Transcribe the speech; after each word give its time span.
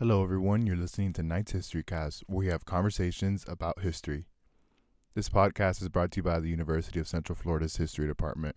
Hello, 0.00 0.24
everyone. 0.24 0.66
You're 0.66 0.74
listening 0.74 1.12
to 1.12 1.22
Knight's 1.22 1.52
History 1.52 1.84
Cast, 1.84 2.24
where 2.26 2.38
we 2.38 2.46
have 2.48 2.64
conversations 2.64 3.44
about 3.46 3.78
history. 3.78 4.26
This 5.14 5.28
podcast 5.28 5.80
is 5.80 5.88
brought 5.88 6.10
to 6.10 6.16
you 6.16 6.24
by 6.24 6.40
the 6.40 6.48
University 6.48 6.98
of 6.98 7.06
Central 7.06 7.36
Florida's 7.36 7.76
History 7.76 8.08
Department. 8.08 8.56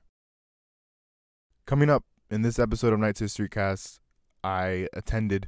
Coming 1.68 1.92
up 1.92 2.06
in 2.32 2.42
this 2.42 2.58
episode 2.58 2.92
of 2.92 3.00
Knight's 3.00 3.20
History 3.20 3.48
Cast, 3.50 4.00
I 4.44 4.88
attended 4.94 5.48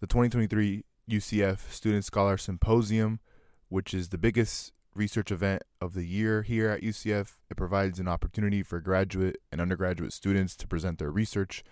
the 0.00 0.08
2023 0.08 0.82
UCF 1.08 1.70
Student 1.70 2.04
Scholar 2.04 2.36
Symposium, 2.36 3.20
which 3.68 3.94
is 3.94 4.08
the 4.08 4.18
biggest 4.18 4.72
research 4.96 5.30
event 5.30 5.62
of 5.80 5.94
the 5.94 6.04
year 6.04 6.42
here 6.42 6.70
at 6.70 6.82
UCF. 6.82 7.34
It 7.52 7.56
provides 7.56 8.00
an 8.00 8.08
opportunity 8.08 8.64
for 8.64 8.80
graduate 8.80 9.36
and 9.52 9.60
undergraduate 9.60 10.12
students 10.12 10.56
to 10.56 10.66
present 10.66 10.98
their 10.98 11.12
research 11.12 11.62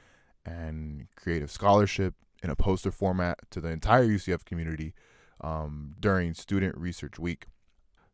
and 0.46 1.09
creative 1.16 1.50
scholarship 1.50 2.14
in 2.43 2.50
a 2.50 2.56
poster 2.56 2.90
format 2.90 3.38
to 3.50 3.61
the 3.61 3.68
entire 3.68 4.06
UCF 4.06 4.45
community 4.45 4.95
um, 5.41 5.95
during 6.00 6.34
Student 6.34 6.77
Research 6.77 7.19
Week. 7.19 7.46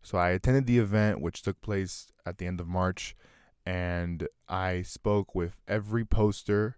So 0.02 0.19
I 0.19 0.30
attended 0.30 0.66
the 0.66 0.78
event, 0.78 1.20
which 1.20 1.42
took 1.42 1.60
place 1.60 2.09
at 2.24 2.38
the 2.38 2.46
end 2.46 2.60
of 2.60 2.69
March, 2.69 3.16
and 3.66 4.28
I 4.48 4.83
spoke 4.83 5.34
with 5.34 5.56
every 5.66 6.05
poster 6.05 6.77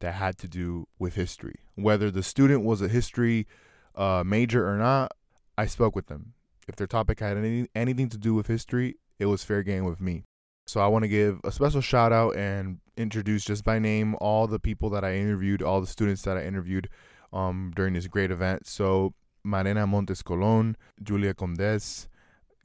that 0.00 0.14
had 0.14 0.38
to 0.38 0.48
do 0.48 0.86
with 0.98 1.14
history. 1.14 1.56
Whether 1.74 2.10
the 2.10 2.22
student 2.22 2.64
was 2.64 2.82
a 2.82 2.88
history 2.88 3.46
uh, 3.94 4.22
major 4.26 4.68
or 4.68 4.76
not, 4.76 5.12
I 5.56 5.66
spoke 5.66 5.94
with 5.94 6.06
them. 6.06 6.32
If 6.66 6.76
their 6.76 6.86
topic 6.86 7.20
had 7.20 7.36
any, 7.36 7.68
anything 7.74 8.08
to 8.10 8.18
do 8.18 8.34
with 8.34 8.46
history, 8.46 8.96
it 9.18 9.26
was 9.26 9.44
fair 9.44 9.62
game 9.62 9.84
with 9.84 10.00
me. 10.00 10.24
So 10.66 10.80
I 10.80 10.86
want 10.86 11.02
to 11.02 11.08
give 11.08 11.40
a 11.42 11.50
special 11.50 11.80
shout 11.80 12.12
out 12.12 12.36
and 12.36 12.78
introduce 12.96 13.44
just 13.44 13.64
by 13.64 13.78
name 13.78 14.14
all 14.20 14.46
the 14.46 14.60
people 14.60 14.90
that 14.90 15.04
I 15.04 15.16
interviewed, 15.16 15.62
all 15.62 15.80
the 15.80 15.86
students 15.86 16.22
that 16.22 16.36
I 16.36 16.44
interviewed 16.44 16.88
um, 17.32 17.72
during 17.74 17.94
this 17.94 18.06
great 18.06 18.30
event. 18.30 18.66
So 18.66 19.14
Marena 19.44 19.88
Montes 19.88 20.22
Colon, 20.22 20.76
Julia 21.02 21.34
Condes, 21.34 22.08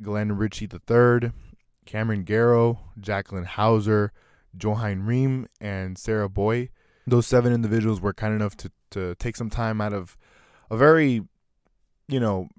Glenn 0.01 0.33
Ritchey 0.33 0.67
III, 0.71 1.31
Cameron 1.85 2.23
Garrow, 2.23 2.79
Jacqueline 2.99 3.45
Houser, 3.45 4.11
Jochen 4.57 5.03
Riehm, 5.05 5.45
and 5.59 5.97
Sarah 5.97 6.29
Boye. 6.29 6.69
Those 7.07 7.27
seven 7.27 7.53
individuals 7.53 8.01
were 8.01 8.13
kind 8.13 8.33
enough 8.33 8.57
to, 8.57 8.71
to 8.91 9.15
take 9.15 9.35
some 9.35 9.49
time 9.49 9.79
out 9.79 9.93
of 9.93 10.17
a 10.69 10.77
very, 10.77 11.21
you 12.07 12.19
know, 12.19 12.49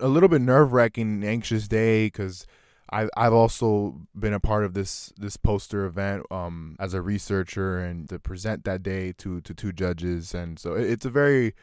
a 0.00 0.08
little 0.08 0.28
bit 0.28 0.40
nerve 0.40 0.72
wracking, 0.72 1.24
anxious 1.24 1.66
day 1.68 2.06
because 2.06 2.46
I've 2.90 3.10
I've 3.16 3.32
also 3.32 4.00
been 4.14 4.32
a 4.32 4.40
part 4.40 4.64
of 4.64 4.74
this 4.74 5.12
this 5.18 5.36
poster 5.36 5.84
event 5.84 6.24
um, 6.30 6.76
as 6.78 6.94
a 6.94 7.02
researcher 7.02 7.78
and 7.78 8.08
to 8.08 8.18
present 8.18 8.64
that 8.64 8.82
day 8.82 9.12
to 9.18 9.40
to 9.40 9.54
two 9.54 9.72
judges, 9.72 10.34
and 10.34 10.58
so 10.58 10.74
it's 10.74 11.04
a 11.04 11.10
very 11.10 11.54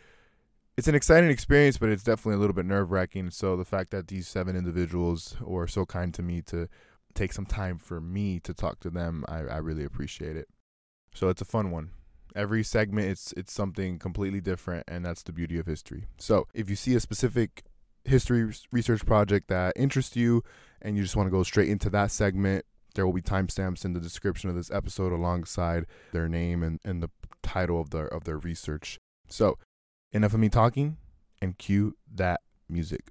it's 0.76 0.88
an 0.88 0.96
exciting 0.96 1.30
experience, 1.30 1.78
but 1.78 1.90
it's 1.90 2.04
definitely 2.04 2.36
a 2.36 2.40
little 2.40 2.56
bit 2.56 2.66
nerve 2.66 2.92
wracking. 2.92 3.30
So 3.30 3.56
the 3.56 3.66
fact 3.66 3.92
that 3.92 4.08
these 4.08 4.28
seven 4.28 4.56
individuals 4.56 5.36
were 5.40 5.68
so 5.68 5.86
kind 5.86 6.14
to 6.16 6.24
me 6.24 6.42
to 6.44 6.68
take 7.14 7.32
some 7.32 7.46
time 7.46 7.78
for 7.78 8.02
me 8.02 8.40
to 8.40 8.54
talk 8.54 8.80
to 8.80 8.90
them, 8.90 9.24
I, 9.28 9.40
I 9.42 9.58
really 9.58 9.84
appreciate 9.84 10.36
it. 10.36 10.50
So 11.14 11.30
it's 11.30 11.42
a 11.42 11.46
fun 11.46 11.70
one. 11.70 11.92
Every 12.36 12.64
segment, 12.64 13.08
it's 13.08 13.34
it's 13.38 13.54
something 13.54 14.00
completely 14.00 14.42
different, 14.42 14.86
and 14.88 15.06
that's 15.06 15.22
the 15.22 15.32
beauty 15.32 15.60
of 15.60 15.68
history. 15.68 16.08
So 16.18 16.48
if 16.54 16.70
you 16.70 16.76
see 16.76 16.96
a 16.96 17.00
specific 17.00 17.64
history 18.06 18.52
research 18.72 19.06
project 19.06 19.48
that 19.48 19.74
interests 19.76 20.16
you 20.16 20.44
and 20.84 20.98
you 20.98 21.04
just 21.04 21.16
want 21.16 21.28
to 21.28 21.32
go 21.32 21.44
straight 21.44 21.70
into 21.70 21.90
that 21.90 22.12
segment, 22.12 22.66
there 22.94 23.06
will 23.06 23.14
be 23.14 23.22
timestamps 23.22 23.86
in 23.86 23.94
the 23.94 24.00
description 24.00 24.50
of 24.50 24.56
this 24.56 24.70
episode 24.70 25.12
alongside 25.12 25.86
their 26.12 26.28
name 26.28 26.62
and, 26.62 26.80
and 26.84 27.02
the 27.02 27.10
title 27.42 27.82
of 27.82 27.90
their 27.90 28.08
of 28.08 28.26
their 28.26 28.38
research. 28.38 28.98
So, 29.28 29.58
enough 30.12 30.34
of 30.34 30.40
me 30.40 30.50
talking 30.50 30.98
and 31.42 31.58
cue 31.58 31.96
that 32.14 32.42
music. 32.70 33.10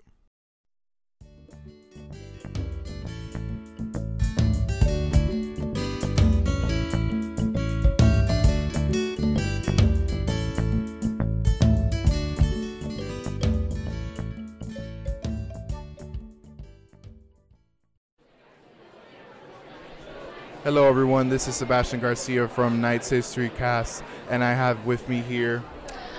Hello, 20.64 20.88
everyone. 20.88 21.28
This 21.28 21.48
is 21.48 21.56
Sebastian 21.56 21.98
Garcia 21.98 22.46
from 22.46 22.80
Knight's 22.80 23.10
History 23.10 23.48
Cast, 23.48 24.04
and 24.30 24.44
I 24.44 24.54
have 24.54 24.86
with 24.86 25.08
me 25.08 25.20
here 25.20 25.60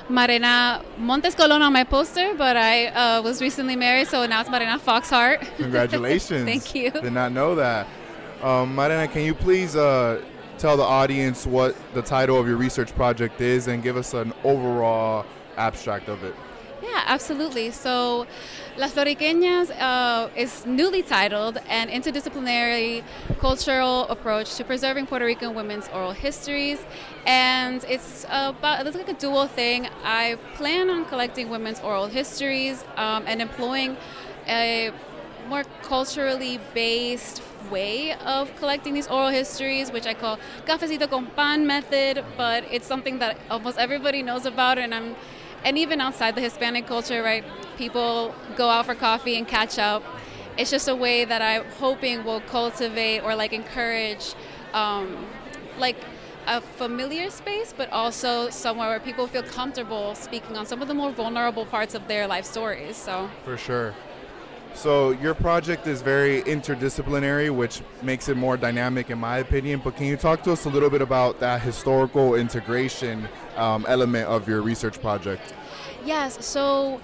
Marena 0.10 0.84
Montes 0.98 1.34
Colon 1.34 1.62
on 1.62 1.72
my 1.72 1.86
poster, 1.86 2.36
but 2.36 2.58
I 2.58 2.88
uh, 2.88 3.22
was 3.22 3.42
recently 3.42 3.78
married, 3.78 4.10
so 4.10 4.26
now 4.26 4.42
it's 4.42 4.50
Marena 4.50 4.82
Foxhart. 4.82 5.40
Congratulations. 5.56 6.44
Thank 6.44 6.76
you. 6.76 6.92
Did 6.92 7.14
not 7.14 7.32
know 7.32 7.56
that. 7.56 7.88
Um, 8.42 8.76
Marena, 8.76 9.10
can 9.10 9.22
you 9.22 9.34
please 9.34 9.78
uh, 9.78 10.22
tell 10.58 10.76
the 10.76 10.84
audience 10.84 11.48
what 11.48 11.74
the 11.94 12.02
title 12.02 12.38
of 12.38 12.46
your 12.46 12.58
research 12.58 12.94
project 12.96 13.40
is 13.40 13.70
and 13.70 13.82
give 13.82 13.96
us 13.96 14.14
an 14.14 14.34
overall 14.44 15.26
abstract 15.56 16.10
of 16.10 16.22
it? 16.26 16.36
Yeah, 16.84 17.02
absolutely. 17.06 17.72
So, 17.72 18.28
Las 18.76 18.92
Floriqueñas 18.92 19.72
uh, 19.80 20.28
is 20.36 20.66
newly 20.66 21.02
titled 21.02 21.58
An 21.70 21.88
Interdisciplinary 21.88 23.04
Cultural 23.40 24.06
Approach 24.10 24.56
to 24.56 24.66
Preserving 24.66 25.08
Puerto 25.08 25.24
Rican 25.24 25.56
Women's 25.56 25.88
Oral 25.94 26.12
Histories. 26.12 26.80
And 27.26 27.86
it's 27.88 28.26
about, 28.26 28.86
it's 28.86 28.98
like 28.98 29.08
a 29.08 29.14
dual 29.14 29.48
thing. 29.48 29.88
I 30.04 30.38
plan 30.56 30.90
on 30.90 31.06
collecting 31.06 31.50
women's 31.50 31.80
oral 31.80 32.08
histories 32.08 32.84
um, 32.98 33.24
and 33.28 33.42
employing 33.42 33.96
a 34.46 34.92
more 35.48 35.64
culturally 35.84 36.60
based 36.74 37.42
way 37.72 38.14
of 38.26 38.54
collecting 38.58 38.94
these 38.94 39.08
oral 39.08 39.30
histories, 39.30 39.90
which 39.90 40.06
I 40.06 40.14
call 40.14 40.38
cafecito 40.66 41.10
con 41.10 41.28
pan 41.28 41.66
method, 41.66 42.26
but 42.36 42.66
it's 42.70 42.86
something 42.86 43.20
that 43.20 43.38
almost 43.50 43.78
everybody 43.78 44.22
knows 44.22 44.46
about, 44.46 44.78
and 44.78 44.94
I'm 44.94 45.16
and 45.66 45.78
even 45.78 46.02
outside 46.02 46.36
the 46.36 46.42
Hispanic 46.42 46.88
culture, 46.88 47.24
right? 47.24 47.44
People 47.78 48.36
go 48.56 48.70
out 48.70 48.86
for 48.86 48.96
coffee 48.96 49.38
and 49.38 49.48
catch 49.48 49.80
up. 49.80 50.04
It's 50.58 50.70
just 50.70 50.88
a 50.88 50.96
way 50.96 51.26
that 51.26 51.42
I'm 51.42 51.66
hoping 51.80 52.24
will 52.24 52.42
cultivate 52.42 53.22
or 53.22 53.36
like 53.36 53.54
encourage, 53.54 54.36
um, 54.74 55.26
like 55.78 55.98
a 56.46 56.62
familiar 56.62 57.30
space, 57.30 57.74
but 57.76 57.90
also 57.92 58.50
somewhere 58.50 58.90
where 58.90 59.00
people 59.00 59.28
feel 59.28 59.44
comfortable 59.44 60.14
speaking 60.16 60.58
on 60.58 60.66
some 60.66 60.82
of 60.82 60.88
the 60.88 60.94
more 60.94 61.12
vulnerable 61.12 61.66
parts 61.66 61.96
of 61.96 62.08
their 62.08 62.28
life 62.28 62.46
stories. 62.46 62.96
So 62.98 63.30
for 63.44 63.58
sure. 63.58 63.96
So 64.76 65.12
your 65.12 65.34
project 65.34 65.88
is 65.88 66.02
very 66.02 66.42
interdisciplinary, 66.42 67.50
which 67.56 67.82
makes 68.02 68.28
it 68.28 68.36
more 68.36 68.58
dynamic, 68.58 69.10
in 69.10 69.20
my 69.20 69.38
opinion. 69.38 69.82
But 69.84 69.96
can 69.96 70.08
you 70.08 70.18
talk 70.18 70.44
to 70.44 70.52
us 70.52 70.66
a 70.66 70.70
little 70.70 70.90
bit 70.90 71.02
about 71.02 71.40
that 71.40 71.62
historical 71.62 72.36
integration 72.36 73.30
um, 73.56 73.86
element 73.88 74.28
of 74.28 74.48
your 74.48 74.62
research 74.62 75.00
project? 75.00 75.54
Yes. 76.06 76.44
So 76.46 77.00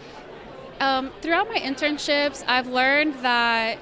um, 0.79 1.11
throughout 1.21 1.47
my 1.47 1.59
internships, 1.59 2.43
I've 2.47 2.67
learned 2.67 3.13
that 3.21 3.77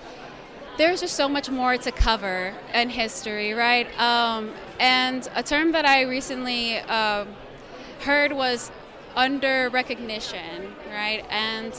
there's 0.78 1.02
just 1.02 1.16
so 1.16 1.28
much 1.28 1.50
more 1.50 1.78
to 1.78 1.92
cover 1.92 2.54
in 2.74 2.90
history, 2.90 3.54
right? 3.54 3.88
Um, 4.00 4.52
and 4.80 5.28
a 5.36 5.42
term 5.42 5.72
that 5.72 5.86
I 5.86 6.04
recently 6.04 6.78
uh, 6.78 7.26
heard 8.02 8.32
was 8.32 8.70
under 9.16 9.70
recognition, 9.70 10.76
right? 10.92 11.26
And 11.32 11.74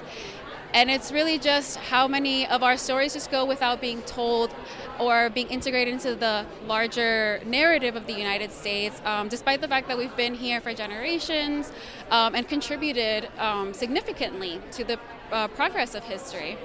and 0.75 0.91
it's 0.91 1.11
really 1.13 1.39
just 1.39 1.77
how 1.77 2.07
many 2.07 2.47
of 2.47 2.63
our 2.63 2.77
stories 2.77 3.15
just 3.15 3.31
go 3.31 3.45
without 3.45 3.81
being 3.81 4.03
told 4.03 4.55
or 4.99 5.31
being 5.31 5.49
integrated 5.49 5.95
into 5.95 6.15
the 6.15 6.45
larger 6.67 7.41
narrative 7.47 7.97
of 7.97 8.07
the 8.07 8.13
United 8.13 8.53
States, 8.53 9.01
um, 9.05 9.29
despite 9.29 9.61
the 9.61 9.69
fact 9.69 9.89
that 9.89 9.97
we've 9.97 10.17
been 10.17 10.35
here 10.35 10.61
for 10.61 10.75
generations 10.75 11.73
um, 12.11 12.35
and 12.35 12.49
contributed 12.49 13.29
um, 13.39 13.73
significantly 13.73 14.61
to 14.73 14.85
the 14.85 14.99
uh, 15.33 15.49
progress 15.49 15.95
of 15.95 16.05
history. 16.05 16.59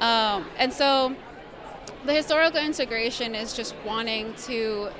Um, 0.00 0.46
and 0.58 0.72
so 0.72 1.14
the 2.06 2.14
historical 2.14 2.60
integration 2.60 3.34
is 3.34 3.52
just 3.54 3.74
wanting 3.84 4.34
to 4.46 4.90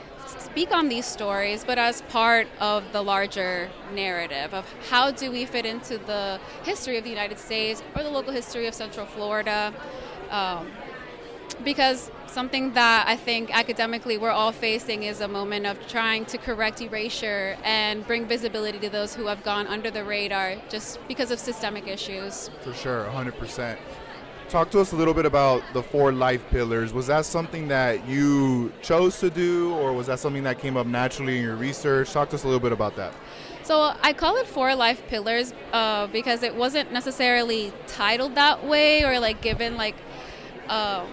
speak 0.50 0.72
on 0.72 0.88
these 0.88 1.06
stories, 1.06 1.64
but 1.64 1.78
as 1.78 2.02
part 2.02 2.48
of 2.60 2.92
the 2.92 3.02
larger 3.02 3.68
narrative 3.94 4.54
of 4.54 4.64
how 4.90 5.10
do 5.10 5.30
we 5.30 5.44
fit 5.44 5.66
into 5.66 5.98
the 5.98 6.40
history 6.64 6.96
of 6.96 7.04
the 7.04 7.10
United 7.10 7.38
States 7.38 7.82
or 7.94 8.02
the 8.02 8.10
local 8.10 8.32
history 8.32 8.66
of 8.66 8.74
Central 8.74 9.06
Florida. 9.06 9.72
Um, 10.30 10.66
because 11.64 12.10
something 12.26 12.72
that 12.74 13.06
I 13.08 13.16
think 13.16 13.56
academically 13.56 14.16
we're 14.16 14.30
all 14.30 14.52
facing 14.52 15.02
is 15.02 15.20
a 15.20 15.28
moment 15.28 15.66
of 15.66 15.76
trying 15.88 16.24
to 16.26 16.38
correct 16.38 16.80
erasure 16.80 17.56
and 17.64 18.06
bring 18.06 18.26
visibility 18.26 18.78
to 18.80 18.90
those 18.90 19.14
who 19.14 19.26
have 19.26 19.42
gone 19.42 19.66
under 19.66 19.90
the 19.90 20.04
radar 20.04 20.56
just 20.68 20.98
because 21.08 21.30
of 21.30 21.38
systemic 21.38 21.86
issues. 21.86 22.50
For 22.62 22.74
sure, 22.74 23.04
100%. 23.12 23.78
Talk 24.48 24.70
to 24.70 24.80
us 24.80 24.92
a 24.92 24.96
little 24.96 25.12
bit 25.12 25.26
about 25.26 25.62
the 25.74 25.82
four 25.82 26.10
life 26.10 26.42
pillars. 26.48 26.94
Was 26.94 27.06
that 27.08 27.26
something 27.26 27.68
that 27.68 28.08
you 28.08 28.72
chose 28.80 29.20
to 29.20 29.28
do, 29.28 29.74
or 29.74 29.92
was 29.92 30.06
that 30.06 30.20
something 30.20 30.42
that 30.44 30.58
came 30.58 30.74
up 30.74 30.86
naturally 30.86 31.36
in 31.36 31.44
your 31.44 31.56
research? 31.56 32.12
Talk 32.12 32.30
to 32.30 32.36
us 32.36 32.44
a 32.44 32.46
little 32.46 32.60
bit 32.60 32.72
about 32.72 32.96
that. 32.96 33.12
So 33.62 33.94
I 34.00 34.14
call 34.14 34.38
it 34.38 34.46
Four 34.46 34.74
Life 34.74 35.06
Pillars 35.08 35.52
uh, 35.74 36.06
because 36.06 36.42
it 36.42 36.54
wasn't 36.54 36.92
necessarily 36.92 37.74
titled 37.86 38.36
that 38.36 38.64
way 38.64 39.04
or 39.04 39.20
like 39.20 39.42
given 39.42 39.76
like 39.76 39.96
um, 40.70 41.06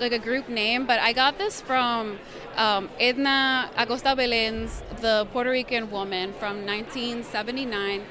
like 0.00 0.10
a 0.10 0.18
group 0.18 0.48
name, 0.48 0.84
but 0.84 0.98
I 0.98 1.12
got 1.12 1.38
this 1.38 1.60
from 1.60 2.18
um, 2.56 2.90
Edna 2.98 3.70
Acosta 3.76 4.16
Belen's 4.16 4.82
The 5.00 5.28
Puerto 5.32 5.50
Rican 5.50 5.88
Woman 5.88 6.32
from 6.32 6.66
1979, 6.66 8.02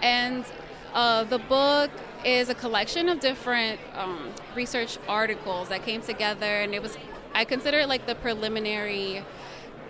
and 0.00 0.46
uh, 0.94 1.24
the 1.24 1.38
book 1.38 1.90
is 2.24 2.48
a 2.48 2.54
collection 2.54 3.08
of 3.08 3.20
different 3.20 3.78
um, 3.94 4.32
research 4.54 4.98
articles 5.08 5.68
that 5.68 5.82
came 5.84 6.00
together, 6.00 6.46
and 6.46 6.74
it 6.74 6.82
was 6.82 6.96
I 7.34 7.44
consider 7.44 7.80
it 7.80 7.88
like 7.88 8.06
the 8.06 8.14
preliminary. 8.14 9.24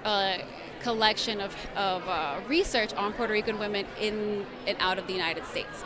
Uh, 0.05 0.39
collection 0.85 1.41
of, 1.41 1.57
of 1.77 2.07
uh, 2.07 2.39
research 2.47 2.93
on 2.93 3.15
Puerto 3.15 3.33
Rican 3.33 3.59
women 3.59 3.87
in 3.99 4.45
and 4.67 4.77
out 4.81 4.99
of 4.99 5.07
the 5.07 5.15
United 5.15 5.45
States. 5.47 5.83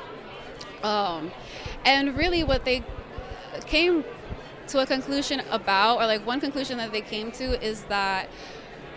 Um, 0.82 1.30
and 1.84 2.16
really, 2.16 2.42
what 2.44 2.64
they 2.64 2.82
came 3.66 4.04
to 4.68 4.80
a 4.80 4.86
conclusion 4.86 5.40
about, 5.50 5.98
or 5.98 6.06
like 6.06 6.26
one 6.26 6.40
conclusion 6.40 6.78
that 6.78 6.92
they 6.92 7.00
came 7.00 7.30
to, 7.32 7.64
is 7.64 7.84
that 7.84 8.28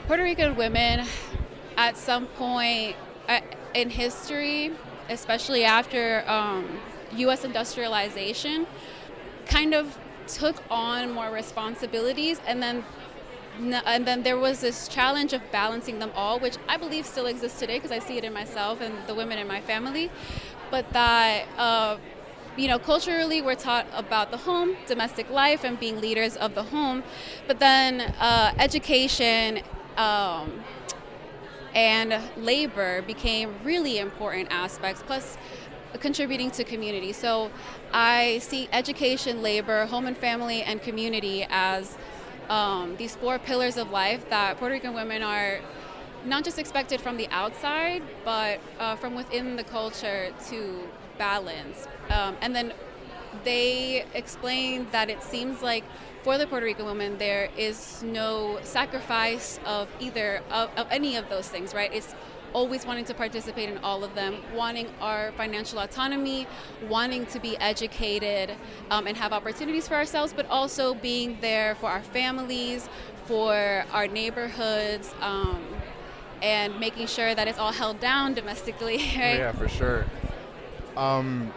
Puerto 0.08 0.24
Rican 0.24 0.56
women, 0.56 1.06
at 1.78 1.98
some 1.98 2.26
point 2.26 2.96
uh, 3.30 3.40
in 3.74 3.90
history, 3.90 4.72
especially 5.10 5.64
after 5.64 6.24
um, 6.28 6.80
U.S. 7.18 7.44
industrialization, 7.44 8.68
kind 9.46 9.74
of 9.74 9.98
took 10.28 10.64
on 10.70 11.12
more 11.12 11.32
responsibilities, 11.32 12.40
and 12.48 12.62
then 12.62 12.86
and 13.86 14.08
then 14.08 14.24
there 14.24 14.38
was 14.38 14.62
this 14.62 14.88
challenge 14.88 15.34
of 15.34 15.42
balancing 15.52 16.00
them 16.00 16.12
all, 16.16 16.40
which 16.40 16.58
I 16.68 16.78
believe 16.78 17.06
still 17.06 17.26
exists 17.26 17.60
today 17.60 17.78
because 17.78 17.92
I 17.92 18.00
see 18.00 18.18
it 18.18 18.24
in 18.24 18.34
myself 18.34 18.82
and 18.82 18.96
the 19.08 19.14
women 19.14 19.38
in 19.38 19.48
my 19.48 19.62
family. 19.62 20.10
But 20.70 20.90
that, 20.94 21.48
uh, 21.58 21.98
you 22.58 22.68
know, 22.68 22.80
culturally 22.80 23.42
we're 23.42 23.56
taught 23.56 23.86
about 23.94 24.32
the 24.32 24.38
home, 24.38 24.78
domestic 24.88 25.30
life, 25.30 25.64
and 25.64 25.80
being 25.80 26.00
leaders 26.00 26.38
of 26.38 26.56
the 26.56 26.64
home. 26.64 27.04
But 27.46 27.60
then 27.60 28.02
uh, 28.20 28.54
education 28.58 29.62
um, 29.98 30.64
and 31.76 32.22
labor 32.38 33.02
became 33.02 33.56
really 33.64 34.00
important 34.00 34.50
aspects, 34.52 35.04
plus 35.06 35.38
contributing 36.00 36.52
to 36.52 36.64
community. 36.64 37.14
So 37.14 37.52
I 37.94 38.40
see 38.40 38.70
education, 38.72 39.42
labor, 39.42 39.86
home 39.86 40.08
and 40.08 40.18
family, 40.18 40.64
and 40.64 40.82
community 40.82 41.46
as 41.50 41.98
um, 42.50 42.96
these 42.98 43.16
four 43.16 43.40
pillars 43.40 43.78
of 43.78 43.92
life 43.92 44.30
that 44.30 44.58
Puerto 44.58 44.74
Rican 44.74 44.94
women 44.94 45.24
are 45.24 45.60
not 46.26 46.44
just 46.44 46.60
expected 46.60 47.02
from 47.02 47.18
the 47.18 47.28
outside, 47.30 48.04
but 48.24 48.60
uh, 48.80 48.96
from 48.96 49.16
within 49.16 49.56
the 49.56 49.64
culture 49.64 50.32
to 50.50 50.88
balance. 51.18 51.88
Um, 52.10 52.36
and 52.42 52.56
then 52.56 52.74
they 53.44 54.06
explain 54.14 54.88
that 54.92 55.10
it 55.10 55.24
seems 55.24 55.62
like 55.62 55.84
for 56.24 56.38
the 56.38 56.46
Puerto 56.46 56.66
Rican 56.66 56.86
woman, 56.86 57.18
there 57.18 57.50
is 57.58 58.04
no 58.04 58.60
sacrifice 58.64 59.60
of 59.66 59.88
either 60.00 60.42
of, 60.52 60.70
of 60.78 60.88
any 60.92 61.16
of 61.16 61.30
those 61.30 61.48
things, 61.48 61.74
right? 61.74 61.92
It's 61.94 62.14
always 62.54 62.86
wanting 62.86 63.06
to 63.06 63.14
participate 63.14 63.70
in 63.70 63.78
all 63.80 64.04
of 64.04 64.14
them, 64.16 64.38
wanting 64.56 64.88
our 65.00 65.32
financial 65.34 65.80
autonomy, 65.80 66.48
wanting 66.90 67.26
to 67.28 67.40
be 67.40 67.58
educated 67.58 68.56
um, 68.90 69.08
and 69.08 69.18
have 69.18 69.34
opportunities 69.34 69.88
for 69.88 69.96
ourselves, 69.96 70.34
but 70.34 70.46
also 70.50 70.94
being 70.94 71.38
there 71.42 71.76
for 71.76 71.90
our 71.90 72.02
families, 72.02 72.90
for 73.26 73.86
our 73.92 74.08
neighborhoods, 74.08 75.14
um, 75.22 75.64
and 76.42 76.80
making 76.80 77.08
sure 77.08 77.36
that 77.36 77.48
it's 77.48 77.60
all 77.60 77.72
held 77.72 78.00
down 78.00 78.34
domestically. 78.34 78.98
Right? 79.22 79.38
Yeah, 79.38 79.52
for 79.52 79.70
sure. 79.70 80.06
Um, 80.98 81.54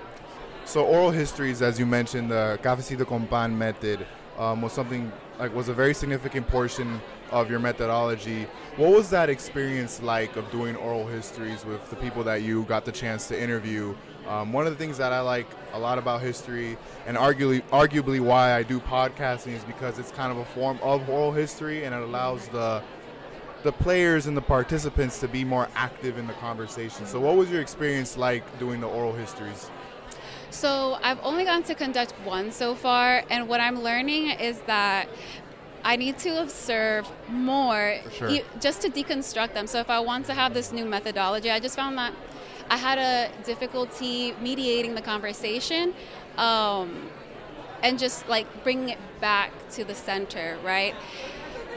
so 0.64 0.84
oral 0.84 1.10
histories, 1.10 1.62
as 1.62 1.78
you 1.78 1.86
mentioned, 1.86 2.30
the 2.30 2.58
cafecito 2.62 3.06
con 3.06 3.26
pan 3.26 3.56
method 3.56 4.06
um, 4.38 4.62
was 4.62 4.72
something 4.72 5.12
like 5.38 5.54
was 5.54 5.68
a 5.68 5.74
very 5.74 5.94
significant 5.94 6.48
portion 6.48 7.00
of 7.34 7.50
your 7.50 7.58
methodology. 7.58 8.46
What 8.76 8.92
was 8.92 9.10
that 9.10 9.28
experience 9.28 10.00
like 10.00 10.36
of 10.36 10.48
doing 10.52 10.76
oral 10.76 11.04
histories 11.04 11.64
with 11.64 11.90
the 11.90 11.96
people 11.96 12.22
that 12.24 12.42
you 12.42 12.62
got 12.62 12.84
the 12.84 12.92
chance 12.92 13.26
to 13.28 13.40
interview? 13.40 13.96
Um, 14.28 14.52
one 14.52 14.66
of 14.68 14.72
the 14.72 14.78
things 14.78 14.96
that 14.98 15.12
I 15.12 15.20
like 15.20 15.48
a 15.72 15.78
lot 15.78 15.98
about 15.98 16.22
history, 16.22 16.78
and 17.06 17.16
arguably, 17.16 17.60
arguably 17.64 18.20
why 18.20 18.54
I 18.54 18.62
do 18.62 18.78
podcasting, 18.78 19.52
is 19.52 19.64
because 19.64 19.98
it's 19.98 20.12
kind 20.12 20.30
of 20.30 20.38
a 20.38 20.44
form 20.44 20.78
of 20.80 21.06
oral 21.10 21.32
history, 21.32 21.84
and 21.84 21.94
it 21.94 22.02
allows 22.02 22.46
the 22.48 22.82
the 23.64 23.72
players 23.72 24.26
and 24.26 24.36
the 24.36 24.42
participants 24.42 25.18
to 25.20 25.26
be 25.26 25.42
more 25.42 25.68
active 25.74 26.18
in 26.18 26.26
the 26.26 26.34
conversation. 26.34 27.06
So, 27.06 27.18
what 27.18 27.36
was 27.36 27.50
your 27.50 27.60
experience 27.60 28.16
like 28.16 28.58
doing 28.58 28.80
the 28.80 28.86
oral 28.86 29.12
histories? 29.12 29.70
So, 30.50 30.98
I've 31.02 31.18
only 31.22 31.44
gotten 31.44 31.64
to 31.64 31.74
conduct 31.74 32.12
one 32.24 32.52
so 32.52 32.74
far, 32.74 33.24
and 33.28 33.48
what 33.48 33.60
I'm 33.60 33.82
learning 33.82 34.30
is 34.30 34.60
that 34.66 35.08
I 35.84 35.96
need 35.96 36.18
to 36.18 36.42
observe 36.42 37.06
more 37.28 37.96
sure. 38.12 38.30
e- 38.30 38.42
just 38.60 38.80
to 38.82 38.88
deconstruct 38.90 39.52
them. 39.52 39.66
So 39.66 39.78
if 39.80 39.90
I 39.90 40.00
want 40.00 40.26
to 40.26 40.34
have 40.34 40.54
this 40.54 40.72
new 40.72 40.86
methodology, 40.86 41.50
I 41.50 41.60
just 41.60 41.76
found 41.76 41.98
that 41.98 42.14
I 42.70 42.78
had 42.78 42.98
a 42.98 43.30
difficulty 43.44 44.32
mediating 44.40 44.94
the 44.94 45.02
conversation 45.02 45.94
um, 46.38 47.10
and 47.82 47.98
just 47.98 48.26
like 48.28 48.46
bringing 48.64 48.88
it 48.88 48.98
back 49.20 49.52
to 49.72 49.84
the 49.84 49.94
center, 49.94 50.56
right? 50.64 50.94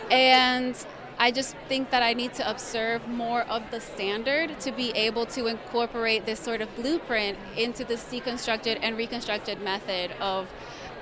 And 0.10 0.74
I 1.20 1.32
just 1.32 1.56
think 1.68 1.90
that 1.90 2.04
I 2.04 2.14
need 2.14 2.34
to 2.36 2.50
observe 2.50 3.08
more 3.08 3.42
of 3.42 3.70
the 3.72 3.82
standard 3.82 4.60
to 4.62 4.72
be 4.72 4.92
able 4.92 5.26
to 5.28 5.48
incorporate 5.48 6.26
this 6.26 6.40
sort 6.40 6.62
of 6.62 6.74
blueprint 6.76 7.38
into 7.58 7.84
this 7.84 8.06
deconstructed 8.06 8.78
and 8.82 8.96
reconstructed 8.96 9.62
method 9.62 10.12
of 10.22 10.48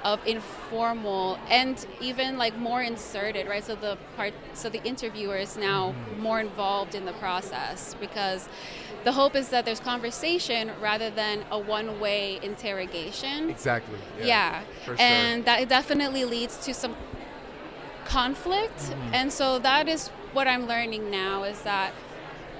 of 0.06 0.25
informal 0.28 1.38
and 1.50 1.86
even 2.00 2.38
like 2.38 2.56
more 2.57 2.81
inserted 2.81 3.48
right? 3.48 3.63
So 3.63 3.75
the 3.75 3.98
part 4.16 4.34
so 4.54 4.69
the 4.69 4.81
interviewer 4.84 5.38
is 5.38 5.57
now 5.57 5.96
more 6.19 6.40
involved 6.40 6.94
in 6.94 7.06
the 7.06 7.13
process 7.13 7.96
because 8.00 8.48
the 9.04 9.12
hope 9.12 9.36
is 9.36 9.50
that 9.50 9.66
there's 9.66 9.80
conversation 9.80 10.72
rather 10.80 11.10
than 11.10 11.44
a 11.52 11.60
one-way 11.60 12.40
interrogation. 12.42 13.50
Exactly. 13.50 13.98
yeah, 14.22 14.62
for 14.86 14.96
and 15.00 15.46
that 15.46 15.68
definitely 15.68 16.24
leads 16.24 16.57
to 16.66 16.74
some 16.74 16.96
conflict. 18.06 18.78
Mm-hmm. 18.78 19.13
and 19.16 19.34
so 19.34 19.57
that 19.57 19.88
is 19.88 20.10
what 20.31 20.48
i'm 20.48 20.68
learning 20.68 21.10
now 21.10 21.44
is 21.44 21.60
that 21.63 21.92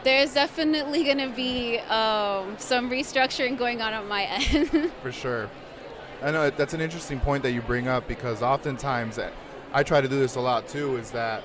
there's 0.04 0.34
definitely 0.34 1.04
going 1.04 1.18
to 1.18 1.30
be 1.30 1.80
um, 1.80 2.56
some 2.58 2.90
restructuring 2.90 3.58
going 3.58 3.82
on 3.82 3.94
on 3.94 4.08
my 4.08 4.24
end. 4.54 4.92
For 5.02 5.12
sure. 5.12 5.50
I 6.26 6.32
know 6.32 6.50
that's 6.50 6.74
an 6.74 6.82
interesting 6.82 7.20
point 7.20 7.44
that 7.44 7.52
you 7.52 7.62
bring 7.62 7.88
up 7.88 8.08
because 8.08 8.42
oftentimes 8.42 9.20
uh, 9.20 9.30
I 9.72 9.84
try 9.84 10.02
to 10.02 10.08
do 10.08 10.18
this 10.18 10.38
a 10.38 10.42
lot 10.42 10.68
too. 10.68 10.98
Is 10.98 11.12
that 11.12 11.44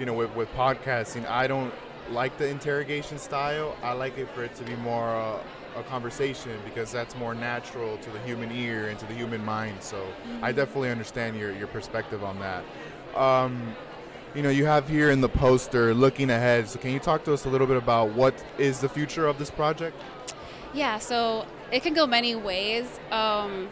you 0.00 0.04
know 0.04 0.14
with, 0.14 0.34
with 0.34 0.52
podcasting, 0.54 1.24
I 1.28 1.46
don't 1.46 1.72
like 2.10 2.36
the 2.36 2.48
interrogation 2.48 3.18
style. 3.18 3.76
I 3.84 3.92
like 3.92 4.18
it 4.18 4.28
for 4.30 4.42
it 4.42 4.52
to 4.56 4.64
be 4.64 4.74
more 4.74 5.14
uh, 5.14 5.38
a 5.76 5.82
conversation 5.84 6.58
because 6.64 6.90
that's 6.90 7.14
more 7.14 7.36
natural 7.36 7.98
to 7.98 8.10
the 8.10 8.18
human 8.20 8.50
ear 8.50 8.88
and 8.88 8.98
to 8.98 9.06
the 9.06 9.14
human 9.14 9.44
mind. 9.44 9.80
So 9.80 10.04
I 10.42 10.50
definitely 10.50 10.90
understand 10.90 11.38
your 11.38 11.52
your 11.52 11.68
perspective 11.68 12.24
on 12.24 12.40
that. 12.40 12.64
Um, 13.14 13.76
you 14.34 14.42
know, 14.42 14.50
you 14.50 14.66
have 14.66 14.88
here 14.88 15.12
in 15.12 15.20
the 15.20 15.28
poster 15.28 15.94
looking 15.94 16.30
ahead. 16.30 16.68
So 16.68 16.80
can 16.80 16.90
you 16.90 16.98
talk 16.98 17.22
to 17.26 17.32
us 17.32 17.44
a 17.44 17.48
little 17.48 17.68
bit 17.68 17.76
about 17.76 18.10
what 18.10 18.34
is 18.58 18.80
the 18.80 18.88
future 18.88 19.28
of 19.28 19.38
this 19.38 19.52
project? 19.52 19.96
Yeah, 20.74 20.98
so 20.98 21.46
it 21.70 21.84
can 21.84 21.94
go 21.94 22.08
many 22.08 22.34
ways. 22.34 22.98
Um, 23.12 23.68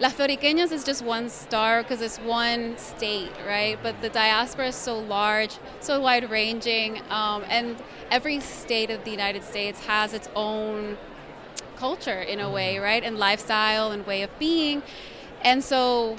Las 0.00 0.14
Floriqueñas 0.14 0.70
is 0.70 0.84
just 0.84 1.02
one 1.02 1.28
star 1.28 1.82
because 1.82 2.00
it's 2.00 2.18
one 2.18 2.78
state, 2.78 3.32
right? 3.44 3.76
But 3.82 4.00
the 4.00 4.08
diaspora 4.08 4.68
is 4.68 4.76
so 4.76 4.96
large, 4.96 5.58
so 5.80 6.00
wide 6.00 6.30
ranging, 6.30 7.02
um, 7.10 7.44
and 7.48 7.76
every 8.08 8.38
state 8.38 8.90
of 8.90 9.02
the 9.02 9.10
United 9.10 9.42
States 9.42 9.84
has 9.86 10.14
its 10.14 10.28
own 10.36 10.96
culture 11.76 12.20
in 12.20 12.38
a 12.38 12.48
way, 12.48 12.78
right? 12.78 13.02
And 13.02 13.18
lifestyle 13.18 13.90
and 13.90 14.06
way 14.06 14.22
of 14.22 14.30
being. 14.38 14.84
And 15.42 15.64
so 15.64 16.16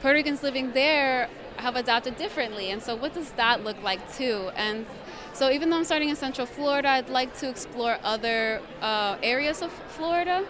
Puerto 0.00 0.16
Ricans 0.16 0.42
living 0.42 0.72
there 0.72 1.28
have 1.58 1.76
adapted 1.76 2.16
differently. 2.16 2.72
And 2.72 2.82
so, 2.82 2.96
what 2.96 3.14
does 3.14 3.30
that 3.32 3.62
look 3.62 3.80
like 3.84 4.12
too? 4.12 4.50
And 4.56 4.86
so, 5.32 5.50
even 5.50 5.70
though 5.70 5.76
I'm 5.76 5.84
starting 5.84 6.08
in 6.08 6.16
Central 6.16 6.48
Florida, 6.48 6.88
I'd 6.88 7.08
like 7.08 7.38
to 7.38 7.48
explore 7.48 7.98
other 8.02 8.60
uh, 8.80 9.18
areas 9.22 9.62
of 9.62 9.70
Florida 9.70 10.44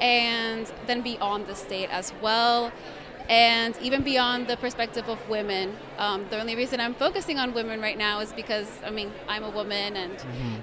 and 0.00 0.70
then 0.86 1.02
beyond 1.02 1.46
the 1.46 1.54
state 1.54 1.88
as 1.90 2.12
well. 2.20 2.72
And 3.28 3.76
even 3.82 4.02
beyond 4.02 4.46
the 4.46 4.56
perspective 4.56 5.08
of 5.08 5.18
women. 5.28 5.76
Um, 5.98 6.26
the 6.30 6.40
only 6.40 6.54
reason 6.54 6.78
I'm 6.80 6.94
focusing 6.94 7.38
on 7.38 7.54
women 7.54 7.80
right 7.80 7.98
now 7.98 8.20
is 8.20 8.32
because, 8.32 8.70
I 8.84 8.90
mean, 8.90 9.10
I'm 9.26 9.42
a 9.42 9.50
woman, 9.50 9.96
and 9.96 10.16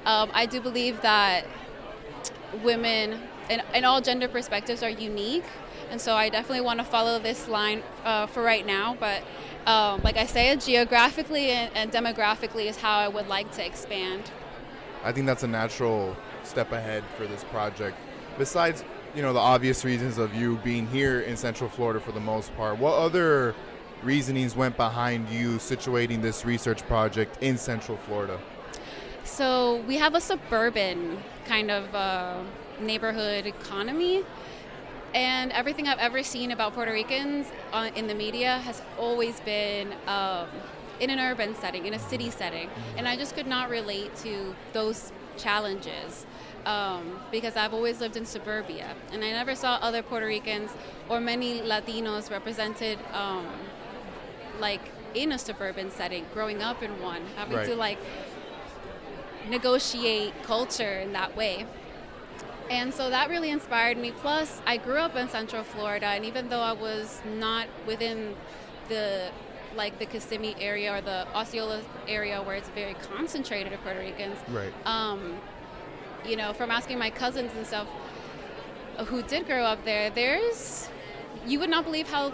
um, 0.05 0.29
I 0.33 0.45
do 0.45 0.61
believe 0.61 1.01
that 1.01 1.45
women 2.63 3.19
and, 3.49 3.61
and 3.73 3.85
all 3.85 3.99
gender 3.99 4.29
perspectives 4.29 4.81
are 4.81 4.89
unique. 4.89 5.43
And 5.91 5.99
so 5.99 6.15
I 6.15 6.29
definitely 6.29 6.61
want 6.61 6.79
to 6.79 6.85
follow 6.85 7.19
this 7.19 7.47
line 7.47 7.83
uh, 8.05 8.27
for 8.27 8.41
right 8.41 8.65
now. 8.65 8.95
But 8.99 9.23
um, 9.65 10.01
like 10.03 10.17
I 10.17 10.25
say, 10.25 10.55
geographically 10.55 11.49
and, 11.49 11.69
and 11.75 11.91
demographically 11.91 12.65
is 12.65 12.77
how 12.77 12.97
I 12.97 13.07
would 13.07 13.27
like 13.27 13.51
to 13.53 13.65
expand. 13.65 14.31
I 15.03 15.11
think 15.11 15.27
that's 15.27 15.43
a 15.43 15.47
natural 15.47 16.15
step 16.43 16.71
ahead 16.71 17.03
for 17.17 17.27
this 17.27 17.43
project. 17.45 17.97
Besides, 18.37 18.83
you 19.15 19.21
know, 19.21 19.33
the 19.33 19.39
obvious 19.39 19.85
reasons 19.85 20.17
of 20.17 20.33
you 20.33 20.57
being 20.63 20.87
here 20.87 21.21
in 21.21 21.37
Central 21.37 21.69
Florida 21.69 21.99
for 21.99 22.11
the 22.11 22.19
most 22.19 22.55
part, 22.55 22.79
what 22.79 22.95
other 22.95 23.53
reasonings 24.01 24.55
went 24.55 24.75
behind 24.75 25.29
you 25.29 25.57
situating 25.57 26.21
this 26.21 26.45
research 26.45 26.85
project 26.87 27.41
in 27.41 27.57
Central 27.57 27.97
Florida? 27.97 28.39
So 29.23 29.81
we 29.87 29.97
have 29.97 30.15
a 30.15 30.21
suburban 30.21 31.17
kind 31.45 31.71
of 31.71 31.93
uh, 31.95 32.41
neighborhood 32.79 33.45
economy. 33.45 34.23
And 35.13 35.51
everything 35.51 35.87
I've 35.87 35.99
ever 35.99 36.23
seen 36.23 36.51
about 36.51 36.73
Puerto 36.73 36.91
Ricans 36.91 37.45
uh, 37.71 37.91
in 37.95 38.07
the 38.07 38.15
media 38.15 38.57
has 38.59 38.81
always 38.97 39.39
been 39.41 39.93
um, 40.07 40.47
in 40.99 41.11
an 41.11 41.19
urban 41.19 41.55
setting, 41.55 41.85
in 41.85 41.93
a 41.93 41.99
city 41.99 42.31
setting. 42.31 42.67
And 42.97 43.07
I 43.07 43.15
just 43.15 43.35
could 43.35 43.45
not 43.45 43.69
relate 43.69 44.15
to 44.17 44.55
those 44.73 45.11
challenges 45.37 46.25
um, 46.65 47.19
because 47.31 47.55
I've 47.55 47.73
always 47.73 47.99
lived 47.99 48.15
in 48.17 48.25
suburbia. 48.25 48.95
And 49.11 49.23
I 49.23 49.31
never 49.31 49.55
saw 49.55 49.75
other 49.81 50.01
Puerto 50.01 50.25
Ricans 50.25 50.71
or 51.09 51.19
many 51.19 51.61
Latinos 51.61 52.31
represented 52.31 52.99
um, 53.11 53.47
like 54.59 54.81
in 55.13 55.31
a 55.31 55.37
suburban 55.37 55.91
setting, 55.91 56.25
growing 56.33 56.61
up 56.61 56.81
in 56.81 57.01
one, 57.01 57.21
having 57.35 57.57
Right. 57.57 57.67
to 57.67 57.75
like 57.75 57.99
negotiate 59.49 60.33
culture 60.43 60.99
in 60.99 61.13
that 61.13 61.35
way. 61.35 61.65
And 62.69 62.93
so 62.93 63.09
that 63.09 63.29
really 63.29 63.49
inspired 63.51 63.97
me. 63.97 64.11
Plus, 64.11 64.61
I 64.65 64.77
grew 64.77 64.95
up 64.97 65.15
in 65.15 65.27
Central 65.29 65.63
Florida, 65.63 66.07
and 66.07 66.23
even 66.23 66.49
though 66.49 66.61
I 66.61 66.71
was 66.71 67.21
not 67.37 67.67
within 67.85 68.35
the 68.87 69.29
like 69.75 69.99
the 69.99 70.05
Kissimmee 70.05 70.55
area 70.59 70.95
or 70.95 71.01
the 71.01 71.27
Osceola 71.35 71.81
area 72.07 72.41
where 72.41 72.55
it's 72.55 72.69
very 72.69 72.93
concentrated 72.95 73.73
of 73.73 73.81
Puerto 73.83 73.99
Ricans, 73.99 74.37
Right. 74.49 74.73
um, 74.85 75.37
you 76.25 76.35
know, 76.35 76.53
from 76.53 76.71
asking 76.71 76.99
my 76.99 77.09
cousins 77.09 77.51
and 77.55 77.65
stuff 77.65 77.87
who 79.07 79.21
did 79.23 79.45
grow 79.45 79.63
up 79.63 79.83
there, 79.85 80.09
there's 80.09 80.89
you 81.45 81.59
would 81.59 81.69
not 81.69 81.83
believe 81.83 82.09
how 82.09 82.31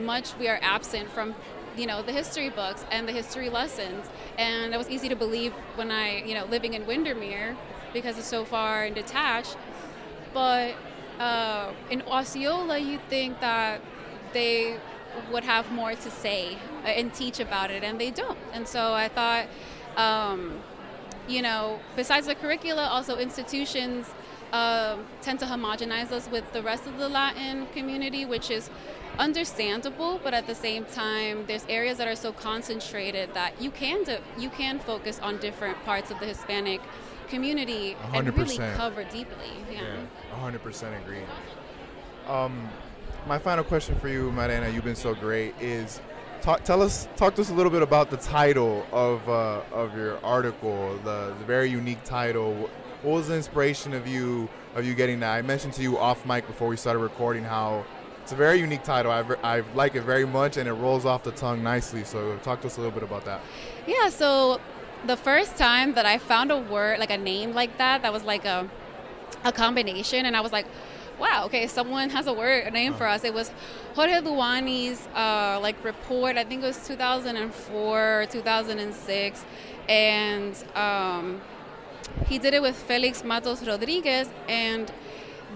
much 0.00 0.36
we 0.38 0.48
are 0.48 0.58
absent 0.62 1.10
from 1.10 1.34
you 1.76 1.86
know 1.86 2.02
the 2.02 2.12
history 2.12 2.48
books 2.48 2.84
and 2.90 3.06
the 3.06 3.12
history 3.12 3.48
lessons. 3.50 4.06
And 4.38 4.74
it 4.74 4.78
was 4.78 4.88
easy 4.90 5.08
to 5.08 5.16
believe 5.16 5.52
when 5.76 5.90
i 5.90 6.22
you 6.24 6.34
know 6.34 6.44
living 6.46 6.74
in 6.74 6.86
windermere 6.86 7.56
because 7.92 8.18
it's 8.18 8.26
so 8.26 8.44
far 8.44 8.84
and 8.84 8.94
detached. 8.94 9.56
But 10.32 10.74
uh, 11.18 11.72
in 11.90 12.02
osceola 12.02 12.78
you 12.78 12.98
think 13.10 13.38
that 13.40 13.80
they 14.32 14.78
would 15.30 15.44
have 15.44 15.70
more 15.72 15.94
to 15.94 16.10
say 16.10 16.56
uh, 16.84 16.88
and 16.88 17.12
teach 17.14 17.40
about 17.40 17.70
it 17.70 17.82
and 17.82 18.00
they 18.00 18.10
don't 18.10 18.38
and 18.52 18.66
so 18.66 18.92
i 18.92 19.08
thought 19.08 19.46
um, 19.96 20.58
you 21.28 21.42
know 21.42 21.78
besides 21.96 22.26
the 22.26 22.34
curricula 22.34 22.86
also 22.86 23.16
institutions 23.16 24.12
um, 24.52 25.06
tend 25.22 25.40
to 25.40 25.46
homogenize 25.46 26.12
us 26.12 26.28
with 26.30 26.52
the 26.52 26.62
rest 26.62 26.86
of 26.86 26.98
the 26.98 27.08
Latin 27.08 27.66
community, 27.72 28.26
which 28.26 28.50
is 28.50 28.68
understandable, 29.18 30.20
but 30.22 30.34
at 30.34 30.46
the 30.46 30.54
same 30.54 30.84
time, 30.84 31.44
there's 31.46 31.64
areas 31.68 31.98
that 31.98 32.06
are 32.06 32.16
so 32.16 32.32
concentrated 32.32 33.32
that 33.34 33.60
you 33.60 33.70
can 33.70 34.04
do, 34.04 34.18
you 34.38 34.50
can 34.50 34.78
focus 34.78 35.18
on 35.20 35.38
different 35.38 35.82
parts 35.84 36.10
of 36.10 36.20
the 36.20 36.26
Hispanic 36.26 36.80
community 37.28 37.96
and 38.12 38.36
really 38.36 38.58
cover 38.58 39.04
deeply. 39.04 39.52
Yeah. 39.70 39.80
Yeah, 39.82 40.50
100% 40.50 41.02
agree. 41.02 41.22
Um, 42.28 42.68
my 43.26 43.38
final 43.38 43.64
question 43.64 43.94
for 43.96 44.08
you, 44.08 44.30
Marena, 44.30 44.72
you've 44.72 44.84
been 44.84 44.96
so 44.96 45.14
great, 45.14 45.54
is 45.60 46.00
talk, 46.40 46.64
tell 46.64 46.82
us, 46.82 47.08
talk 47.16 47.34
to 47.36 47.40
us 47.40 47.50
a 47.50 47.54
little 47.54 47.70
bit 47.70 47.82
about 47.82 48.10
the 48.10 48.16
title 48.16 48.86
of, 48.92 49.26
uh, 49.28 49.62
of 49.72 49.96
your 49.96 50.22
article, 50.24 50.98
the, 51.04 51.34
the 51.38 51.44
very 51.44 51.70
unique 51.70 52.02
title. 52.04 52.68
What 53.02 53.14
was 53.14 53.28
the 53.28 53.36
inspiration 53.36 53.94
of 53.94 54.06
you 54.06 54.48
of 54.74 54.86
you 54.86 54.94
getting 54.94 55.20
that? 55.20 55.32
I 55.32 55.42
mentioned 55.42 55.74
to 55.74 55.82
you 55.82 55.98
off 55.98 56.24
mic 56.24 56.46
before 56.46 56.68
we 56.68 56.76
started 56.76 57.00
recording 57.00 57.44
how 57.44 57.84
it's 58.22 58.32
a 58.32 58.36
very 58.36 58.60
unique 58.60 58.84
title. 58.84 59.10
I, 59.10 59.24
I 59.42 59.60
like 59.74 59.96
it 59.96 60.02
very 60.02 60.24
much, 60.24 60.56
and 60.56 60.68
it 60.68 60.72
rolls 60.72 61.04
off 61.04 61.24
the 61.24 61.32
tongue 61.32 61.62
nicely. 61.62 62.04
So 62.04 62.36
talk 62.38 62.60
to 62.60 62.68
us 62.68 62.76
a 62.76 62.80
little 62.80 62.92
bit 62.92 63.02
about 63.02 63.24
that. 63.24 63.40
Yeah, 63.86 64.08
so 64.08 64.60
the 65.04 65.16
first 65.16 65.56
time 65.56 65.94
that 65.94 66.06
I 66.06 66.18
found 66.18 66.52
a 66.52 66.58
word, 66.58 67.00
like 67.00 67.10
a 67.10 67.18
name 67.18 67.54
like 67.54 67.76
that, 67.78 68.02
that 68.02 68.12
was 68.12 68.22
like 68.22 68.44
a, 68.44 68.70
a 69.42 69.50
combination, 69.50 70.26
and 70.26 70.36
I 70.36 70.40
was 70.40 70.52
like, 70.52 70.66
wow, 71.18 71.44
okay, 71.46 71.66
someone 71.66 72.10
has 72.10 72.26
a 72.26 72.32
word, 72.32 72.66
a 72.66 72.70
name 72.70 72.94
for 72.94 73.06
us. 73.06 73.24
It 73.24 73.34
was 73.34 73.50
Jorge 73.94 74.20
Duany's 74.20 75.06
uh, 75.14 75.58
like 75.60 75.82
report, 75.84 76.36
I 76.36 76.44
think 76.44 76.62
it 76.62 76.66
was 76.66 76.86
2004, 76.86 78.26
2006, 78.30 79.44
and 79.88 80.64
um, 80.74 81.40
he 82.26 82.38
did 82.38 82.54
it 82.54 82.62
with 82.62 82.76
Felix 82.76 83.24
Matos 83.24 83.66
Rodriguez, 83.66 84.28
and 84.48 84.90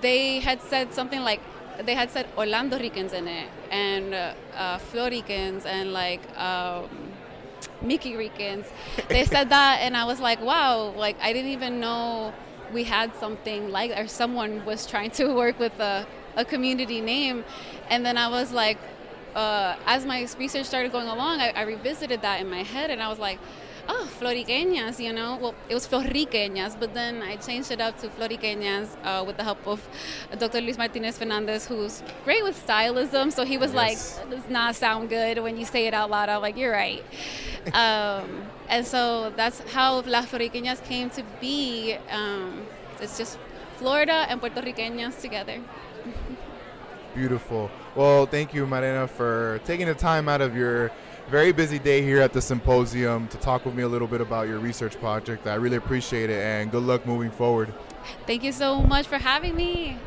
they 0.01 0.41
had 0.41 0.61
said 0.63 0.93
something 0.93 1.23
like, 1.23 1.41
they 1.85 1.95
had 1.95 2.11
said 2.11 2.27
Orlando 2.37 2.79
Ricans 2.79 3.13
in 3.13 3.29
it, 3.29 3.49
and 3.71 4.15
uh, 4.15 4.35
uh, 4.55 4.79
Floricans, 4.79 5.67
and 5.67 5.93
like 5.93 6.23
um, 6.39 6.89
Mickey 7.83 8.17
Ricans. 8.17 8.67
They 9.09 9.25
said 9.25 9.51
that, 9.51 9.81
and 9.83 9.97
I 9.97 10.05
was 10.05 10.21
like, 10.21 10.41
wow, 10.41 10.95
like 10.97 11.17
I 11.21 11.33
didn't 11.33 11.51
even 11.51 11.81
know 11.81 12.33
we 12.77 12.85
had 12.85 13.17
something 13.17 13.71
like, 13.71 13.91
or 13.99 14.07
someone 14.07 14.65
was 14.67 14.87
trying 14.87 15.11
to 15.13 15.35
work 15.43 15.59
with 15.59 15.81
a, 15.81 16.07
a 16.37 16.45
community 16.45 17.01
name. 17.01 17.43
And 17.89 18.05
then 18.05 18.19
I 18.19 18.29
was 18.29 18.53
like, 18.53 18.79
uh, 19.35 19.77
as 19.87 20.05
my 20.05 20.29
research 20.39 20.67
started 20.67 20.93
going 20.93 21.09
along, 21.09 21.41
I, 21.41 21.49
I 21.51 21.63
revisited 21.63 22.21
that 22.21 22.41
in 22.43 22.49
my 22.51 22.63
head, 22.63 22.91
and 22.91 23.03
I 23.03 23.09
was 23.09 23.19
like, 23.19 23.39
oh, 23.89 24.09
floriqueñas, 24.19 24.99
you 24.99 25.13
know? 25.13 25.37
Well, 25.41 25.55
it 25.69 25.75
was 25.75 25.87
floriqueñas, 25.87 26.79
but 26.79 26.95
then 26.95 27.23
I 27.23 27.37
changed 27.37 27.71
it 27.71 27.81
up 27.81 27.99
to 28.01 28.09
floriqueñas 28.09 28.89
uh, 29.05 29.25
with 29.27 29.37
the 29.37 29.45
help 29.45 29.67
of 29.67 29.87
Dr. 30.39 30.61
Luis 30.61 30.79
Martinez 30.79 31.19
Fernandez, 31.19 31.67
who's 31.67 32.03
great 32.25 32.43
with 32.43 32.57
stylism. 32.67 33.33
So 33.33 33.45
he 33.45 33.59
was 33.59 33.73
Yes. 33.73 34.19
like, 34.21 34.31
does 34.31 34.49
not 34.51 34.75
sound 34.77 35.09
good 35.09 35.39
when 35.43 35.57
you 35.59 35.65
say 35.65 35.87
it 35.87 35.95
out 35.95 36.11
loud. 36.11 36.29
I'm 36.29 36.41
like, 36.43 36.57
you're 36.57 36.73
right. 36.73 37.05
um, 37.75 38.43
and 38.69 38.87
so 38.87 39.33
that's 39.37 39.61
how 39.73 40.01
Las 40.03 40.27
Floriqueñas 40.27 40.83
came 40.85 41.11
to 41.11 41.23
be. 41.41 41.97
Um, 42.11 42.67
it's 43.01 43.17
just 43.19 43.39
Florida 43.77 44.27
and 44.29 44.41
Puerto 44.41 44.61
Riqueñas 44.63 45.21
together. 45.21 45.61
Beautiful. 47.15 47.71
Well, 47.95 48.27
thank 48.27 48.53
you, 48.53 48.67
Marena, 48.67 49.09
for 49.09 49.61
taking 49.65 49.87
the 49.87 49.95
time 49.95 50.29
out 50.29 50.41
of 50.43 50.55
your 50.55 50.91
very 51.29 51.51
busy 51.51 51.81
day 51.81 52.03
here 52.03 52.21
at 52.21 52.33
the 52.33 52.41
symposium 52.41 53.27
to 53.29 53.37
talk 53.39 53.65
with 53.65 53.75
me 53.75 53.83
a 53.83 53.89
little 53.89 54.07
bit 54.07 54.21
about 54.21 54.47
your 54.47 54.61
research 54.61 54.99
project. 55.01 55.47
I 55.47 55.55
really 55.57 55.77
appreciate 55.77 56.31
it, 56.31 56.41
and 56.41 56.71
good 56.71 56.85
luck 56.85 57.05
moving 57.05 57.31
forward. 57.31 57.75
Thank 58.27 58.45
you 58.45 58.53
so 58.53 58.81
much 58.81 59.07
for 59.09 59.19
having 59.19 59.57
me. 59.57 59.99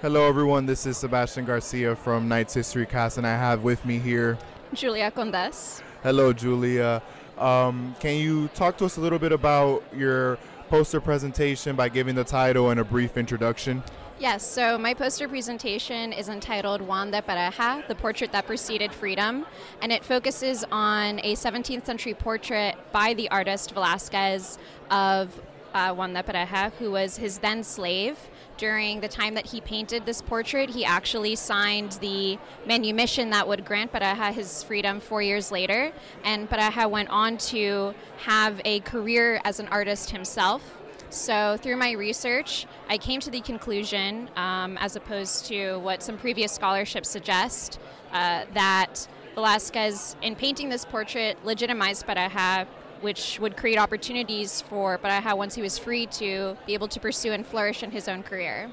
Hello, 0.00 0.28
everyone. 0.28 0.66
This 0.66 0.86
is 0.86 0.96
Sebastian 0.96 1.44
Garcia 1.44 1.96
from 1.96 2.28
Knights 2.28 2.54
History 2.54 2.86
Cast, 2.86 3.18
and 3.18 3.26
I 3.26 3.36
have 3.36 3.62
with 3.62 3.84
me 3.84 3.98
here. 3.98 4.38
Julia 4.72 5.10
Condes. 5.10 5.82
Hello, 6.02 6.32
Julia. 6.32 7.02
Um, 7.38 7.94
can 7.98 8.16
you 8.16 8.48
talk 8.48 8.76
to 8.78 8.84
us 8.84 8.96
a 8.96 9.00
little 9.00 9.18
bit 9.18 9.32
about 9.32 9.82
your 9.96 10.38
poster 10.72 11.02
presentation 11.02 11.76
by 11.76 11.86
giving 11.86 12.14
the 12.14 12.24
title 12.24 12.70
and 12.70 12.80
a 12.80 12.84
brief 12.84 13.18
introduction? 13.18 13.82
Yes, 14.18 14.42
so 14.42 14.78
my 14.78 14.94
poster 14.94 15.28
presentation 15.28 16.14
is 16.14 16.30
entitled 16.30 16.80
Juan 16.80 17.10
de 17.10 17.20
Pareja, 17.20 17.86
the 17.88 17.94
portrait 17.94 18.32
that 18.32 18.46
preceded 18.46 18.90
freedom, 18.90 19.44
and 19.82 19.92
it 19.92 20.02
focuses 20.02 20.64
on 20.72 21.18
a 21.18 21.34
17th 21.34 21.84
century 21.84 22.14
portrait 22.14 22.76
by 22.90 23.12
the 23.12 23.28
artist 23.28 23.74
Velázquez 23.74 24.56
of 24.90 25.38
uh, 25.74 25.92
Juan 25.92 26.14
de 26.14 26.22
Pareja, 26.22 26.72
who 26.78 26.90
was 26.90 27.18
his 27.18 27.40
then 27.40 27.62
slave. 27.62 28.16
During 28.62 29.00
the 29.00 29.08
time 29.08 29.34
that 29.34 29.46
he 29.46 29.60
painted 29.60 30.06
this 30.06 30.22
portrait, 30.22 30.70
he 30.70 30.84
actually 30.84 31.34
signed 31.34 31.98
the 32.00 32.38
manumission 32.64 33.30
that 33.30 33.48
would 33.48 33.64
grant 33.64 33.92
Pareja 33.92 34.32
his 34.32 34.62
freedom 34.62 35.00
four 35.00 35.20
years 35.20 35.50
later, 35.50 35.90
and 36.22 36.48
Pareja 36.48 36.88
went 36.88 37.08
on 37.08 37.38
to 37.38 37.92
have 38.18 38.60
a 38.64 38.78
career 38.78 39.40
as 39.44 39.58
an 39.58 39.66
artist 39.66 40.12
himself. 40.12 40.78
So, 41.10 41.56
through 41.60 41.76
my 41.76 41.90
research, 41.90 42.68
I 42.88 42.98
came 42.98 43.18
to 43.22 43.32
the 43.32 43.40
conclusion, 43.40 44.30
um, 44.36 44.78
as 44.78 44.94
opposed 44.94 45.46
to 45.46 45.78
what 45.78 46.00
some 46.00 46.16
previous 46.16 46.52
scholarships 46.52 47.08
suggest, 47.08 47.80
uh, 48.12 48.44
that 48.54 49.08
Velázquez, 49.36 50.14
in 50.22 50.36
painting 50.36 50.68
this 50.68 50.84
portrait, 50.84 51.36
legitimized 51.44 52.06
Pareja, 52.06 52.68
which 53.02 53.38
would 53.40 53.56
create 53.56 53.78
opportunities 53.78 54.62
for 54.62 54.96
Pareja 54.96 55.36
once 55.36 55.54
he 55.54 55.62
was 55.62 55.78
free 55.78 56.06
to 56.06 56.56
be 56.66 56.74
able 56.74 56.88
to 56.88 56.98
pursue 56.98 57.32
and 57.32 57.46
flourish 57.46 57.82
in 57.82 57.90
his 57.90 58.08
own 58.08 58.22
career. 58.22 58.70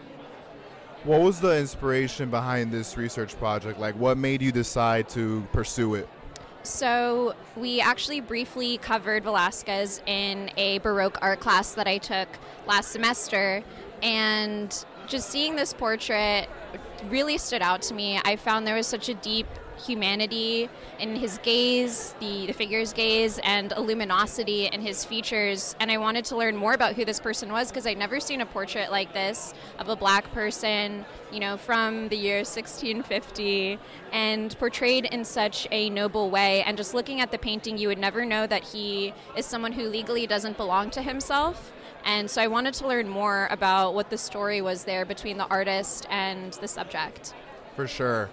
What 1.04 1.22
was 1.22 1.40
the 1.40 1.58
inspiration 1.58 2.30
behind 2.30 2.72
this 2.72 2.98
research 2.98 3.38
project? 3.38 3.80
Like, 3.80 3.96
what 3.96 4.18
made 4.18 4.42
you 4.42 4.52
decide 4.52 5.10
to 5.10 5.48
pursue 5.52 5.96
it? 5.96 6.08
So, 6.64 7.36
we 7.56 7.80
actually 7.80 8.20
briefly 8.20 8.78
covered 8.78 9.24
Velázquez 9.24 10.02
in 10.08 10.52
a 10.58 10.80
Baroque 10.80 11.18
art 11.22 11.40
class 11.40 11.74
that 11.74 11.88
I 11.88 11.98
took 11.98 12.28
last 12.68 12.92
semester. 12.92 13.64
And 14.04 14.86
just 15.08 15.30
seeing 15.30 15.56
this 15.56 15.74
portrait 15.74 16.48
really 17.08 17.38
stood 17.38 17.62
out 17.62 17.82
to 17.84 17.94
me. 17.94 18.20
I 18.24 18.36
found 18.36 18.68
there 18.68 18.76
was 18.76 18.88
such 18.88 19.10
a 19.10 19.14
deep 19.16 19.48
humanity 19.80 20.70
in 21.00 21.16
his 21.16 21.38
gaze, 21.40 22.14
the, 22.20 22.48
the 22.48 22.54
figure's 22.54 22.94
gaze, 22.94 23.40
and 23.44 23.72
a 23.72 23.82
luminosity 23.82 24.68
in 24.68 24.82
his 24.82 25.06
features. 25.06 25.76
And 25.80 25.92
I 25.92 25.98
wanted 25.98 26.26
to 26.26 26.38
learn 26.38 26.56
more 26.56 26.74
about 26.74 26.96
who 26.96 27.06
this 27.06 27.20
person 27.20 27.52
was 27.52 27.70
because 27.70 27.88
I'd 27.88 27.98
never 27.98 28.20
seen 28.20 28.42
a 28.42 28.46
portrait 28.46 28.92
like 28.92 29.14
this 29.14 29.54
of 29.78 29.90
a 29.90 29.96
black 29.96 30.32
person, 30.34 31.06
you 31.32 31.40
know, 31.40 31.58
from 31.58 32.10
the 32.10 32.18
year 32.18 32.38
1650 32.38 33.80
and 34.12 34.58
portrayed 34.60 35.06
in 35.06 35.24
such 35.24 35.68
a 35.72 35.90
noble 35.90 36.30
way. 36.30 36.64
And 36.64 36.78
just 36.78 36.94
looking 36.94 37.22
at 37.22 37.32
the 37.32 37.38
painting, 37.38 37.78
you 37.78 37.88
would 37.88 38.00
never 38.00 38.26
know 38.26 38.48
that 38.48 38.64
he 38.64 39.14
is 39.36 39.46
someone 39.46 39.72
who 39.72 39.84
legally 39.84 40.28
doesn't 40.28 40.58
belong 40.58 40.90
to 40.92 41.02
himself. 41.02 41.74
And 42.06 42.30
so 42.30 42.42
I 42.42 42.48
wanted 42.48 42.74
to 42.76 42.88
learn 42.88 43.10
more 43.10 43.48
about 43.52 43.94
what 43.94 44.10
the 44.10 44.18
story 44.18 44.62
was 44.62 44.86
there 44.86 45.06
between 45.06 45.38
the 45.38 45.48
artist 45.48 46.08
and 46.10 46.54
the 46.54 46.68
subject. 46.68 47.34
For 47.76 47.88
sure 47.88 48.30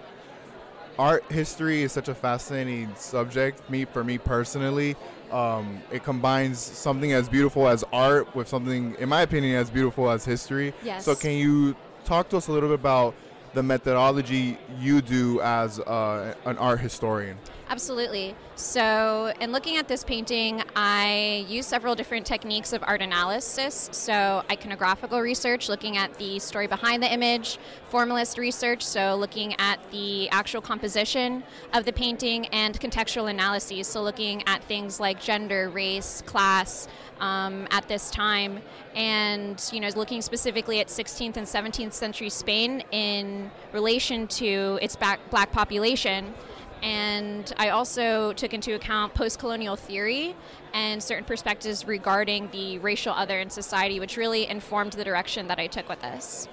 art 0.98 1.24
history 1.30 1.82
is 1.82 1.92
such 1.92 2.08
a 2.08 2.14
fascinating 2.14 2.94
subject. 2.96 3.68
Me, 3.70 3.84
for 3.84 4.04
me 4.04 4.18
personally, 4.18 4.96
um, 5.30 5.82
it 5.92 6.02
combines 6.04 6.58
something 6.58 7.12
as 7.12 7.28
beautiful 7.28 7.68
as 7.68 7.84
art 7.92 8.34
with 8.34 8.48
something, 8.48 8.96
in 8.98 9.08
my 9.08 9.22
opinion, 9.22 9.56
as 9.56 9.70
beautiful 9.70 10.10
as 10.10 10.24
history. 10.24 10.72
Yes. 10.84 11.04
So, 11.04 11.14
can 11.14 11.32
you 11.32 11.76
talk 12.04 12.28
to 12.30 12.36
us 12.36 12.48
a 12.48 12.52
little 12.52 12.68
bit 12.68 12.76
about 12.76 13.14
the 13.56 13.62
methodology 13.62 14.58
you 14.78 15.00
do 15.00 15.40
as 15.40 15.80
uh, 15.80 16.34
an 16.44 16.58
art 16.58 16.78
historian? 16.78 17.38
Absolutely. 17.68 18.36
So, 18.54 19.32
in 19.40 19.50
looking 19.50 19.76
at 19.76 19.88
this 19.88 20.04
painting, 20.04 20.62
I 20.76 21.44
use 21.48 21.66
several 21.66 21.94
different 21.94 22.25
techniques 22.26 22.72
of 22.72 22.84
art 22.86 23.00
analysis. 23.00 23.88
So, 23.92 24.44
iconographical 24.50 25.20
research, 25.20 25.68
looking 25.68 25.96
at 25.96 26.14
the 26.18 26.38
story 26.38 26.66
behind 26.66 27.02
the 27.02 27.10
image, 27.12 27.58
formalist 27.88 28.38
research, 28.38 28.82
so 28.82 29.16
looking 29.16 29.54
at 29.58 29.78
the 29.90 30.28
actual 30.30 30.60
composition 30.60 31.42
of 31.72 31.86
the 31.86 31.92
painting, 31.92 32.46
and 32.48 32.78
contextual 32.78 33.30
analyses, 33.30 33.88
so 33.88 34.02
looking 34.02 34.46
at 34.46 34.62
things 34.64 35.00
like 35.00 35.20
gender, 35.20 35.70
race, 35.70 36.22
class. 36.26 36.86
Um, 37.18 37.66
at 37.70 37.88
this 37.88 38.11
time, 38.11 38.61
and 38.94 39.62
you 39.73 39.80
know, 39.80 39.88
looking 39.96 40.20
specifically 40.20 40.80
at 40.80 40.88
16th 40.88 41.38
and 41.38 41.46
17th 41.46 41.94
century 41.94 42.28
Spain 42.28 42.82
in 42.90 43.50
relation 43.73 44.26
to 44.28 44.78
its 44.82 44.96
black 44.96 45.50
population. 45.50 46.35
And 46.82 47.52
I 47.56 47.70
also 47.70 48.32
took 48.35 48.52
into 48.52 48.75
account 48.75 49.14
post 49.14 49.38
colonial 49.38 49.76
theory 49.76 50.37
and 50.75 51.02
certain 51.02 51.25
perspectives 51.25 51.87
regarding 51.87 52.50
the 52.50 52.78
racial 52.78 53.12
other 53.12 53.40
in 53.40 53.50
society, 53.50 53.99
which 53.99 54.16
really 54.16 54.46
informed 54.46 54.92
the 54.92 55.04
direction 55.04 55.49
that 55.49 55.58
I 55.58 55.66
took 55.66 55.88
with 55.88 56.00
this. 56.02 56.49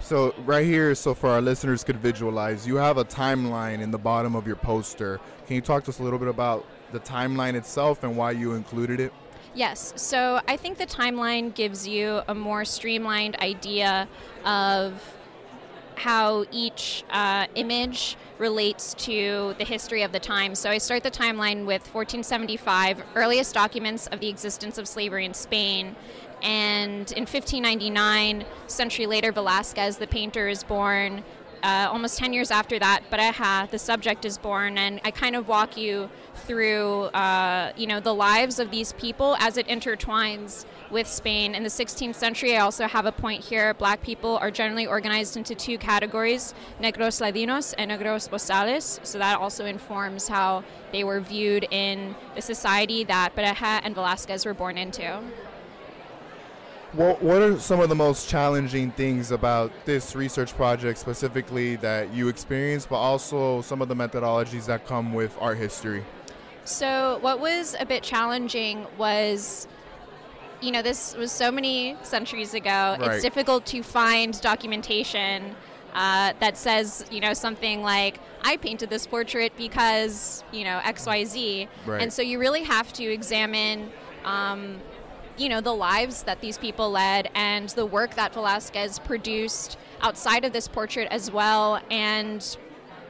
So, 0.00 0.34
right 0.38 0.66
here, 0.66 0.94
so 0.96 1.14
for 1.14 1.30
our 1.30 1.40
listeners 1.40 1.84
could 1.84 1.96
visualize, 1.96 2.66
you 2.66 2.76
have 2.76 2.98
a 2.98 3.04
timeline 3.04 3.80
in 3.80 3.92
the 3.92 3.98
bottom 3.98 4.34
of 4.34 4.48
your 4.48 4.56
poster. 4.56 5.20
Can 5.46 5.54
you 5.54 5.62
talk 5.62 5.84
to 5.84 5.90
us 5.90 6.00
a 6.00 6.02
little 6.02 6.18
bit 6.18 6.28
about 6.28 6.66
the 6.90 6.98
timeline 6.98 7.54
itself 7.54 8.02
and 8.02 8.16
why 8.16 8.32
you 8.32 8.54
included 8.54 8.98
it? 8.98 9.12
Yes, 9.54 9.92
so 9.96 10.40
I 10.48 10.56
think 10.56 10.78
the 10.78 10.86
timeline 10.86 11.54
gives 11.54 11.86
you 11.86 12.22
a 12.26 12.34
more 12.34 12.64
streamlined 12.64 13.36
idea 13.36 14.08
of 14.46 15.02
how 15.96 16.46
each 16.50 17.04
uh, 17.10 17.46
image 17.54 18.16
relates 18.38 18.94
to 18.94 19.54
the 19.58 19.64
history 19.64 20.02
of 20.02 20.10
the 20.10 20.18
time. 20.18 20.54
So 20.54 20.70
I 20.70 20.78
start 20.78 21.02
the 21.02 21.10
timeline 21.10 21.66
with 21.66 21.82
1475, 21.82 23.02
earliest 23.14 23.54
documents 23.54 24.06
of 24.06 24.20
the 24.20 24.28
existence 24.28 24.78
of 24.78 24.88
slavery 24.88 25.26
in 25.26 25.34
Spain. 25.34 25.96
And 26.42 27.12
in 27.12 27.22
1599, 27.22 28.46
century 28.68 29.06
later, 29.06 29.32
Velázquez, 29.32 29.98
the 29.98 30.06
painter, 30.06 30.48
is 30.48 30.64
born. 30.64 31.22
Uh, 31.62 31.88
almost 31.92 32.18
10 32.18 32.32
years 32.32 32.50
after 32.50 32.78
that, 32.80 33.02
Pareja, 33.10 33.70
the 33.70 33.78
subject, 33.78 34.24
is 34.24 34.38
born, 34.38 34.76
and 34.76 35.00
I 35.04 35.12
kind 35.12 35.36
of 35.36 35.46
walk 35.46 35.76
you 35.76 36.10
through, 36.42 37.04
uh, 37.14 37.72
you 37.76 37.86
know, 37.86 38.00
the 38.00 38.14
lives 38.14 38.58
of 38.58 38.70
these 38.70 38.92
people 38.94 39.36
as 39.38 39.56
it 39.56 39.66
intertwines 39.68 40.64
with 40.90 41.06
Spain. 41.06 41.54
In 41.54 41.62
the 41.62 41.68
16th 41.68 42.14
century, 42.14 42.56
I 42.56 42.60
also 42.60 42.86
have 42.86 43.06
a 43.06 43.12
point 43.12 43.42
here. 43.44 43.74
Black 43.74 44.02
people 44.02 44.36
are 44.38 44.50
generally 44.50 44.86
organized 44.86 45.36
into 45.36 45.54
two 45.54 45.78
categories 45.78 46.54
negros 46.80 47.20
ladinos 47.20 47.74
and 47.78 47.90
negros 47.90 48.28
bozales. 48.28 49.04
So 49.06 49.18
that 49.18 49.38
also 49.38 49.64
informs 49.64 50.28
how 50.28 50.64
they 50.92 51.04
were 51.04 51.20
viewed 51.20 51.66
in 51.70 52.14
the 52.34 52.42
society 52.42 53.04
that 53.04 53.34
Pareja 53.34 53.80
and 53.84 53.96
Velázquez 53.96 54.44
were 54.44 54.54
born 54.54 54.76
into. 54.76 55.20
What, 56.92 57.22
what 57.22 57.40
are 57.40 57.58
some 57.58 57.80
of 57.80 57.88
the 57.88 57.94
most 57.94 58.28
challenging 58.28 58.90
things 58.90 59.30
about 59.30 59.72
this 59.86 60.14
research 60.14 60.54
project 60.54 60.98
specifically 60.98 61.76
that 61.76 62.12
you 62.12 62.28
experienced, 62.28 62.90
but 62.90 62.96
also 62.96 63.62
some 63.62 63.80
of 63.80 63.88
the 63.88 63.96
methodologies 63.96 64.66
that 64.66 64.86
come 64.86 65.14
with 65.14 65.34
art 65.40 65.56
history? 65.56 66.04
So, 66.64 67.18
what 67.20 67.40
was 67.40 67.74
a 67.78 67.86
bit 67.86 68.02
challenging 68.02 68.86
was 68.96 69.66
you 70.62 70.70
know, 70.70 70.80
this 70.80 71.14
was 71.16 71.32
so 71.32 71.50
many 71.50 71.96
centuries 72.02 72.54
ago. 72.54 72.96
Right. 72.98 73.02
It's 73.02 73.22
difficult 73.22 73.66
to 73.66 73.82
find 73.82 74.40
documentation 74.40 75.56
uh, 75.92 76.32
that 76.40 76.56
says, 76.56 77.04
you 77.10 77.20
know, 77.20 77.34
something 77.34 77.82
like, 77.82 78.18
I 78.42 78.56
painted 78.56 78.88
this 78.88 79.06
portrait 79.06 79.52
because, 79.56 80.42
you 80.52 80.64
know, 80.64 80.80
XYZ. 80.84 81.68
Right. 81.84 82.00
And 82.00 82.12
so 82.12 82.22
you 82.22 82.38
really 82.38 82.62
have 82.62 82.92
to 82.94 83.04
examine, 83.04 83.90
um, 84.24 84.80
you 85.36 85.48
know, 85.48 85.60
the 85.60 85.74
lives 85.74 86.22
that 86.22 86.40
these 86.40 86.58
people 86.58 86.90
led 86.90 87.28
and 87.34 87.68
the 87.70 87.84
work 87.84 88.14
that 88.14 88.32
Velázquez 88.32 89.04
produced 89.04 89.76
outside 90.00 90.44
of 90.44 90.52
this 90.52 90.68
portrait 90.68 91.08
as 91.10 91.30
well 91.30 91.80
and 91.90 92.56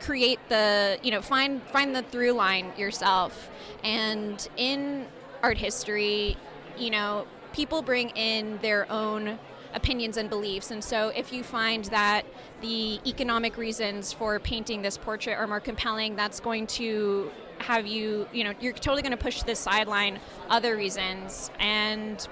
create 0.02 0.38
the, 0.48 0.98
you 1.02 1.10
know, 1.10 1.22
find, 1.22 1.62
find 1.68 1.94
the 1.94 2.02
through 2.02 2.32
line 2.32 2.72
yourself. 2.76 3.50
And 3.82 4.46
in 4.56 5.06
art 5.42 5.58
history, 5.58 6.36
you 6.76 6.90
know, 6.90 7.26
people 7.52 7.82
bring 7.82 8.10
in 8.10 8.58
their 8.62 8.90
own 8.90 9.38
opinions 9.74 10.16
and 10.16 10.28
beliefs. 10.28 10.70
And 10.70 10.82
so, 10.82 11.08
if 11.08 11.32
you 11.32 11.42
find 11.42 11.84
that 11.86 12.24
the 12.60 13.00
economic 13.06 13.56
reasons 13.56 14.12
for 14.12 14.38
painting 14.38 14.82
this 14.82 14.98
portrait 14.98 15.34
are 15.34 15.46
more 15.46 15.60
compelling, 15.60 16.16
that's 16.16 16.40
going 16.40 16.66
to 16.68 17.30
have 17.58 17.86
you, 17.86 18.28
you 18.32 18.44
know, 18.44 18.52
you're 18.60 18.72
totally 18.72 19.02
going 19.02 19.16
to 19.16 19.22
push 19.22 19.42
the 19.42 19.54
sideline 19.54 20.18
other 20.48 20.76
reasons. 20.76 21.50
And 21.58 22.26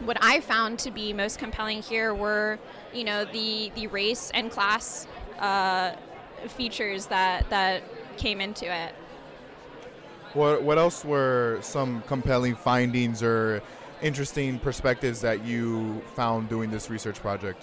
what 0.00 0.16
I 0.20 0.40
found 0.40 0.78
to 0.80 0.90
be 0.90 1.12
most 1.12 1.38
compelling 1.38 1.82
here 1.82 2.14
were, 2.14 2.58
you 2.92 3.04
know, 3.04 3.24
the 3.24 3.70
the 3.74 3.86
race 3.88 4.30
and 4.34 4.50
class 4.50 5.06
uh, 5.38 5.94
features 6.50 7.06
that 7.06 7.48
that 7.50 7.82
came 8.16 8.40
into 8.40 8.66
it. 8.66 8.94
What 10.32 10.62
what 10.62 10.78
else 10.78 11.04
were 11.04 11.58
some 11.62 12.02
compelling 12.02 12.56
findings 12.56 13.22
or 13.22 13.62
interesting 14.02 14.58
perspectives 14.58 15.20
that 15.20 15.44
you 15.44 16.02
found 16.14 16.48
doing 16.48 16.70
this 16.70 16.90
research 16.90 17.20
project? 17.20 17.62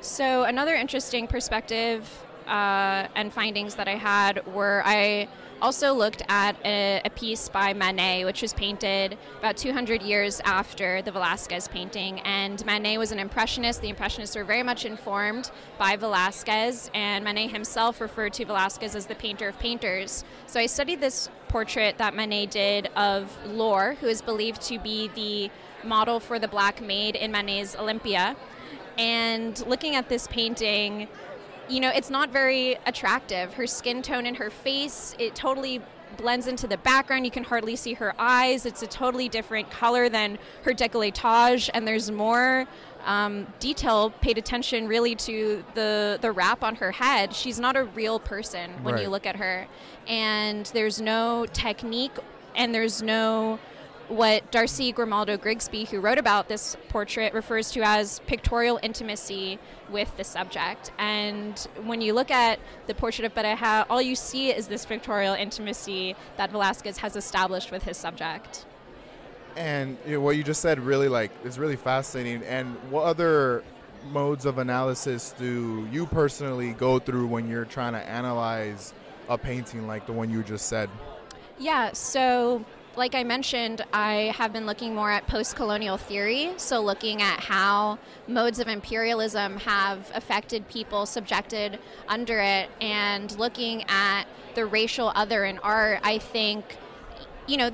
So, 0.00 0.44
another 0.44 0.74
interesting 0.74 1.26
perspective 1.26 2.08
uh, 2.46 3.08
and 3.14 3.32
findings 3.32 3.74
that 3.76 3.88
I 3.88 3.96
had 3.96 4.46
were 4.46 4.82
I 4.84 5.28
also 5.62 5.94
looked 5.94 6.22
at 6.28 6.56
a, 6.64 7.00
a, 7.04 7.10
piece 7.10 7.48
by 7.48 7.72
Manet, 7.72 8.24
which 8.24 8.42
was 8.42 8.52
painted 8.52 9.16
about 9.38 9.56
200 9.56 10.02
years 10.02 10.40
after 10.44 11.00
the 11.02 11.10
Velázquez 11.10 11.70
painting. 11.70 12.20
And 12.20 12.64
Manet 12.66 12.98
was 12.98 13.12
an 13.12 13.18
impressionist. 13.18 13.80
The 13.80 13.88
impressionists 13.88 14.36
were 14.36 14.44
very 14.44 14.62
much 14.62 14.84
informed 14.84 15.50
by 15.78 15.96
Velázquez, 15.96 16.90
and 16.92 17.24
Manet 17.24 17.48
himself 17.48 18.00
referred 18.00 18.34
to 18.34 18.44
Velázquez 18.44 18.94
as 18.94 19.06
the 19.06 19.14
painter 19.14 19.48
of 19.48 19.58
painters. 19.58 20.24
So 20.46 20.60
I 20.60 20.66
studied 20.66 21.00
this 21.00 21.30
portrait 21.48 21.98
that 21.98 22.14
Manet 22.14 22.46
did 22.46 22.88
of 22.96 23.34
Laure, 23.46 23.94
who 23.94 24.06
is 24.06 24.20
believed 24.20 24.60
to 24.62 24.78
be 24.78 25.08
the 25.14 25.50
model 25.86 26.20
for 26.20 26.38
the 26.38 26.48
black 26.48 26.80
maid 26.82 27.16
in 27.16 27.30
Manet's 27.30 27.76
Olympia. 27.76 28.36
And 28.98 29.58
looking 29.66 29.96
at 29.96 30.08
this 30.08 30.26
painting, 30.28 31.08
you 31.68 31.80
know, 31.80 31.90
it's 31.90 32.10
not 32.10 32.30
very 32.30 32.76
attractive. 32.86 33.54
Her 33.54 33.66
skin 33.66 34.02
tone 34.02 34.26
and 34.26 34.36
her 34.36 34.50
face, 34.50 35.14
it 35.18 35.34
totally 35.34 35.80
blends 36.16 36.46
into 36.46 36.66
the 36.66 36.76
background. 36.78 37.24
You 37.24 37.30
can 37.30 37.44
hardly 37.44 37.76
see 37.76 37.94
her 37.94 38.14
eyes. 38.18 38.66
It's 38.66 38.82
a 38.82 38.86
totally 38.86 39.28
different 39.28 39.70
color 39.70 40.08
than 40.08 40.38
her 40.62 40.72
décolletage, 40.72 41.70
and 41.74 41.86
there's 41.86 42.10
more 42.10 42.66
um, 43.04 43.46
detail 43.58 44.10
paid 44.10 44.38
attention 44.38 44.88
really 44.88 45.14
to 45.14 45.62
the 45.74 46.18
the 46.20 46.32
wrap 46.32 46.62
on 46.62 46.76
her 46.76 46.92
head. 46.92 47.34
She's 47.34 47.60
not 47.60 47.76
a 47.76 47.84
real 47.84 48.18
person 48.18 48.70
when 48.82 48.94
right. 48.94 49.02
you 49.02 49.08
look 49.08 49.26
at 49.26 49.36
her, 49.36 49.66
and 50.06 50.66
there's 50.66 51.00
no 51.00 51.46
technique, 51.52 52.12
and 52.54 52.74
there's 52.74 53.02
no 53.02 53.58
what 54.14 54.50
Darcy 54.50 54.92
Grimaldo 54.92 55.36
Grigsby, 55.36 55.84
who 55.84 56.00
wrote 56.00 56.18
about 56.18 56.48
this 56.48 56.76
portrait, 56.88 57.34
refers 57.34 57.70
to 57.72 57.82
as 57.82 58.20
pictorial 58.26 58.78
intimacy 58.82 59.58
with 59.90 60.16
the 60.16 60.24
subject. 60.24 60.92
And 60.98 61.58
when 61.84 62.00
you 62.00 62.12
look 62.12 62.30
at 62.30 62.58
the 62.86 62.94
portrait 62.94 63.24
of 63.24 63.34
Pareja, 63.34 63.86
all 63.90 64.00
you 64.00 64.14
see 64.14 64.50
is 64.50 64.68
this 64.68 64.86
pictorial 64.86 65.34
intimacy 65.34 66.16
that 66.36 66.52
Velázquez 66.52 66.98
has 66.98 67.16
established 67.16 67.70
with 67.70 67.82
his 67.82 67.96
subject. 67.96 68.66
And 69.56 69.98
you 70.06 70.14
know, 70.14 70.20
what 70.20 70.36
you 70.36 70.42
just 70.42 70.60
said 70.60 70.80
really 70.80 71.08
like 71.08 71.30
is 71.44 71.58
really 71.58 71.76
fascinating. 71.76 72.42
And 72.44 72.76
what 72.90 73.04
other 73.04 73.62
modes 74.10 74.44
of 74.46 74.58
analysis 74.58 75.34
do 75.38 75.88
you 75.90 76.06
personally 76.06 76.72
go 76.72 76.98
through 76.98 77.26
when 77.26 77.48
you're 77.48 77.64
trying 77.64 77.92
to 77.94 78.00
analyze 78.00 78.92
a 79.28 79.38
painting 79.38 79.86
like 79.86 80.06
the 80.06 80.12
one 80.12 80.30
you 80.30 80.42
just 80.42 80.66
said? 80.66 80.90
Yeah, 81.58 81.92
so 81.92 82.64
like 82.96 83.14
I 83.14 83.24
mentioned, 83.24 83.82
I 83.92 84.32
have 84.36 84.52
been 84.52 84.66
looking 84.66 84.94
more 84.94 85.10
at 85.10 85.26
post 85.26 85.56
colonial 85.56 85.96
theory, 85.96 86.52
so 86.56 86.80
looking 86.80 87.22
at 87.22 87.40
how 87.40 87.98
modes 88.28 88.58
of 88.58 88.68
imperialism 88.68 89.58
have 89.58 90.10
affected 90.14 90.68
people 90.68 91.06
subjected 91.06 91.78
under 92.08 92.40
it, 92.40 92.70
and 92.80 93.36
looking 93.38 93.84
at 93.88 94.24
the 94.54 94.64
racial 94.66 95.12
other 95.14 95.44
in 95.44 95.58
art. 95.58 96.00
I 96.02 96.18
think, 96.18 96.76
you 97.46 97.56
know, 97.56 97.70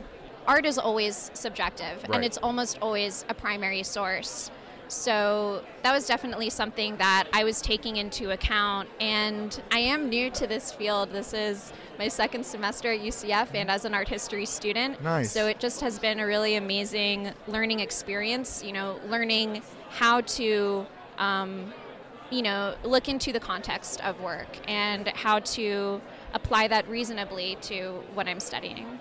art 0.46 0.64
is 0.64 0.78
always 0.78 1.30
subjective, 1.34 2.02
Right. 2.04 2.16
and 2.16 2.24
it's 2.24 2.38
almost 2.38 2.78
always 2.80 3.24
a 3.28 3.34
primary 3.34 3.82
source. 3.82 4.50
So 4.90 5.64
that 5.82 5.92
was 5.92 6.06
definitely 6.06 6.50
something 6.50 6.96
that 6.96 7.28
I 7.32 7.44
was 7.44 7.60
taking 7.60 7.96
into 7.96 8.30
account. 8.30 8.88
And 9.00 9.60
I 9.70 9.78
am 9.78 10.08
new 10.08 10.30
to 10.32 10.46
this 10.46 10.72
field. 10.72 11.12
This 11.12 11.32
is 11.32 11.72
my 11.98 12.08
second 12.08 12.44
semester 12.44 12.92
at 12.92 13.00
UCF 13.00 13.54
and 13.54 13.70
as 13.70 13.84
an 13.84 13.94
art 13.94 14.08
history 14.08 14.46
student. 14.46 15.02
Nice. 15.02 15.30
So 15.30 15.46
it 15.46 15.60
just 15.60 15.80
has 15.80 15.98
been 15.98 16.20
a 16.20 16.26
really 16.26 16.56
amazing 16.56 17.32
learning 17.46 17.80
experience, 17.80 18.62
you 18.64 18.72
know, 18.72 18.98
learning 19.08 19.62
how 19.90 20.20
to. 20.22 20.86
Um, 21.18 21.72
you 22.30 22.42
know, 22.42 22.76
look 22.84 23.08
into 23.08 23.32
the 23.32 23.40
context 23.40 24.00
of 24.04 24.20
work 24.20 24.46
and 24.68 25.08
how 25.08 25.40
to 25.40 26.00
apply 26.32 26.68
that 26.68 26.88
reasonably 26.88 27.58
to 27.62 28.04
what 28.14 28.28
I'm 28.28 28.38
studying. 28.38 28.99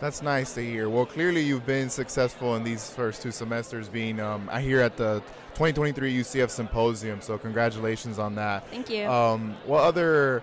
That's 0.00 0.22
nice 0.22 0.54
to 0.54 0.62
hear. 0.64 0.88
Well, 0.88 1.06
clearly 1.06 1.42
you've 1.42 1.64
been 1.66 1.88
successful 1.88 2.54
in 2.56 2.64
these 2.64 2.90
first 2.90 3.22
two 3.22 3.30
semesters 3.30 3.88
being, 3.88 4.20
um, 4.20 4.48
I 4.52 4.60
hear, 4.60 4.80
at 4.80 4.96
the 4.96 5.20
2023 5.54 6.18
UCF 6.20 6.50
Symposium, 6.50 7.20
so 7.22 7.38
congratulations 7.38 8.18
on 8.18 8.34
that. 8.34 8.66
Thank 8.68 8.90
you. 8.90 9.06
Um, 9.06 9.56
what 9.64 9.82
other, 9.82 10.42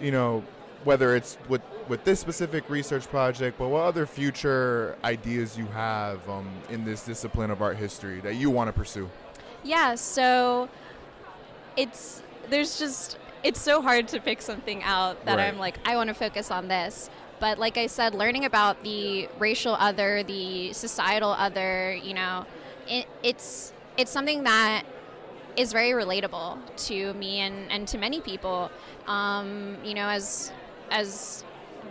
you 0.00 0.12
know, 0.12 0.44
whether 0.84 1.16
it's 1.16 1.38
with, 1.48 1.62
with 1.88 2.04
this 2.04 2.20
specific 2.20 2.70
research 2.70 3.08
project, 3.08 3.58
but 3.58 3.68
what 3.68 3.82
other 3.82 4.06
future 4.06 4.96
ideas 5.02 5.58
you 5.58 5.66
have 5.66 6.26
um, 6.28 6.48
in 6.70 6.84
this 6.84 7.04
discipline 7.04 7.50
of 7.50 7.62
art 7.62 7.76
history 7.76 8.20
that 8.20 8.34
you 8.34 8.48
want 8.48 8.68
to 8.68 8.72
pursue? 8.72 9.10
Yeah, 9.64 9.96
so 9.96 10.68
it's 11.76 12.22
there's 12.50 12.78
just 12.78 13.18
it's 13.42 13.60
so 13.60 13.82
hard 13.82 14.06
to 14.08 14.20
pick 14.20 14.40
something 14.40 14.82
out 14.82 15.24
that 15.24 15.38
Right. 15.38 15.48
I'm 15.48 15.58
like 15.58 15.78
I 15.86 15.96
want 15.96 16.08
to 16.08 16.14
focus 16.14 16.50
on 16.50 16.68
this. 16.68 17.10
But 17.40 17.58
like 17.58 17.76
I 17.76 17.86
said, 17.86 18.14
learning 18.14 18.44
about 18.44 18.82
the 18.82 19.28
racial 19.38 19.74
other, 19.74 20.22
the 20.22 20.72
societal 20.72 21.30
other, 21.30 21.94
you 21.94 22.14
know, 22.14 22.46
it, 22.88 23.06
it's 23.22 23.72
it's 23.96 24.10
something 24.10 24.44
that 24.44 24.84
is 25.56 25.72
very 25.72 25.90
relatable 25.90 26.58
to 26.76 27.14
me 27.14 27.40
and, 27.40 27.70
and 27.70 27.86
to 27.88 27.98
many 27.98 28.20
people. 28.20 28.70
Um, 29.06 29.76
you 29.84 29.94
know, 29.94 30.08
as 30.08 30.52
as 30.90 31.44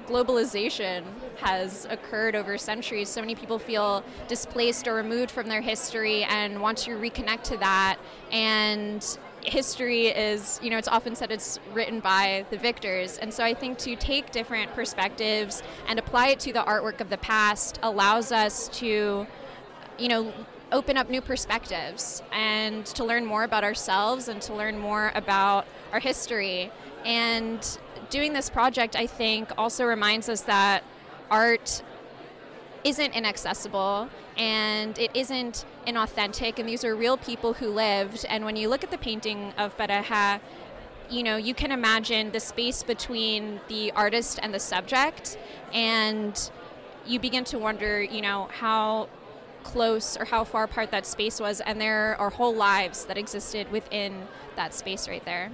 globalization 0.07 1.03
has 1.37 1.85
occurred 1.89 2.35
over 2.35 2.57
centuries, 2.57 3.09
so 3.09 3.21
many 3.21 3.35
people 3.35 3.57
feel 3.57 4.03
displaced 4.27 4.87
or 4.87 4.95
removed 4.95 5.31
from 5.31 5.47
their 5.47 5.61
history 5.61 6.23
and 6.25 6.61
want 6.61 6.77
to 6.79 6.91
reconnect 6.91 7.43
to 7.43 7.57
that. 7.57 7.97
And 8.31 9.17
history 9.45 10.07
is, 10.07 10.59
you 10.63 10.69
know, 10.69 10.77
it's 10.77 10.87
often 10.87 11.15
said 11.15 11.31
it's 11.31 11.59
written 11.73 11.99
by 11.99 12.45
the 12.49 12.57
victors. 12.57 13.17
And 13.17 13.33
so 13.33 13.43
I 13.43 13.53
think 13.53 13.77
to 13.79 13.95
take 13.95 14.31
different 14.31 14.73
perspectives 14.73 15.63
and 15.87 15.99
apply 15.99 16.29
it 16.29 16.39
to 16.41 16.53
the 16.53 16.63
artwork 16.63 17.01
of 17.01 17.09
the 17.09 17.17
past 17.17 17.79
allows 17.83 18.31
us 18.31 18.67
to, 18.79 19.27
you 19.97 20.07
know, 20.07 20.33
open 20.71 20.97
up 20.97 21.09
new 21.09 21.21
perspectives 21.21 22.23
and 22.31 22.85
to 22.87 23.03
learn 23.03 23.25
more 23.25 23.43
about 23.43 23.63
ourselves 23.63 24.27
and 24.27 24.41
to 24.41 24.53
learn 24.53 24.77
more 24.77 25.11
about 25.15 25.65
our 25.91 25.99
history. 25.99 26.71
And 27.05 27.77
doing 28.09 28.33
this 28.33 28.49
project, 28.49 28.95
I 28.95 29.07
think, 29.07 29.51
also 29.57 29.85
reminds 29.85 30.29
us 30.29 30.41
that 30.41 30.83
art 31.29 31.83
isn't 32.83 33.13
inaccessible 33.13 34.09
and 34.37 34.97
it 34.97 35.11
isn't 35.13 35.65
inauthentic, 35.85 36.59
and 36.59 36.67
these 36.67 36.83
are 36.83 36.95
real 36.95 37.17
people 37.17 37.53
who 37.53 37.67
lived. 37.69 38.25
And 38.29 38.45
when 38.45 38.55
you 38.55 38.69
look 38.69 38.83
at 38.83 38.91
the 38.91 38.97
painting 38.97 39.53
of 39.57 39.77
Pareja, 39.77 40.39
you 41.09 41.23
know, 41.23 41.37
you 41.37 41.53
can 41.53 41.71
imagine 41.71 42.31
the 42.31 42.39
space 42.39 42.83
between 42.83 43.59
the 43.67 43.91
artist 43.91 44.39
and 44.41 44.53
the 44.53 44.59
subject, 44.59 45.37
and 45.73 46.49
you 47.05 47.19
begin 47.19 47.43
to 47.45 47.59
wonder, 47.59 48.01
you 48.01 48.21
know, 48.21 48.49
how 48.51 49.09
close 49.63 50.17
or 50.17 50.25
how 50.25 50.43
far 50.43 50.63
apart 50.63 50.91
that 50.91 51.05
space 51.05 51.39
was, 51.39 51.61
and 51.61 51.79
there 51.79 52.15
are 52.19 52.29
whole 52.29 52.53
lives 52.53 53.05
that 53.05 53.17
existed 53.17 53.71
within 53.71 54.27
that 54.55 54.73
space 54.73 55.07
right 55.07 55.23
there. 55.25 55.51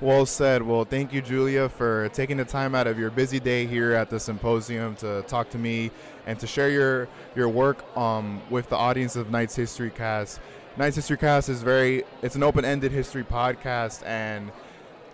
Well 0.00 0.26
said. 0.26 0.60
Well, 0.60 0.84
thank 0.84 1.14
you, 1.14 1.22
Julia, 1.22 1.70
for 1.70 2.10
taking 2.10 2.36
the 2.36 2.44
time 2.44 2.74
out 2.74 2.86
of 2.86 2.98
your 2.98 3.10
busy 3.10 3.40
day 3.40 3.64
here 3.64 3.94
at 3.94 4.10
the 4.10 4.20
symposium 4.20 4.94
to 4.96 5.22
talk 5.22 5.48
to 5.50 5.58
me 5.58 5.90
and 6.26 6.38
to 6.38 6.46
share 6.46 6.68
your 6.68 7.08
your 7.34 7.48
work 7.48 7.96
um, 7.96 8.42
with 8.50 8.68
the 8.68 8.76
audience 8.76 9.16
of 9.16 9.30
Knights 9.30 9.56
History 9.56 9.88
Cast. 9.90 10.40
Knights 10.76 10.96
History 10.96 11.16
Cast 11.16 11.48
is 11.48 11.62
very 11.62 12.04
it's 12.20 12.36
an 12.36 12.42
open-ended 12.42 12.92
history 12.92 13.24
podcast, 13.24 14.04
and 14.04 14.52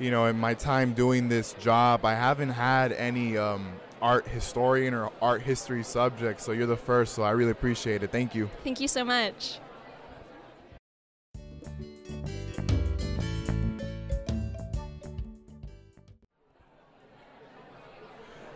you 0.01 0.11
know, 0.11 0.27
in 0.27 0.37
my 0.37 0.55
time 0.55 0.95
doing 0.95 1.29
this 1.29 1.53
job, 1.55 2.05
I 2.05 2.15
haven't 2.15 2.51
had 2.51 2.93
any 2.93 3.39
um, 3.39 3.75
art 4.01 4.27
historian 4.27 4.95
or 4.95 5.13
art 5.23 5.43
history 5.43 5.85
subject. 5.85 6.41
So 6.41 6.51
you're 6.51 6.67
the 6.67 6.77
first. 6.77 7.15
So 7.15 7.23
I 7.23 7.31
really 7.31 7.53
appreciate 7.53 8.03
it. 8.03 8.11
Thank 8.11 8.35
you. 8.35 8.51
Thank 8.65 8.81
you 8.81 8.89
so 8.89 9.05
much. 9.05 9.61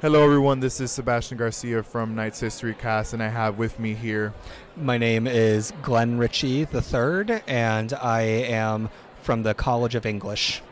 Hello, 0.06 0.22
everyone. 0.22 0.60
This 0.60 0.80
is 0.80 0.92
Sebastian 0.92 1.36
Garcia 1.36 1.82
from 1.82 2.14
Knights 2.14 2.38
History 2.38 2.74
Cast, 2.74 3.12
and 3.12 3.20
I 3.20 3.26
have 3.26 3.58
with 3.58 3.80
me 3.80 3.92
here 3.92 4.32
My 4.76 4.98
name 4.98 5.26
is 5.26 5.72
Glenn 5.82 6.16
Ritchey 6.16 6.60
III, 6.72 7.40
and 7.48 7.92
I 7.92 8.20
am 8.22 8.88
from 9.22 9.42
the 9.42 9.52
College 9.52 9.96
of 9.96 10.06
English. 10.06 10.62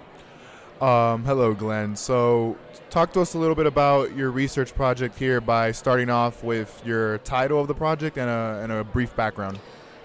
Um, 0.81 1.25
hello, 1.25 1.53
Glenn. 1.53 1.97
So, 1.97 2.57
talk 2.91 3.13
to 3.15 3.21
us 3.23 3.35
a 3.35 3.39
little 3.39 3.57
bit 3.57 3.67
about 3.67 4.15
your 4.15 4.31
research 4.31 4.73
project 4.73 5.19
here 5.19 5.41
by 5.41 5.73
starting 5.73 6.11
off 6.11 6.45
with 6.45 6.81
your 6.87 7.19
title 7.19 7.61
of 7.61 7.67
the 7.67 7.75
project 7.75 8.17
and 8.17 8.31
a, 8.31 8.61
and 8.63 8.71
a 8.71 8.85
brief 8.85 9.17
background. 9.17 9.59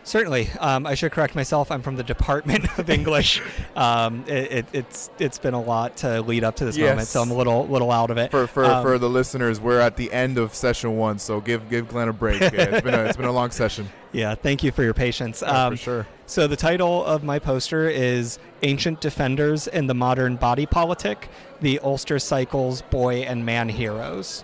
Certainly, 0.10 0.50
um, 0.60 0.88
I 0.88 0.96
should 0.96 1.12
correct 1.12 1.36
myself. 1.36 1.70
I'm 1.70 1.84
from 1.84 1.96
the 1.96 2.04
Department 2.04 2.66
of 2.80 2.90
English. 3.00 3.44
um, 3.76 4.24
it, 4.26 4.52
it, 4.52 4.66
it's 4.74 5.12
it's 5.20 5.38
been 5.38 5.54
a 5.54 5.62
lot 5.62 5.98
to 5.98 6.24
lead 6.24 6.44
up 6.44 6.56
to 6.56 6.66
this 6.66 6.80
moment, 6.80 7.08
so 7.08 7.22
I'm 7.22 7.30
a 7.30 7.36
little 7.36 7.68
little 7.68 7.92
out 7.92 8.10
of 8.10 8.18
it. 8.18 8.32
For 8.32 8.48
for, 8.48 8.66
Um, 8.66 8.82
for 8.84 8.98
the 8.98 9.08
listeners, 9.08 9.60
we're 9.62 9.80
at 9.80 9.98
the 9.98 10.12
end 10.12 10.40
of 10.40 10.56
session 10.56 10.98
one, 10.98 11.20
so 11.20 11.40
give 11.40 11.70
give 11.70 11.88
Glenn 11.88 12.10
a 12.10 12.14
break. 12.14 12.42
Yeah, 12.42 12.50
it's 12.54 12.82
been 12.82 12.96
a, 12.96 13.04
it's 13.04 13.18
been 13.18 13.28
a 13.28 13.32
long 13.32 13.52
session. 13.52 13.88
Yeah, 14.12 14.34
thank 14.34 14.64
you 14.64 14.72
for 14.72 14.82
your 14.82 14.96
patience. 14.96 15.44
Yeah, 15.46 15.66
Um, 15.68 15.74
for 15.74 15.78
sure. 15.78 16.08
So 16.26 16.48
the 16.48 16.56
title 16.56 17.06
of 17.06 17.24
my 17.24 17.38
poster 17.38 17.88
is 17.88 18.40
"Ancient 18.64 19.02
Defenders 19.02 19.68
in 19.68 19.86
the 19.86 19.94
Modern 19.94 20.36
Body 20.36 20.66
Politic: 20.66 21.30
The 21.62 21.78
Ulster 21.84 22.18
Cycles 22.18 22.82
Boy 22.82 23.18
and 23.18 23.46
Man 23.46 23.70
Heroes." 23.70 24.44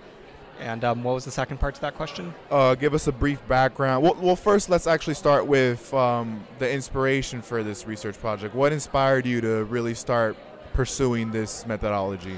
And 0.66 0.84
um, 0.84 1.04
what 1.04 1.14
was 1.14 1.26
the 1.26 1.32
second 1.32 1.60
part 1.60 1.76
to 1.76 1.82
that 1.82 1.96
question? 1.96 2.34
Uh, 2.50 2.74
give 2.74 2.96
us 2.96 3.06
a 3.06 3.12
brief 3.12 3.40
background. 3.48 4.04
Well, 4.04 4.18
well, 4.20 4.36
first, 4.36 4.68
let's 4.68 4.88
actually 4.88 5.14
start 5.14 5.46
with 5.46 5.94
um, 5.94 6.44
the 6.58 6.70
inspiration 6.70 7.44
for 7.44 7.62
this 7.62 7.86
research 7.86 8.20
project. 8.20 8.56
What 8.56 8.74
inspired 8.74 9.28
you 9.28 9.42
to 9.42 9.64
really 9.66 9.94
start 9.94 10.36
pursuing 10.74 11.30
this 11.30 11.68
methodology? 11.68 12.38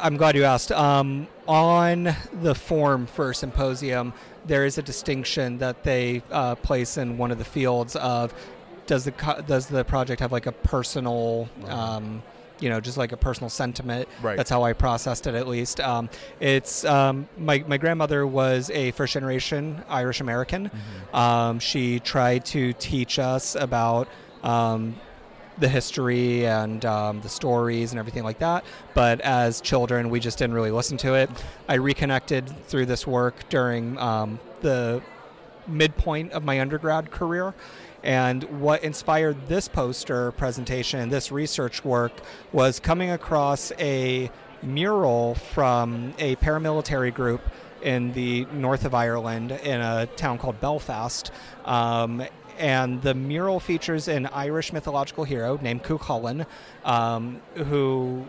I'm 0.00 0.16
glad 0.16 0.34
you 0.34 0.42
asked. 0.42 0.72
Um, 0.72 1.28
on 1.46 2.14
the 2.42 2.56
form 2.56 3.06
for 3.06 3.32
symposium, 3.34 4.12
there 4.44 4.66
is 4.66 4.76
a 4.76 4.82
distinction 4.82 5.58
that 5.58 5.84
they 5.84 6.22
uh, 6.32 6.56
place 6.56 6.98
in 6.98 7.16
one 7.18 7.30
of 7.30 7.38
the 7.38 7.44
fields 7.44 7.94
of 7.94 8.34
does 8.86 9.04
the 9.04 9.12
co- 9.12 9.40
does 9.42 9.68
the 9.68 9.84
project 9.84 10.20
have 10.20 10.32
like 10.32 10.46
a 10.46 10.52
personal, 10.52 11.48
um, 11.68 12.20
you 12.60 12.68
know, 12.68 12.80
just 12.80 12.96
like 12.96 13.12
a 13.12 13.16
personal 13.16 13.50
sentiment. 13.50 14.08
Right. 14.22 14.36
That's 14.36 14.50
how 14.50 14.62
I 14.62 14.72
processed 14.72 15.26
it, 15.26 15.34
at 15.34 15.48
least. 15.48 15.80
Um, 15.80 16.08
it's 16.38 16.84
um, 16.84 17.28
my 17.38 17.64
my 17.66 17.76
grandmother 17.76 18.26
was 18.26 18.70
a 18.70 18.90
first 18.92 19.14
generation 19.14 19.82
Irish 19.88 20.20
American. 20.20 20.70
Um, 21.12 21.58
she 21.58 22.00
tried 22.00 22.44
to 22.46 22.72
teach 22.74 23.18
us 23.18 23.54
about 23.54 24.08
um, 24.42 24.96
the 25.58 25.68
history 25.68 26.46
and 26.46 26.84
um, 26.84 27.20
the 27.20 27.28
stories 27.28 27.92
and 27.92 27.98
everything 27.98 28.24
like 28.24 28.38
that. 28.38 28.64
But 28.94 29.20
as 29.20 29.60
children, 29.60 30.10
we 30.10 30.20
just 30.20 30.38
didn't 30.38 30.54
really 30.54 30.70
listen 30.70 30.96
to 30.98 31.14
it. 31.14 31.30
I 31.68 31.74
reconnected 31.74 32.48
through 32.66 32.86
this 32.86 33.06
work 33.06 33.48
during 33.48 33.98
um, 33.98 34.40
the 34.62 35.02
midpoint 35.66 36.32
of 36.32 36.42
my 36.44 36.60
undergrad 36.60 37.10
career. 37.10 37.54
And 38.02 38.44
what 38.60 38.82
inspired 38.82 39.48
this 39.48 39.68
poster 39.68 40.32
presentation 40.32 41.00
and 41.00 41.12
this 41.12 41.30
research 41.30 41.84
work 41.84 42.12
was 42.52 42.80
coming 42.80 43.10
across 43.10 43.72
a 43.78 44.30
mural 44.62 45.34
from 45.34 46.14
a 46.18 46.36
paramilitary 46.36 47.12
group 47.12 47.42
in 47.82 48.12
the 48.12 48.46
north 48.52 48.84
of 48.84 48.94
Ireland 48.94 49.52
in 49.52 49.80
a 49.80 50.06
town 50.16 50.38
called 50.38 50.60
Belfast. 50.60 51.30
Um, 51.64 52.22
and 52.58 53.00
the 53.00 53.14
mural 53.14 53.58
features 53.58 54.06
an 54.08 54.26
Irish 54.26 54.72
mythological 54.72 55.24
hero 55.24 55.58
named 55.62 55.82
Cuchulainn, 55.82 56.44
um, 56.84 57.40
who 57.54 58.26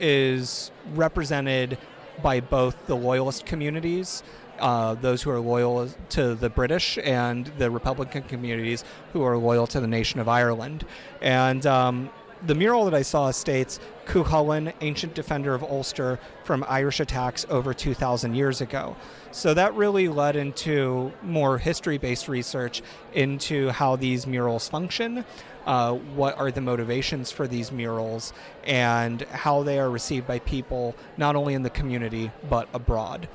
is 0.00 0.70
represented 0.94 1.76
by 2.22 2.40
both 2.40 2.86
the 2.86 2.96
loyalist 2.96 3.44
communities 3.44 4.22
uh, 4.58 4.94
those 4.94 5.22
who 5.22 5.30
are 5.30 5.40
loyal 5.40 5.88
to 6.10 6.34
the 6.34 6.50
British 6.50 6.98
and 7.02 7.46
the 7.58 7.70
Republican 7.70 8.22
communities 8.22 8.84
who 9.12 9.22
are 9.22 9.36
loyal 9.36 9.66
to 9.68 9.80
the 9.80 9.86
nation 9.86 10.20
of 10.20 10.28
Ireland. 10.28 10.84
And 11.20 11.66
um, 11.66 12.10
the 12.46 12.54
mural 12.54 12.84
that 12.84 12.94
I 12.94 13.02
saw 13.02 13.30
states 13.30 13.80
Cuchulainn, 14.06 14.74
ancient 14.80 15.14
defender 15.14 15.54
of 15.54 15.62
Ulster 15.62 16.18
from 16.44 16.64
Irish 16.68 17.00
attacks 17.00 17.46
over 17.48 17.72
2,000 17.72 18.34
years 18.34 18.60
ago. 18.60 18.96
So 19.30 19.54
that 19.54 19.74
really 19.74 20.08
led 20.08 20.36
into 20.36 21.12
more 21.22 21.58
history 21.58 21.98
based 21.98 22.28
research 22.28 22.82
into 23.14 23.70
how 23.70 23.96
these 23.96 24.26
murals 24.26 24.68
function, 24.68 25.24
uh, 25.66 25.94
what 25.94 26.38
are 26.38 26.50
the 26.50 26.60
motivations 26.60 27.30
for 27.30 27.48
these 27.48 27.72
murals, 27.72 28.32
and 28.64 29.22
how 29.22 29.62
they 29.62 29.78
are 29.78 29.90
received 29.90 30.26
by 30.26 30.38
people 30.40 30.94
not 31.16 31.36
only 31.36 31.54
in 31.54 31.62
the 31.62 31.70
community 31.70 32.30
but 32.50 32.68
abroad. 32.74 33.26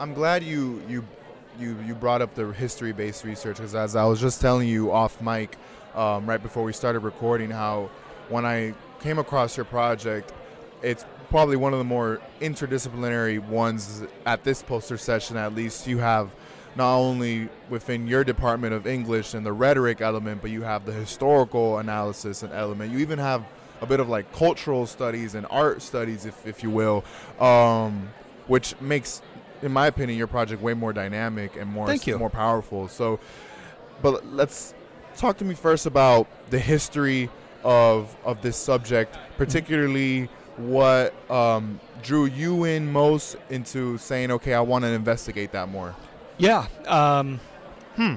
I'm 0.00 0.14
glad 0.14 0.44
you 0.44 0.80
you 0.88 1.04
you 1.58 1.76
you 1.84 1.94
brought 1.96 2.22
up 2.22 2.34
the 2.36 2.52
history 2.52 2.92
based 2.92 3.24
research 3.24 3.56
because 3.56 3.74
as 3.74 3.96
I 3.96 4.04
was 4.04 4.20
just 4.20 4.40
telling 4.40 4.68
you 4.68 4.92
off 4.92 5.20
mic 5.20 5.56
um, 5.96 6.24
right 6.24 6.40
before 6.40 6.62
we 6.62 6.72
started 6.72 7.00
recording 7.00 7.50
how 7.50 7.90
when 8.28 8.46
I 8.46 8.74
came 9.00 9.18
across 9.18 9.56
your 9.56 9.64
project, 9.64 10.32
it's 10.82 11.04
probably 11.30 11.56
one 11.56 11.72
of 11.72 11.80
the 11.80 11.84
more 11.84 12.20
interdisciplinary 12.40 13.44
ones 13.44 14.04
at 14.24 14.44
this 14.44 14.62
poster 14.62 14.96
session. 14.96 15.36
At 15.36 15.56
least 15.56 15.88
you 15.88 15.98
have 15.98 16.30
not 16.76 16.94
only 16.96 17.48
within 17.68 18.06
your 18.06 18.22
department 18.22 18.74
of 18.74 18.86
English 18.86 19.34
and 19.34 19.44
the 19.44 19.52
rhetoric 19.52 20.00
element, 20.00 20.42
but 20.42 20.52
you 20.52 20.62
have 20.62 20.86
the 20.86 20.92
historical 20.92 21.78
analysis 21.78 22.44
and 22.44 22.52
element. 22.52 22.92
You 22.92 22.98
even 22.98 23.18
have 23.18 23.44
a 23.80 23.86
bit 23.86 23.98
of 23.98 24.08
like 24.08 24.32
cultural 24.32 24.86
studies 24.86 25.34
and 25.34 25.44
art 25.50 25.82
studies, 25.82 26.24
if, 26.24 26.46
if 26.46 26.62
you 26.62 26.70
will, 26.70 27.04
um, 27.40 28.10
which 28.46 28.80
makes 28.80 29.22
in 29.62 29.72
my 29.72 29.86
opinion, 29.86 30.18
your 30.18 30.26
project 30.26 30.62
way 30.62 30.74
more 30.74 30.92
dynamic 30.92 31.56
and 31.56 31.70
more 31.70 31.86
Thank 31.86 32.06
you. 32.06 32.18
more 32.18 32.30
powerful. 32.30 32.88
So, 32.88 33.20
but 34.02 34.26
let's 34.32 34.74
talk 35.16 35.38
to 35.38 35.44
me 35.44 35.54
first 35.54 35.86
about 35.86 36.28
the 36.50 36.58
history 36.58 37.30
of 37.64 38.16
of 38.24 38.42
this 38.42 38.56
subject, 38.56 39.16
particularly 39.36 40.28
what 40.56 41.14
um, 41.30 41.80
drew 42.02 42.26
you 42.26 42.64
in 42.64 42.90
most 42.90 43.36
into 43.50 43.98
saying, 43.98 44.30
okay, 44.30 44.54
I 44.54 44.60
want 44.60 44.84
to 44.84 44.88
investigate 44.88 45.52
that 45.52 45.68
more. 45.68 45.94
Yeah. 46.36 46.66
Um, 46.86 47.40
hmm. 47.96 48.16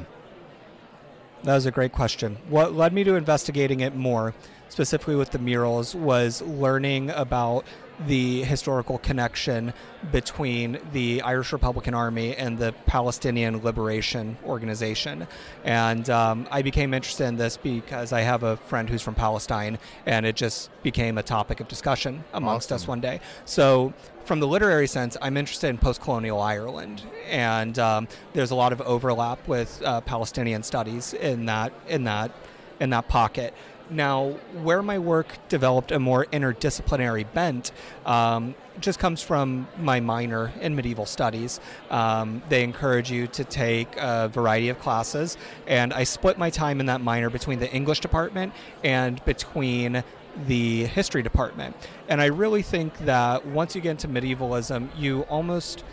That 1.44 1.56
was 1.56 1.66
a 1.66 1.72
great 1.72 1.92
question. 1.92 2.38
What 2.50 2.74
led 2.74 2.94
me 2.94 3.04
to 3.04 3.16
investigating 3.16 3.80
it 3.80 3.96
more, 3.96 4.36
specifically 4.70 5.16
with 5.16 5.32
the 5.32 5.40
murals, 5.40 5.96
was 5.96 6.42
learning 6.44 7.10
about 7.12 7.66
the 8.08 8.44
historical 8.44 8.98
connection 9.00 9.74
between 10.12 10.80
the 10.92 11.22
Irish 11.22 11.54
Republican 11.54 11.94
Army 11.94 12.36
and 12.36 12.58
the 12.58 12.74
Palestinian 12.86 13.62
Liberation 13.64 14.38
Organization. 14.46 15.28
And 15.64 16.10
um, 16.10 16.48
I 16.50 16.62
became 16.62 16.94
interested 16.94 17.26
in 17.26 17.38
this 17.38 17.58
because 17.58 18.12
I 18.12 18.22
have 18.22 18.44
a 18.44 18.58
friend 18.58 18.90
who's 18.90 19.02
from 19.02 19.16
Palestine, 19.16 19.78
and 20.06 20.26
it 20.26 20.36
just 20.36 20.70
became 20.84 21.18
a 21.18 21.24
topic 21.24 21.60
of 21.60 21.68
discussion 21.68 22.24
amongst 22.34 22.72
awesome. 22.72 22.84
us 22.84 22.88
one 22.88 23.02
day. 23.02 23.20
So, 23.46 23.94
from 24.26 24.40
the 24.40 24.48
literary 24.48 24.88
sense, 24.88 25.18
I'm 25.22 25.36
interested 25.36 25.70
in 25.70 25.78
post 25.78 26.02
colonial 26.02 26.40
Ireland, 26.40 27.04
and 27.28 27.78
um, 27.80 28.08
there's 28.34 28.52
a 28.52 28.56
lot 28.56 28.72
of 28.72 28.80
overlap 28.82 29.48
with 29.48 29.82
uh, 29.84 30.02
Palestinian 30.02 30.64
studies 30.64 31.14
in 31.14 31.46
that, 31.48 31.74
in, 31.88 32.04
that, 32.04 32.32
in 32.80 32.92
that 32.92 33.08
pocket. 33.08 33.54
Now, 33.92 34.30
where 34.64 34.82
my 34.82 35.00
work 35.00 35.28
developed 35.50 35.92
a 35.92 36.00
more 36.00 36.26
interdisciplinary 36.28 37.32
bent 37.34 37.74
um, 38.06 38.56
just 38.80 39.00
comes 39.00 39.22
from 39.22 39.68
my 39.78 40.00
minor 40.00 40.54
in 40.62 40.76
medieval 40.76 41.06
studies. 41.06 41.60
Um, 41.90 42.42
they 42.48 42.64
encourage 42.64 43.12
you 43.12 43.28
to 43.28 43.44
take 43.44 43.98
a 43.98 44.30
variety 44.30 44.70
of 44.70 44.80
classes, 44.80 45.38
and 45.68 45.94
I 45.94 46.06
split 46.06 46.38
my 46.38 46.50
time 46.50 46.80
in 46.80 46.86
that 46.86 47.02
minor 47.02 47.30
between 47.30 47.60
the 47.60 47.70
English 47.72 48.00
department 48.00 48.54
and 48.82 49.24
between 49.26 50.04
the 50.48 50.86
history 50.86 51.22
department. 51.22 51.76
And 52.08 52.22
I 52.22 52.28
really 52.28 52.62
think 52.62 52.98
that 53.00 53.46
once 53.46 53.76
you 53.76 53.82
get 53.82 53.92
into 53.92 54.08
medievalism, 54.08 54.90
you 54.98 55.24
almost 55.24 55.84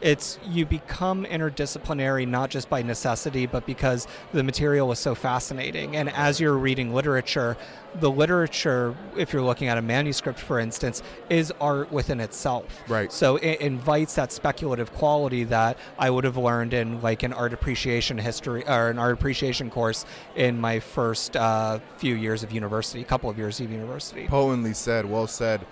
it's 0.00 0.38
you 0.44 0.64
become 0.64 1.24
interdisciplinary 1.24 2.26
not 2.26 2.50
just 2.50 2.68
by 2.70 2.82
necessity 2.82 3.46
but 3.46 3.66
because 3.66 4.06
the 4.32 4.42
material 4.42 4.92
is 4.92 4.98
so 4.98 5.14
fascinating 5.14 5.96
and 5.96 6.08
as 6.10 6.40
you're 6.40 6.56
reading 6.56 6.94
literature 6.94 7.56
the 8.00 8.10
literature 8.10 8.94
if 9.16 9.32
you're 9.32 9.42
looking 9.42 9.68
at 9.68 9.78
a 9.78 9.82
manuscript 9.82 10.38
for 10.38 10.58
instance 10.58 11.02
is 11.30 11.52
art 11.60 11.90
within 11.90 12.20
itself 12.20 12.64
Right. 12.88 13.12
so 13.12 13.36
it 13.36 13.60
invites 13.60 14.14
that 14.14 14.30
speculative 14.30 14.92
quality 14.94 15.44
that 15.44 15.78
i 15.98 16.08
would 16.10 16.24
have 16.24 16.36
learned 16.36 16.74
in 16.74 17.00
like 17.00 17.22
an 17.22 17.32
art 17.32 17.52
appreciation 17.52 18.18
history 18.18 18.66
or 18.68 18.90
an 18.90 18.98
art 18.98 19.14
appreciation 19.14 19.70
course 19.70 20.04
in 20.36 20.58
my 20.60 20.80
first 20.80 21.36
uh, 21.36 21.78
few 21.96 22.14
years 22.14 22.42
of 22.42 22.52
university 22.52 23.02
couple 23.04 23.28
of 23.30 23.38
years 23.38 23.58
of 23.60 23.70
university 23.70 24.26
Potently 24.26 24.74
said, 24.74 25.06
well 25.06 25.26
said. 25.26 25.64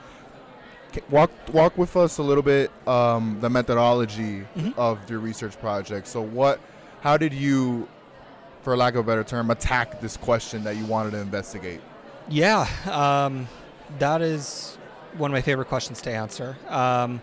Walk 1.10 1.30
walk 1.52 1.76
with 1.78 1.96
us 1.96 2.18
a 2.18 2.22
little 2.22 2.42
bit 2.42 2.70
um, 2.86 3.38
the 3.40 3.50
methodology 3.50 4.44
Mhm. 4.56 4.74
of 4.76 4.98
your 5.10 5.18
research 5.20 5.58
project. 5.60 6.06
So, 6.06 6.20
what, 6.22 6.60
how 7.00 7.16
did 7.16 7.32
you, 7.32 7.88
for 8.62 8.76
lack 8.76 8.94
of 8.94 9.00
a 9.00 9.02
better 9.06 9.24
term, 9.24 9.50
attack 9.50 10.00
this 10.00 10.16
question 10.16 10.64
that 10.64 10.76
you 10.76 10.84
wanted 10.86 11.12
to 11.12 11.18
investigate? 11.18 11.80
Yeah, 12.28 12.66
um, 12.90 13.48
that 13.98 14.20
is 14.22 14.76
one 15.16 15.30
of 15.30 15.32
my 15.32 15.42
favorite 15.42 15.68
questions 15.68 16.02
to 16.02 16.10
answer. 16.10 16.56
Um, 16.68 17.22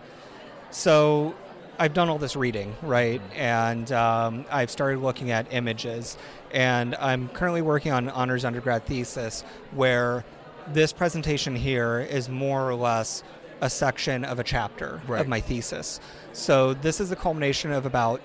so 0.70 1.34
I've 1.78 1.92
done 1.94 2.08
all 2.08 2.18
this 2.18 2.36
reading, 2.36 2.74
right? 2.82 3.20
And 3.36 3.90
um, 3.92 4.44
I've 4.50 4.70
started 4.70 5.00
looking 5.00 5.30
at 5.30 5.52
images. 5.52 6.16
And 6.52 6.94
I'm 6.96 7.28
currently 7.28 7.62
working 7.62 7.92
on 7.92 8.04
an 8.04 8.10
honors 8.10 8.44
undergrad 8.44 8.86
thesis 8.86 9.42
where 9.72 10.24
this 10.68 10.92
presentation 10.92 11.54
here 11.54 12.00
is 12.00 12.28
more 12.28 12.68
or 12.68 12.74
less 12.74 13.22
a 13.60 13.70
section 13.70 14.24
of 14.24 14.38
a 14.38 14.44
chapter 14.44 15.00
Right. 15.06 15.20
of 15.20 15.28
my 15.28 15.40
thesis. 15.40 16.00
So 16.32 16.74
this 16.74 17.00
is 17.00 17.10
the 17.10 17.16
culmination 17.16 17.72
of 17.72 17.86
about 17.86 18.20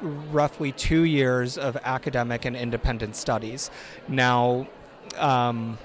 roughly 0.00 0.72
two 0.72 1.02
years 1.04 1.56
of 1.56 1.76
academic 1.84 2.44
and 2.44 2.56
independent 2.56 3.14
studies. 3.16 3.70
Now, 4.08 4.66
um, 5.18 5.78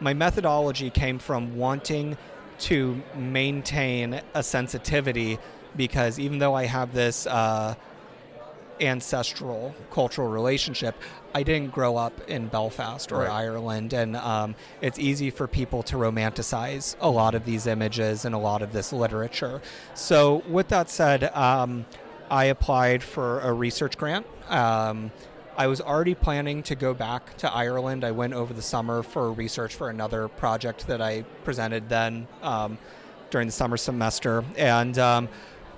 my 0.00 0.14
methodology 0.14 0.88
came 0.90 1.18
from 1.18 1.56
wanting 1.56 2.16
to 2.60 3.02
maintain 3.14 4.20
a 4.34 4.42
sensitivity 4.42 5.38
because 5.76 6.18
even 6.18 6.38
though 6.38 6.54
I 6.54 6.64
have 6.66 6.94
this 6.94 7.26
uh, 7.26 7.74
ancestral 8.80 9.74
cultural 9.90 10.28
relationship, 10.28 10.94
I 11.34 11.42
didn't 11.42 11.72
grow 11.72 11.96
up 11.96 12.28
in 12.28 12.48
Belfast 12.48 13.12
or 13.12 13.20
Right. 13.20 13.30
Ireland, 13.30 13.92
and 13.92 14.16
um, 14.16 14.54
it's 14.80 14.98
easy 14.98 15.30
for 15.30 15.46
people 15.46 15.82
to 15.84 15.96
romanticize 15.96 16.96
a 17.00 17.10
lot 17.10 17.34
of 17.34 17.44
these 17.44 17.66
images 17.66 18.24
and 18.24 18.34
a 18.34 18.38
lot 18.38 18.62
of 18.62 18.72
this 18.72 18.92
literature. 18.92 19.60
So, 19.94 20.42
with 20.48 20.68
that 20.68 20.90
said, 20.90 21.24
um, 21.34 21.86
I 22.30 22.46
applied 22.46 23.02
for 23.02 23.40
a 23.40 23.52
research 23.52 23.96
grant. 23.96 24.26
Um, 24.48 25.10
I 25.56 25.66
was 25.66 25.80
already 25.80 26.14
planning 26.14 26.62
to 26.64 26.74
go 26.74 26.94
back 26.94 27.36
to 27.38 27.52
Ireland. 27.52 28.04
I 28.04 28.12
went 28.12 28.32
over 28.32 28.54
the 28.54 28.62
summer 28.62 29.02
for 29.02 29.30
research 29.32 29.74
for 29.74 29.90
another 29.90 30.28
project 30.28 30.86
that 30.86 31.02
I 31.02 31.22
presented 31.44 31.88
then 31.88 32.26
um, 32.42 32.78
during 33.30 33.46
the 33.46 33.52
summer 33.52 33.76
semester. 33.76 34.44
And 34.56 34.98
um, 34.98 35.28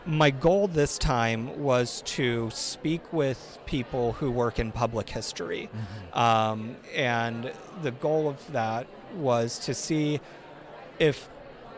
my 0.06 0.30
goal 0.30 0.66
this 0.66 0.98
time 0.98 1.62
was 1.62 2.02
to 2.02 2.50
speak 2.50 3.12
with 3.12 3.58
people 3.66 4.12
who 4.12 4.30
work 4.30 4.58
in 4.58 4.72
public 4.72 5.08
history. 5.08 5.68
Um, 6.12 6.76
and 6.94 7.52
the 7.82 7.92
goal 7.92 8.28
of 8.28 8.52
that 8.52 8.86
was 9.14 9.58
to 9.60 9.74
see 9.74 10.20
if 10.98 11.28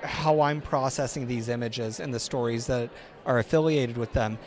how 0.02 0.40
I'm 0.40 0.60
processing 0.60 1.26
these 1.26 1.48
images 1.48 2.00
and 2.00 2.12
the 2.12 2.20
stories 2.20 2.66
that 2.66 2.90
are 3.26 3.38
affiliated 3.38 3.96
with 3.96 4.12
them, 4.12 4.38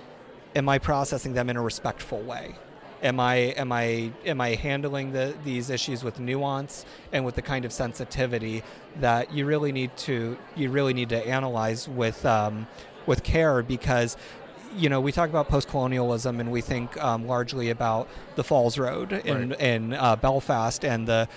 am 0.56 0.70
I 0.70 0.78
processing 0.78 1.34
them 1.34 1.50
in 1.50 1.58
a 1.58 1.62
respectful 1.62 2.22
way? 2.22 2.56
Am 3.04 3.20
I 3.20 3.36
am 3.36 3.72
I 3.72 4.12
am 4.26 4.42
I 4.42 4.56
handling 4.56 5.12
the, 5.12 5.36
these 5.44 5.70
issues 5.70 6.04
with 6.04 6.20
nuance 6.20 6.84
and 7.12 7.24
with 7.26 7.36
the 7.36 7.44
kind 7.44 7.64
of 7.64 7.72
sensitivity 7.72 8.64
that 9.00 9.32
you 9.32 9.46
really 9.46 9.72
need 9.72 9.96
to 9.98 10.36
you 10.56 10.72
really 10.72 10.94
need 10.94 11.10
to 11.10 11.28
analyze 11.28 11.88
with 11.88 12.26
um, 12.26 12.66
with 13.08 13.24
care 13.24 13.64
because 13.64 14.16
you 14.76 14.90
know 14.90 15.02
we 15.02 15.12
talk 15.12 15.30
about 15.30 15.48
post-colonialism 15.48 16.40
and 16.40 16.52
we 16.52 16.62
think 16.62 17.02
um, 17.04 17.26
largely 17.26 17.70
about 17.70 18.08
the 18.36 18.44
Falls 18.44 18.78
Road 18.78 19.12
in 19.12 19.50
Right. 19.50 19.60
in 19.60 19.94
uh, 19.94 20.16
Belfast 20.18 20.84
and 20.86 21.08
the 21.08 21.28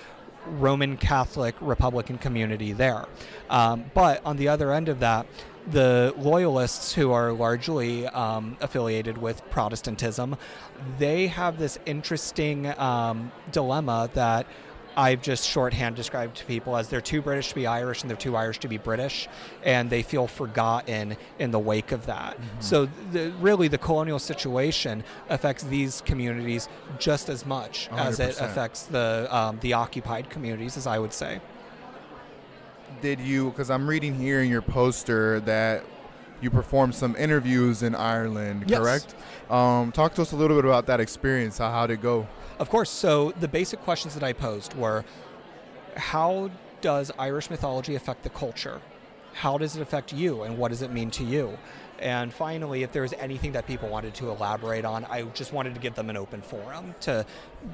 Roman 0.46 0.96
Catholic 0.96 1.54
Republican 1.60 2.18
community 2.18 2.72
there. 2.72 3.06
Um, 3.48 3.90
but 3.94 4.20
on 4.24 4.36
the 4.36 4.48
other 4.48 4.72
end 4.72 4.88
of 4.88 4.98
that, 5.00 5.26
the 5.70 6.14
loyalists 6.16 6.94
who 6.94 7.12
are 7.12 7.32
largely 7.32 8.06
um, 8.06 8.56
affiliated 8.60 9.18
with 9.18 9.48
Protestantism, 9.50 10.36
they 10.98 11.26
have 11.26 11.58
this 11.58 11.78
interesting 11.86 12.66
um, 12.78 13.30
dilemma 13.52 14.08
that 14.14 14.46
I've 14.96 15.22
just 15.22 15.48
shorthand 15.48 15.96
described 15.96 16.36
to 16.38 16.44
people 16.44 16.76
as 16.76 16.88
they're 16.88 17.00
too 17.00 17.22
British 17.22 17.50
to 17.50 17.54
be 17.54 17.66
Irish 17.66 18.02
and 18.02 18.10
they're 18.10 18.16
too 18.16 18.36
Irish 18.36 18.58
to 18.60 18.68
be 18.68 18.78
British, 18.78 19.28
and 19.62 19.88
they 19.88 20.02
feel 20.02 20.26
forgotten 20.26 21.16
in 21.38 21.50
the 21.50 21.58
wake 21.58 21.92
of 21.92 22.06
that. 22.06 22.36
Mm-hmm. 22.36 22.60
So, 22.60 22.88
the, 23.12 23.30
really, 23.40 23.68
the 23.68 23.78
colonial 23.78 24.18
situation 24.18 25.04
affects 25.28 25.62
these 25.62 26.00
communities 26.02 26.68
just 26.98 27.28
as 27.28 27.46
much 27.46 27.88
100%. 27.90 27.98
as 27.98 28.20
it 28.20 28.40
affects 28.40 28.82
the 28.84 29.28
um, 29.30 29.58
the 29.60 29.74
occupied 29.74 30.30
communities, 30.30 30.76
as 30.76 30.86
I 30.86 30.98
would 30.98 31.12
say. 31.12 31.40
Did 33.00 33.20
you? 33.20 33.50
Because 33.50 33.70
I'm 33.70 33.88
reading 33.88 34.14
here 34.14 34.42
in 34.42 34.50
your 34.50 34.62
poster 34.62 35.40
that 35.40 35.84
you 36.40 36.50
performed 36.50 36.94
some 36.94 37.16
interviews 37.16 37.82
in 37.82 37.94
Ireland, 37.94 38.64
yes. 38.66 38.78
correct? 38.78 39.14
Um, 39.50 39.92
talk 39.92 40.14
to 40.14 40.22
us 40.22 40.32
a 40.32 40.36
little 40.36 40.56
bit 40.56 40.64
about 40.64 40.86
that 40.86 41.00
experience. 41.00 41.58
How, 41.58 41.70
how 41.70 41.86
did 41.86 41.94
it 41.94 42.02
go? 42.02 42.26
Of 42.60 42.68
course. 42.68 42.90
So 42.90 43.32
the 43.40 43.48
basic 43.48 43.80
questions 43.80 44.14
that 44.14 44.22
I 44.22 44.34
posed 44.34 44.74
were 44.74 45.04
how 45.96 46.50
does 46.82 47.10
Irish 47.18 47.50
mythology 47.50 47.94
affect 47.94 48.22
the 48.22 48.30
culture? 48.30 48.80
How 49.32 49.58
does 49.58 49.76
it 49.76 49.82
affect 49.82 50.12
you, 50.12 50.42
and 50.42 50.58
what 50.58 50.68
does 50.68 50.82
it 50.82 50.92
mean 50.92 51.10
to 51.12 51.24
you? 51.24 51.56
And 51.98 52.32
finally, 52.32 52.82
if 52.82 52.92
there 52.92 53.02
was 53.02 53.12
anything 53.14 53.52
that 53.52 53.66
people 53.66 53.88
wanted 53.88 54.14
to 54.14 54.30
elaborate 54.30 54.84
on, 54.84 55.04
I 55.06 55.22
just 55.22 55.52
wanted 55.52 55.74
to 55.74 55.80
give 55.80 55.94
them 55.94 56.10
an 56.10 56.16
open 56.16 56.42
forum 56.42 56.94
to, 57.00 57.24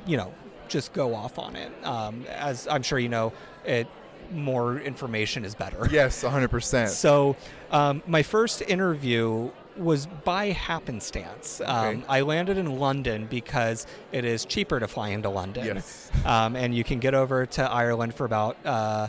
you 0.06 0.16
know, 0.16 0.32
just 0.68 0.92
go 0.92 1.14
off 1.14 1.38
on 1.38 1.56
it. 1.56 1.72
Um, 1.84 2.24
as 2.26 2.66
I'm 2.68 2.82
sure 2.82 2.98
you 2.98 3.08
know, 3.08 3.32
it 3.64 3.88
more 4.32 4.78
information 4.78 5.44
is 5.44 5.54
better. 5.54 5.88
Yes, 5.90 6.22
100%. 6.22 6.88
So, 6.96 7.36
um, 7.70 8.02
my 8.06 8.22
first 8.22 8.62
interview 8.62 9.50
was 9.78 10.06
by 10.24 10.46
happenstance. 10.46 11.60
Um, 11.64 12.04
I 12.08 12.22
landed 12.22 12.58
in 12.58 12.78
London 12.78 13.26
because 13.26 13.86
it 14.12 14.24
is 14.24 14.44
cheaper 14.44 14.80
to 14.80 14.88
fly 14.88 15.10
into 15.10 15.28
London. 15.28 15.66
Yes. 15.66 16.10
Um, 16.24 16.56
and 16.56 16.74
you 16.74 16.82
can 16.82 16.98
get 16.98 17.14
over 17.14 17.46
to 17.46 17.62
Ireland 17.62 18.14
for 18.14 18.24
about 18.24 18.56
uh, 18.64 19.06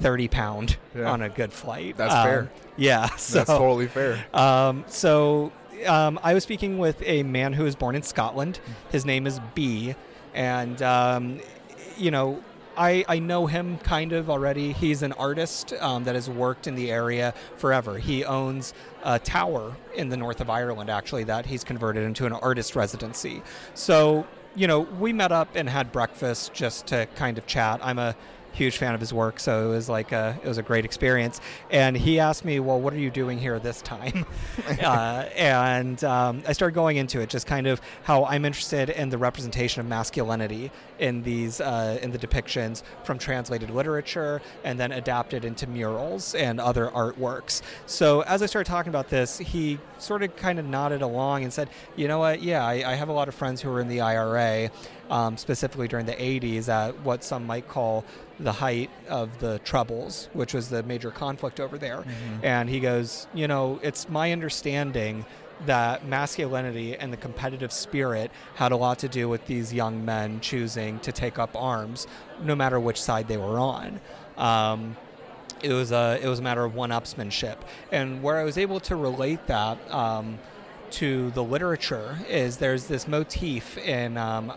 30 0.00 0.28
pound 0.28 0.76
yeah. 0.94 1.10
on 1.10 1.22
a 1.22 1.30
good 1.30 1.50
flight. 1.50 1.96
That's 1.96 2.12
um, 2.12 2.24
fair. 2.24 2.50
Yeah. 2.76 3.08
So, 3.16 3.38
That's 3.38 3.48
totally 3.48 3.86
fair. 3.86 4.22
Um, 4.34 4.84
so 4.86 5.50
um, 5.86 6.18
I 6.22 6.34
was 6.34 6.42
speaking 6.42 6.78
with 6.78 7.02
a 7.02 7.22
man 7.22 7.54
who 7.54 7.64
was 7.64 7.74
born 7.74 7.94
in 7.94 8.02
Scotland. 8.02 8.60
His 8.90 9.06
name 9.06 9.26
is 9.26 9.40
B. 9.54 9.94
And, 10.34 10.82
um, 10.82 11.40
you 11.96 12.10
know, 12.10 12.42
I, 12.76 13.04
I 13.08 13.18
know 13.18 13.46
him 13.46 13.78
kind 13.78 14.12
of 14.12 14.30
already. 14.30 14.72
He's 14.72 15.02
an 15.02 15.12
artist 15.12 15.72
um, 15.74 16.04
that 16.04 16.14
has 16.14 16.28
worked 16.28 16.66
in 16.66 16.74
the 16.74 16.90
area 16.90 17.34
forever. 17.56 17.98
He 17.98 18.24
owns 18.24 18.74
a 19.02 19.18
tower 19.18 19.76
in 19.94 20.08
the 20.08 20.16
north 20.16 20.40
of 20.40 20.48
Ireland, 20.48 20.90
actually, 20.90 21.24
that 21.24 21.46
he's 21.46 21.64
converted 21.64 22.04
into 22.04 22.26
an 22.26 22.32
artist 22.32 22.74
residency. 22.76 23.42
So, 23.74 24.26
you 24.54 24.66
know, 24.66 24.80
we 24.80 25.12
met 25.12 25.32
up 25.32 25.48
and 25.54 25.68
had 25.68 25.92
breakfast 25.92 26.54
just 26.54 26.86
to 26.88 27.06
kind 27.16 27.38
of 27.38 27.46
chat. 27.46 27.80
I'm 27.82 27.98
a 27.98 28.16
huge 28.52 28.76
fan 28.76 28.94
of 28.94 29.00
his 29.00 29.12
work, 29.12 29.40
so 29.40 29.66
it 29.66 29.74
was 29.74 29.88
like 29.88 30.12
a, 30.12 30.38
it 30.42 30.48
was 30.48 30.58
a 30.58 30.62
great 30.62 30.84
experience. 30.84 31.40
And 31.70 31.96
he 31.96 32.18
asked 32.18 32.44
me, 32.44 32.60
"Well, 32.60 32.80
what 32.80 32.92
are 32.92 32.98
you 32.98 33.10
doing 33.10 33.38
here 33.38 33.58
this 33.58 33.82
time?" 33.82 34.26
uh, 34.82 35.26
and 35.36 36.02
um, 36.04 36.42
I 36.46 36.52
started 36.52 36.74
going 36.74 36.96
into 36.96 37.20
it, 37.20 37.28
just 37.28 37.46
kind 37.46 37.66
of 37.66 37.80
how 38.04 38.24
I'm 38.24 38.44
interested 38.44 38.90
in 38.90 39.10
the 39.10 39.18
representation 39.18 39.80
of 39.80 39.86
masculinity 39.86 40.70
in 40.98 41.22
these 41.22 41.60
uh, 41.60 41.98
in 42.02 42.12
the 42.12 42.18
depictions 42.18 42.82
from 43.04 43.18
translated 43.18 43.70
literature 43.70 44.40
and 44.64 44.78
then 44.78 44.92
adapted 44.92 45.44
into 45.44 45.66
murals 45.66 46.34
and 46.34 46.60
other 46.60 46.88
artworks. 46.88 47.62
So 47.86 48.20
as 48.22 48.42
I 48.42 48.46
started 48.46 48.70
talking 48.70 48.90
about 48.90 49.08
this, 49.08 49.38
he 49.38 49.78
sort 49.98 50.22
of 50.22 50.36
kind 50.36 50.58
of 50.58 50.66
nodded 50.66 51.02
along 51.02 51.44
and 51.44 51.52
said, 51.52 51.68
"You 51.96 52.08
know 52.08 52.18
what? 52.18 52.42
Yeah, 52.42 52.64
I, 52.64 52.92
I 52.92 52.94
have 52.94 53.08
a 53.08 53.12
lot 53.12 53.28
of 53.28 53.34
friends 53.34 53.60
who 53.60 53.70
are 53.72 53.80
in 53.80 53.88
the 53.88 54.00
IRA." 54.00 54.70
Um, 55.10 55.36
specifically 55.36 55.88
during 55.88 56.06
the 56.06 56.14
80s 56.14 56.68
at 56.70 56.98
what 57.00 57.22
some 57.22 57.46
might 57.46 57.68
call 57.68 58.06
the 58.40 58.52
height 58.52 58.88
of 59.10 59.40
the 59.40 59.58
Troubles, 59.58 60.30
which 60.32 60.54
was 60.54 60.70
the 60.70 60.82
major 60.84 61.10
conflict 61.10 61.60
over 61.60 61.76
there. 61.76 61.98
Mm-hmm. 61.98 62.44
And 62.44 62.70
he 62.70 62.80
goes, 62.80 63.26
You 63.34 63.46
know, 63.46 63.78
it's 63.82 64.08
my 64.08 64.32
understanding 64.32 65.26
that 65.66 66.06
masculinity 66.06 66.96
and 66.96 67.12
the 67.12 67.16
competitive 67.16 67.72
spirit 67.72 68.30
had 68.54 68.72
a 68.72 68.76
lot 68.76 68.98
to 69.00 69.08
do 69.08 69.28
with 69.28 69.46
these 69.46 69.72
young 69.72 70.04
men 70.04 70.40
choosing 70.40 70.98
to 71.00 71.12
take 71.12 71.38
up 71.38 71.50
arms, 71.54 72.06
no 72.42 72.54
matter 72.54 72.80
which 72.80 73.00
side 73.00 73.28
they 73.28 73.36
were 73.36 73.58
on. 73.58 74.00
Um, 74.36 74.96
it 75.62 75.72
was 75.72 75.92
a 75.92 76.18
it 76.20 76.26
was 76.26 76.40
a 76.40 76.42
matter 76.42 76.64
of 76.64 76.74
one-upsmanship, 76.74 77.56
and 77.92 78.22
where 78.22 78.38
I 78.38 78.44
was 78.44 78.58
able 78.58 78.80
to 78.80 78.96
relate 78.96 79.46
that 79.46 79.78
um, 79.92 80.38
to 80.92 81.30
the 81.30 81.44
literature 81.44 82.18
is 82.28 82.56
there's 82.56 82.86
this 82.86 83.06
motif 83.06 83.78
in 83.78 84.16
um, 84.16 84.52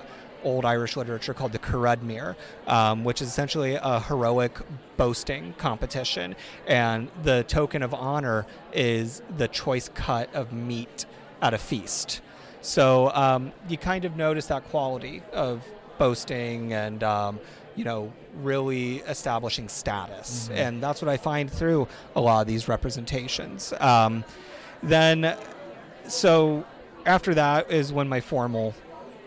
old 0.45 0.63
Irish 0.63 0.95
literature 0.95 1.33
called 1.33 1.51
the 1.51 1.59
curadmír, 1.59 2.35
um, 2.67 3.03
which 3.03 3.21
is 3.21 3.27
essentially 3.27 3.75
a 3.75 3.99
heroic 3.99 4.57
boasting 4.95 5.53
competition. 5.57 6.35
And 6.67 7.09
the 7.23 7.43
token 7.43 7.83
of 7.83 7.93
honor 7.93 8.45
is 8.71 9.21
the 9.37 9.49
choice 9.49 9.89
cut 9.93 10.33
of 10.33 10.53
meat 10.53 11.05
at 11.41 11.53
a 11.53 11.57
feast. 11.57 12.21
So 12.61 13.11
um, 13.13 13.51
you 13.67 13.77
kind 13.77 14.05
of 14.05 14.15
notice 14.15 14.47
that 14.47 14.63
quality 14.69 15.21
of 15.33 15.63
boasting 15.97 16.73
and, 16.73 17.03
um, 17.03 17.39
you 17.75 17.83
know, 17.83 18.11
really 18.41 18.97
establishing 18.99 19.67
status. 19.69 20.45
Mm-hmm. 20.45 20.57
And 20.57 20.83
that's 20.83 21.01
what 21.01 21.09
I 21.09 21.17
find 21.17 21.51
through 21.51 21.87
a 22.15 22.21
lot 22.21 22.41
of 22.41 22.47
these 22.47 22.67
representations. 22.67 23.73
Um, 23.79 24.23
then, 24.81 25.37
so 26.07 26.65
after 27.05 27.33
that 27.35 27.71
is 27.71 27.93
when 27.93 28.09
my 28.09 28.21
formal 28.21 28.73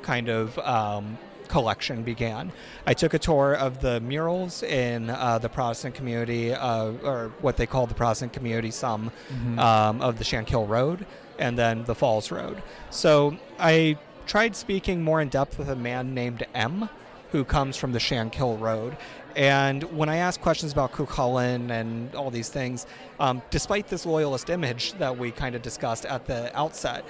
kind 0.09 0.31
of 0.31 0.59
um, 0.61 1.19
collection 1.49 2.03
began. 2.03 2.51
I 2.87 2.95
took 2.95 3.13
a 3.13 3.19
tour 3.19 3.55
of 3.55 3.83
the 3.83 4.01
murals 4.01 4.63
in 4.63 5.11
uh, 5.11 5.39
the 5.39 5.51
Protestant 5.51 5.95
community, 5.95 6.55
uh, 6.55 6.93
or 7.05 7.31
what 7.43 7.59
they 7.59 7.67
call 7.67 7.87
the 7.87 7.99
Protestant 8.03 8.33
community, 8.33 8.71
some 8.71 9.11
mm-hmm. 9.11 9.59
um, 9.59 10.01
of 10.01 10.17
the 10.17 10.25
Shankill 10.25 10.67
Road, 10.67 11.05
and 11.39 11.59
then 11.59 11.85
the 11.85 11.95
Falls 11.95 12.31
Road. 12.31 12.63
So 12.89 13.37
I 13.59 13.99
tried 14.27 14.57
speaking 14.57 15.03
more 15.03 15.21
in 15.21 15.29
depth 15.29 15.59
with 15.59 15.69
a 15.69 15.77
man 15.77 16.15
named 16.15 16.47
M, 16.55 16.89
who 17.33 17.45
comes 17.45 17.77
from 17.77 17.93
the 17.93 17.99
Shankill 17.99 18.59
Road. 18.59 18.97
And 19.37 19.83
when 19.99 20.09
I 20.09 20.17
asked 20.17 20.41
questions 20.41 20.73
about 20.73 20.93
Cuchulainn 20.93 21.71
and 21.71 22.15
all 22.15 22.31
these 22.31 22.49
things, 22.49 22.87
um, 23.21 23.43
despite 23.51 23.89
this 23.89 24.07
loyalist 24.07 24.49
image 24.49 24.95
that 24.95 25.19
we 25.19 25.31
kind 25.33 25.55
of 25.55 25.61
discussed 25.61 26.07
at 26.07 26.25
the 26.25 26.41
outset, 26.59 27.05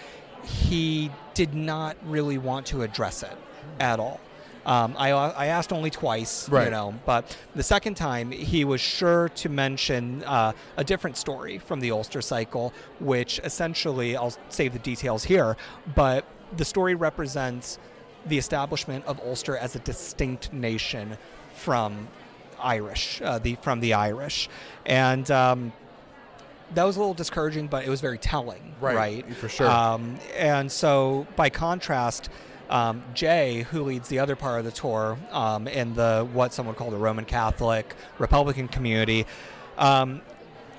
he 0.44 1.11
did 1.35 1.55
not 1.55 1.96
really 2.05 2.38
want 2.38 2.66
to 2.66 2.83
address 2.83 3.22
it 3.22 3.37
at 3.81 4.01
all. 4.01 4.20
Um, 4.66 4.96
I, 4.98 5.12
I 5.12 5.46
asked 5.46 5.72
only 5.72 5.88
twice, 5.88 6.46
right. 6.51 6.64
you 6.64 6.70
know, 6.70 6.94
but 7.07 7.35
the 7.55 7.62
second 7.62 7.94
time 7.94 8.31
he 8.31 8.66
was 8.66 8.83
sure 8.83 9.31
to 9.31 9.48
mention 9.48 10.22
uh, 10.24 10.53
a 10.77 10.85
different 10.85 11.16
story 11.16 11.57
from 11.57 11.81
the 11.81 11.90
Ulster 11.90 12.20
cycle, 12.20 12.74
which 13.01 13.40
essentially, 13.44 14.14
I'll 14.14 14.37
save 14.51 14.74
the 14.74 14.79
details 14.79 15.24
here, 15.24 15.57
but 15.94 16.27
the 16.55 16.66
story 16.66 16.94
represents 16.94 17.79
the 18.27 18.37
establishment 18.37 19.07
of 19.07 19.18
Ulster 19.20 19.57
as 19.57 19.74
a 19.74 19.79
distinct 19.79 20.53
nation 20.53 21.16
from 21.55 22.09
Irish, 22.61 23.22
uh, 23.22 23.38
the 23.38 23.57
from 23.62 23.81
the 23.81 23.94
Irish, 23.94 24.51
and 24.85 25.31
um, 25.31 25.72
that 26.74 26.85
was 26.85 26.96
a 26.96 26.98
little 26.98 27.14
discouraging, 27.14 27.68
but 27.68 27.85
it 27.85 27.88
was 27.88 28.00
very 28.00 28.18
telling, 28.18 28.74
right? 28.81 28.96
right? 28.96 29.37
For 29.37 29.48
sure. 29.48 29.68
Um, 29.68 30.18
and 30.37 30.70
so, 30.70 31.26
by 31.37 31.50
contrast, 31.50 32.28
um, 32.70 33.02
Jay, 33.14 33.66
who 33.70 33.83
leads 33.83 34.09
the 34.09 34.18
other 34.18 34.37
part 34.37 34.59
of 34.59 34.64
the 34.64 34.70
tour 34.70 35.18
um, 35.31 35.66
in 35.66 35.94
the 35.94 36.28
what 36.33 36.52
someone 36.52 36.74
called 36.74 36.92
the 36.92 36.98
Roman 36.98 37.24
Catholic 37.24 37.94
Republican 38.18 38.68
community, 38.68 39.26
um, 39.78 40.20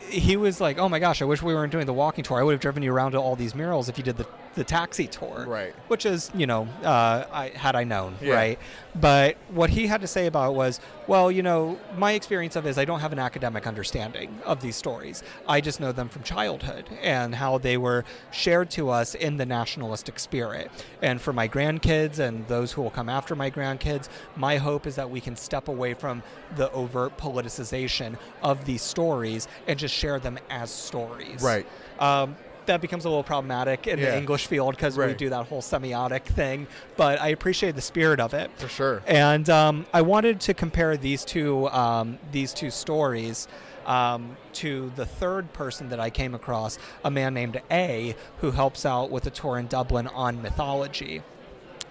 he 0.10 0.38
was 0.38 0.62
like, 0.62 0.78
"Oh 0.78 0.89
my 0.89 0.99
gosh, 0.99 1.21
I 1.21 1.25
wish 1.25 1.41
we 1.41 1.54
weren't 1.54 1.71
doing 1.71 1.86
the 1.86 1.93
walking 1.93 2.23
tour. 2.23 2.39
I 2.39 2.43
would 2.43 2.52
have 2.52 2.62
driven 2.62 2.84
you 2.84 2.93
around 2.93 3.13
to 3.13 3.17
all 3.17 3.36
these 3.36 3.56
murals 3.56 3.89
if 3.89 3.97
you 3.97 4.04
did 4.04 4.17
the 4.17 4.28
the 4.55 4.63
taxi 4.63 5.07
tour, 5.07 5.45
right? 5.47 5.73
Which 5.88 6.05
is, 6.05 6.31
you 6.33 6.47
know, 6.47 6.67
uh, 6.83 7.25
I 7.31 7.49
had 7.49 7.75
I 7.75 7.83
known, 7.83 8.15
yeah. 8.21 8.33
right? 8.33 8.59
But 8.95 9.38
what 9.49 9.69
he 9.69 9.88
had 9.88 10.01
to 10.01 10.07
say 10.07 10.25
about 10.25 10.55
was, 10.55 10.79
well, 11.07 11.31
you 11.31 11.43
know, 11.43 11.79
my 11.95 12.13
experience 12.13 12.55
of 12.55 12.65
it 12.65 12.69
is 12.69 12.78
I 12.78 12.86
don't 12.86 12.99
have 12.99 13.13
an 13.13 13.19
academic 13.19 13.67
understanding 13.67 14.39
of 14.45 14.61
these 14.61 14.76
stories. 14.76 15.24
I 15.47 15.61
just 15.61 15.80
know 15.80 15.91
them 15.91 16.09
from 16.09 16.24
childhood 16.24 16.89
and 17.01 17.36
how 17.36 17.57
they 17.57 17.78
were 17.78 18.03
shared 18.32 18.69
to 18.71 18.89
us 18.89 19.15
in 19.15 19.38
the 19.38 19.45
nationalistic 19.45 20.19
spirit. 20.19 20.71
And 21.01 21.21
for 21.21 21.32
my 21.34 21.47
grandkids 21.47 22.19
and 22.19 22.47
those 22.47 22.71
who 22.71 22.82
will 22.82 22.89
come 22.89 23.09
after 23.09 23.36
my 23.36 23.51
grandkids, 23.51 24.09
my 24.36 24.57
hope 24.57 24.88
is 24.88 24.95
that 24.95 25.09
we 25.09 25.21
can 25.21 25.36
step 25.36 25.67
away 25.67 25.93
from 25.93 26.24
the 26.55 26.71
overt 26.71 27.17
politicization 27.17 28.17
of 28.41 28.65
these 28.65 28.82
stories 28.82 29.47
and 29.67 29.78
just 29.78 29.93
share 29.93 30.19
them 30.19 30.39
as 30.49 30.71
stories. 30.71 31.41
Right. 31.41 31.65
Um, 31.99 32.36
that 32.70 32.82
becomes 32.82 33.05
a 33.05 33.09
little 33.09 33.24
problematic 33.24 33.86
in 33.88 33.99
Yeah. 33.99 34.11
the 34.11 34.17
English 34.17 34.47
field 34.47 34.76
because 34.76 34.97
we 34.97 35.13
do 35.13 35.30
that 35.30 35.47
whole 35.47 35.61
semiotic 35.61 36.24
thing. 36.24 36.67
But 36.97 37.20
I 37.22 37.30
appreciate 37.30 37.76
the 37.76 37.82
spirit 37.82 38.20
of 38.20 38.34
it. 38.34 38.49
For 38.57 38.67
sure. 38.67 39.01
And 39.05 39.49
um, 39.49 39.86
I 39.93 40.01
wanted 40.01 40.39
to 40.41 40.53
compare 40.53 40.95
these 40.97 41.26
two 41.26 41.67
um, 41.70 42.17
these 42.32 42.53
two 42.53 42.70
stories 42.72 43.47
um, 43.86 44.38
to 44.53 44.91
the 44.95 45.05
third 45.05 45.51
person 45.53 45.89
that 45.89 45.99
I 45.99 46.09
came 46.11 46.36
across, 46.36 46.78
a 47.03 47.09
man 47.09 47.34
named 47.34 47.59
A, 47.72 48.15
who 48.38 48.51
helps 48.51 48.86
out 48.86 49.09
with 49.09 49.26
a 49.26 49.32
tour 49.32 49.57
in 49.57 49.65
Dublin 49.67 50.07
on 50.07 50.41
mythology, 50.43 51.24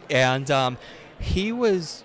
and 0.09 0.49
um, 0.51 0.79
he 1.19 1.51
was 1.51 2.05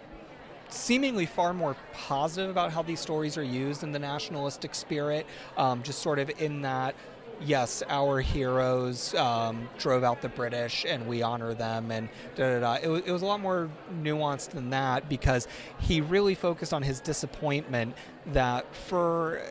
seemingly 0.70 1.28
far 1.28 1.54
more 1.54 1.76
positive 1.94 2.50
about 2.50 2.72
how 2.72 2.82
these 2.82 3.00
stories 3.00 3.38
are 3.38 3.44
used 3.44 3.84
in 3.84 3.92
the 3.92 4.00
nationalistic 4.00 4.74
spirit, 4.74 5.28
um, 5.58 5.84
just 5.84 6.00
sort 6.00 6.18
of 6.18 6.32
in 6.42 6.64
that. 6.64 6.96
Yes, 7.42 7.84
our 7.90 8.22
heroes 8.22 9.14
um, 9.16 9.68
drove 9.78 10.04
out 10.04 10.22
the 10.22 10.30
British, 10.30 10.86
and 10.88 11.08
we 11.08 11.22
honor 11.22 11.54
them, 11.54 11.92
and 11.92 12.10
da 12.36 12.54
da 12.54 12.60
da. 12.60 12.74
It 12.82 12.88
was, 12.88 13.02
it 13.06 13.12
was 13.12 13.22
a 13.22 13.26
lot 13.26 13.42
more 13.42 13.70
nuanced 14.02 14.52
than 14.52 14.70
that 14.70 15.10
because 15.10 15.48
he 15.80 16.00
really 16.00 16.36
focused 16.36 16.74
on 16.74 16.84
his 16.84 17.00
disappointment 17.00 17.96
that, 18.28 18.74
for 18.74 19.42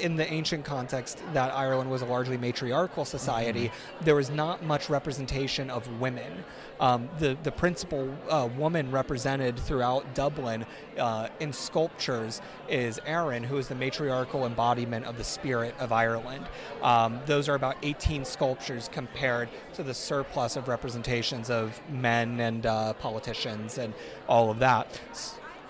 in 0.00 0.16
the 0.16 0.30
ancient 0.32 0.64
context, 0.64 1.22
that 1.32 1.52
Ireland 1.54 1.90
was 1.90 2.02
a 2.02 2.06
largely 2.06 2.36
matriarchal 2.36 3.04
society. 3.04 3.70
There 4.00 4.14
was 4.14 4.30
not 4.30 4.62
much 4.62 4.88
representation 4.88 5.68
of 5.70 6.00
women. 6.00 6.44
Um, 6.82 7.08
the 7.20 7.38
the 7.44 7.52
principal 7.52 8.12
uh, 8.28 8.48
woman 8.58 8.90
represented 8.90 9.56
throughout 9.56 10.16
Dublin 10.16 10.66
uh, 10.98 11.28
in 11.38 11.52
sculptures 11.52 12.42
is 12.68 12.98
Erin, 13.06 13.44
who 13.44 13.56
is 13.56 13.68
the 13.68 13.76
matriarchal 13.76 14.46
embodiment 14.46 15.06
of 15.06 15.16
the 15.16 15.22
spirit 15.22 15.76
of 15.78 15.92
Ireland. 15.92 16.44
Um, 16.82 17.20
those 17.24 17.48
are 17.48 17.54
about 17.54 17.76
18 17.84 18.24
sculptures 18.24 18.90
compared 18.92 19.48
to 19.74 19.84
the 19.84 19.94
surplus 19.94 20.56
of 20.56 20.66
representations 20.66 21.50
of 21.50 21.80
men 21.88 22.40
and 22.40 22.66
uh, 22.66 22.94
politicians 22.94 23.78
and 23.78 23.94
all 24.28 24.50
of 24.50 24.58
that. 24.58 25.00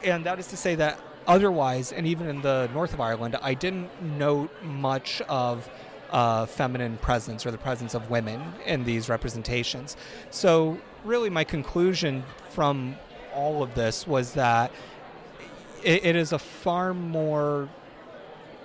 And 0.03 0.25
that 0.25 0.39
is 0.39 0.47
to 0.47 0.57
say 0.57 0.75
that 0.77 0.99
otherwise, 1.27 1.93
and 1.93 2.07
even 2.07 2.27
in 2.27 2.41
the 2.41 2.71
north 2.73 2.95
of 2.95 3.03
Ireland, 3.03 3.37
I 3.43 3.53
didn't 3.53 3.91
note 4.03 4.51
much 4.63 5.21
of 5.29 5.69
uh, 6.13 6.47
feminine 6.47 6.99
presence 6.99 7.45
or 7.45 7.51
the 7.51 7.59
presence 7.59 7.95
of 7.95 8.11
women 8.11 8.41
in 8.67 8.85
these 8.85 9.09
representations. 9.09 9.97
So, 10.31 10.79
really, 11.05 11.31
my 11.31 11.45
conclusion 11.45 12.23
from 12.51 12.97
all 13.35 13.63
of 13.63 13.75
this 13.75 14.07
was 14.07 14.35
that 14.35 14.71
it, 15.83 16.05
it 16.05 16.17
is 16.17 16.33
a 16.33 16.39
far 16.39 16.95
more 16.95 17.69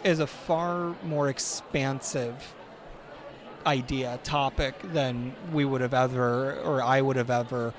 is 0.04 0.20
a 0.20 0.28
far 0.28 0.96
more 1.04 1.28
expansive 1.28 2.54
idea 3.66 4.20
topic 4.24 4.76
than 4.94 5.36
we 5.52 5.66
would 5.66 5.82
have 5.82 5.94
ever 5.94 6.60
or 6.62 6.82
I 6.82 7.02
would 7.02 7.16
have 7.16 7.30
ever 7.30 7.74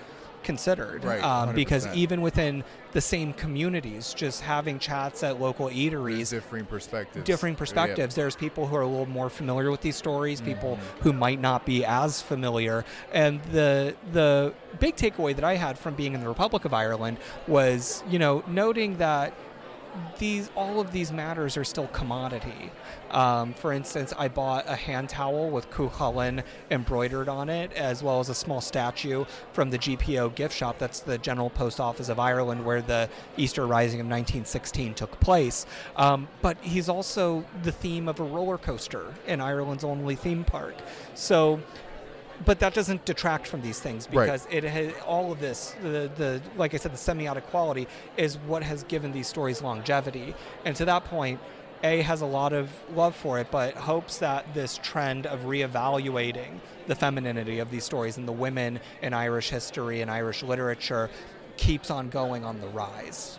considered 0.53 1.05
Right, 1.05 1.23
um, 1.23 1.55
because 1.55 1.87
even 1.95 2.23
within 2.23 2.65
the 2.93 3.03
same 3.03 3.35
communities 3.35 4.15
just 4.15 4.41
having 4.41 4.79
chats 4.79 5.23
at 5.23 5.39
local 5.39 5.69
eateries 5.69 6.31
differing 6.31 6.65
perspectives. 6.65 7.25
differing 7.27 7.53
Yeah. 7.55 7.59
perspectives. 7.59 8.15
There's 8.15 8.35
people 8.35 8.67
who 8.67 8.75
are 8.77 8.81
a 8.81 8.87
little 8.87 9.13
more 9.21 9.29
familiar 9.29 9.71
with 9.71 9.83
these 9.83 9.97
stories, 9.97 10.41
people 10.41 10.73
Mm-hmm. 10.77 11.03
who 11.05 11.13
might 11.13 11.41
not 11.49 11.67
be 11.67 11.85
as 11.85 12.23
familiar. 12.23 12.77
And 13.13 13.43
the 13.53 13.95
the 14.13 14.55
big 14.81 14.97
takeaway 14.97 15.35
that 15.39 15.45
I 15.45 15.57
had 15.57 15.79
from 15.79 15.93
being 15.95 16.15
in 16.15 16.21
the 16.23 16.29
Republic 16.29 16.65
of 16.65 16.73
Ireland 16.73 17.19
was, 17.47 18.03
you 18.09 18.19
know, 18.19 18.43
noting 18.47 18.97
that 18.99 19.35
these 20.19 20.51
all 20.55 20.81
of 20.81 20.93
these 20.93 21.13
matters 21.13 21.57
are 21.57 21.65
still 21.65 21.87
commodity. 21.89 22.71
Um, 23.11 23.55
for 23.55 23.73
instance, 23.73 24.13
I 24.19 24.29
bought 24.29 24.65
a 24.69 24.77
hand 24.77 25.09
towel 25.09 25.51
with 25.51 25.71
Cuchulainn 25.71 26.43
embroidered 26.71 27.29
on 27.29 27.49
it, 27.49 27.73
as 27.73 28.03
well 28.03 28.21
as 28.21 28.29
a 28.29 28.35
small 28.35 28.61
statue 28.61 29.25
from 29.53 29.71
the 29.71 29.79
GPO 29.79 30.35
gift 30.35 30.55
shop. 30.55 30.79
That's 30.79 31.01
the 31.01 31.19
General 31.19 31.51
Post 31.51 31.81
Office 31.81 32.09
of 32.09 32.19
Ireland, 32.19 32.65
where 32.65 32.83
the 32.83 33.09
Easter 33.37 33.67
Rising 33.67 34.01
of 34.01 34.07
1916 34.07 34.95
took 34.95 35.19
place. 35.21 35.67
Um, 35.97 36.29
but 36.43 36.59
he's 36.61 36.89
also 36.89 37.45
the 37.63 37.73
theme 37.73 38.09
of 38.09 38.21
a 38.21 38.25
roller 38.25 38.59
coaster 38.59 39.15
in 39.27 39.41
Ireland's 39.41 39.85
only 39.85 40.17
theme 40.17 40.45
park. 40.45 40.75
So 41.15 41.61
but 42.45 42.61
that 42.61 42.75
doesn't 42.75 43.05
detract 43.05 43.47
from 43.47 43.63
these 43.63 43.81
things 43.81 44.09
Right. 44.13 44.25
because 44.27 44.47
it 44.51 44.65
has 44.65 44.93
all 45.07 45.33
of 45.33 45.41
this 45.41 45.75
the, 45.83 46.11
the 46.17 46.41
like 46.57 46.75
i 46.75 46.77
said 46.77 46.93
the 46.93 46.97
semiotic 46.97 47.45
quality 47.45 47.87
is 48.17 48.39
what 48.39 48.63
has 48.63 48.83
given 48.85 49.13
these 49.13 49.27
stories 49.27 49.63
longevity 49.63 50.35
and 50.65 50.77
to 50.77 50.85
that 50.85 51.05
point 51.05 51.41
a 51.85 52.01
has 52.03 52.21
a 52.21 52.27
lot 52.27 52.53
of 52.53 52.71
love 52.95 53.15
for 53.15 53.39
it 53.39 53.51
but 53.51 53.75
hopes 53.75 54.19
that 54.19 54.53
this 54.55 54.79
trend 54.83 55.27
of 55.27 55.41
reevaluating 55.41 56.59
the 56.87 56.95
femininity 56.95 57.59
of 57.59 57.71
these 57.71 57.85
stories 57.85 58.17
and 58.17 58.27
the 58.27 58.33
women 58.33 58.81
in 59.03 59.13
irish 59.13 59.51
history 59.51 60.01
and 60.01 60.11
irish 60.11 60.43
literature 60.43 61.11
keeps 61.57 61.91
on 61.91 62.09
going 62.09 62.45
on 62.45 62.61
the 62.61 62.69
rise 62.69 63.39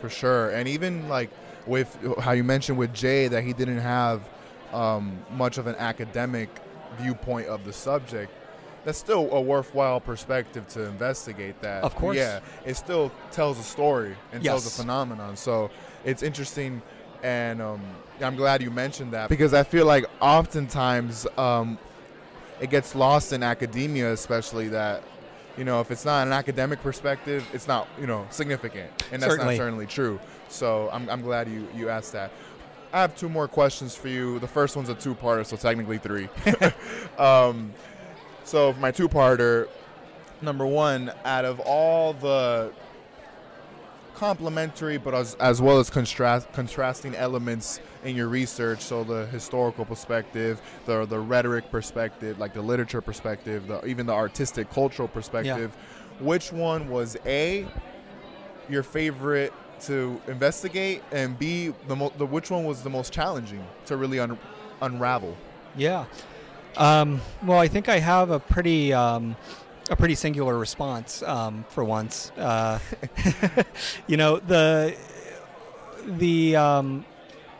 for 0.00 0.10
sure. 0.10 0.50
And 0.50 0.68
even 0.68 1.08
like 1.08 1.30
with 1.66 1.96
how 2.20 2.32
you 2.32 2.44
mentioned 2.44 2.76
with 2.76 2.92
Jay 2.92 3.28
that 3.28 3.42
he 3.44 3.54
didn't 3.54 3.78
have 3.78 4.28
um, 4.74 5.24
much 5.32 5.56
of 5.56 5.66
an 5.66 5.74
academic 5.76 6.50
viewpoint 7.00 7.46
of 7.48 7.64
the 7.64 7.72
subject. 7.72 8.32
That's 8.84 8.98
still 8.98 9.28
a 9.32 9.40
worthwhile 9.40 10.00
perspective 10.00 10.68
to 10.68 10.84
investigate. 10.84 11.60
That 11.60 11.82
Of 11.82 11.96
course. 11.96 12.16
yeah, 12.16 12.40
it 12.64 12.76
still 12.76 13.10
tells 13.32 13.58
a 13.58 13.62
story 13.64 14.14
and 14.32 14.42
tells 14.44 14.66
a 14.66 14.70
phenomenon. 14.70 15.36
So 15.36 15.70
it's 16.04 16.22
interesting, 16.22 16.80
and 17.22 17.60
um, 17.60 17.80
I'm 18.20 18.36
glad 18.36 18.62
you 18.62 18.70
mentioned 18.70 19.12
that 19.12 19.28
because 19.28 19.54
I 19.54 19.64
feel 19.64 19.86
like 19.86 20.04
oftentimes 20.20 21.26
um, 21.36 21.78
it 22.60 22.70
gets 22.70 22.94
lost 22.94 23.32
in 23.32 23.42
academia, 23.42 24.12
especially 24.12 24.68
that 24.68 25.02
you 25.58 25.64
know 25.64 25.80
if 25.80 25.90
it's 25.90 26.04
not 26.04 26.24
an 26.26 26.32
academic 26.32 26.80
perspective, 26.80 27.44
it's 27.52 27.66
not 27.66 27.88
you 28.00 28.06
know 28.06 28.24
significant, 28.30 28.88
and 29.10 29.20
that's 29.20 29.32
Certainly. 29.32 29.54
not 29.56 29.60
certainly 29.60 29.86
true. 29.86 30.20
So 30.48 30.88
I'm, 30.92 31.10
I'm 31.10 31.22
glad 31.22 31.48
you 31.48 31.66
you 31.74 31.88
asked 31.88 32.12
that. 32.12 32.30
I 32.92 33.00
have 33.00 33.16
two 33.16 33.28
more 33.28 33.48
questions 33.48 33.94
for 33.94 34.08
you. 34.08 34.38
The 34.38 34.48
first 34.48 34.76
one's 34.76 34.88
a 34.88 34.94
two-parter, 34.94 35.44
so 35.44 35.56
technically 35.56 35.98
three. 35.98 36.28
um, 37.18 37.72
so 38.44 38.72
my 38.74 38.90
two-parter, 38.90 39.68
number 40.40 40.66
one, 40.66 41.12
out 41.24 41.44
of 41.44 41.60
all 41.60 42.12
the 42.12 42.72
complementary 44.16 44.96
but 44.96 45.14
as, 45.14 45.34
as 45.34 45.60
well 45.60 45.78
as 45.78 45.90
contrast, 45.90 46.50
contrasting 46.52 47.14
elements 47.14 47.80
in 48.02 48.16
your 48.16 48.28
research 48.28 48.80
so 48.80 49.04
the 49.04 49.26
historical 49.26 49.84
perspective 49.84 50.60
the 50.86 51.04
the 51.04 51.18
rhetoric 51.18 51.70
perspective 51.70 52.38
like 52.38 52.54
the 52.54 52.62
literature 52.62 53.02
perspective 53.02 53.66
the, 53.66 53.84
even 53.84 54.06
the 54.06 54.12
artistic 54.12 54.70
cultural 54.70 55.06
perspective 55.06 55.70
which 56.18 56.50
one 56.50 56.88
was 56.88 57.18
a 57.26 57.66
your 58.70 58.82
favorite 58.82 59.52
to 59.82 60.20
investigate 60.26 61.02
and 61.12 61.38
b 61.38 61.72
the, 61.88 61.96
mo- 61.96 62.12
the 62.18 62.26
which 62.26 62.50
one 62.50 62.64
was 62.64 62.82
the 62.82 62.90
most 62.90 63.12
challenging 63.12 63.64
to 63.86 63.96
really 63.96 64.18
un- 64.18 64.38
unravel 64.82 65.36
Yeah. 65.76 66.06
Um, 66.76 67.22
well, 67.42 67.58
I 67.58 67.68
think 67.68 67.88
I 67.88 67.98
have 67.98 68.30
a 68.30 68.38
pretty 68.38 68.92
um, 68.92 69.34
a 69.88 69.96
pretty 69.96 70.14
singular 70.14 70.58
response 70.58 71.22
um, 71.22 71.64
for 71.70 71.84
once. 71.84 72.30
Uh, 72.36 72.78
you 74.06 74.16
know 74.16 74.38
the 74.38 74.94
the 76.06 76.56
um, 76.56 77.04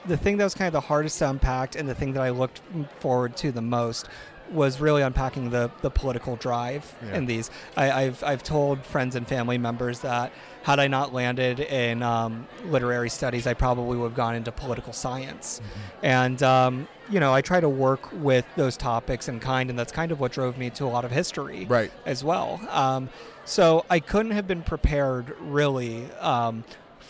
the 0.05 0.17
thing 0.17 0.37
that 0.37 0.45
was 0.45 0.55
kind 0.55 0.67
of 0.67 0.73
the 0.75 0.81
hardest 0.81 1.19
to 1.21 1.31
unpack, 1.31 1.77
and 1.77 1.89
the 1.89 1.95
thing 1.95 2.13
that 2.13 2.23
I 2.23 2.31
looked 2.31 2.61
forward 3.01 3.37
to 3.39 3.53
the 3.53 3.63
most 3.63 4.07
was 4.53 4.81
really 4.81 5.03
unpacking 5.03 5.51
the, 5.51 5.71
the 5.83 5.91
political 5.91 6.37
drive 6.37 6.95
Yeah. 7.05 7.17
in 7.17 7.27
these. 7.27 7.51
I, 7.77 7.91
I've 8.05 8.23
I've 8.25 8.43
told 8.43 8.85
friends 8.85 9.17
and 9.17 9.27
family 9.27 9.59
members 9.59 10.01
that 10.01 10.33
had 10.63 10.81
I 10.81 10.89
not 10.89 11.15
landed 11.15 11.61
in 11.61 12.03
um, 12.03 12.47
literary 12.65 13.09
studies, 13.09 13.47
I 13.47 13.55
probably 13.55 13.97
would 13.99 14.07
have 14.09 14.17
gone 14.17 14.35
into 14.35 14.51
political 14.51 14.93
science. 14.93 15.61
And, 16.03 16.43
um, 16.43 16.89
you 17.09 17.21
know, 17.21 17.33
I 17.33 17.41
try 17.41 17.61
to 17.61 17.69
work 17.69 18.11
with 18.13 18.45
those 18.57 18.77
topics 18.77 19.29
in 19.29 19.39
kind, 19.39 19.71
and 19.71 19.79
that's 19.79 19.93
kind 19.93 20.11
of 20.11 20.19
what 20.19 20.33
drove 20.33 20.59
me 20.59 20.71
to 20.71 20.85
a 20.85 20.89
lot 20.89 21.05
of 21.05 21.13
history 21.13 21.67
right 21.67 21.93
as 22.05 22.25
well. 22.25 22.61
Um, 22.71 23.11
so 23.45 23.85
I 23.89 24.01
couldn't 24.01 24.33
have 24.33 24.49
been 24.49 24.63
prepared 24.63 25.37
really 25.41 26.11
um, 26.21 26.65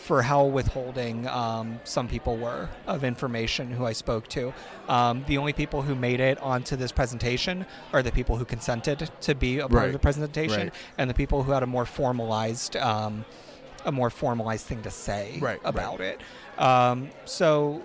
for 0.07 0.21
how 0.21 0.45
withholding 0.45 1.27
um, 1.27 1.81
some 1.83 2.07
people 2.07 2.37
were 2.37 2.69
of 2.87 3.03
information 3.03 3.69
who 3.69 3.85
I 3.85 3.91
spoke 3.91 4.29
to. 4.29 4.53
Um, 4.87 5.25
the 5.27 5.37
only 5.37 5.51
people 5.51 5.81
who 5.81 5.95
made 5.95 6.21
it 6.21 6.39
onto 6.39 6.77
this 6.77 6.93
presentation 6.93 7.65
are 7.91 8.01
the 8.01 8.11
people 8.13 8.37
who 8.37 8.45
consented 8.45 9.09
to 9.21 9.35
be 9.35 9.57
a 9.59 9.67
part 9.67 9.73
Right. 9.73 9.85
of 9.87 9.91
the 9.93 9.99
presentation, 9.99 10.59
Right. 10.67 10.73
and 10.97 11.09
the 11.09 11.13
people 11.13 11.43
who 11.43 11.51
had 11.51 11.61
a 11.61 11.67
more 11.67 11.85
formalized. 11.85 12.77
Um, 12.77 13.25
a 13.85 13.91
more 13.91 14.09
formalized 14.09 14.65
thing 14.65 14.81
to 14.83 14.91
say 14.91 15.37
Right, 15.39 15.41
right. 15.41 15.59
about 15.63 16.01
it. 16.01 16.19
Um, 16.57 17.09
so 17.25 17.81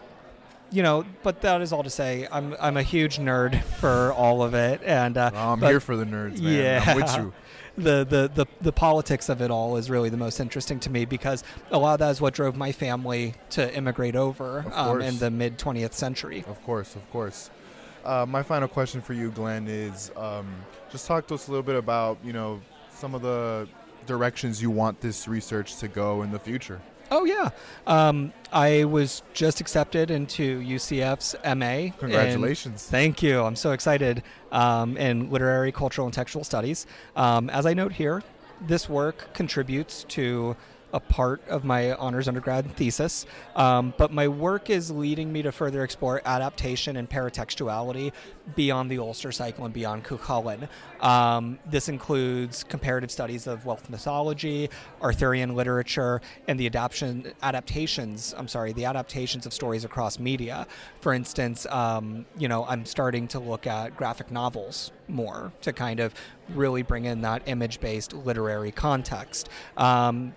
you 0.70 0.82
know, 0.82 1.04
but 1.22 1.42
that 1.42 1.60
is 1.60 1.70
all 1.72 1.82
to 1.82 1.90
say, 1.90 2.26
I'm 2.32 2.56
I'm 2.58 2.76
a 2.78 2.82
huge 2.82 3.18
nerd 3.18 3.62
for 3.80 4.12
all 4.14 4.42
of 4.42 4.54
it, 4.54 4.80
and 4.84 5.18
uh, 5.18 5.30
Well, 5.34 5.52
i'm 5.52 5.60
here 5.60 5.80
for 5.80 5.96
the 5.96 6.04
nerds 6.06 6.40
man 6.40 6.82
i'm 6.88 6.96
with 6.96 7.06
Yeah. 7.06 7.18
you 7.20 7.32
the, 7.82 8.06
the 8.08 8.30
the 8.34 8.46
the 8.60 8.72
politics 8.72 9.28
of 9.28 9.40
it 9.40 9.50
all 9.50 9.76
is 9.76 9.90
really 9.90 10.08
the 10.08 10.16
most 10.16 10.40
interesting 10.40 10.80
to 10.80 10.90
me 10.90 11.04
because 11.04 11.44
a 11.70 11.78
lot 11.78 11.94
of 11.94 11.98
that 12.00 12.10
is 12.10 12.20
what 12.20 12.34
drove 12.34 12.56
my 12.56 12.72
family 12.72 13.34
to 13.50 13.74
immigrate 13.74 14.16
over 14.16 14.64
um, 14.72 15.00
in 15.00 15.18
the 15.18 15.30
mid 15.30 15.58
20th 15.58 15.92
century. 15.92 16.44
Of 16.48 16.62
course, 16.62 16.94
of 16.96 17.10
course. 17.10 17.50
Uh, 18.04 18.26
my 18.28 18.42
final 18.42 18.68
question 18.68 19.00
for 19.00 19.12
you, 19.12 19.30
Glenn, 19.30 19.68
is 19.68 20.10
um, 20.16 20.46
just 20.90 21.06
talk 21.06 21.26
to 21.28 21.34
us 21.34 21.48
a 21.48 21.50
little 21.50 21.62
bit 21.62 21.76
about 21.76 22.18
you 22.24 22.32
know 22.32 22.60
some 22.92 23.14
of 23.14 23.22
the 23.22 23.68
directions 24.06 24.60
you 24.60 24.70
want 24.70 25.00
this 25.00 25.28
research 25.28 25.76
to 25.76 25.88
go 25.88 26.22
in 26.22 26.30
the 26.30 26.38
future. 26.38 26.80
Oh 27.14 27.26
yeah, 27.26 27.50
um, 27.86 28.32
I 28.54 28.84
was 28.84 29.22
just 29.34 29.60
accepted 29.60 30.10
into 30.10 30.60
UCF's 30.62 31.36
MA. 31.44 31.94
Congratulations! 31.98 32.86
Thank 32.86 33.22
you. 33.22 33.42
I'm 33.42 33.54
so 33.54 33.72
excited 33.72 34.22
um, 34.50 34.96
in 34.96 35.30
literary, 35.30 35.72
cultural, 35.72 36.06
and 36.06 36.14
textual 36.14 36.42
studies. 36.42 36.86
Um, 37.14 37.50
as 37.50 37.66
I 37.66 37.74
note 37.74 37.92
here, 37.92 38.22
this 38.62 38.88
work 38.88 39.34
contributes 39.34 40.04
to 40.04 40.56
a 40.92 41.00
part 41.00 41.46
of 41.48 41.64
my 41.64 41.94
honors 41.94 42.28
undergrad 42.28 42.70
thesis, 42.76 43.26
um, 43.56 43.94
but 43.96 44.12
my 44.12 44.28
work 44.28 44.70
is 44.70 44.90
leading 44.90 45.32
me 45.32 45.42
to 45.42 45.52
further 45.52 45.84
explore 45.84 46.20
adaptation 46.24 46.96
and 46.96 47.08
paratextuality 47.08 48.12
beyond 48.54 48.90
the 48.90 48.98
Ulster 48.98 49.32
cycle 49.32 49.64
and 49.64 49.72
beyond 49.72 50.04
Cuchulainn. 50.04 50.68
Um, 51.00 51.58
this 51.66 51.88
includes 51.88 52.64
comparative 52.64 53.10
studies 53.10 53.46
of 53.46 53.64
Welsh 53.64 53.88
mythology, 53.88 54.68
Arthurian 55.00 55.54
literature, 55.54 56.20
and 56.46 56.58
the 56.60 56.66
adaptation 56.66 57.32
adaptations. 57.42 58.34
I'm 58.36 58.48
sorry, 58.48 58.72
the 58.72 58.84
adaptations 58.84 59.46
of 59.46 59.52
stories 59.52 59.84
across 59.84 60.18
media. 60.18 60.66
For 61.00 61.14
instance, 61.14 61.66
um, 61.70 62.26
you 62.38 62.48
know, 62.48 62.64
I'm 62.66 62.84
starting 62.84 63.28
to 63.28 63.38
look 63.38 63.66
at 63.66 63.96
graphic 63.96 64.30
novels 64.30 64.92
more 65.08 65.52
to 65.62 65.72
kind 65.72 66.00
of 66.00 66.14
really 66.54 66.82
bring 66.82 67.04
in 67.04 67.22
that 67.22 67.42
image-based 67.46 68.12
literary 68.12 68.72
context. 68.72 69.48
Um, 69.76 70.34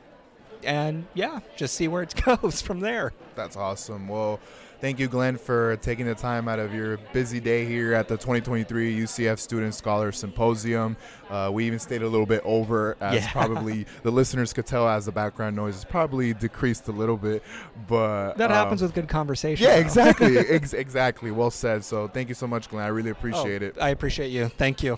and 0.64 1.06
yeah, 1.14 1.40
just 1.56 1.76
see 1.76 1.88
where 1.88 2.04
it 2.04 2.14
goes 2.26 2.62
from 2.62 2.80
there. 2.80 3.14
That's 3.36 3.58
awesome. 3.58 4.08
Well, 4.08 4.40
thank 4.80 5.00
you, 5.00 5.08
Glenn, 5.08 5.38
for 5.38 5.78
taking 5.78 6.06
the 6.06 6.16
time 6.16 6.48
out 6.48 6.60
of 6.60 6.74
your 6.74 6.98
busy 7.12 7.40
day 7.40 7.66
here 7.66 7.94
at 7.94 8.08
the 8.08 8.16
2023 8.16 8.98
UCF 9.00 9.40
Student 9.40 9.74
Scholar 9.74 10.12
Symposium. 10.12 10.96
Uh, 11.30 11.50
we 11.52 11.66
even 11.66 11.80
stayed 11.80 12.02
a 12.02 12.08
little 12.08 12.26
bit 12.26 12.42
over, 12.46 12.98
as 13.00 13.16
yeah. 13.16 13.32
probably 13.32 13.86
the 14.04 14.12
listeners 14.12 14.54
could 14.54 14.66
tell, 14.66 14.88
as 14.88 15.06
the 15.06 15.12
background 15.12 15.56
noise 15.56 15.76
has 15.76 15.86
probably 15.86 16.34
decreased 16.34 16.88
a 16.88 16.92
little 16.92 17.18
bit. 17.18 17.44
But 17.88 18.36
that 18.36 18.52
um, 18.52 18.56
happens 18.56 18.82
with 18.82 18.94
good 18.94 19.10
conversation. 19.10 19.66
Yeah, 19.66 19.76
exactly, 19.76 20.38
ex- 20.50 20.74
exactly. 20.74 21.32
Well 21.32 21.52
said. 21.52 21.84
So 21.84 22.08
thank 22.08 22.30
you 22.30 22.36
so 22.36 22.48
much, 22.48 22.70
Glenn. 22.70 22.84
I 22.84 22.90
really 22.90 23.12
appreciate 23.12 23.64
oh, 23.64 23.68
it. 23.68 23.78
I 23.80 23.90
appreciate 23.90 24.30
you. 24.30 24.48
Thank 24.48 24.84
you. 24.84 24.98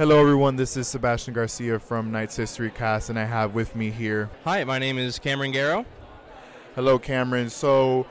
Hello, 0.00 0.18
everyone. 0.18 0.56
This 0.56 0.78
is 0.78 0.88
Sebastian 0.88 1.34
Garcia 1.34 1.78
from 1.78 2.10
Knight's 2.10 2.34
History 2.34 2.70
Cast, 2.70 3.10
and 3.10 3.18
I 3.18 3.24
have 3.24 3.54
with 3.54 3.76
me 3.76 3.90
here. 3.90 4.30
Hi, 4.44 4.64
my 4.64 4.78
name 4.78 4.96
is 4.96 5.18
Cameron 5.18 5.52
Garrow. 5.52 5.84
Hello, 6.74 6.98
Cameron. 6.98 7.50
So, 7.50 8.06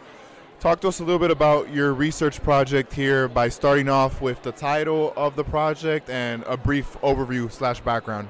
talk 0.59 0.81
to 0.81 0.89
us 0.89 0.99
a 0.99 1.03
little 1.03 1.17
bit 1.17 1.31
about 1.31 1.73
your 1.73 1.95
research 1.95 2.43
project 2.43 2.93
here 2.93 3.27
by 3.27 3.49
starting 3.49 3.89
off 3.89 4.21
with 4.21 4.43
the 4.43 4.51
title 4.51 5.15
of 5.17 5.35
the 5.35 5.43
project 5.43 6.11
and 6.11 6.43
a 6.43 6.55
brief 6.55 6.95
overview 7.01 7.51
slash 7.51 7.79
background. 7.79 8.29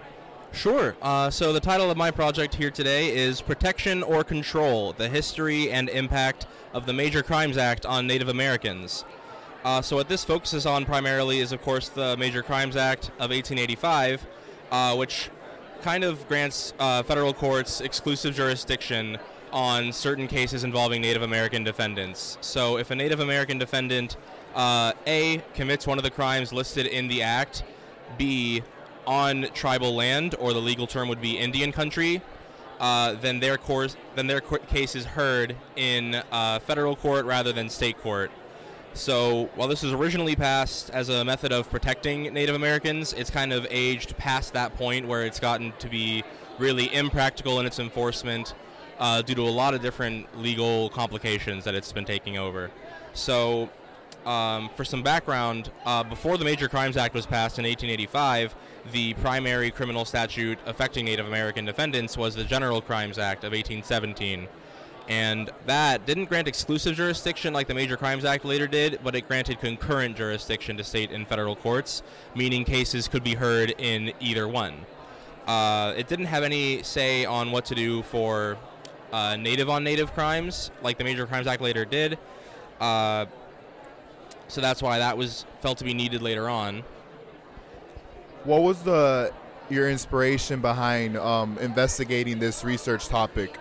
Sure. 0.53 0.95
Uh, 1.01 1.29
so, 1.29 1.51
the 1.51 1.59
title 1.59 1.91
of 1.91 1.97
my 1.97 2.11
project 2.11 2.55
here 2.55 2.71
today 2.71 3.13
is 3.13 3.41
Protection 3.41 4.03
or 4.03 4.23
Control 4.23 4.93
The 4.93 5.09
History 5.09 5.69
and 5.69 5.89
Impact 5.89 6.47
of 6.71 6.85
the 6.85 6.93
Major 6.93 7.21
Crimes 7.21 7.57
Act 7.57 7.85
on 7.85 8.07
Native 8.07 8.29
Americans. 8.29 9.03
Uh, 9.63 9.81
so 9.81 9.95
what 9.97 10.07
this 10.07 10.23
focuses 10.23 10.65
on 10.65 10.85
primarily 10.85 11.39
is, 11.39 11.51
of 11.51 11.61
course, 11.61 11.89
the 11.89 12.15
Major 12.17 12.41
Crimes 12.41 12.77
Act 12.77 13.09
of 13.19 13.31
1885, 13.31 14.25
uh, 14.71 14.95
which 14.95 15.29
kind 15.81 16.03
of 16.03 16.25
grants 16.27 16.73
uh, 16.79 17.03
federal 17.03 17.33
courts 17.33 17.81
exclusive 17.81 18.35
jurisdiction 18.35 19.17
on 19.51 19.91
certain 19.91 20.27
cases 20.27 20.63
involving 20.63 21.01
Native 21.01 21.23
American 21.23 21.63
defendants. 21.63 22.37
So 22.41 22.77
if 22.77 22.91
a 22.91 22.95
Native 22.95 23.19
American 23.19 23.57
defendant, 23.57 24.15
uh, 24.55 24.93
A, 25.07 25.41
commits 25.53 25.85
one 25.85 25.97
of 25.97 26.03
the 26.03 26.11
crimes 26.11 26.53
listed 26.53 26.85
in 26.85 27.07
the 27.07 27.21
act, 27.21 27.63
B, 28.17 28.63
on 29.05 29.47
tribal 29.53 29.93
land, 29.93 30.35
or 30.39 30.53
the 30.53 30.59
legal 30.59 30.87
term 30.87 31.09
would 31.09 31.21
be 31.21 31.37
Indian 31.37 31.71
country, 31.71 32.21
uh, 32.79 33.13
then 33.13 33.39
their 33.39 33.57
course, 33.57 33.97
then 34.15 34.27
their 34.27 34.39
case 34.39 34.95
is 34.95 35.03
heard 35.03 35.55
in 35.75 36.15
uh, 36.31 36.59
federal 36.59 36.95
court 36.95 37.25
rather 37.25 37.51
than 37.51 37.69
state 37.69 37.99
court. 38.01 38.31
So 38.93 39.49
while 39.55 39.67
this 39.67 39.83
was 39.83 39.93
originally 39.93 40.35
passed 40.35 40.89
as 40.89 41.09
a 41.09 41.23
method 41.23 41.51
of 41.51 41.69
protecting 41.69 42.33
Native 42.33 42.55
Americans, 42.55 43.13
it's 43.13 43.29
kind 43.29 43.53
of 43.53 43.65
aged 43.69 44.17
past 44.17 44.53
that 44.53 44.75
point 44.75 45.07
where 45.07 45.23
it's 45.23 45.39
gotten 45.39 45.73
to 45.79 45.89
be 45.89 46.23
really 46.57 46.93
impractical 46.93 47.59
in 47.59 47.65
its 47.65 47.79
enforcement 47.79 48.53
uh, 48.99 49.21
due 49.21 49.35
to 49.35 49.41
a 49.41 49.49
lot 49.49 49.73
of 49.73 49.81
different 49.81 50.37
legal 50.39 50.89
complications 50.89 51.63
that 51.63 51.75
it's 51.75 51.93
been 51.93 52.05
taking 52.05 52.37
over. 52.37 52.69
So, 53.13 53.69
um, 54.25 54.69
for 54.75 54.83
some 54.83 55.01
background, 55.01 55.71
uh, 55.85 56.03
before 56.03 56.37
the 56.37 56.43
Major 56.43 56.67
Crimes 56.67 56.97
Act 56.97 57.15
was 57.15 57.25
passed 57.25 57.57
in 57.57 57.63
1885, 57.63 58.53
the 58.91 59.13
primary 59.15 59.71
criminal 59.71 60.03
statute 60.03 60.59
affecting 60.65 61.05
Native 61.05 61.27
American 61.27 61.63
defendants 61.63 62.17
was 62.17 62.35
the 62.35 62.43
General 62.43 62.81
Crimes 62.81 63.17
Act 63.17 63.43
of 63.45 63.53
1817 63.53 64.47
and 65.09 65.49
that 65.65 66.05
didn't 66.05 66.25
grant 66.25 66.47
exclusive 66.47 66.95
jurisdiction 66.95 67.51
like 67.51 67.67
the 67.67 67.73
Major 67.73 67.97
Crimes 67.97 68.23
Act 68.23 68.45
later 68.45 68.67
did, 68.67 68.99
but 69.03 69.15
it 69.15 69.27
granted 69.27 69.59
concurrent 69.59 70.15
jurisdiction 70.15 70.77
to 70.77 70.83
state 70.83 71.09
and 71.09 71.27
federal 71.27 71.55
courts, 71.55 72.03
meaning 72.35 72.63
cases 72.63 73.07
could 73.07 73.23
be 73.23 73.33
heard 73.33 73.73
in 73.79 74.13
either 74.19 74.47
one. 74.47 74.85
Uh, 75.47 75.95
it 75.97 76.07
didn't 76.07 76.27
have 76.27 76.43
any 76.43 76.83
say 76.83 77.25
on 77.25 77.51
what 77.51 77.65
to 77.65 77.75
do 77.75 78.03
for 78.03 78.55
uh, 79.11 79.35
native 79.35 79.67
on 79.67 79.83
native 79.83 80.13
crimes, 80.13 80.69
like 80.83 80.99
the 80.99 81.03
Major 81.03 81.25
Crimes 81.25 81.47
Act 81.47 81.63
later 81.63 81.85
did. 81.85 82.19
Uh, 82.79 83.25
so 84.47 84.61
that's 84.61 84.83
why 84.83 84.99
that 84.99 85.17
was 85.17 85.43
felt 85.61 85.79
to 85.79 85.83
be 85.83 85.95
needed 85.95 86.21
later 86.21 86.47
on. 86.47 86.83
What 88.43 88.61
was 88.61 88.83
the 88.83 89.33
your 89.71 89.89
inspiration 89.89 90.61
behind 90.61 91.17
um, 91.17 91.57
investigating 91.57 92.37
this 92.37 92.63
research 92.63 93.07
topic? 93.07 93.57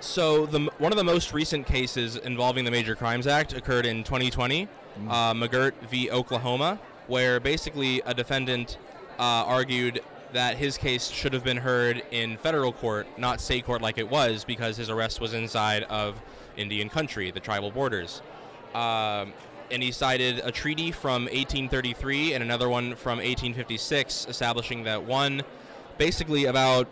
So 0.00 0.46
the 0.46 0.70
one 0.78 0.92
of 0.92 0.98
the 0.98 1.04
most 1.04 1.32
recent 1.32 1.66
cases 1.66 2.16
involving 2.16 2.64
the 2.64 2.70
Major 2.70 2.94
Crimes 2.94 3.26
Act 3.26 3.52
occurred 3.52 3.84
in 3.84 4.04
2020, 4.04 4.66
mm-hmm. 4.66 5.10
uh, 5.10 5.34
McGirt 5.34 5.72
v. 5.90 6.10
Oklahoma, 6.10 6.78
where 7.08 7.40
basically 7.40 8.00
a 8.06 8.14
defendant 8.14 8.78
uh, 9.18 9.44
argued 9.46 10.00
that 10.32 10.56
his 10.56 10.76
case 10.76 11.08
should 11.08 11.32
have 11.32 11.42
been 11.42 11.56
heard 11.56 12.02
in 12.10 12.36
federal 12.36 12.72
court, 12.72 13.06
not 13.18 13.40
state 13.40 13.64
court 13.64 13.82
like 13.82 13.98
it 13.98 14.08
was, 14.08 14.44
because 14.44 14.76
his 14.76 14.90
arrest 14.90 15.20
was 15.20 15.32
inside 15.32 15.82
of 15.84 16.20
Indian 16.56 16.88
country, 16.88 17.30
the 17.30 17.40
tribal 17.40 17.70
borders. 17.70 18.22
Um, 18.74 19.32
and 19.70 19.82
he 19.82 19.90
cited 19.90 20.40
a 20.44 20.52
treaty 20.52 20.92
from 20.92 21.24
1833 21.24 22.34
and 22.34 22.42
another 22.42 22.68
one 22.68 22.94
from 22.94 23.18
1856 23.18 24.26
establishing 24.28 24.84
that 24.84 25.02
one, 25.04 25.42
basically 25.96 26.44
about 26.44 26.88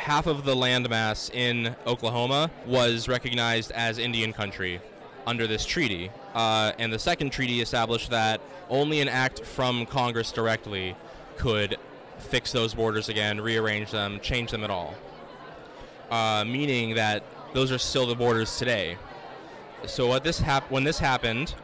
half 0.00 0.26
of 0.26 0.46
the 0.46 0.54
landmass 0.54 1.30
in 1.34 1.76
Oklahoma 1.86 2.50
was 2.64 3.06
recognized 3.06 3.70
as 3.72 3.98
Indian 3.98 4.32
country 4.32 4.80
under 5.26 5.46
this 5.46 5.66
treaty. 5.66 6.10
Uh, 6.34 6.72
and 6.78 6.90
the 6.90 6.98
second 6.98 7.30
treaty 7.30 7.60
established 7.60 8.08
that 8.08 8.40
only 8.70 9.00
an 9.02 9.08
act 9.08 9.44
from 9.44 9.84
Congress 9.84 10.32
directly 10.32 10.96
could 11.36 11.76
fix 12.18 12.50
those 12.50 12.72
borders 12.72 13.10
again, 13.10 13.42
rearrange 13.42 13.90
them, 13.90 14.18
change 14.20 14.50
them 14.50 14.64
at 14.64 14.70
all. 14.70 14.94
Uh, 16.10 16.44
meaning 16.46 16.94
that 16.94 17.22
those 17.52 17.70
are 17.70 17.78
still 17.78 18.06
the 18.06 18.14
borders 18.14 18.56
today. 18.56 18.96
So 19.84 20.06
what 20.06 20.24
this 20.24 20.40
hap- 20.40 20.70
when 20.70 20.84
this 20.84 20.98
happened, 20.98 21.54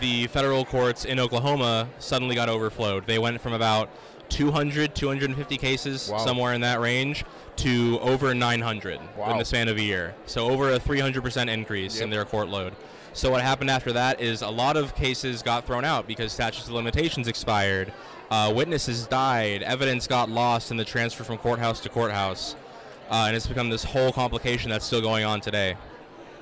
the 0.00 0.26
federal 0.26 0.64
courts 0.64 1.04
in 1.04 1.20
Oklahoma 1.20 1.88
suddenly 2.00 2.34
got 2.34 2.48
overflowed. 2.48 3.06
They 3.06 3.20
went 3.20 3.40
from 3.40 3.52
about 3.52 3.90
200, 4.28 4.94
250 4.94 5.56
cases, 5.56 6.08
wow. 6.10 6.18
somewhere 6.18 6.52
in 6.54 6.60
that 6.62 6.80
range, 6.80 7.24
to 7.56 7.98
over 8.00 8.34
900 8.34 9.00
wow. 9.16 9.30
in 9.30 9.38
the 9.38 9.44
span 9.44 9.68
of 9.68 9.76
a 9.76 9.82
year. 9.82 10.14
So 10.26 10.50
over 10.50 10.72
a 10.72 10.78
300% 10.78 11.48
increase 11.48 11.96
yep. 11.96 12.04
in 12.04 12.10
their 12.10 12.24
court 12.24 12.48
load. 12.48 12.74
So 13.12 13.30
what 13.30 13.40
happened 13.40 13.70
after 13.70 13.92
that 13.92 14.20
is 14.20 14.42
a 14.42 14.48
lot 14.48 14.76
of 14.76 14.94
cases 14.94 15.40
got 15.42 15.64
thrown 15.64 15.86
out 15.86 16.06
because 16.06 16.32
statutes 16.32 16.66
of 16.68 16.74
limitations 16.74 17.28
expired, 17.28 17.92
uh, 18.30 18.52
witnesses 18.54 19.06
died, 19.06 19.62
evidence 19.62 20.06
got 20.06 20.28
lost 20.28 20.70
in 20.70 20.76
the 20.76 20.84
transfer 20.84 21.24
from 21.24 21.38
courthouse 21.38 21.80
to 21.80 21.88
courthouse, 21.88 22.56
uh, 23.10 23.24
and 23.26 23.34
it's 23.34 23.46
become 23.46 23.70
this 23.70 23.84
whole 23.84 24.12
complication 24.12 24.70
that's 24.70 24.84
still 24.84 25.00
going 25.00 25.24
on 25.24 25.40
today. 25.40 25.76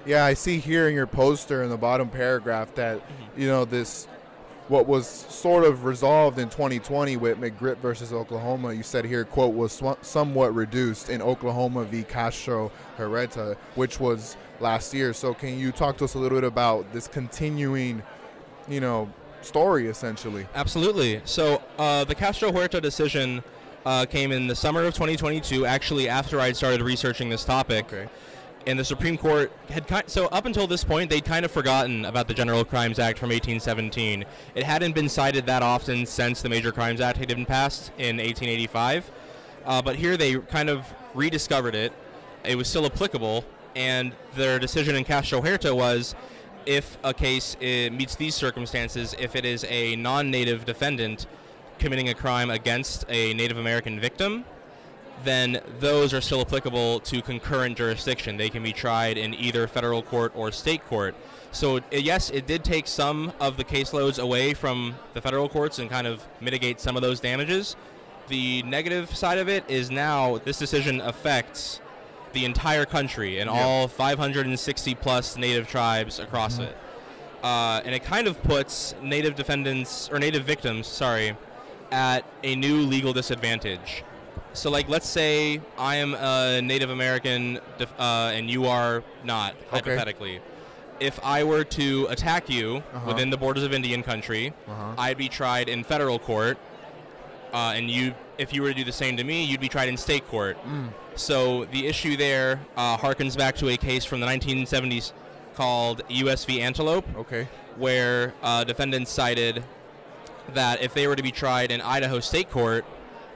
Yeah, 0.04 0.24
I 0.24 0.34
see 0.34 0.58
here 0.58 0.88
in 0.88 0.94
your 0.94 1.06
poster 1.06 1.62
in 1.62 1.70
the 1.70 1.76
bottom 1.76 2.08
paragraph 2.08 2.74
that 2.74 2.98
mm-hmm. 2.98 3.40
you 3.40 3.48
know 3.48 3.64
this 3.64 4.08
what 4.68 4.86
was 4.86 5.06
sort 5.06 5.64
of 5.64 5.84
resolved 5.84 6.38
in 6.38 6.48
2020 6.48 7.16
with 7.18 7.38
McGirt 7.38 7.76
versus 7.78 8.12
Oklahoma, 8.12 8.72
you 8.72 8.82
said 8.82 9.04
here, 9.04 9.24
quote, 9.24 9.54
was 9.54 9.72
sw- 9.72 9.98
somewhat 10.02 10.54
reduced 10.54 11.10
in 11.10 11.20
Oklahoma 11.20 11.84
v. 11.84 12.02
Castro 12.02 12.72
Huerta, 12.96 13.56
which 13.74 14.00
was 14.00 14.36
last 14.60 14.94
year. 14.94 15.12
So, 15.12 15.34
can 15.34 15.58
you 15.58 15.70
talk 15.70 15.98
to 15.98 16.04
us 16.04 16.14
a 16.14 16.18
little 16.18 16.38
bit 16.38 16.46
about 16.46 16.90
this 16.92 17.06
continuing, 17.06 18.02
you 18.66 18.80
know, 18.80 19.10
story 19.42 19.88
essentially? 19.88 20.46
Absolutely. 20.54 21.20
So, 21.24 21.62
uh, 21.78 22.04
the 22.04 22.14
Castro 22.14 22.50
Huerta 22.50 22.80
decision 22.80 23.44
uh, 23.84 24.06
came 24.06 24.32
in 24.32 24.46
the 24.46 24.56
summer 24.56 24.84
of 24.84 24.94
2022, 24.94 25.66
actually 25.66 26.08
after 26.08 26.40
I'd 26.40 26.56
started 26.56 26.80
researching 26.80 27.28
this 27.28 27.44
topic. 27.44 27.92
Okay. 27.92 28.08
And 28.66 28.78
the 28.78 28.84
Supreme 28.84 29.18
Court 29.18 29.52
had 29.68 30.08
so 30.08 30.26
up 30.28 30.46
until 30.46 30.66
this 30.66 30.84
point 30.84 31.10
they'd 31.10 31.24
kind 31.24 31.44
of 31.44 31.50
forgotten 31.50 32.06
about 32.06 32.28
the 32.28 32.34
General 32.34 32.64
Crimes 32.64 32.98
Act 32.98 33.18
from 33.18 33.28
1817. 33.28 34.24
It 34.54 34.62
hadn't 34.62 34.94
been 34.94 35.08
cited 35.08 35.44
that 35.46 35.62
often 35.62 36.06
since 36.06 36.40
the 36.40 36.48
Major 36.48 36.72
Crimes 36.72 37.00
Act 37.00 37.18
had 37.18 37.28
been 37.28 37.44
passed 37.44 37.88
in 37.98 38.16
1885. 38.16 39.10
Uh, 39.66 39.82
but 39.82 39.96
here 39.96 40.16
they 40.16 40.36
kind 40.36 40.70
of 40.70 40.92
rediscovered 41.12 41.74
it. 41.74 41.92
It 42.44 42.56
was 42.56 42.68
still 42.68 42.86
applicable, 42.86 43.44
and 43.76 44.12
their 44.34 44.58
decision 44.58 44.96
in 44.96 45.04
Castro 45.04 45.40
Huerta 45.40 45.74
was 45.74 46.14
if 46.66 46.96
a 47.04 47.12
case 47.12 47.56
uh, 47.56 47.90
meets 47.92 48.16
these 48.16 48.34
circumstances, 48.34 49.14
if 49.18 49.36
it 49.36 49.44
is 49.44 49.64
a 49.68 49.96
non 49.96 50.30
native 50.30 50.64
defendant 50.64 51.26
committing 51.78 52.08
a 52.08 52.14
crime 52.14 52.50
against 52.50 53.04
a 53.08 53.34
Native 53.34 53.58
American 53.58 54.00
victim, 54.00 54.44
then 55.22 55.60
those 55.80 56.12
are 56.12 56.20
still 56.20 56.40
applicable 56.40 57.00
to 57.00 57.22
concurrent 57.22 57.76
jurisdiction. 57.78 58.36
They 58.36 58.50
can 58.50 58.62
be 58.62 58.72
tried 58.72 59.16
in 59.16 59.34
either 59.34 59.66
federal 59.66 60.02
court 60.02 60.32
or 60.34 60.50
state 60.52 60.84
court. 60.88 61.14
So, 61.52 61.76
uh, 61.76 61.80
yes, 61.92 62.30
it 62.30 62.46
did 62.46 62.64
take 62.64 62.86
some 62.88 63.32
of 63.40 63.56
the 63.56 63.64
caseloads 63.64 64.18
away 64.18 64.54
from 64.54 64.96
the 65.14 65.20
federal 65.20 65.48
courts 65.48 65.78
and 65.78 65.88
kind 65.88 66.06
of 66.06 66.24
mitigate 66.40 66.80
some 66.80 66.96
of 66.96 67.02
those 67.02 67.20
damages. 67.20 67.76
The 68.28 68.62
negative 68.64 69.14
side 69.14 69.38
of 69.38 69.48
it 69.48 69.64
is 69.68 69.90
now 69.90 70.38
this 70.38 70.58
decision 70.58 71.00
affects 71.00 71.80
the 72.32 72.44
entire 72.44 72.84
country 72.84 73.38
and 73.38 73.48
Yeah. 73.48 73.62
all 73.64 73.86
560 73.86 74.94
plus 74.96 75.36
native 75.36 75.68
tribes 75.68 76.18
across 76.18 76.58
it. 76.58 76.76
Uh, 77.44 77.82
and 77.84 77.94
it 77.94 78.02
kind 78.02 78.26
of 78.26 78.42
puts 78.42 78.94
native 79.02 79.36
defendants 79.36 80.08
or 80.10 80.18
native 80.18 80.44
victims, 80.44 80.86
sorry, 80.88 81.36
at 81.92 82.24
a 82.42 82.56
new 82.56 82.78
legal 82.80 83.12
disadvantage. 83.12 84.02
So, 84.54 84.70
like, 84.70 84.88
let's 84.88 85.08
say 85.08 85.60
I 85.76 85.96
am 85.96 86.14
a 86.14 86.62
Native 86.62 86.90
American 86.90 87.58
def- 87.76 87.92
uh, 87.98 88.30
and 88.34 88.48
you 88.48 88.66
are 88.66 89.02
not, 89.24 89.54
hypothetically. 89.70 90.40
If 91.00 91.18
I 91.24 91.42
were 91.42 91.64
to 91.64 92.06
attack 92.08 92.48
you 92.48 92.76
Uh-huh. 92.94 93.00
within 93.08 93.30
the 93.30 93.36
borders 93.36 93.64
of 93.64 93.72
Indian 93.74 94.02
country, 94.04 94.52
Uh-huh. 94.68 94.94
I'd 94.96 95.16
be 95.18 95.28
tried 95.28 95.68
in 95.68 95.82
federal 95.82 96.20
court, 96.20 96.56
uh, 97.52 97.72
and 97.74 97.90
you, 97.90 98.14
if 98.38 98.52
you 98.54 98.62
were 98.62 98.68
to 98.68 98.74
do 98.74 98.84
the 98.84 98.92
same 98.92 99.16
to 99.16 99.24
me, 99.24 99.42
you'd 99.44 99.60
be 99.60 99.68
tried 99.68 99.88
in 99.88 99.96
state 99.96 100.26
court. 100.28 100.56
Mm. 100.64 100.90
So 101.16 101.64
the 101.66 101.86
issue 101.88 102.16
there 102.16 102.60
uh, 102.76 102.96
harkens 102.96 103.36
back 103.36 103.56
to 103.56 103.68
a 103.70 103.76
case 103.76 104.04
from 104.04 104.20
the 104.20 104.26
1970s 104.26 105.12
called 105.56 106.02
U.S. 106.08 106.44
v. 106.44 106.60
Antelope, 106.62 107.06
Okay. 107.16 107.48
where 107.76 108.34
uh, 108.42 108.62
defendants 108.64 109.10
cited 109.10 109.64
that 110.52 110.80
if 110.82 110.94
they 110.94 111.06
were 111.08 111.16
to 111.16 111.22
be 111.24 111.30
tried 111.32 111.72
in 111.72 111.80
Idaho 111.80 112.20
State 112.20 112.50
Court, 112.50 112.84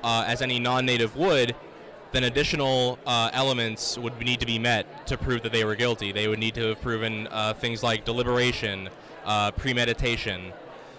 uh, 0.02 0.24
as 0.26 0.42
any 0.42 0.58
non-native 0.58 1.16
would, 1.16 1.54
then 2.12 2.24
additional 2.24 2.98
uh, 3.06 3.30
elements 3.32 3.98
would 3.98 4.18
need 4.20 4.40
to 4.40 4.46
be 4.46 4.58
met 4.58 5.06
to 5.06 5.18
prove 5.18 5.42
that 5.42 5.52
they 5.52 5.64
were 5.64 5.74
guilty. 5.74 6.10
They 6.12 6.26
would 6.28 6.38
need 6.38 6.54
to 6.54 6.68
have 6.68 6.80
proven 6.80 7.26
uh, 7.30 7.52
things 7.54 7.82
like 7.82 8.04
deliberation, 8.04 8.88
uh, 9.26 9.50
premeditation. 9.52 10.52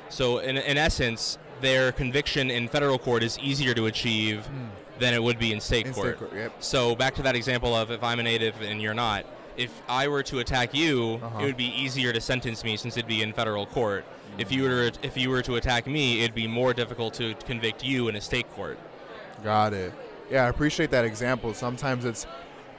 So, 0.09 0.39
in, 0.39 0.57
in 0.57 0.77
essence, 0.77 1.37
their 1.61 1.91
conviction 1.91 2.49
in 2.51 2.67
federal 2.67 2.97
court 2.99 3.23
is 3.23 3.37
easier 3.39 3.73
to 3.73 3.87
achieve 3.87 4.47
than 4.99 5.13
it 5.13 5.21
would 5.23 5.39
be 5.39 5.51
in 5.51 5.59
state 5.59 5.87
In 5.87 5.93
court. 5.93 6.17
state 6.17 6.29
court, 6.29 6.33
yep. 6.39 6.53
So, 6.59 6.95
back 6.95 7.15
to 7.15 7.21
that 7.23 7.35
example 7.35 7.75
of 7.75 7.89
if 7.91 8.03
I'm 8.03 8.19
a 8.19 8.23
native 8.23 8.61
and 8.61 8.81
you're 8.81 8.93
not. 8.93 9.25
If 9.57 9.81
I 9.89 10.07
were 10.07 10.23
to 10.23 10.39
attack 10.39 10.73
you, 10.73 11.19
Uh-huh. 11.21 11.39
it 11.39 11.45
would 11.45 11.57
be 11.57 11.65
easier 11.75 12.13
to 12.13 12.21
sentence 12.21 12.63
me 12.63 12.77
since 12.77 12.95
it'd 12.97 13.07
be 13.07 13.21
in 13.21 13.33
federal 13.33 13.65
court. 13.65 14.05
If 14.37 14.51
you 14.51 14.63
were 14.63 14.91
if 15.01 15.17
you 15.17 15.29
were 15.29 15.41
to 15.41 15.55
attack 15.55 15.85
me, 15.87 16.21
it'd 16.21 16.35
be 16.35 16.47
more 16.47 16.73
difficult 16.73 17.13
to 17.15 17.33
convict 17.45 17.83
you 17.83 18.07
in 18.07 18.15
a 18.15 18.21
state 18.21 18.49
court. 18.55 18.77
Got 19.43 19.73
it. 19.73 19.93
Yeah, 20.29 20.45
I 20.45 20.49
appreciate 20.49 20.91
that 20.91 21.05
example. 21.05 21.53
Sometimes 21.53 22.05
it's, 22.05 22.27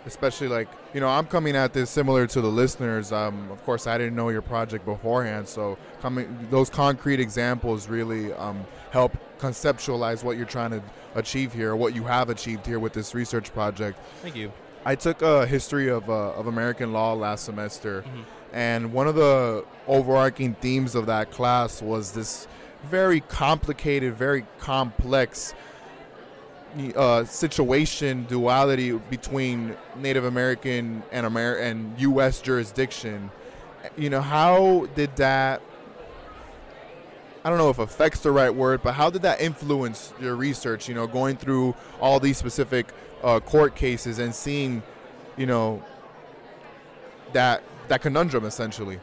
especially 0.07 0.49
like 0.49 0.69
you 0.95 1.01
know, 1.01 1.09
I'm 1.09 1.27
coming 1.27 1.55
at 1.57 1.73
this 1.73 1.89
similar 1.91 2.27
to 2.29 2.41
the 2.41 2.49
listeners. 2.49 3.13
Um, 3.13 3.51
of 3.51 3.65
course, 3.65 3.87
I 3.87 3.97
didn't 3.99 4.17
know 4.17 4.29
your 4.29 4.43
project 4.43 4.85
beforehand, 4.85 5.47
so 5.49 5.79
coming 6.01 6.49
those 6.51 6.69
concrete 6.71 7.21
examples 7.21 7.89
really 7.89 8.33
um, 8.35 8.65
help 8.91 9.17
conceptualize 9.39 10.23
what 10.25 10.37
you're 10.37 10.47
trying 10.47 10.71
to 10.73 10.83
achieve 11.15 11.53
here, 11.53 11.75
what 11.77 11.95
you 11.95 12.05
have 12.05 12.29
achieved 12.31 12.67
here 12.67 12.79
with 12.79 12.93
this 12.93 13.15
research 13.15 13.53
project. 13.53 13.99
Thank 14.23 14.37
you. 14.37 14.53
I 14.85 14.95
took 14.95 15.23
a 15.23 15.47
history 15.47 15.89
of 15.89 16.09
uh, 16.09 16.33
of 16.33 16.47
American 16.47 16.93
law 16.93 17.13
last 17.15 17.45
semester, 17.45 18.03
Mhm. 18.03 18.25
and 18.53 18.93
one 18.93 19.07
of 19.07 19.15
the 19.15 19.65
overarching 19.87 20.55
themes 20.55 20.95
of 20.95 21.07
that 21.07 21.31
class 21.31 21.83
was 21.83 22.13
this 22.13 22.47
very 22.83 23.21
complicated, 23.21 24.15
very 24.17 24.47
complex 24.59 25.53
uh, 26.97 27.25
situation 27.25 28.25
duality 28.25 28.93
between 28.93 29.77
Native 29.97 30.25
American 30.25 31.03
and 31.11 31.27
Amer- 31.27 31.57
and 31.57 31.99
U.S. 32.01 32.41
jurisdiction. 32.41 33.31
You 33.97 34.11
know, 34.11 34.21
how 34.21 34.87
did 34.95 35.17
that? 35.17 35.63
I 37.45 37.49
don't 37.49 37.59
know 37.59 37.71
if 37.71 37.79
affects 37.79 38.21
the 38.21 38.31
right 38.31 38.55
word, 38.55 38.83
but 38.83 38.93
how 38.93 39.09
did 39.09 39.23
that 39.23 39.41
influence 39.41 40.13
your 40.21 40.37
research? 40.37 40.89
You 40.89 40.95
know, 40.95 41.07
going 41.07 41.37
through 41.37 41.75
all 42.01 42.21
these 42.21 42.37
specific 42.37 42.87
uh, 43.23 43.41
court 43.41 43.75
cases 43.75 44.19
and 44.19 44.35
seeing, 44.35 44.83
you 45.37 45.47
know, 45.47 45.83
that 47.33 47.63
that 47.89 48.03
conundrum 48.03 48.45
essentially. 48.45 49.01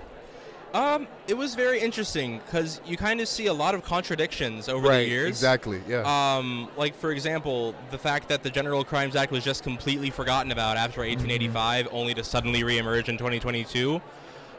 Um, 0.73 1.07
it 1.27 1.35
was 1.35 1.55
very 1.55 1.79
interesting 1.79 2.39
because 2.39 2.81
you 2.85 2.97
kind 2.97 3.21
of 3.21 3.27
see 3.27 3.47
a 3.47 3.53
lot 3.53 3.73
of 3.73 3.83
contradictions 3.83 4.67
over 4.67 4.89
right. 4.89 4.99
the 4.99 5.09
years. 5.09 5.29
Exactly. 5.29 5.81
Yeah. 5.87 6.03
Um, 6.05 6.69
like 6.77 6.95
for 6.95 7.11
example, 7.11 7.73
the 7.89 7.97
fact 7.97 8.27
that 8.29 8.43
the 8.43 8.49
General 8.49 8.83
Crimes 8.83 9.15
Act 9.15 9.31
was 9.31 9.43
just 9.43 9.63
completely 9.63 10.09
forgotten 10.09 10.51
about 10.51 10.77
after 10.77 11.01
1885, 11.01 11.87
only 11.91 12.13
to 12.13 12.23
suddenly 12.23 12.61
reemerge 12.61 13.07
in 13.07 13.17
2022. 13.17 14.01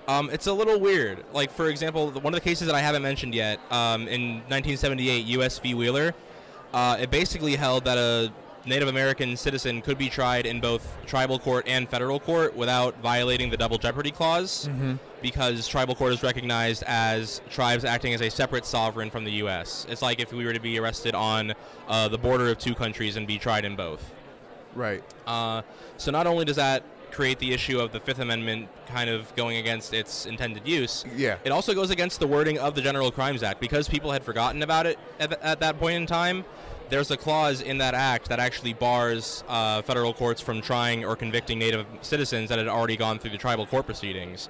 Um, 0.09 0.31
it's 0.31 0.47
a 0.47 0.53
little 0.53 0.81
weird. 0.81 1.25
Like 1.33 1.51
for 1.51 1.69
example, 1.69 2.11
one 2.11 2.33
of 2.33 2.41
the 2.41 2.45
cases 2.45 2.67
that 2.67 2.75
I 2.75 2.81
haven't 2.81 3.03
mentioned 3.03 3.35
yet, 3.35 3.61
um, 3.71 4.09
in 4.09 4.37
1978, 4.49 5.27
U.S. 5.27 5.59
v. 5.59 5.75
Wheeler, 5.75 6.15
uh, 6.73 6.97
it 6.99 7.11
basically 7.11 7.57
held 7.57 7.85
that 7.85 7.99
a 7.99 8.33
Native 8.69 8.89
American 8.89 9.37
citizen 9.37 9.81
could 9.83 9.99
be 9.99 10.09
tried 10.09 10.47
in 10.47 10.61
both 10.61 10.97
tribal 11.07 11.39
court 11.39 11.67
and 11.67 11.89
federal 11.89 12.21
court 12.21 12.55
without 12.55 13.01
violating 13.01 13.51
the 13.51 13.57
double 13.57 13.79
jeopardy 13.79 14.11
clause 14.11 14.69
mm-hmm. 14.69 14.95
because 15.23 15.67
tribal 15.67 15.95
court 15.95 16.13
is 16.13 16.23
recognized 16.23 16.83
as 16.87 17.41
tribes 17.51 17.85
acting 17.85 18.13
as 18.15 18.21
a 18.21 18.31
separate 18.31 18.67
sovereign 18.67 19.11
from 19.11 19.25
the 19.25 19.33
U.S. 19.33 19.87
It's 19.89 20.03
like 20.03 20.21
if 20.21 20.33
we 20.33 20.45
were 20.45 20.53
to 20.53 20.61
be 20.61 20.79
arrested 20.79 21.15
on 21.15 21.55
uh, 21.89 22.09
the 22.09 22.19
border 22.19 22.49
of 22.49 22.59
two 22.59 22.75
countries 22.75 23.17
and 23.17 23.27
be 23.27 23.39
tried 23.39 23.65
in 23.65 23.75
both. 23.75 24.13
Right. 24.75 25.03
Uh, 25.27 25.63
so 25.97 26.11
not 26.11 26.27
only 26.27 26.45
does 26.45 26.57
that 26.57 26.85
create 27.11 27.39
the 27.39 27.53
issue 27.53 27.81
of 27.81 27.91
the 27.91 28.01
Fifth 28.01 28.19
Amendment 28.19 28.69
kind 28.87 29.09
of 29.11 29.35
going 29.35 29.57
against 29.57 29.95
its 29.95 30.27
intended 30.27 30.69
use, 30.69 31.05
Yeah. 31.17 31.39
it 31.43 31.51
also 31.51 31.75
goes 31.75 31.91
against 31.91 32.21
the 32.21 32.27
wording 32.27 32.59
of 32.59 32.75
the 32.75 32.83
General 32.83 33.11
Crimes 33.11 33.43
Act 33.43 33.61
because 33.61 33.89
people 33.89 34.13
had 34.13 34.23
forgotten 34.23 34.63
about 34.63 34.87
it 34.87 34.99
at, 35.19 35.31
th- 35.31 35.41
at 35.43 35.61
that 35.61 35.79
point 35.79 35.97
in 35.97 36.07
time. 36.07 36.45
There's 36.91 37.11
a 37.11 37.19
clause 37.19 37.61
in 37.61 37.79
that 37.79 37.95
act 37.95 38.31
that 38.31 38.39
actually 38.39 38.73
bars 38.73 39.45
uh, 39.47 39.83
federal 39.83 40.15
courts 40.15 40.41
from 40.41 40.63
trying 40.63 41.05
or 41.05 41.17
convicting 41.17 41.59
Native 41.59 41.85
citizens 42.01 42.49
that 42.49 42.59
had 42.59 42.67
already 42.67 42.97
gone 42.97 43.19
through 43.19 43.31
the 43.31 43.37
tribal 43.37 43.67
court 43.67 43.85
proceedings, 43.85 44.49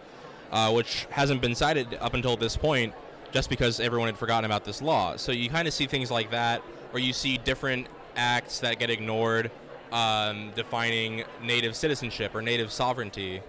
uh, 0.53 0.71
which 0.73 1.07
hasn't 1.11 1.43
been 1.43 1.57
cited 1.57 1.95
up 2.01 2.15
until 2.15 2.37
this 2.37 2.57
point, 2.57 2.95
just 3.33 3.51
because 3.51 3.81
everyone 3.81 4.07
had 4.07 4.17
forgotten 4.17 4.45
about 4.45 4.65
this 4.65 4.81
law. 4.81 5.17
So 5.17 5.33
you 5.33 5.51
kind 5.51 5.67
of 5.67 5.75
see 5.75 5.87
things 5.87 6.13
like 6.13 6.31
that, 6.31 6.63
or 6.93 7.01
you 7.01 7.13
see 7.13 7.39
different 7.39 7.89
acts 8.15 8.61
that 8.61 8.79
get 8.79 8.89
ignored, 8.89 9.51
um, 9.91 10.53
defining 10.55 11.25
Native 11.43 11.75
citizenship 11.75 12.37
or 12.37 12.43
Native 12.43 12.71
sovereignty. 12.71 13.43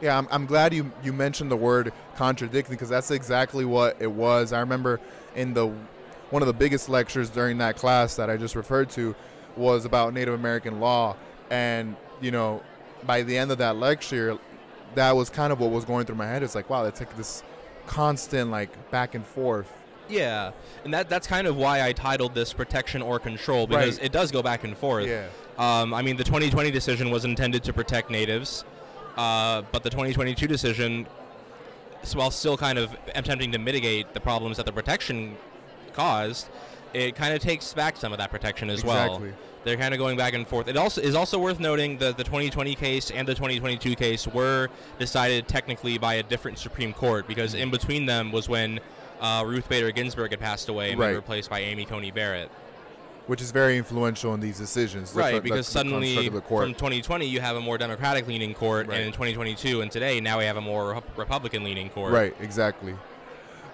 Yeah, 0.00 0.16
I'm, 0.16 0.28
I'm 0.30 0.46
glad 0.46 0.72
you, 0.72 0.92
you 1.02 1.12
mentioned 1.12 1.50
the 1.50 1.56
word 1.56 1.92
contradicting 2.14 2.72
because 2.72 2.88
that's 2.88 3.10
exactly 3.10 3.64
what 3.64 3.96
it 4.00 4.12
was. 4.12 4.52
I 4.52 4.60
remember 4.60 5.00
in 5.34 5.54
the 5.54 5.72
one 6.30 6.42
of 6.42 6.46
the 6.46 6.52
biggest 6.54 6.88
lectures 6.88 7.30
during 7.30 7.58
that 7.58 7.76
class 7.76 8.16
that 8.16 8.28
I 8.30 8.36
just 8.36 8.54
referred 8.54 8.90
to 8.90 9.14
was 9.56 9.84
about 9.84 10.12
Native 10.14 10.34
American 10.34 10.80
law, 10.80 11.16
and 11.50 11.96
you 12.20 12.30
know, 12.30 12.62
by 13.04 13.22
the 13.22 13.36
end 13.36 13.50
of 13.50 13.58
that 13.58 13.76
lecture, 13.76 14.38
that 14.94 15.14
was 15.16 15.30
kind 15.30 15.52
of 15.52 15.60
what 15.60 15.70
was 15.70 15.84
going 15.84 16.04
through 16.06 16.16
my 16.16 16.26
head. 16.26 16.42
It's 16.42 16.54
like, 16.54 16.68
wow, 16.70 16.84
it's 16.84 17.00
like 17.00 17.16
this 17.16 17.42
constant 17.86 18.50
like 18.50 18.90
back 18.90 19.14
and 19.14 19.24
forth. 19.26 19.72
Yeah, 20.08 20.52
and 20.84 20.94
that 20.94 21.08
that's 21.08 21.26
kind 21.26 21.46
of 21.46 21.56
why 21.56 21.82
I 21.82 21.92
titled 21.92 22.34
this 22.34 22.52
"Protection 22.52 23.02
or 23.02 23.18
Control" 23.18 23.66
because 23.66 23.96
Right. 23.98 24.06
it 24.06 24.12
does 24.12 24.30
go 24.30 24.42
back 24.42 24.64
and 24.64 24.76
forth. 24.76 25.06
Yeah. 25.06 25.26
Um, 25.58 25.92
I 25.92 26.02
mean, 26.02 26.16
the 26.16 26.24
2020 26.24 26.70
decision 26.70 27.10
was 27.10 27.24
intended 27.24 27.64
to 27.64 27.72
protect 27.72 28.10
natives, 28.10 28.64
uh, 29.16 29.62
but 29.72 29.82
the 29.82 29.90
2022 29.90 30.46
decision, 30.46 31.06
while 32.14 32.30
still 32.30 32.56
kind 32.56 32.78
of 32.78 32.96
attempting 33.14 33.52
to 33.52 33.58
mitigate 33.58 34.14
the 34.14 34.20
problems 34.20 34.56
that 34.56 34.66
the 34.66 34.72
protection 34.72 35.36
caused, 36.02 36.48
it 36.94 37.14
kind 37.16 37.34
of 37.34 37.40
takes 37.42 37.72
back 37.74 37.96
some 37.96 38.12
of 38.12 38.18
that 38.18 38.30
protection 38.30 38.70
as 38.70 38.84
well. 38.84 39.20
They're 39.64 39.76
kind 39.76 39.92
of 39.92 39.98
going 39.98 40.16
back 40.16 40.34
and 40.34 40.46
forth. 40.46 40.68
It 40.68 40.76
also 40.76 41.00
is 41.02 41.14
also 41.16 41.38
worth 41.38 41.58
noting 41.60 41.98
that 41.98 42.16
the 42.16 42.24
2020 42.24 42.74
case 42.76 43.10
and 43.10 43.26
the 43.26 43.34
2022 43.34 43.96
case 43.96 44.26
were 44.26 44.68
decided 44.98 45.48
technically 45.48 45.98
by 45.98 46.14
a 46.14 46.22
different 46.22 46.58
Supreme 46.58 46.92
Court 46.94 47.26
because 47.26 47.54
in 47.54 47.70
between 47.70 48.06
them 48.06 48.30
was 48.32 48.48
when 48.48 48.78
uh, 49.20 49.42
Ruth 49.44 49.68
Bader 49.68 49.90
Ginsburg 49.90 50.30
had 50.30 50.38
passed 50.40 50.68
away 50.68 50.92
and 50.92 51.00
Right. 51.00 51.08
been 51.08 51.16
replaced 51.16 51.50
by 51.50 51.58
Amy 51.60 51.84
Coney 51.84 52.12
Barrett. 52.12 52.50
which 53.26 53.42
is 53.42 53.50
very 53.50 53.76
influential 53.76 54.32
in 54.32 54.40
these 54.40 54.56
decisions. 54.56 55.12
right, 55.12 55.34
the- 55.34 55.40
because 55.42 55.66
the 55.66 55.72
suddenly 55.72 56.30
the 56.30 56.40
from 56.40 56.72
2020 56.72 57.26
you 57.26 57.40
have 57.42 57.56
a 57.56 57.60
more 57.60 57.76
Democratic-leaning 57.76 58.54
court, 58.54 58.86
Right. 58.86 58.96
and 58.98 59.06
in 59.08 59.12
2022 59.12 59.82
and 59.82 59.90
today 59.92 60.18
now 60.20 60.38
we 60.38 60.44
have 60.44 60.56
a 60.56 60.62
more 60.62 61.02
Republican-leaning 61.16 61.90
court. 61.90 62.12
Right, 62.12 62.34
exactly. 62.40 62.94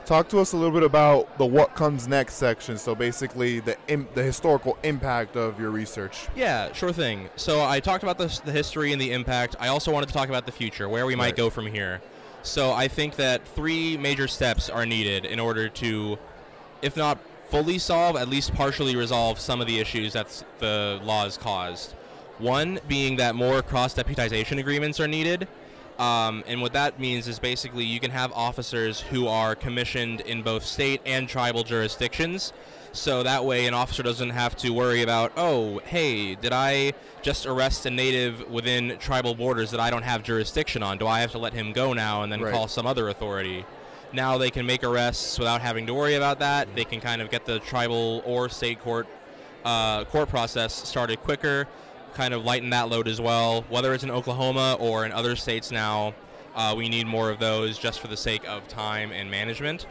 Talk 0.05 0.29
to 0.29 0.39
us 0.39 0.53
a 0.53 0.57
little 0.57 0.73
bit 0.73 0.83
about 0.83 1.39
the 1.39 1.47
what 1.47 1.75
comes 1.75 2.07
next 2.07 2.35
section. 2.35 2.77
So 2.77 2.95
basically, 2.95 3.61
the 3.61 3.77
Im- 3.89 4.07
the 4.15 4.23
historical 4.23 4.77
impact 4.83 5.35
of 5.35 5.59
your 5.59 5.71
research. 5.71 6.29
Yeah, 6.37 6.71
sure 6.73 6.93
thing. 6.93 7.31
So 7.37 7.65
I 7.65 7.81
talked 7.81 8.03
about 8.03 8.19
the, 8.19 8.41
the 8.45 8.53
history 8.53 8.93
and 8.93 9.01
the 9.01 9.13
impact. 9.13 9.57
I 9.59 9.69
also 9.69 9.91
wanted 9.91 10.09
to 10.09 10.13
talk 10.13 10.29
about 10.29 10.45
the 10.45 10.53
future, 10.53 10.89
where 10.91 11.07
we 11.07 11.15
might 11.17 11.25
Right. 11.29 11.37
go 11.37 11.49
from 11.49 11.67
here. 11.67 12.03
So 12.43 12.73
I 12.73 12.87
think 12.89 13.17
that 13.17 13.49
three 13.49 13.97
major 13.97 14.29
steps 14.29 14.69
are 14.69 14.85
needed 14.85 15.25
in 15.25 15.41
order 15.41 15.71
to, 15.71 16.19
if 16.83 16.99
not 16.99 17.17
fully 17.49 17.79
solve, 17.79 18.17
at 18.17 18.29
least 18.29 18.53
partially 18.55 18.97
resolve 18.97 19.41
some 19.41 19.63
of 19.63 19.67
the 19.67 19.79
issues 19.79 20.13
that 20.13 20.45
the 20.59 21.01
laws 21.03 21.39
caused. 21.39 21.93
One 22.39 22.79
being 22.89 23.17
that 23.17 23.35
more 23.35 23.63
cross 23.63 23.95
deputization 23.95 24.59
agreements 24.59 25.01
are 25.01 25.09
needed. 25.09 25.49
Um, 25.99 26.43
and 26.47 26.61
what 26.61 26.73
that 26.73 26.99
means 26.99 27.29
is 27.29 27.39
basically 27.39 27.85
you 27.85 28.01
can 28.01 28.11
have 28.11 28.33
officers 28.33 29.01
who 29.01 29.29
are 29.29 29.55
commissioned 29.55 30.21
in 30.23 30.43
both 30.43 30.65
state 30.65 31.01
and 31.07 31.29
tribal 31.29 31.63
jurisdictions. 31.63 32.53
So 32.93 33.23
that 33.25 33.45
way, 33.45 33.67
an 33.67 33.75
officer 33.75 34.03
doesn't 34.05 34.31
have 34.31 34.57
to 34.59 34.71
worry 34.71 35.03
about, 35.03 35.33
oh, 35.37 35.81
hey, 35.81 36.37
did 36.37 36.53
I 36.53 36.93
just 37.23 37.45
arrest 37.45 37.87
a 37.87 37.91
native 37.91 38.49
within 38.49 38.97
tribal 38.99 39.35
borders 39.35 39.73
that 39.73 39.81
I 39.81 39.91
don't 39.91 40.03
have 40.05 40.23
jurisdiction 40.23 40.83
on? 40.83 40.99
Do 40.99 41.07
I 41.07 41.21
have 41.21 41.33
to 41.33 41.39
let 41.39 41.53
him 41.53 41.73
go 41.73 41.93
now 41.93 42.23
and 42.23 42.31
then 42.33 42.41
Right. 42.41 42.53
call 42.53 42.69
some 42.69 42.87
other 42.87 43.09
authority? 43.09 43.65
Now 44.13 44.39
they 44.39 44.51
can 44.51 44.65
make 44.65 44.85
arrests 44.85 45.39
without 45.41 45.61
having 45.61 45.87
to 45.87 45.95
worry 45.95 46.15
about 46.15 46.39
that. 46.39 46.69
They 46.77 46.85
can 46.85 47.01
kind 47.01 47.21
of 47.21 47.31
get 47.31 47.47
the 47.47 47.59
tribal 47.59 48.23
or 48.25 48.49
state 48.49 48.81
court 48.81 49.09
uh, 49.65 50.05
court 50.05 50.29
process 50.29 50.75
started 50.75 51.21
quicker, 51.23 51.67
kind 52.15 52.33
of 52.35 52.45
lighten 52.45 52.71
that 52.71 52.89
load 52.89 53.09
as 53.09 53.21
well. 53.21 53.63
Whether 53.69 53.93
it's 53.95 54.05
in 54.05 54.11
Oklahoma 54.11 54.77
or 54.81 55.05
in 55.05 55.13
other 55.13 55.37
states 55.37 55.71
now, 55.71 56.15
uh, 56.55 56.75
we 56.77 56.89
need 56.89 57.07
more 57.07 57.31
of 57.31 57.39
those 57.39 57.79
just 57.79 58.01
for 58.01 58.09
the 58.09 58.17
sake 58.17 58.49
of 58.49 58.67
time 58.69 59.13
and 59.13 59.31
management. 59.31 59.87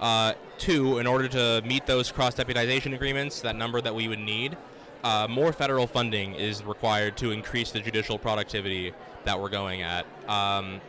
Uh, 0.00 0.34
two, 0.58 0.98
in 0.98 1.06
order 1.06 1.28
to 1.28 1.62
meet 1.64 1.86
those 1.86 2.10
cross 2.10 2.34
deputization 2.34 2.94
agreements, 2.94 3.40
that 3.40 3.56
number 3.56 3.80
that 3.80 3.94
we 3.94 4.08
would 4.08 4.18
need, 4.18 4.56
uh, 5.04 5.26
more 5.28 5.52
federal 5.52 5.86
funding 5.86 6.34
is 6.34 6.64
required 6.64 7.16
to 7.16 7.30
increase 7.30 7.70
the 7.70 7.80
judicial 7.80 8.18
productivity 8.18 8.92
that 9.24 9.40
we're 9.40 9.48
going 9.48 9.82
at. 9.82 10.04
Um, 10.28 10.80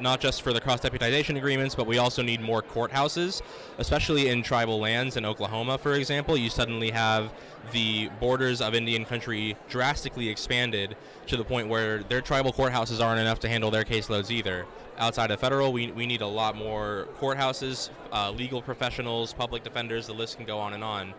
not 0.00 0.20
just 0.20 0.42
for 0.42 0.52
the 0.52 0.60
cross 0.60 0.80
deputization 0.80 1.36
agreements, 1.36 1.74
but 1.74 1.86
we 1.86 1.98
also 1.98 2.22
need 2.22 2.40
more 2.40 2.62
courthouses, 2.62 3.42
especially 3.78 4.28
in 4.28 4.42
tribal 4.42 4.78
lands 4.78 5.16
in 5.16 5.24
Oklahoma, 5.24 5.78
for 5.78 5.94
example. 5.94 6.36
You 6.36 6.50
suddenly 6.50 6.90
have 6.90 7.32
the 7.72 8.08
borders 8.20 8.60
of 8.60 8.74
Indian 8.74 9.04
country 9.04 9.56
drastically 9.68 10.28
expanded 10.28 10.96
to 11.26 11.36
the 11.36 11.44
point 11.44 11.68
where 11.68 12.02
their 12.04 12.20
tribal 12.20 12.52
courthouses 12.52 13.04
aren't 13.04 13.20
enough 13.20 13.40
to 13.40 13.48
handle 13.48 13.70
their 13.70 13.84
caseloads 13.84 14.30
either. 14.30 14.66
Outside 14.98 15.30
of 15.30 15.40
federal, 15.40 15.72
we, 15.72 15.90
we 15.92 16.06
need 16.06 16.20
a 16.20 16.26
lot 16.26 16.54
more 16.54 17.08
courthouses, 17.18 17.90
uh, 18.12 18.30
legal 18.30 18.60
professionals, 18.60 19.32
public 19.32 19.62
defenders, 19.64 20.06
the 20.06 20.12
list 20.12 20.36
can 20.36 20.46
go 20.46 20.58
on 20.58 20.74
and 20.74 20.84
on. 20.84 21.14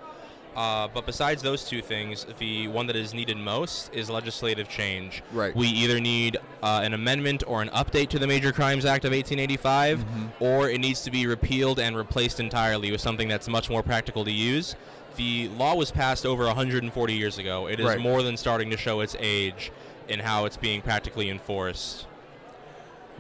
Uh, 0.55 0.87
but 0.93 1.05
besides 1.05 1.41
those 1.41 1.65
two 1.65 1.81
things, 1.81 2.25
the 2.37 2.67
one 2.67 2.85
that 2.87 2.95
is 2.95 3.13
needed 3.13 3.37
most 3.37 3.93
is 3.93 4.09
legislative 4.09 4.69
change. 4.69 5.23
Right. 5.31 5.55
We 5.55 5.67
either 5.67 5.99
need 5.99 6.37
uh, 6.61 6.81
an 6.83 6.93
amendment 6.93 7.43
or 7.47 7.61
an 7.61 7.69
update 7.69 8.09
to 8.09 8.19
the 8.19 8.27
Major 8.27 8.51
Crimes 8.51 8.85
Act 8.85 9.05
of 9.05 9.11
1885, 9.11 9.99
Mm-hmm. 9.99 10.25
or 10.43 10.69
it 10.69 10.79
needs 10.79 11.01
to 11.03 11.11
be 11.11 11.25
repealed 11.27 11.79
and 11.79 11.95
replaced 11.97 12.39
entirely 12.39 12.91
with 12.91 13.01
something 13.01 13.27
that's 13.27 13.47
much 13.47 13.69
more 13.69 13.81
practical 13.83 14.23
to 14.25 14.31
use. 14.31 14.75
The 15.15 15.47
law 15.49 15.75
was 15.75 15.91
passed 15.91 16.25
over 16.25 16.45
140 16.45 17.13
years 17.13 17.37
ago. 17.37 17.67
It 17.67 17.79
is 17.79 17.85
Right. 17.85 17.99
more 17.99 18.23
than 18.23 18.37
starting 18.37 18.69
to 18.71 18.77
show 18.77 19.01
its 19.01 19.15
age 19.19 19.71
in 20.07 20.19
how 20.19 20.45
it's 20.45 20.57
being 20.57 20.81
practically 20.81 21.29
enforced. 21.29 22.05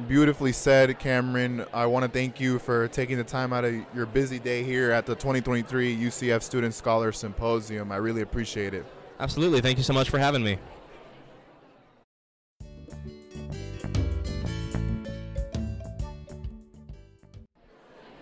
Beautifully 0.07 0.53
said, 0.53 0.97
Cameron. 0.97 1.65
I 1.71 1.85
want 1.85 2.03
to 2.03 2.09
thank 2.09 2.39
you 2.39 2.57
for 2.57 2.87
taking 2.87 3.17
the 3.17 3.23
time 3.23 3.53
out 3.53 3.63
of 3.63 3.75
your 3.93 4.07
busy 4.07 4.39
day 4.39 4.63
here 4.63 4.91
at 4.91 5.05
the 5.05 5.13
2023 5.13 5.95
UCF 5.95 6.41
Student 6.41 6.73
Scholar 6.73 7.11
Symposium. 7.11 7.91
I 7.91 7.97
really 7.97 8.21
appreciate 8.21 8.73
it. 8.73 8.85
Absolutely. 9.19 9.61
Thank 9.61 9.77
you 9.77 9.83
so 9.83 9.93
much 9.93 10.09
for 10.09 10.17
having 10.17 10.43
me. 10.43 10.57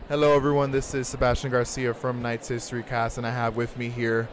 Hello, 0.10 0.36
everyone. 0.36 0.72
This 0.72 0.94
is 0.94 1.08
Sebastian 1.08 1.52
Garcia 1.52 1.94
from 1.94 2.22
Knights 2.22 2.50
History 2.50 2.84
Cast, 2.84 3.18
and 3.18 3.26
I 3.26 3.32
have 3.32 3.56
with 3.56 3.78
me 3.78 3.88
here. 3.88 4.28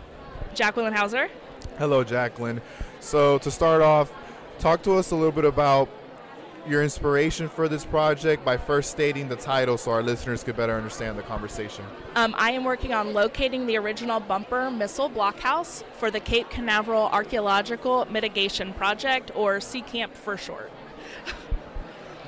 Jacqueline 0.53 0.93
Houser. 0.93 1.31
Hello, 1.79 2.03
Jacqueline. 2.03 2.61
So, 2.99 3.39
to 3.39 3.51
start 3.53 3.81
off, 3.81 4.13
talk 4.59 4.83
to 4.83 4.97
us 4.97 5.13
a 5.13 5.15
little 5.15 5.31
bit 5.31 5.45
about 5.45 5.89
your 6.69 6.83
inspiration 6.83 7.49
for 7.49 7.69
this 7.69 7.85
project 7.85 8.45
by 8.45 8.57
first 8.57 8.91
stating 8.91 9.29
the 9.29 9.37
title 9.37 9.79
so 9.79 9.91
our 9.91 10.03
listeners 10.03 10.45
could 10.45 10.57
better 10.57 10.75
understand 10.75 11.19
the 11.19 11.23
conversation. 11.23 11.85
Um, 12.15 12.35
I 12.37 12.53
am 12.53 12.65
working 12.65 12.93
on 12.93 13.15
locating 13.15 13.67
the 13.67 13.77
original 13.77 14.21
bumper 14.21 14.71
missile 14.71 15.09
blockhouse 15.09 15.83
for 15.99 16.11
the 16.11 16.21
Cape 16.21 16.51
Canaveral 16.51 17.09
Archaeological 17.09 18.07
Mitigation 18.11 18.73
Project, 18.75 19.31
or 19.35 19.59
CCAMP 19.59 20.11
for 20.11 20.37
short. 20.37 20.71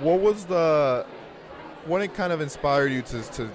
What 0.01 0.21
was 0.21 0.47
the 0.47 1.05
what 1.87 2.03
it 2.03 2.15
kind 2.15 2.33
of 2.33 2.41
inspired 2.41 2.93
you 2.93 3.03
to, 3.03 3.23
to 3.33 3.51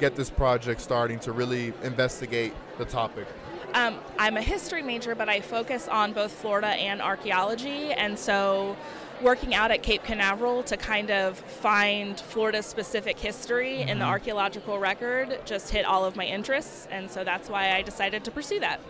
get 0.00 0.16
this 0.16 0.30
project 0.30 0.80
starting 0.80 1.18
to 1.20 1.32
really 1.32 1.72
investigate 1.82 2.52
the 2.78 2.84
topic? 2.84 3.26
Um, 3.74 3.98
I'm 4.18 4.36
a 4.36 4.42
history 4.42 4.82
major, 4.82 5.14
but 5.14 5.28
I 5.28 5.40
focus 5.40 5.88
on 5.88 6.12
both 6.12 6.32
Florida 6.32 6.68
and 6.68 7.02
archaeology, 7.02 7.92
and 7.92 8.16
so 8.16 8.76
working 9.22 9.54
out 9.54 9.70
at 9.70 9.82
Cape 9.82 10.04
Canaveral 10.04 10.62
to 10.64 10.76
kind 10.76 11.10
of 11.10 11.38
find 11.38 12.18
Florida 12.18 12.62
specific 12.62 13.18
history 13.18 13.82
in 13.82 13.98
the 13.98 14.04
archaeological 14.04 14.78
record 14.78 15.38
just 15.44 15.70
hit 15.70 15.84
all 15.84 16.04
of 16.04 16.16
my 16.16 16.24
interests, 16.24 16.88
and 16.90 17.10
so 17.10 17.24
that's 17.24 17.48
why 17.48 17.72
I 17.72 17.82
decided 17.82 18.24
to 18.24 18.30
pursue 18.30 18.60
that. 18.60 18.80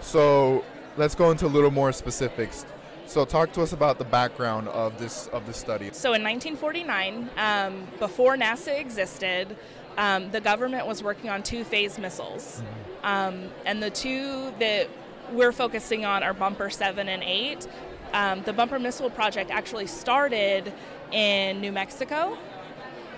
So 0.00 0.64
let's 0.96 1.14
go 1.14 1.30
into 1.30 1.46
a 1.46 1.48
little 1.48 1.70
more 1.70 1.92
specifics. 1.92 2.66
So 3.06 3.24
talk 3.24 3.52
to 3.52 3.62
us 3.62 3.72
about 3.72 3.98
the 3.98 4.04
background 4.04 4.68
of 4.68 4.98
this 4.98 5.26
of 5.28 5.46
this 5.46 5.56
study. 5.56 5.90
So 5.92 6.14
in 6.14 6.22
1949, 6.22 7.30
um, 7.36 7.86
before 7.98 8.36
NASA 8.36 8.78
existed, 8.78 9.56
um, 9.98 10.30
the 10.30 10.40
government 10.40 10.86
was 10.86 11.02
working 11.02 11.28
on 11.28 11.42
two 11.42 11.64
phase 11.64 11.98
missiles. 11.98 12.62
Um, 13.02 13.50
and 13.66 13.82
the 13.82 13.90
two 13.90 14.52
that 14.58 14.88
we're 15.32 15.52
focusing 15.52 16.04
on 16.04 16.22
are 16.22 16.32
Bumper 16.34 16.70
7 16.70 17.08
and 17.08 17.22
8. 17.22 17.66
Um, 18.12 18.42
the 18.42 18.52
Bumper 18.52 18.78
Missile 18.78 19.10
Project 19.10 19.50
actually 19.50 19.86
started 19.86 20.72
in 21.10 21.60
New 21.60 21.72
Mexico. 21.72 22.36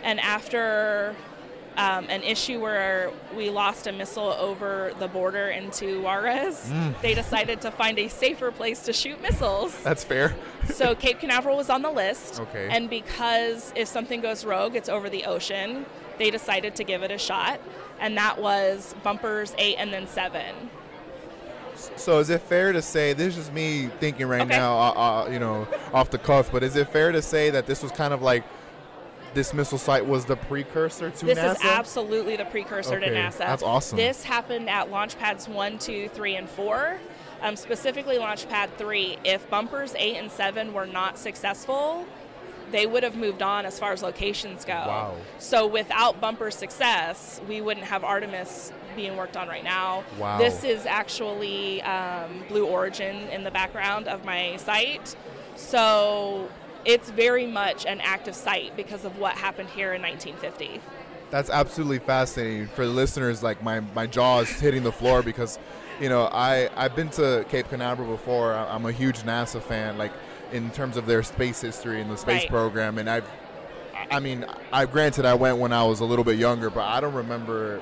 And 0.02 0.20
after 0.20 1.16
um, 1.76 2.06
an 2.08 2.22
issue 2.22 2.60
where 2.60 3.10
we 3.34 3.50
lost 3.50 3.86
a 3.86 3.92
missile 3.92 4.32
over 4.38 4.92
the 4.98 5.08
border 5.08 5.48
into 5.48 6.02
Juarez, 6.02 6.72
they 7.02 7.14
decided 7.14 7.60
to 7.62 7.70
find 7.70 7.98
a 7.98 8.08
safer 8.08 8.52
place 8.52 8.82
to 8.84 8.92
shoot 8.92 9.20
missiles 9.20 9.76
That's 9.82 10.04
fair. 10.04 10.34
so 10.66 10.94
Cape 10.94 11.18
Canaveral 11.20 11.56
was 11.56 11.70
on 11.70 11.82
the 11.82 11.90
list. 11.90 12.40
Okay. 12.40 12.68
And 12.70 12.88
because 12.88 13.72
if 13.74 13.88
something 13.88 14.20
goes 14.20 14.44
rogue, 14.44 14.76
it's 14.76 14.88
over 14.88 15.08
the 15.08 15.24
ocean, 15.24 15.86
they 16.18 16.30
decided 16.30 16.76
to 16.76 16.84
give 16.84 17.02
it 17.02 17.10
a 17.10 17.18
shot. 17.18 17.60
And 17.98 18.16
that 18.16 18.40
was 18.40 18.94
bumpers 19.02 19.54
eight 19.58 19.76
and 19.76 19.92
then 19.92 20.06
seven. 20.06 20.54
So 21.96 22.18
is 22.18 22.30
it 22.30 22.40
fair 22.42 22.72
to 22.72 22.82
say 22.82 23.12
this 23.12 23.36
is 23.36 23.50
me 23.50 23.88
thinking 24.00 24.26
right 24.26 24.42
Okay. 24.42 24.56
now, 24.56 24.76
uh, 24.78 25.24
uh, 25.26 25.28
you 25.30 25.38
know, 25.38 25.66
off 25.92 26.10
the 26.10 26.18
cuff? 26.18 26.50
But 26.52 26.62
is 26.62 26.76
it 26.76 26.88
fair 26.88 27.12
to 27.12 27.22
say 27.22 27.50
that 27.50 27.66
this 27.66 27.82
was 27.82 27.92
kind 27.92 28.12
of 28.14 28.22
like 28.22 28.44
this 29.34 29.52
missile 29.52 29.78
site 29.78 30.06
was 30.06 30.24
the 30.26 30.36
precursor 30.36 31.10
to 31.10 31.26
This 31.26 31.38
NASA? 31.38 31.54
This 31.54 31.58
is 31.58 31.64
absolutely 31.64 32.36
the 32.36 32.44
precursor 32.44 33.00
to 33.00 33.06
NASA. 33.10 33.38
that's 33.38 33.62
awesome. 33.62 33.96
This 33.96 34.22
happened 34.24 34.70
at 34.70 34.90
launch 34.90 35.18
pads 35.18 35.48
one, 35.48 35.78
two, 35.78 36.08
three, 36.08 36.36
and 36.36 36.48
four. 36.48 36.98
Um, 37.42 37.56
specifically, 37.56 38.16
launch 38.18 38.48
pad 38.48 38.70
three. 38.78 39.18
If 39.24 39.48
bumpers 39.50 39.94
eight 39.98 40.16
and 40.16 40.30
seven 40.30 40.72
were 40.72 40.86
not 40.86 41.18
successful, 41.18 42.06
they 42.70 42.86
would 42.86 43.02
have 43.02 43.16
moved 43.16 43.42
on 43.42 43.66
as 43.66 43.78
far 43.78 43.92
as 43.92 44.02
locations 44.02 44.64
go. 44.64 44.72
Wow. 44.72 45.14
So 45.38 45.66
without 45.66 46.20
bumper 46.20 46.50
success, 46.50 47.40
we 47.48 47.60
wouldn't 47.60 47.86
have 47.86 48.02
Artemis 48.04 48.72
being 48.94 49.16
worked 49.16 49.36
on 49.36 49.48
right 49.48 49.64
now. 49.64 50.04
Wow. 50.18 50.38
This 50.38 50.64
is 50.64 50.86
actually 50.86 51.82
um, 51.82 52.44
Blue 52.48 52.66
Origin 52.66 53.16
in 53.28 53.44
the 53.44 53.50
background 53.50 54.08
of 54.08 54.24
my 54.24 54.56
site. 54.56 55.16
So 55.56 56.48
it's 56.84 57.10
very 57.10 57.46
much 57.46 57.86
an 57.86 58.00
active 58.00 58.34
site 58.34 58.76
because 58.76 59.04
of 59.04 59.18
what 59.18 59.34
happened 59.34 59.70
here 59.70 59.94
in 59.94 60.02
1950. 60.02 60.80
That's 61.30 61.50
absolutely 61.50 61.98
fascinating 61.98 62.68
for 62.68 62.84
the 62.86 62.92
listeners. 62.92 63.42
Like 63.42 63.62
my 63.62 63.80
my 63.80 64.06
jaw 64.06 64.40
is 64.40 64.50
hitting 64.60 64.82
the 64.84 64.92
floor 64.92 65.22
because, 65.22 65.58
you 66.00 66.08
know, 66.08 66.28
I 66.30 66.68
I've 66.76 66.94
been 66.94 67.08
to 67.10 67.44
Cape 67.48 67.68
Canaveral 67.70 68.08
before. 68.08 68.52
I'm 68.54 68.86
a 68.86 68.92
huge 68.92 69.20
NASA 69.20 69.60
fan. 69.60 69.98
Like 69.98 70.12
in 70.52 70.70
terms 70.70 70.96
of 70.96 71.06
their 71.06 71.22
space 71.24 71.60
history 71.60 72.00
and 72.00 72.10
the 72.10 72.16
space 72.16 72.42
Right. 72.42 72.50
program, 72.50 72.98
and 72.98 73.08
I've. 73.10 73.28
I 74.10 74.20
mean, 74.20 74.44
I 74.70 74.84
granted 74.86 75.24
I 75.24 75.34
went 75.34 75.56
when 75.58 75.72
I 75.72 75.82
was 75.84 76.00
a 76.00 76.04
little 76.04 76.24
bit 76.24 76.36
younger, 76.36 76.68
but 76.68 76.84
I 76.84 77.00
don't 77.00 77.14
remember 77.14 77.80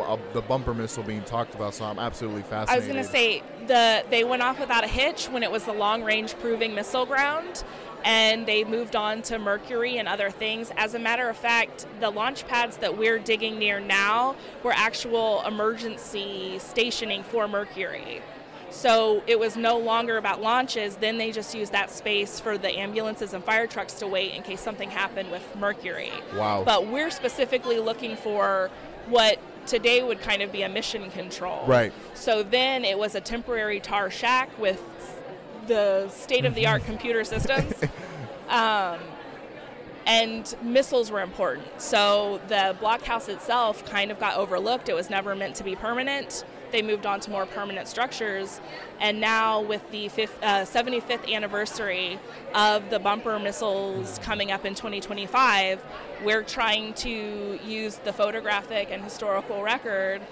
uh, 0.00 0.16
the 0.32 0.42
bumper 0.42 0.74
missile 0.74 1.02
being 1.02 1.22
talked 1.22 1.54
about. 1.54 1.74
So 1.74 1.84
I'm 1.84 1.98
absolutely 1.98 2.42
fascinated. 2.42 2.70
I 2.70 2.76
was 2.76 2.86
going 2.86 3.04
to 3.04 3.10
say 3.10 3.42
the 3.66 4.04
they 4.10 4.24
went 4.24 4.42
off 4.42 4.58
without 4.58 4.84
a 4.84 4.88
hitch 4.88 5.26
when 5.26 5.42
it 5.42 5.50
was 5.50 5.64
the 5.64 5.72
long 5.72 6.02
range 6.02 6.34
proving 6.38 6.74
missile 6.74 7.06
ground 7.06 7.64
and 8.04 8.46
they 8.46 8.64
moved 8.64 8.96
on 8.96 9.22
to 9.22 9.38
Mercury 9.38 9.98
and 9.98 10.08
other 10.08 10.30
things. 10.30 10.72
As 10.76 10.94
a 10.94 10.98
matter 10.98 11.28
of 11.28 11.36
fact, 11.36 11.86
the 12.00 12.10
launch 12.10 12.46
pads 12.46 12.78
that 12.78 12.98
we're 12.98 13.18
digging 13.18 13.58
near 13.58 13.80
now 13.80 14.36
were 14.62 14.72
actual 14.72 15.42
emergency 15.46 16.58
stationing 16.58 17.22
for 17.22 17.46
Mercury. 17.46 18.20
So 18.70 19.22
it 19.26 19.38
was 19.38 19.56
no 19.56 19.78
longer 19.78 20.16
about 20.16 20.40
launches. 20.40 20.96
Then 20.96 21.18
they 21.18 21.30
just 21.30 21.54
used 21.54 21.72
that 21.72 21.90
space 21.90 22.40
for 22.40 22.56
the 22.56 22.70
ambulances 22.78 23.34
and 23.34 23.44
fire 23.44 23.66
trucks 23.66 23.94
to 23.94 24.06
wait 24.06 24.34
in 24.34 24.42
case 24.42 24.60
something 24.60 24.90
happened 24.90 25.30
with 25.30 25.44
Mercury. 25.56 26.12
Wow. 26.34 26.64
But 26.64 26.86
we're 26.86 27.10
specifically 27.10 27.78
looking 27.78 28.16
for 28.16 28.70
what 29.08 29.38
today 29.66 30.02
would 30.02 30.20
kind 30.20 30.42
of 30.42 30.52
be 30.52 30.62
a 30.62 30.68
mission 30.68 31.10
control. 31.10 31.66
Right. 31.66 31.92
So 32.14 32.42
then 32.42 32.84
it 32.84 32.98
was 32.98 33.14
a 33.14 33.20
temporary 33.20 33.80
tar 33.80 34.10
shack 34.10 34.56
with 34.58 34.82
the 35.66 36.08
state 36.08 36.44
of 36.44 36.54
the 36.54 36.66
art 36.66 36.84
computer 36.84 37.24
systems. 37.24 37.74
Um, 38.48 39.00
and 40.04 40.54
missiles 40.62 41.10
were 41.10 41.22
important. 41.22 41.80
So 41.80 42.40
the 42.48 42.76
blockhouse 42.80 43.30
itself 43.30 43.84
kind 43.86 44.10
of 44.10 44.20
got 44.20 44.36
overlooked. 44.36 44.90
It 44.90 44.94
was 44.94 45.08
never 45.08 45.34
meant 45.34 45.56
to 45.56 45.64
be 45.64 45.74
permanent. 45.74 46.44
They 46.72 46.82
moved 46.82 47.06
on 47.06 47.20
to 47.20 47.30
more 47.30 47.46
permanent 47.46 47.86
structures. 47.86 48.60
And 48.98 49.20
now, 49.20 49.60
with 49.60 49.88
the 49.90 50.08
fifth, 50.08 50.36
uh, 50.42 50.64
75th 50.64 51.30
anniversary 51.32 52.18
of 52.54 52.88
the 52.90 52.98
bumper 52.98 53.38
missiles 53.38 54.18
coming 54.22 54.50
up 54.50 54.64
in 54.64 54.74
2025, 54.74 55.84
we're 56.24 56.42
trying 56.42 56.94
to 56.94 57.58
use 57.64 57.96
the 57.96 58.12
photographic 58.12 58.88
and 58.90 59.04
historical 59.04 59.62
record 59.62 60.22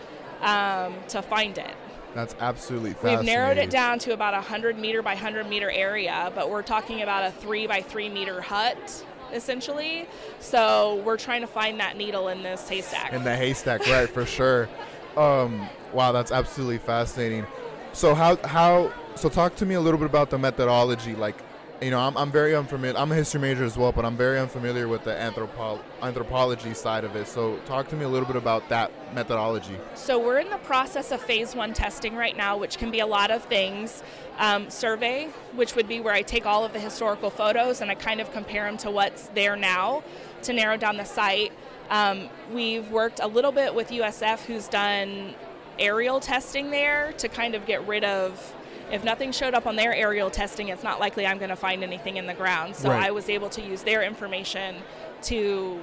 um, 0.41 0.95
to 1.09 1.20
find 1.20 1.59
it. 1.59 1.74
That's 2.14 2.34
absolutely 2.41 2.95
fascinating. 2.95 3.18
We've 3.18 3.26
narrowed 3.26 3.59
it 3.59 3.70
down 3.70 3.99
to 4.01 4.12
about 4.12 4.34
a 4.34 4.38
100 4.38 4.78
meter 4.78 5.03
by 5.03 5.12
100 5.14 5.49
meter 5.49 5.70
area, 5.70 6.32
but 6.34 6.51
we're 6.51 6.62
talking 6.62 7.03
about 7.03 7.24
a 7.24 7.30
3 7.30 7.66
by 7.66 7.82
3 7.82 8.09
meter 8.09 8.41
hut, 8.41 9.05
essentially. 9.32 10.09
So 10.41 11.03
we're 11.05 11.18
trying 11.18 11.43
to 11.43 11.47
find 11.47 11.78
that 11.80 11.97
needle 11.97 12.28
in 12.28 12.43
this 12.43 12.68
haystack. 12.68 13.12
in 13.12 13.22
the 13.22 13.36
haystack, 13.36 13.86
right? 13.86 14.09
For 14.09 14.26
sure. 14.26 14.68
Um, 15.17 15.69
wow, 15.93 16.13
that's 16.13 16.33
absolutely 16.33 16.79
fascinating. 16.79 17.47
So 17.93 18.15
how 18.15 18.37
how 18.45 18.93
so 19.17 19.29
talk 19.29 19.57
to 19.57 19.67
me 19.67 19.75
a 19.75 19.81
little 19.81 19.99
bit 19.99 20.07
about 20.07 20.31
the 20.31 20.39
methodology. 20.39 21.15
Like, 21.15 21.37
you 21.83 21.91
know, 21.91 21.99
I'm, 21.99 22.17
I'm 22.17 22.31
very 22.31 22.55
unfamiliar. 22.55 22.97
I'm 22.97 23.11
a 23.11 23.15
history 23.15 23.41
major 23.41 23.65
as 23.65 23.77
well, 23.77 23.91
but 23.93 24.05
I'm 24.05 24.17
very 24.17 24.39
unfamiliar 24.39 24.87
with 24.87 25.05
the 25.05 25.13
anthropo- 25.13 25.81
anthropology 26.03 26.75
side 26.75 27.05
of 27.05 27.17
it. 27.17 27.27
So 27.27 27.59
talk 27.67 27.89
to 27.89 27.97
me 27.97 28.05
a 28.05 28.09
little 28.09 28.27
bit 28.27 28.37
about 28.37 28.69
that 28.69 28.93
methodology. 29.15 29.77
So 29.95 30.19
we're 30.19 30.39
in 30.39 30.51
the 30.51 30.59
process 30.59 31.11
of 31.11 31.21
phase 31.21 31.55
one 31.55 31.75
testing 31.75 32.15
right 32.15 32.37
now, 32.37 32.57
which 32.57 32.79
can 32.79 32.91
be 32.91 33.01
a 33.01 33.07
lot 33.07 33.31
of 33.31 33.45
things. 33.45 34.03
Um, 34.41 34.70
survey, 34.70 35.26
which 35.55 35.74
would 35.74 35.86
be 35.86 36.01
where 36.01 36.14
I 36.14 36.22
take 36.22 36.47
all 36.47 36.64
of 36.64 36.72
the 36.72 36.78
historical 36.80 37.28
photos 37.28 37.82
and 37.82 37.91
I 37.91 37.95
kind 37.95 38.22
of 38.22 38.32
compare 38.32 38.64
them 38.64 38.78
to 38.78 38.91
what's 38.91 39.24
there 39.34 39.55
now 39.55 40.03
to 40.45 40.55
narrow 40.55 40.78
down 40.78 40.97
the 40.97 41.05
site. 41.05 41.53
Um, 41.91 42.30
we've 42.51 42.91
worked 42.91 43.20
a 43.22 43.26
little 43.26 43.53
bit 43.53 43.74
with 43.74 43.91
USF, 43.91 44.47
who's 44.47 44.66
done 44.66 45.34
aerial 45.78 46.20
testing 46.20 46.70
there 46.70 47.12
to 47.18 47.28
kind 47.28 47.55
of 47.55 47.66
get 47.66 47.86
rid 47.86 48.03
of. 48.03 48.55
If 48.91 49.05
nothing 49.05 49.30
showed 49.32 49.53
up 49.53 49.66
on 49.66 49.76
their 49.76 49.93
aerial 49.95 50.30
testing, 50.30 50.68
it's 50.68 50.82
not 50.82 50.99
likely 51.01 51.26
I'm 51.26 51.36
going 51.36 51.51
to 51.51 51.55
find 51.57 51.84
anything 51.84 52.16
in 52.16 52.26
the 52.26 52.32
ground. 52.34 52.74
So 52.76 52.88
Right. 52.88 53.05
I 53.09 53.11
was 53.11 53.28
able 53.28 53.51
to 53.51 53.61
use 53.61 53.82
their 53.82 54.03
information 54.03 54.76
to 55.24 55.80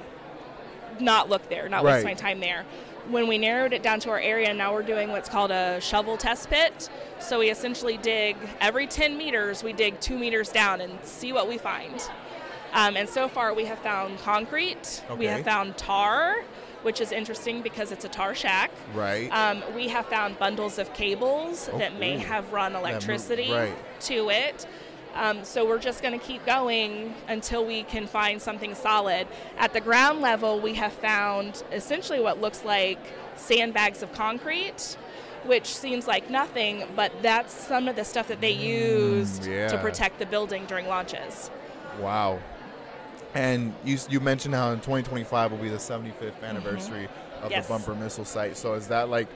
not 0.98 1.28
look 1.28 1.48
there, 1.48 1.68
not 1.68 1.84
Right. 1.84 1.94
waste 1.94 2.04
my 2.04 2.14
time 2.14 2.40
there. 2.40 2.64
When 3.08 3.26
we 3.26 3.38
narrowed 3.38 3.72
it 3.72 3.82
down 3.82 4.00
to 4.00 4.10
our 4.10 4.18
area, 4.18 4.52
now 4.52 4.74
we're 4.74 4.82
doing 4.82 5.08
what's 5.08 5.30
called 5.30 5.50
a 5.50 5.80
shovel 5.80 6.18
test 6.18 6.50
pit. 6.50 6.90
So 7.20 7.38
we 7.38 7.48
essentially 7.50 7.96
dig 7.96 8.36
every 8.60 8.86
10 8.86 9.16
meters, 9.16 9.62
we 9.62 9.72
dig 9.72 9.98
two 9.98 10.18
meters 10.18 10.50
down 10.50 10.82
and 10.82 10.92
see 11.04 11.32
what 11.32 11.48
we 11.48 11.56
find. 11.56 12.06
Um, 12.74 12.98
and 12.98 13.08
so 13.08 13.26
far, 13.28 13.54
we 13.54 13.64
have 13.64 13.78
found 13.78 14.18
concrete, 14.18 15.02
we 15.16 15.24
have 15.24 15.42
found 15.42 15.78
tar, 15.78 16.42
which 16.82 17.00
is 17.00 17.10
interesting 17.12 17.62
because 17.62 17.92
it's 17.92 18.04
a 18.04 18.08
tar 18.08 18.34
shack. 18.34 18.70
Right. 18.94 19.30
Um, 19.30 19.62
we 19.74 19.88
have 19.88 20.04
found 20.06 20.38
bundles 20.38 20.78
of 20.78 20.92
cables 20.92 21.70
Oh, 21.72 21.78
that 21.78 21.98
may 21.98 22.16
ooh. 22.16 22.26
have 22.26 22.52
run 22.52 22.76
electricity 22.76 23.50
right. 23.50 24.00
to 24.02 24.28
it. 24.28 24.66
Um, 25.18 25.44
so 25.44 25.66
we're 25.66 25.80
just 25.80 26.00
going 26.00 26.18
to 26.18 26.24
keep 26.24 26.46
going 26.46 27.12
until 27.26 27.64
we 27.66 27.82
can 27.82 28.06
find 28.06 28.40
something 28.40 28.74
solid. 28.76 29.26
At 29.58 29.72
the 29.72 29.80
ground 29.80 30.20
level, 30.20 30.60
we 30.60 30.74
have 30.74 30.92
found 30.92 31.64
essentially 31.72 32.20
what 32.20 32.40
looks 32.40 32.64
like 32.64 33.00
sandbags 33.36 34.00
of 34.02 34.12
concrete, 34.12 34.96
which 35.44 35.66
seems 35.66 36.06
like 36.06 36.30
nothing, 36.30 36.84
but 36.94 37.10
that's 37.20 37.52
some 37.52 37.88
of 37.88 37.96
the 37.96 38.04
stuff 38.04 38.28
that 38.28 38.40
they 38.40 38.52
used 38.52 39.42
Mm, 39.42 39.46
yeah. 39.48 39.68
to 39.68 39.78
protect 39.78 40.20
the 40.20 40.26
building 40.26 40.64
during 40.66 40.86
launches. 40.86 41.50
Wow. 42.00 42.38
And 43.34 43.74
you 43.84 43.98
you 44.08 44.20
mentioned 44.20 44.54
how 44.54 44.70
in 44.70 44.78
2025 44.78 45.50
will 45.50 45.58
be 45.58 45.68
the 45.68 45.76
75th 45.78 46.42
anniversary 46.44 47.04
of 47.06 47.10
Mm-hmm. 47.42 47.50
Yes. 47.50 47.66
the 47.66 47.72
bumper 47.72 47.94
missile 47.94 48.24
site. 48.24 48.56
So 48.56 48.74
is 48.74 48.86
that 48.88 49.08
like 49.08 49.28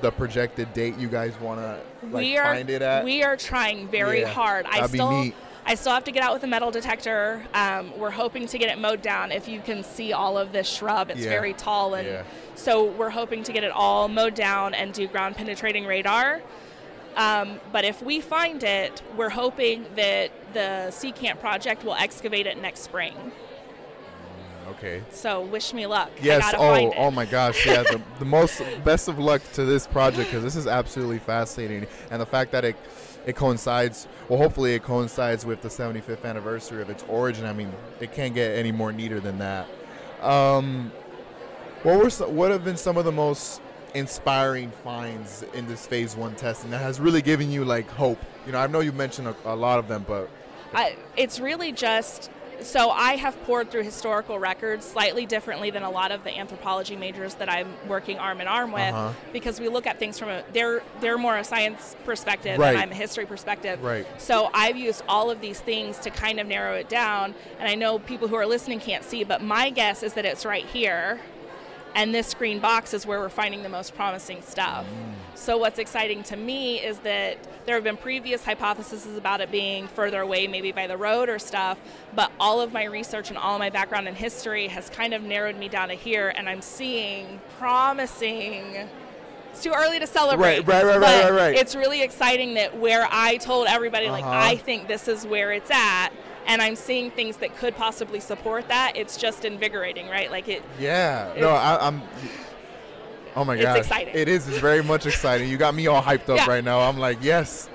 the 0.00 0.10
projected 0.10 0.72
date 0.72 0.96
you 0.98 1.08
guys 1.08 1.38
want 1.40 1.60
to 1.60 1.80
like 2.06 2.22
we 2.22 2.36
are 2.38 2.54
find 2.54 2.70
it 2.70 2.82
at? 2.82 3.04
we 3.04 3.22
are 3.22 3.36
trying 3.36 3.88
very 3.88 4.20
Yeah, 4.20 4.28
hard. 4.28 4.66
I 4.66 4.86
still. 4.86 5.30
I 5.66 5.74
still 5.74 5.92
have 5.92 6.04
to 6.04 6.12
get 6.12 6.22
out 6.22 6.32
with 6.32 6.42
a 6.44 6.46
metal 6.46 6.70
detector. 6.70 7.44
Um, 7.52 7.92
we're 7.98 8.10
hoping 8.10 8.46
to 8.46 8.56
get 8.56 8.70
it 8.70 8.78
mowed 8.78 9.02
down. 9.02 9.30
If 9.30 9.48
you 9.48 9.60
can 9.60 9.84
see 9.84 10.14
all 10.14 10.38
of 10.38 10.50
this 10.50 10.66
shrub, 10.66 11.10
it's 11.10 11.20
Yeah. 11.20 11.28
very 11.28 11.52
tall, 11.52 11.92
and 11.92 12.08
Yeah. 12.08 12.22
so 12.54 12.84
we're 12.84 13.10
hoping 13.10 13.42
to 13.42 13.52
get 13.52 13.64
it 13.64 13.70
all 13.70 14.08
mowed 14.08 14.32
down 14.34 14.72
and 14.72 14.94
do 14.94 15.06
ground 15.06 15.36
penetrating 15.36 15.84
radar. 15.84 16.40
Um, 17.18 17.60
but 17.70 17.84
if 17.84 18.00
we 18.00 18.20
find 18.22 18.62
it, 18.64 19.02
we're 19.14 19.28
hoping 19.28 19.84
that 19.94 20.30
the 20.54 20.86
CCAMP 20.90 21.38
project 21.38 21.84
will 21.84 21.96
excavate 21.96 22.46
it 22.46 22.56
next 22.56 22.80
spring. 22.80 23.32
Okay. 24.70 25.02
So 25.10 25.42
wish 25.42 25.72
me 25.72 25.86
luck. 25.86 26.10
Yes. 26.22 26.52
Oh, 26.54 26.58
find 26.58 26.92
it. 26.92 26.98
oh 26.98 27.10
my 27.10 27.24
gosh. 27.24 27.66
Yeah. 27.66 27.82
The, 27.82 28.00
the 28.18 28.24
most 28.24 28.62
best 28.84 29.08
of 29.08 29.18
luck 29.18 29.42
to 29.54 29.64
this 29.64 29.86
project 29.86 30.30
because 30.30 30.44
this 30.44 30.56
is 30.56 30.66
absolutely 30.66 31.18
fascinating, 31.18 31.86
and 32.10 32.20
the 32.20 32.26
fact 32.26 32.52
that 32.52 32.64
it 32.64 32.76
it 33.26 33.36
coincides. 33.36 34.08
Well, 34.28 34.38
hopefully 34.38 34.74
it 34.74 34.82
coincides 34.82 35.44
with 35.44 35.60
the 35.60 35.68
75th 35.68 36.24
anniversary 36.24 36.82
of 36.82 36.90
its 36.90 37.04
origin. 37.08 37.44
I 37.44 37.52
mean, 37.52 37.72
it 38.00 38.12
can't 38.12 38.34
get 38.34 38.56
any 38.56 38.72
more 38.72 38.92
neater 38.92 39.20
than 39.20 39.38
that. 39.38 39.66
Um, 40.22 40.92
what 41.82 41.98
were 41.98 42.10
some, 42.10 42.34
what 42.34 42.50
have 42.50 42.64
been 42.64 42.76
some 42.76 42.96
of 42.96 43.04
the 43.04 43.12
most 43.12 43.60
inspiring 43.94 44.70
finds 44.82 45.44
in 45.54 45.66
this 45.66 45.86
phase 45.86 46.16
one 46.16 46.34
testing 46.36 46.70
that 46.70 46.82
has 46.82 47.00
really 47.00 47.22
given 47.22 47.50
you 47.50 47.64
like 47.64 47.88
hope? 47.90 48.18
You 48.46 48.52
know, 48.52 48.58
I 48.58 48.66
know 48.66 48.80
you 48.80 48.92
mentioned 48.92 49.28
a, 49.28 49.36
a 49.44 49.54
lot 49.54 49.78
of 49.78 49.88
them, 49.88 50.04
but 50.08 50.28
I, 50.74 50.96
it's 51.16 51.38
really 51.38 51.72
just 51.72 52.30
so 52.62 52.90
I 52.90 53.16
have 53.16 53.40
poured 53.44 53.70
through 53.70 53.84
historical 53.84 54.38
records 54.38 54.84
slightly 54.86 55.26
differently 55.26 55.70
than 55.70 55.82
a 55.82 55.90
lot 55.90 56.10
of 56.12 56.24
the 56.24 56.36
anthropology 56.36 56.96
majors 56.96 57.34
that 57.34 57.48
I'm 57.50 57.68
working 57.86 58.18
arm 58.18 58.40
in 58.40 58.48
arm 58.48 58.72
with 58.72 58.82
Uh-huh. 58.94 59.12
because 59.32 59.60
we 59.60 59.68
look 59.68 59.86
at 59.86 59.98
things 59.98 60.18
from 60.18 60.28
a 60.28 60.42
they're 60.52 60.82
they're 61.00 61.18
more 61.18 61.36
a 61.36 61.44
science 61.44 61.96
perspective 62.04 62.58
Right. 62.58 62.70
and 62.70 62.78
I'm 62.78 62.90
a 62.90 62.94
history 62.94 63.26
perspective. 63.26 63.82
Right. 63.82 64.06
So 64.20 64.50
I've 64.54 64.76
used 64.76 65.02
all 65.08 65.30
of 65.30 65.40
these 65.40 65.60
things 65.60 65.98
to 65.98 66.10
kind 66.10 66.40
of 66.40 66.46
narrow 66.46 66.74
it 66.74 66.88
down 66.88 67.34
and 67.60 67.68
I 67.68 67.74
know 67.74 67.98
people 67.98 68.28
who 68.28 68.34
are 68.36 68.46
listening 68.46 68.80
can't 68.80 69.04
see 69.04 69.24
but 69.24 69.42
my 69.42 69.70
guess 69.70 70.02
is 70.02 70.14
that 70.14 70.24
it's 70.24 70.44
right 70.44 70.64
here 70.66 71.20
and 71.98 72.14
this 72.14 72.32
green 72.32 72.60
box 72.60 72.94
is 72.94 73.04
where 73.04 73.18
we're 73.18 73.28
finding 73.28 73.64
the 73.64 73.68
most 73.68 73.92
promising 73.96 74.40
stuff. 74.40 74.86
So 75.34 75.58
what's 75.58 75.80
exciting 75.80 76.22
to 76.24 76.36
me 76.36 76.78
is 76.78 76.98
that 77.00 77.38
there 77.66 77.74
have 77.74 77.82
been 77.82 77.96
previous 77.96 78.44
hypotheses 78.44 79.16
about 79.16 79.40
it 79.40 79.50
being 79.50 79.88
further 79.88 80.20
away, 80.20 80.46
maybe 80.46 80.70
by 80.70 80.86
the 80.86 80.96
road 80.96 81.28
or 81.28 81.40
stuff, 81.40 81.76
but 82.14 82.30
all 82.38 82.60
of 82.60 82.72
my 82.72 82.84
research 82.84 83.30
and 83.30 83.38
all 83.38 83.58
my 83.58 83.70
background 83.70 84.06
in 84.06 84.14
history 84.14 84.68
has 84.68 84.88
kind 84.88 85.12
of 85.12 85.22
narrowed 85.22 85.56
me 85.56 85.68
down 85.68 85.88
to 85.88 85.94
here, 85.94 86.32
and 86.36 86.48
I'm 86.48 86.62
seeing 86.62 87.40
promising. 87.58 88.88
It's 89.50 89.64
too 89.64 89.72
early 89.74 89.98
to 89.98 90.06
celebrate. 90.06 90.60
Right, 90.60 90.66
right, 90.66 90.84
right, 90.84 91.00
right, 91.00 91.24
right, 91.24 91.32
right. 91.32 91.56
It's 91.56 91.74
really 91.74 92.02
exciting 92.02 92.54
that 92.54 92.78
where 92.78 93.08
I 93.10 93.38
told 93.38 93.66
everybody, 93.66 94.08
like, 94.08 94.24
Uh-huh. 94.24 94.38
I 94.40 94.56
think 94.56 94.86
this 94.86 95.08
is 95.08 95.26
where 95.26 95.50
it's 95.50 95.70
at, 95.72 96.10
and 96.48 96.60
I'm 96.62 96.74
seeing 96.74 97.10
things 97.10 97.36
that 97.36 97.56
could 97.56 97.76
possibly 97.76 98.18
support 98.18 98.66
that. 98.68 98.94
It's 98.96 99.16
just 99.16 99.44
invigorating, 99.44 100.08
right? 100.08 100.30
Like 100.30 100.48
it. 100.48 100.62
Yeah, 100.80 101.32
no, 101.38 101.50
I, 101.50 101.86
I'm. 101.86 102.02
Oh 103.36 103.44
my 103.44 103.54
god. 103.56 103.76
It's 103.78 103.86
exciting. 103.86 104.14
It 104.16 104.28
is. 104.28 104.48
It's 104.48 104.58
very 104.58 104.82
much 104.82 105.06
exciting. 105.06 105.48
You 105.48 105.58
got 105.58 105.74
me 105.74 105.86
all 105.86 106.02
hyped 106.02 106.28
up 106.30 106.38
Yeah. 106.38 106.48
right 106.48 106.64
now. 106.64 106.80
I'm 106.80 106.98
like, 106.98 107.18
yes. 107.22 107.68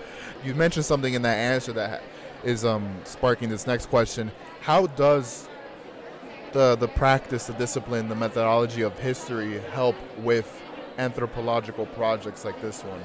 You 0.43 0.53
mentioned 0.55 0.83
something 0.85 1.13
in 1.13 1.21
that 1.21 1.37
answer 1.37 1.71
that 1.73 2.03
is 2.43 2.65
um, 2.65 2.93
sparking 3.05 3.47
this 3.47 3.65
next 3.65 3.85
question. 3.85 4.29
How 4.59 4.87
does 4.87 5.47
the 6.51 6.75
the 6.75 6.87
practice, 6.87 7.45
the 7.47 7.53
discipline, 7.53 8.09
the 8.09 8.15
methodology 8.15 8.81
of 8.81 8.97
history 8.99 9.59
help 9.71 9.95
with 10.17 10.59
anthropological 10.97 11.85
projects 11.85 12.43
like 12.43 12.59
this 12.61 12.81
one? 12.83 13.01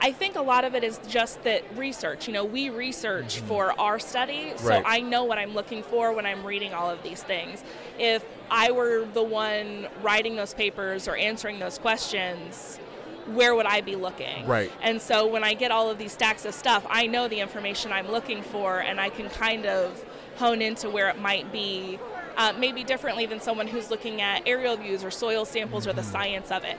I 0.00 0.12
think 0.12 0.36
a 0.36 0.42
lot 0.42 0.64
of 0.64 0.74
it 0.74 0.84
is 0.84 1.00
just 1.08 1.42
that 1.44 1.64
research. 1.76 2.28
You 2.28 2.32
know, 2.34 2.44
we 2.44 2.70
research 2.70 3.40
for 3.40 3.78
our 3.80 3.98
study, 3.98 4.52
so 4.56 4.68
Right. 4.68 4.82
I 4.86 5.00
know 5.00 5.24
what 5.24 5.38
I'm 5.38 5.54
looking 5.54 5.82
for 5.82 6.12
when 6.12 6.24
I'm 6.24 6.44
reading 6.44 6.72
all 6.72 6.88
of 6.88 7.02
these 7.02 7.22
things. 7.22 7.62
If 7.98 8.24
I 8.50 8.70
were 8.70 9.06
the 9.12 9.22
one 9.22 9.88
writing 10.02 10.36
those 10.36 10.54
papers 10.54 11.08
or 11.08 11.16
answering 11.16 11.58
those 11.58 11.78
questions, 11.78 12.78
where 13.26 13.54
would 13.54 13.66
I 13.66 13.80
be 13.80 13.96
looking? 13.96 14.46
Right. 14.46 14.70
And 14.80 15.02
so 15.02 15.26
when 15.26 15.44
I 15.44 15.54
get 15.54 15.70
all 15.70 15.90
of 15.90 15.98
these 15.98 16.12
stacks 16.12 16.44
of 16.44 16.54
stuff, 16.54 16.86
I 16.88 17.06
know 17.06 17.28
the 17.28 17.40
information 17.40 17.92
I'm 17.92 18.08
looking 18.10 18.42
for, 18.42 18.78
and 18.78 19.00
I 19.00 19.08
can 19.10 19.28
kind 19.28 19.66
of 19.66 20.04
hone 20.36 20.62
into 20.62 20.88
where 20.88 21.08
it 21.08 21.18
might 21.20 21.52
be. 21.52 21.98
Uh, 22.36 22.52
maybe 22.56 22.84
differently 22.84 23.26
than 23.26 23.40
someone 23.40 23.66
who's 23.66 23.90
looking 23.90 24.20
at 24.20 24.46
aerial 24.46 24.76
views 24.76 25.02
or 25.02 25.10
soil 25.10 25.44
samples 25.44 25.88
or 25.88 25.92
the 25.92 26.04
science 26.04 26.52
of 26.52 26.62
it. 26.62 26.76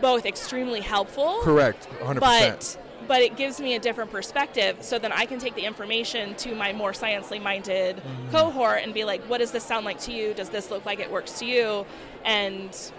Both 0.00 0.26
extremely 0.26 0.80
helpful 0.80 1.40
Correct. 1.42 1.88
100%. 2.00 2.20
but 2.20 2.78
but 3.06 3.22
it 3.22 3.36
gives 3.36 3.60
me 3.60 3.74
a 3.74 3.78
different 3.78 4.10
perspective 4.10 4.76
so 4.80 4.98
then 4.98 5.12
i 5.12 5.24
can 5.24 5.38
take 5.38 5.54
the 5.54 5.64
information 5.64 6.34
to 6.34 6.54
my 6.54 6.72
more 6.72 6.92
sciencely 6.92 7.40
minded 7.40 7.96
Mm-hmm. 7.96 8.30
cohort 8.30 8.80
and 8.82 8.92
be 8.92 9.04
like 9.04 9.22
what 9.30 9.38
does 9.38 9.52
this 9.52 9.64
sound 9.64 9.86
like 9.86 9.98
to 10.00 10.12
you 10.12 10.34
does 10.34 10.50
this 10.50 10.70
look 10.70 10.84
like 10.84 10.98
it 11.00 11.10
works 11.10 11.38
to 11.38 11.46
you 11.46 11.86
and 12.24 12.90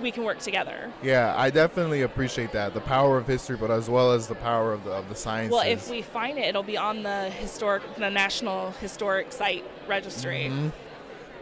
we 0.00 0.10
can 0.10 0.24
work 0.24 0.38
together 0.38 0.90
yeah, 1.02 1.34
I 1.36 1.50
definitely 1.50 2.00
appreciate 2.02 2.50
that. 2.52 2.72
The 2.72 2.80
power 2.80 3.18
of 3.18 3.26
history, 3.26 3.58
but 3.58 3.70
as 3.70 3.90
well 3.90 4.12
as 4.12 4.26
the 4.26 4.34
power 4.36 4.72
of 4.72 4.84
the, 4.84 4.92
of 4.92 5.08
the 5.10 5.14
sciences. 5.14 5.52
well 5.52 5.66
if 5.68 5.90
we 5.90 6.00
find 6.00 6.38
it 6.38 6.44
it'll 6.46 6.62
be 6.62 6.78
on 6.78 7.02
the 7.02 7.28
historic 7.30 7.82
the 7.96 8.08
national 8.08 8.70
historic 8.80 9.32
site 9.32 9.64
registry 9.86 10.50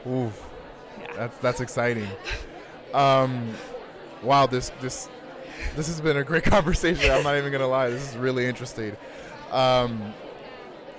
Ooh, 0.08 0.32
yeah. 1.00 1.12
that's, 1.16 1.38
that's 1.38 1.60
exciting. 1.60 2.08
Um, 2.92 3.54
wow, 4.24 4.46
this, 4.46 4.70
this, 4.80 5.08
this 5.76 5.86
has 5.86 6.00
been 6.00 6.16
a 6.16 6.24
great 6.24 6.44
conversation. 6.56 7.10
I'm 7.10 7.22
not 7.22 7.36
even 7.36 7.50
going 7.50 7.60
to 7.62 7.66
lie. 7.66 7.90
This 7.90 8.10
is 8.10 8.16
really 8.16 8.46
interesting. 8.46 8.96
Um, 9.52 10.14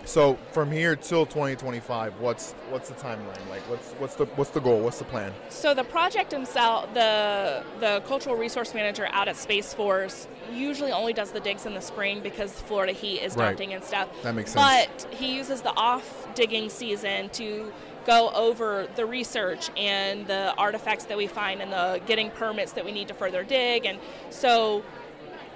so 0.05 0.37
from 0.51 0.71
here 0.71 0.95
till 0.95 1.25
2025, 1.25 2.19
what's 2.19 2.51
what's 2.69 2.89
the 2.89 2.95
timeline? 2.95 3.49
Like, 3.49 3.67
what's 3.67 3.89
what's 3.93 4.13
the 4.13 4.25
what's 4.35 4.51
the 4.51 4.61
goal? 4.61 4.79
What's 4.81 4.99
the 4.99 5.03
plan? 5.05 5.33
So 5.49 5.73
the 5.73 5.83
project 5.83 6.31
himself, 6.31 6.93
the 6.93 7.63
the 7.79 8.03
cultural 8.07 8.35
resource 8.35 8.75
manager 8.75 9.07
out 9.11 9.27
at 9.27 9.35
Space 9.35 9.73
Force, 9.73 10.27
usually 10.53 10.91
only 10.91 11.11
does 11.11 11.31
the 11.31 11.39
digs 11.39 11.65
in 11.65 11.73
the 11.73 11.81
spring 11.81 12.21
because 12.21 12.51
Florida 12.53 12.93
heat 12.93 13.19
is 13.21 13.35
Right. 13.35 13.45
daunting 13.47 13.73
and 13.73 13.83
stuff. 13.83 14.07
That 14.21 14.35
makes 14.35 14.51
sense. 14.51 14.87
But 15.01 15.11
he 15.11 15.35
uses 15.35 15.61
the 15.61 15.73
off 15.75 16.27
digging 16.35 16.69
season 16.69 17.29
to 17.29 17.73
go 18.05 18.29
over 18.31 18.87
the 18.95 19.05
research 19.05 19.69
and 19.77 20.27
the 20.27 20.53
artifacts 20.57 21.05
that 21.05 21.17
we 21.17 21.27
find 21.27 21.61
and 21.61 21.71
the 21.71 22.01
getting 22.05 22.29
permits 22.31 22.73
that 22.73 22.85
we 22.85 22.91
need 22.91 23.07
to 23.07 23.13
further 23.13 23.43
dig 23.43 23.85
and 23.85 23.97
so 24.29 24.83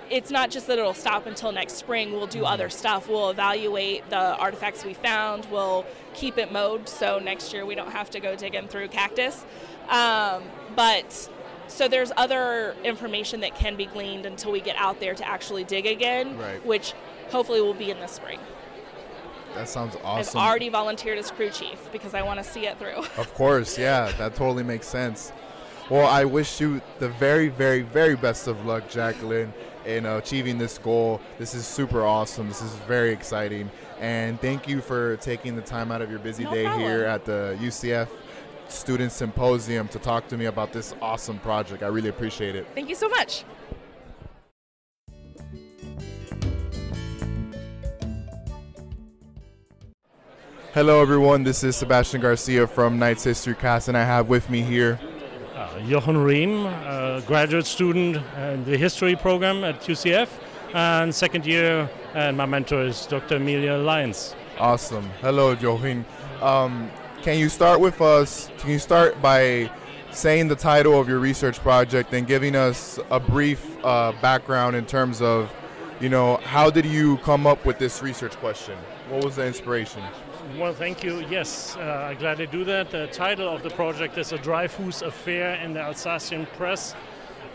it's 0.10 0.32
not 0.32 0.50
just 0.50 0.66
that 0.68 0.80
it'll 0.80 0.94
stop 0.96 1.28
until 1.28 1.52
next 1.52 1.74
spring. 1.74 2.14
We'll 2.14 2.26
do 2.26 2.44
other 2.44 2.70
stuff. 2.72 3.08
We'll 3.08 3.30
evaluate 3.30 4.10
the 4.10 4.18
artifacts 4.38 4.84
we 4.84 4.96
found. 4.96 5.46
We'll 5.52 5.86
keep 6.16 6.40
it 6.40 6.52
mowed 6.52 6.90
so 6.90 7.20
next 7.20 7.54
year 7.54 7.64
we 7.64 7.76
don't 7.76 7.92
have 7.92 8.10
to 8.12 8.20
go 8.20 8.36
digging 8.36 8.68
through 8.68 8.88
cactus. 8.88 9.46
Um, 9.88 10.42
but 10.76 11.30
so 11.68 11.88
there's 11.88 12.12
other 12.18 12.76
information 12.84 13.42
that 13.42 13.54
can 13.54 13.76
be 13.76 13.86
gleaned 13.86 14.26
until 14.26 14.52
we 14.52 14.62
get 14.62 14.76
out 14.78 15.00
there 15.00 15.14
to 15.14 15.28
actually 15.28 15.64
dig 15.64 15.86
again, 15.86 16.40
Right. 16.40 16.66
which 16.66 16.94
hopefully 17.30 17.62
will 17.62 17.76
be 17.76 17.92
in 17.92 18.00
the 18.00 18.08
spring. 18.08 18.40
That 19.56 19.70
sounds 19.70 19.96
awesome. 20.04 20.40
I've 20.40 20.48
already 20.48 20.70
volunteered 20.70 21.18
as 21.18 21.32
crew 21.32 21.50
chief 21.50 21.92
because 21.92 22.14
I 22.14 22.22
want 22.22 22.44
to 22.44 22.44
see 22.44 22.66
it 22.68 22.78
through. 22.78 23.04
Of 23.18 23.34
course, 23.34 23.78
yeah, 23.78 24.12
that 24.18 24.36
totally 24.36 24.64
makes 24.64 24.88
sense. 24.88 25.32
Well, 25.90 26.08
I 26.08 26.24
wish 26.24 26.62
you 26.62 26.82
the 27.00 27.10
very, 27.10 27.48
very, 27.50 27.82
very 27.82 28.16
best 28.16 28.48
of 28.48 28.64
luck, 28.66 28.90
Jacqueline, 28.90 29.54
in 29.86 30.06
uh, 30.06 30.18
achieving 30.18 30.58
this 30.58 30.78
goal. 30.78 31.20
This 31.40 31.56
is 31.56 31.66
super 31.66 32.06
awesome. 32.06 32.48
This 32.48 32.62
is 32.62 32.72
very 32.88 33.12
exciting. 33.12 33.72
And 34.00 34.40
thank 34.40 34.68
you 34.68 34.82
for 34.82 35.18
taking 35.18 35.56
the 35.56 35.62
time 35.62 35.92
out 35.92 36.02
of 36.02 36.10
your 36.10 36.20
busy 36.20 36.44
No 36.44 36.54
day 36.54 36.70
here 36.78 37.06
at 37.06 37.26
the 37.26 37.58
UCF 37.60 38.08
Student 38.68 39.12
Symposium 39.12 39.88
to 39.88 40.00
talk 40.00 40.28
to 40.28 40.38
me 40.38 40.46
about 40.46 40.72
this 40.72 40.94
awesome 41.02 41.40
project. 41.40 41.82
I 41.82 41.88
really 41.88 42.10
appreciate 42.10 42.56
it. 42.56 42.68
Thank 42.76 42.88
you 42.88 42.96
so 42.96 43.10
much. 43.10 43.44
Hello, 50.72 51.02
everyone. 51.02 51.44
This 51.44 51.64
is 51.64 51.76
Sebastian 51.76 52.22
Garcia 52.22 52.68
from 52.68 53.00
Knights 53.00 53.24
History 53.24 53.56
Cast, 53.56 53.88
and 53.88 53.98
I 53.98 54.04
have 54.04 54.30
with 54.30 54.52
me 54.52 54.62
here. 54.62 55.00
Uh, 55.56 55.80
Jochen 55.80 56.18
Riehm, 56.18 56.68
a 56.86 57.22
graduate 57.26 57.66
student 57.66 58.18
in 58.38 58.64
the 58.66 58.78
history 58.78 59.16
program 59.16 59.64
at 59.64 59.82
UCF, 59.82 60.30
and 60.76 61.14
second 61.14 61.48
year, 61.48 61.90
and 62.14 62.38
my 62.38 62.46
mentor 62.46 62.84
is 62.84 63.08
Dr. 63.08 63.38
Amelia 63.38 63.78
Lyons. 63.78 64.36
Awesome. 64.60 65.10
Hello, 65.22 65.56
Jochen. 65.56 66.06
Um, 66.40 66.92
can 67.24 67.40
you 67.40 67.50
start 67.50 67.80
with 67.80 68.00
us? 68.00 68.52
Can 68.60 68.70
you 68.70 68.80
start 68.80 69.20
by 69.24 69.72
saying 70.12 70.50
the 70.50 70.56
title 70.56 71.00
of 71.00 71.10
your 71.10 71.18
research 71.18 71.58
project 71.62 72.14
and 72.14 72.28
giving 72.28 72.56
us 72.56 73.00
a 73.10 73.20
brief 73.20 73.84
uh, 73.84 74.12
background 74.22 74.76
in 74.76 74.86
terms 74.86 75.20
of, 75.20 75.52
you 76.00 76.10
know, 76.10 76.38
how 76.44 76.70
did 76.70 76.86
you 76.86 77.18
come 77.18 77.48
up 77.48 77.66
with 77.66 77.80
this 77.80 78.04
research 78.04 78.36
question? 78.38 78.78
What 79.10 79.24
was 79.24 79.38
the 79.38 79.48
inspiration? 79.48 80.04
Well, 80.58 80.74
thank 80.74 81.04
you. 81.04 81.24
Yes, 81.30 81.78
uh, 81.78 82.16
glad 82.18 82.38
to 82.38 82.48
do 82.48 82.64
that. 82.64 82.90
The 82.90 83.08
title 83.08 83.48
of 83.48 83.62
the 83.62 83.70
project 83.70 84.18
is 84.18 84.32
A 84.32 84.38
Dreyfus 84.38 85.02
Affair 85.04 85.56
in 85.56 85.74
the 85.74 85.82
Alsatian 85.82 86.48
Press. 86.58 86.96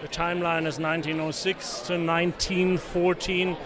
The 0.01 0.09
timeline 0.09 0.67
is 0.67 0.79
1906 0.79 1.81
to 1.89 1.95
1914. 1.95 3.57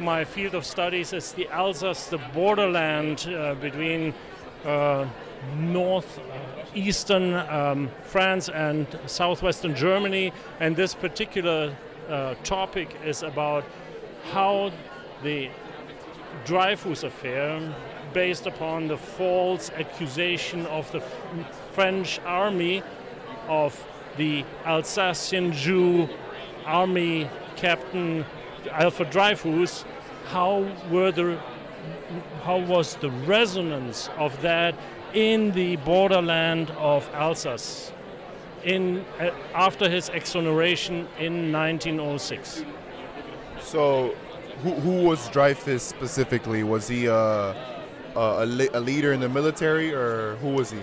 My 0.00 0.24
field 0.24 0.54
of 0.54 0.64
studies 0.64 1.12
is 1.12 1.32
the 1.32 1.48
Alsace, 1.48 2.06
the 2.06 2.18
borderland 2.32 3.28
uh, 3.28 3.54
between 3.56 4.14
uh, 4.64 5.06
north 5.56 6.18
uh, 6.18 6.22
eastern 6.74 7.34
um, 7.34 7.90
France 8.04 8.48
and 8.48 8.86
southwestern 9.06 9.76
Germany. 9.76 10.32
And 10.60 10.74
this 10.74 10.94
particular 10.94 11.76
uh, 12.08 12.34
topic 12.42 12.96
is 13.04 13.22
about 13.22 13.64
how 14.32 14.72
the 15.22 15.50
Dreyfus 16.46 17.02
affair, 17.02 17.60
based 18.12 18.46
upon 18.46 18.88
the 18.88 18.96
false 18.96 19.70
accusation 19.70 20.66
of 20.66 20.90
the 20.92 21.00
French 21.72 22.20
army 22.24 22.82
of 23.48 23.84
the 24.16 24.44
Alsatian 24.66 25.52
Jew 25.52 26.08
army 26.66 27.28
captain 27.56 28.24
Alfred 28.70 29.10
Dreyfus, 29.10 29.84
how 30.26 30.66
were 30.90 31.12
the 31.12 31.38
how 32.42 32.58
was 32.58 32.96
the 32.96 33.10
resonance 33.10 34.10
of 34.16 34.40
that 34.42 34.74
in 35.14 35.52
the 35.52 35.76
borderland 35.76 36.70
of 36.72 37.08
Alsace 37.14 37.92
in 38.64 39.04
uh, 39.20 39.30
after 39.54 39.88
his 39.88 40.08
exoneration 40.10 41.06
in 41.18 41.52
1906? 41.52 42.64
So, 43.60 44.14
who, 44.62 44.70
who 44.72 45.04
was 45.04 45.28
Dreyfus 45.28 45.82
specifically? 45.82 46.62
Was 46.62 46.88
he 46.88 47.08
uh, 47.08 47.54
a, 48.18 48.44
a, 48.44 48.46
le- 48.46 48.68
a 48.74 48.80
leader 48.80 49.12
in 49.12 49.20
the 49.20 49.28
military, 49.28 49.94
or 49.94 50.36
who 50.36 50.48
was 50.48 50.70
he? 50.70 50.80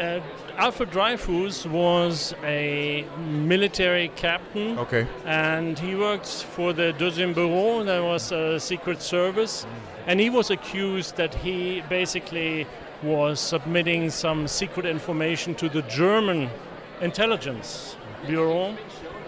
Uh, 0.00 0.20
Alfred 0.56 0.90
Dreyfus 0.90 1.66
was 1.66 2.34
a 2.44 3.04
military 3.28 4.08
captain, 4.16 4.78
Okay. 4.78 5.06
and 5.24 5.78
he 5.78 5.94
worked 5.96 6.26
for 6.54 6.72
the 6.72 6.92
Deuxième 6.98 7.34
Bureau, 7.34 7.82
that 7.84 8.02
was 8.02 8.30
a 8.32 8.58
secret 8.60 9.02
service, 9.02 9.66
and 10.06 10.20
he 10.20 10.30
was 10.30 10.50
accused 10.50 11.16
that 11.16 11.34
he 11.34 11.82
basically 11.88 12.66
was 13.02 13.38
submitting 13.40 14.10
some 14.10 14.46
secret 14.48 14.86
information 14.86 15.54
to 15.56 15.68
the 15.68 15.82
German 15.82 16.48
intelligence 17.00 17.96
bureau. 18.26 18.76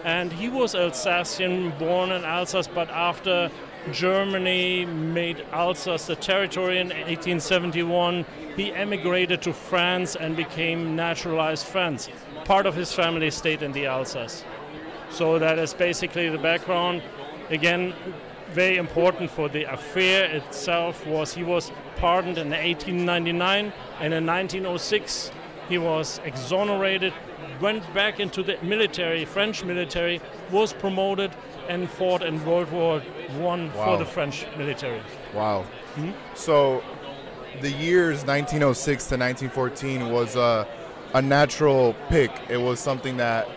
And 0.04 0.32
he 0.32 0.48
was 0.48 0.74
Alsatian, 0.74 1.70
born 1.78 2.10
in 2.10 2.24
Alsace, 2.24 2.66
but 2.68 2.88
after 2.90 3.50
Germany 3.92 4.84
made 4.84 5.44
Alsace 5.52 6.08
a 6.10 6.16
territory 6.16 6.78
in 6.78 6.88
1871, 6.88 8.24
he 8.56 8.72
emigrated 8.72 9.42
to 9.42 9.52
France 9.52 10.16
and 10.16 10.36
became 10.36 10.94
naturalized 10.94 11.66
French. 11.66 12.08
Part 12.44 12.66
of 12.66 12.74
his 12.74 12.92
family 12.92 13.30
stayed 13.30 13.62
in 13.62 13.72
the 13.72 13.86
Alsace. 13.86 14.44
So 15.10 15.38
that 15.38 15.58
is 15.58 15.74
basically 15.74 16.28
the 16.28 16.38
background. 16.38 17.02
Again, 17.48 17.94
very 18.50 18.76
important 18.76 19.30
for 19.30 19.48
the 19.48 19.64
affair 19.64 20.24
itself 20.24 21.06
was 21.06 21.34
he 21.34 21.44
was 21.44 21.72
pardoned 21.96 22.38
in 22.38 22.50
1899 22.50 23.72
and 24.00 24.14
in 24.14 24.26
1906 24.26 25.30
he 25.68 25.78
was 25.78 26.20
exonerated, 26.24 27.12
went 27.60 27.92
back 27.94 28.20
into 28.20 28.42
the 28.42 28.56
military, 28.62 29.24
French 29.24 29.64
military, 29.64 30.20
was 30.50 30.72
promoted 30.72 31.30
and 31.68 31.88
fought 31.88 32.22
in 32.22 32.44
World 32.44 32.70
War 32.72 33.00
One 33.38 33.72
Wow. 33.74 33.84
for 33.84 33.98
the 33.98 34.04
French 34.04 34.46
military. 34.56 35.00
Wow. 35.34 35.62
Hmm? 35.94 36.10
So, 36.34 36.82
the 37.60 37.70
years 37.70 38.24
1906 38.24 39.06
to 39.08 39.16
1914 39.16 40.10
was 40.10 40.36
a, 40.36 40.66
a 41.14 41.20
natural 41.22 41.94
pick. 42.08 42.30
It 42.48 42.56
was 42.56 42.80
something 42.80 43.16
that 43.18 43.48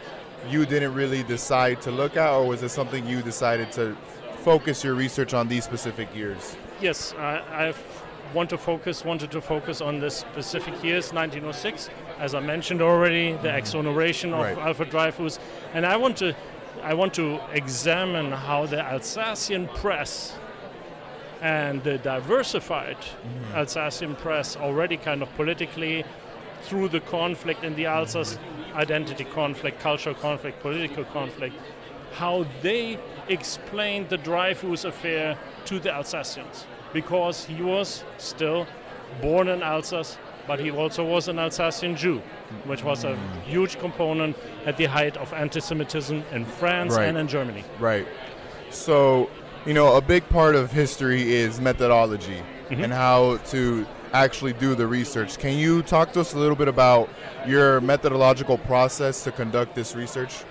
you 0.50 0.66
didn't 0.66 0.94
really 0.94 1.24
decide 1.24 1.82
to 1.84 1.92
look 1.92 2.18
at, 2.18 2.30
or 2.34 2.46
was 2.46 2.64
it 2.64 2.70
something 2.70 3.08
you 3.08 3.22
decided 3.22 3.72
to 3.74 3.96
focus 4.40 4.84
your 4.84 4.94
research 4.96 5.34
on 5.34 5.48
these 5.48 5.64
specific 5.64 6.14
years? 6.14 6.58
Yes, 6.82 7.14
I, 7.18 7.70
I 7.70 7.74
want 8.34 8.50
to 8.50 8.58
focus, 8.58 9.06
wanted 9.06 9.32
to 9.32 9.42
focus 9.42 9.80
on 9.80 10.00
the 10.00 10.10
specific 10.10 10.74
years, 10.84 11.14
1906, 11.14 11.90
as 12.24 12.34
I 12.34 12.40
mentioned 12.40 12.82
already, 12.82 13.34
the 13.34 13.50
mm-hmm. 13.50 13.58
exoneration 13.58 14.34
of 14.34 14.40
Right. 14.40 14.58
Alfred 14.58 14.90
Dreyfus, 14.90 15.40
and 15.74 15.86
I 15.86 15.98
want 15.98 16.16
to, 16.18 16.34
I 16.82 16.94
want 16.94 17.14
to 17.16 17.42
examine 17.52 18.32
how 18.32 18.66
the 18.66 18.80
Alsatian 18.82 19.68
press 19.68 20.34
and 21.42 21.84
the 21.84 21.98
diversified 21.98 22.96
mm-hmm. 22.96 23.56
Alsatian 23.56 24.16
press 24.16 24.56
already 24.56 24.96
kind 24.96 25.22
of 25.22 25.36
politically 25.36 26.06
through 26.62 26.88
the 26.88 27.02
conflict 27.02 27.66
in 27.66 27.76
the 27.76 27.88
Alsace 27.88 28.36
mm-hmm. 28.36 28.78
identity 28.78 29.26
conflict, 29.26 29.82
cultural 29.82 30.16
conflict, 30.16 30.62
political 30.62 31.04
conflict, 31.04 31.56
how 32.14 32.46
they 32.62 32.98
explained 33.28 34.08
the 34.08 34.18
Dreyfus 34.18 34.86
affair 34.86 35.38
to 35.66 35.78
the 35.78 35.94
Alsatians. 35.94 36.68
Because 36.94 37.44
he 37.44 37.62
was 37.62 38.06
still 38.18 38.66
born 39.22 39.50
in 39.50 39.62
Alsace, 39.62 40.18
but 40.48 40.60
he 40.60 40.72
also 40.72 41.04
was 41.06 41.28
an 41.28 41.40
Alsatian 41.40 41.96
Jew, 41.96 42.22
which 42.66 42.84
was 42.84 43.04
a 43.04 43.16
huge 43.46 43.80
component 43.80 44.36
at 44.66 44.78
the 44.78 44.86
height 44.86 45.18
of 45.18 45.32
anti 45.34 45.60
Semitism 45.60 46.24
in 46.32 46.46
France 46.46 46.96
Right. 46.96 47.08
and 47.08 47.18
in 47.18 47.28
Germany. 47.28 47.64
Right. 47.80 48.08
So, 48.70 49.30
you 49.66 49.74
know, 49.74 49.96
a 49.96 50.02
big 50.02 50.28
part 50.30 50.56
of 50.56 50.72
history 50.72 51.32
is 51.34 51.60
methodology 51.60 52.42
Mm-hmm. 52.70 52.86
and 52.86 52.94
how 52.94 53.38
to 53.50 53.86
actually 54.14 54.54
do 54.54 54.74
the 54.74 54.88
research. 54.88 55.38
Can 55.38 55.58
you 55.58 55.82
talk 55.84 56.14
to 56.14 56.22
us 56.22 56.34
a 56.34 56.40
little 56.40 56.56
bit 56.56 56.70
about 56.70 57.10
your 57.46 57.82
methodological 57.82 58.58
process 58.58 59.24
to 59.26 59.32
conduct 59.34 59.76
this 59.76 59.96
research? 59.96 60.44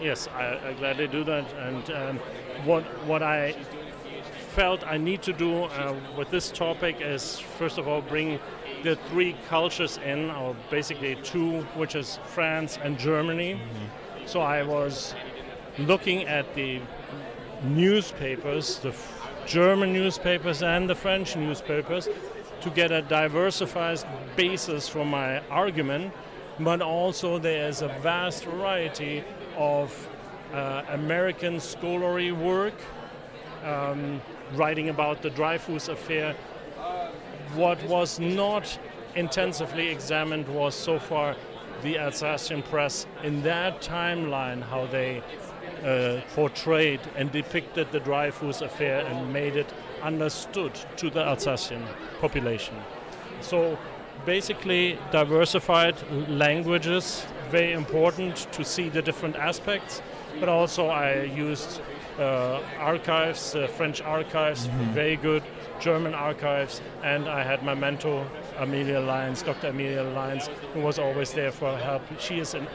Yes, 0.00 0.28
I, 0.28 0.58
I 0.68 0.72
gladly 0.74 1.08
do 1.08 1.24
that. 1.24 1.44
And 1.54 1.90
um, 1.90 2.18
what 2.64 2.84
what 3.04 3.22
I 3.22 3.56
felt 4.54 4.86
I 4.86 4.96
need 4.96 5.22
to 5.22 5.32
do 5.32 5.64
uh, 5.64 5.94
with 6.16 6.30
this 6.30 6.50
topic 6.50 7.00
is 7.00 7.38
first 7.58 7.78
of 7.78 7.88
all 7.88 8.00
bring 8.00 8.38
the 8.82 8.96
three 9.08 9.36
cultures 9.48 9.98
in, 9.98 10.30
or 10.30 10.56
basically 10.70 11.16
two, 11.22 11.60
which 11.76 11.94
is 11.94 12.18
France 12.26 12.78
and 12.82 12.98
Germany. 12.98 13.60
So 14.26 14.40
I 14.40 14.62
was 14.62 15.14
looking 15.78 16.26
at 16.26 16.54
the 16.54 16.80
newspapers, 17.62 18.78
the 18.78 18.90
f- 18.90 19.28
German 19.46 19.92
newspapers 19.92 20.62
and 20.62 20.88
the 20.88 20.94
French 20.94 21.36
newspapers, 21.36 22.08
to 22.60 22.70
get 22.70 22.92
a 22.92 23.02
diversified 23.02 24.02
basis 24.36 24.88
for 24.88 25.04
my 25.04 25.40
argument, 25.48 26.12
but 26.58 26.82
also 26.82 27.38
there 27.38 27.68
is 27.68 27.82
a 27.82 27.88
vast 28.00 28.44
variety 28.44 29.24
of 29.56 30.08
uh, 30.52 30.82
American 30.88 31.60
scholarly 31.60 32.32
work 32.32 32.74
um, 33.64 34.20
writing 34.54 34.88
about 34.88 35.22
the 35.22 35.30
Dreyfus 35.30 35.88
affair. 35.88 36.34
What 37.54 37.82
was 37.84 38.20
not 38.20 38.78
intensively 39.14 39.88
examined 39.88 40.48
was 40.48 40.74
so 40.74 40.98
far 40.98 41.36
the 41.82 41.98
Alsatian 41.98 42.62
press 42.62 43.06
in 43.24 43.42
that 43.42 43.80
timeline, 43.80 44.62
how 44.62 44.86
they 44.86 45.22
uh, 45.84 46.20
portrayed 46.34 47.00
and 47.16 47.32
depicted 47.32 47.90
the 47.90 48.00
Dreyfus 48.00 48.60
affair 48.60 49.04
and 49.06 49.32
made 49.32 49.56
it 49.56 49.72
understood 50.02 50.72
to 50.96 51.10
the 51.10 51.20
Alsatian 51.20 51.84
population. 52.20 52.76
So 53.40 53.78
basically, 54.24 54.98
diversified 55.10 55.96
languages, 56.28 57.24
very 57.50 57.72
important 57.72 58.36
to 58.52 58.64
see 58.64 58.88
the 58.88 59.02
different 59.02 59.36
aspects, 59.36 60.02
but 60.38 60.48
also 60.48 60.88
I 60.88 61.22
used 61.22 61.80
archives, 62.78 63.54
uh, 63.54 63.66
French 63.66 64.02
archives, 64.02 64.66
very 64.92 65.16
good, 65.16 65.42
German 65.80 66.14
archives, 66.14 66.80
and 67.02 67.28
I 67.28 67.42
had 67.42 67.62
my 67.62 67.74
mentor, 67.74 68.26
Amelia 68.58 69.00
Lyons, 69.00 69.42
Dr. 69.42 69.68
Amelia 69.68 70.02
Lyons, 70.02 70.48
who 70.74 70.80
was 70.80 70.98
always 70.98 71.32
there 71.32 71.52
for 71.52 71.76
help. 71.76 72.02
She 72.18 72.40
is 72.40 72.54
a 72.54 72.66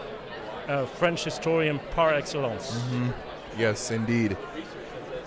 uh, 0.67 0.85
French 0.85 1.23
historian 1.23 1.79
par 1.91 2.13
excellence. 2.13 2.81
Yes, 3.57 3.91
indeed. 3.91 4.37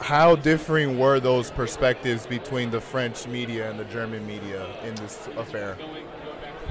How 0.00 0.36
differing 0.36 0.98
were 0.98 1.18
those 1.20 1.50
perspectives 1.50 2.26
between 2.26 2.70
the 2.70 2.80
French 2.80 3.26
media 3.26 3.70
and 3.70 3.78
the 3.78 3.84
German 3.84 4.26
media 4.26 4.66
in 4.84 4.94
this 4.96 5.28
affair? 5.36 5.76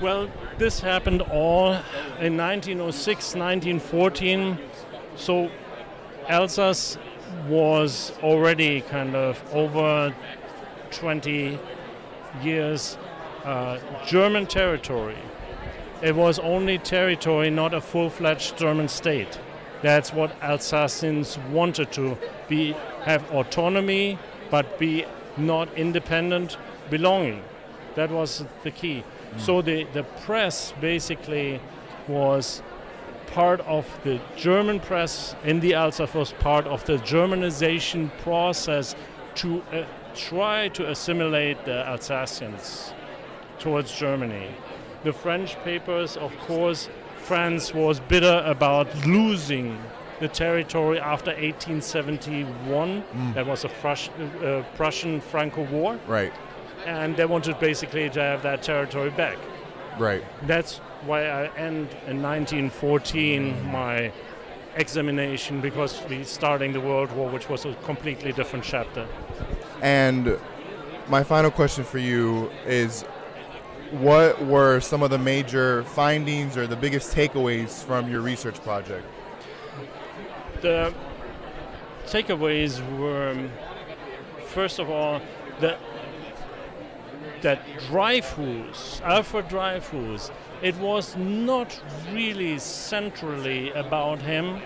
Well, 0.01 0.29
this 0.57 0.79
happened 0.79 1.21
all 1.23 1.73
in 2.19 2.37
1906, 2.37 3.35
1914. 3.35 4.59
So 5.15 5.49
Alsace 6.29 6.97
was 7.47 8.13
already 8.23 8.81
kind 8.81 9.15
of 9.15 9.41
over 9.53 10.13
20 10.91 11.59
years 12.41 12.97
uh, 13.43 13.79
German 14.05 14.45
territory. 14.45 15.17
It 16.01 16.15
was 16.15 16.39
only 16.39 16.77
territory, 16.77 17.49
not 17.49 17.73
a 17.73 17.81
full 17.81 18.09
fledged 18.09 18.57
German 18.57 18.87
state. 18.87 19.39
That's 19.81 20.13
what 20.13 20.31
Alsatians 20.41 21.37
wanted 21.51 21.91
to 21.93 22.17
be 22.47 22.75
have 23.03 23.29
autonomy 23.31 24.17
but 24.49 24.79
be 24.79 25.05
not 25.37 25.73
independent 25.75 26.57
belonging. 26.89 27.43
That 27.95 28.11
was 28.11 28.45
the 28.63 28.71
key. 28.71 29.03
So 29.37 29.61
the, 29.61 29.83
the 29.93 30.03
press 30.03 30.73
basically 30.81 31.59
was 32.07 32.61
part 33.27 33.59
of 33.61 33.85
the 34.03 34.19
German 34.35 34.79
press 34.79 35.35
in 35.43 35.59
the 35.59 35.73
Alsace 35.75 36.13
was 36.13 36.33
part 36.33 36.65
of 36.67 36.83
the 36.85 36.97
Germanization 36.97 38.09
process 38.19 38.95
to 39.35 39.61
uh, 39.71 39.83
try 40.15 40.67
to 40.69 40.89
assimilate 40.89 41.63
the 41.65 41.87
Alsatians 41.87 42.93
towards 43.59 43.91
Germany. 43.97 44.49
The 45.03 45.13
French 45.13 45.55
papers, 45.63 46.17
of 46.17 46.35
course, 46.39 46.89
France 47.17 47.73
was 47.73 47.99
bitter 47.99 48.41
about 48.45 48.87
losing 49.05 49.77
the 50.19 50.27
territory 50.27 50.99
after 50.99 51.31
1871. 51.31 53.03
That 53.35 53.45
was 53.45 53.65
a 53.65 53.69
uh, 53.69 54.63
Prussian 54.75 55.21
Franco 55.21 55.63
War, 55.65 55.99
Right, 56.07 56.33
and 56.85 57.15
they 57.15 57.25
wanted 57.25 57.59
basically 57.59 58.09
to 58.09 58.19
have 58.21 58.41
that 58.43 58.63
territory 58.63 59.11
back. 59.11 59.37
right. 59.99 60.23
That's 60.47 60.81
why 61.05 61.27
I 61.27 61.45
end 61.55 61.89
in 62.07 62.21
1914 62.21 63.71
my 63.71 64.11
examination 64.75 65.59
because 65.59 66.01
we 66.09 66.23
starting 66.23 66.71
the 66.71 66.81
World 66.81 67.11
War, 67.11 67.29
which 67.29 67.49
was 67.49 67.65
a 67.65 67.73
completely 67.83 68.31
different 68.31 68.63
chapter. 68.63 69.07
And 69.81 70.37
my 71.07 71.23
final 71.23 71.51
question 71.51 71.83
for 71.83 71.97
you 71.97 72.51
is 72.65 73.03
what 73.91 74.45
were 74.45 74.79
some 74.79 75.01
of 75.03 75.09
the 75.09 75.17
major 75.17 75.83
findings 75.83 76.57
or 76.57 76.67
the 76.67 76.75
biggest 76.75 77.15
takeaways 77.15 77.83
from 77.83 78.09
your 78.11 78.21
research 78.21 78.61
project? 78.61 79.05
The 80.61 80.93
takeaways 82.05 82.81
were, 82.97 83.49
first 84.47 84.79
of 84.79 84.89
all, 84.89 85.21
that 85.61 85.79
that 87.47 87.61
Dreyfus, 87.89 88.99
Alfred 89.05 89.47
Dreyfus, 89.47 90.31
it 90.61 90.75
was 90.79 91.15
not 91.15 91.81
really 92.11 92.59
centrally 92.59 93.71
about 93.71 94.21
him. 94.21 94.59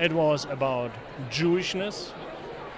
It 0.00 0.12
was 0.12 0.44
about 0.46 0.90
Jewishness. 1.30 2.10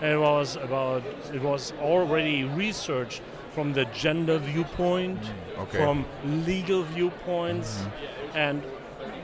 It 0.03 0.21
was 0.21 0.57
about. 0.57 1.03
It 1.33 1.41
was 1.41 1.73
already 1.81 2.45
researched 2.45 3.23
from 3.55 3.73
the 3.73 3.87
gender 3.87 4.37
viewpoint, 4.39 5.23
mm, 5.23 5.63
okay. 5.63 5.79
from 5.79 6.05
legal 6.45 6.83
viewpoints, 6.83 7.71
mm-hmm. 7.79 8.37
and 8.37 8.63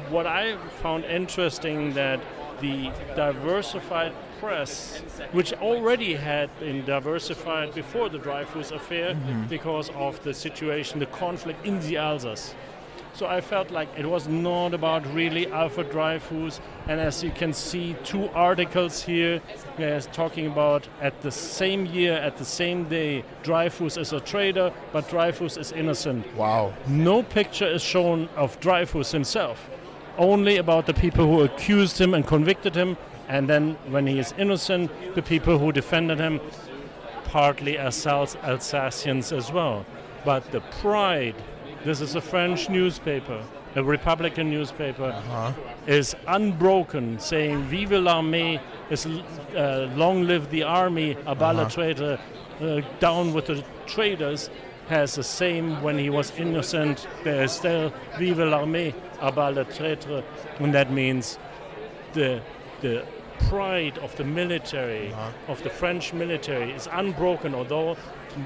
what 0.08 0.26
I 0.26 0.56
found 0.82 1.05
interesting 1.05 1.92
that 1.92 2.18
the 2.62 2.90
diversified 3.14 4.14
press, 4.40 5.01
which 5.32 5.52
already 5.55 6.15
had 6.15 6.48
been 6.61 6.85
diversified 6.85 7.74
before 7.74 8.09
the 8.09 8.19
Dreyfus 8.19 8.70
affair 8.70 9.16
because 9.48 9.90
of 9.90 10.23
the 10.24 10.35
situation, 10.35 10.98
the 10.98 11.06
conflict 11.06 11.65
in 11.65 11.81
the 11.81 11.97
Alsace. 11.97 12.55
So 13.15 13.27
I 13.27 13.40
felt 13.40 13.70
like 13.70 13.89
it 13.97 14.06
was 14.06 14.27
not 14.27 14.74
about 14.74 15.06
really 15.15 15.47
Alfred 15.47 15.89
Dreyfus, 15.90 16.61
and 16.89 17.01
as 17.01 17.23
you 17.23 17.31
can 17.31 17.52
see, 17.52 17.94
two 18.02 18.28
articles 18.31 19.02
here 19.02 19.40
uh, 19.78 20.01
talking 20.12 20.48
about 20.48 20.89
at 21.01 21.20
the 21.23 21.31
same 21.31 21.86
year, 21.86 22.15
at 22.15 22.36
the 22.39 22.44
same 22.44 22.89
day, 22.89 23.23
Dreyfus 23.44 23.97
is 23.97 24.12
a 24.12 24.19
traitor, 24.19 24.73
but 24.93 25.09
Dreyfus 25.09 25.56
is 25.56 25.70
innocent. 25.70 26.27
Wow. 26.35 26.74
No 26.89 27.23
picture 27.23 27.69
is 27.69 27.82
shown 27.82 28.28
of 28.35 28.59
Dreyfus 28.59 29.12
himself, 29.12 29.70
only 30.19 30.56
about 30.56 30.86
the 30.86 30.94
people 30.94 31.24
who 31.24 31.43
accused 31.43 32.01
him 32.01 32.15
and 32.15 32.27
convicted 32.27 32.74
him, 32.74 32.97
and 33.28 33.48
then 33.48 33.76
when 33.88 34.06
he 34.06 34.18
is 34.18 34.34
innocent, 34.38 34.90
the 35.14 35.22
people 35.22 35.59
who 35.59 35.72
defended 35.72 36.18
him, 36.18 36.40
partly 37.24 37.78
as 37.78 38.06
Alsace- 38.06 38.36
Alsatians 38.44 39.32
as 39.32 39.51
well. 39.52 39.84
But 40.24 40.51
the 40.52 40.60
pride, 40.82 41.34
this 41.84 42.01
is 42.01 42.14
a 42.14 42.20
French 42.20 42.68
newspaper, 42.68 43.42
a 43.76 43.82
Republican 43.82 44.51
newspaper, 44.51 45.12
Uh-huh. 45.16 45.52
is 45.86 46.14
unbroken, 46.26 47.18
saying 47.18 47.62
"Vive 47.64 47.90
l'armée," 48.01 48.60
is 48.90 49.06
uh, 49.06 49.88
"Long 49.96 50.26
live 50.26 50.51
the 50.51 50.62
army," 50.62 51.16
"A 51.26 51.34
bas 51.34 51.56
Uh-huh. 51.56 51.68
traitor," 51.70 52.18
uh, 52.62 52.80
"Down 53.01 53.32
with 53.34 53.46
the 53.46 53.62
traitors," 53.86 54.51
has 54.88 55.14
the 55.14 55.22
same 55.22 55.82
when 55.82 55.98
he 55.98 56.10
was 56.10 56.32
innocent. 56.38 57.06
There 57.24 57.42
is 57.44 57.52
still 57.52 57.92
"Vive 58.18 58.38
l'armée," 58.38 58.94
"A 59.20 59.64
traitor," 59.64 60.22
and 60.60 60.72
that 60.74 60.90
means 60.90 61.38
the 62.12 62.40
the 62.80 63.05
pride 63.48 63.98
of 63.98 64.14
the 64.16 64.24
military, 64.24 65.12
Uh-huh. 65.12 65.52
of 65.52 65.62
the 65.62 65.70
French 65.70 66.12
military, 66.12 66.70
is 66.72 66.88
unbroken, 66.92 67.55
although 67.55 67.96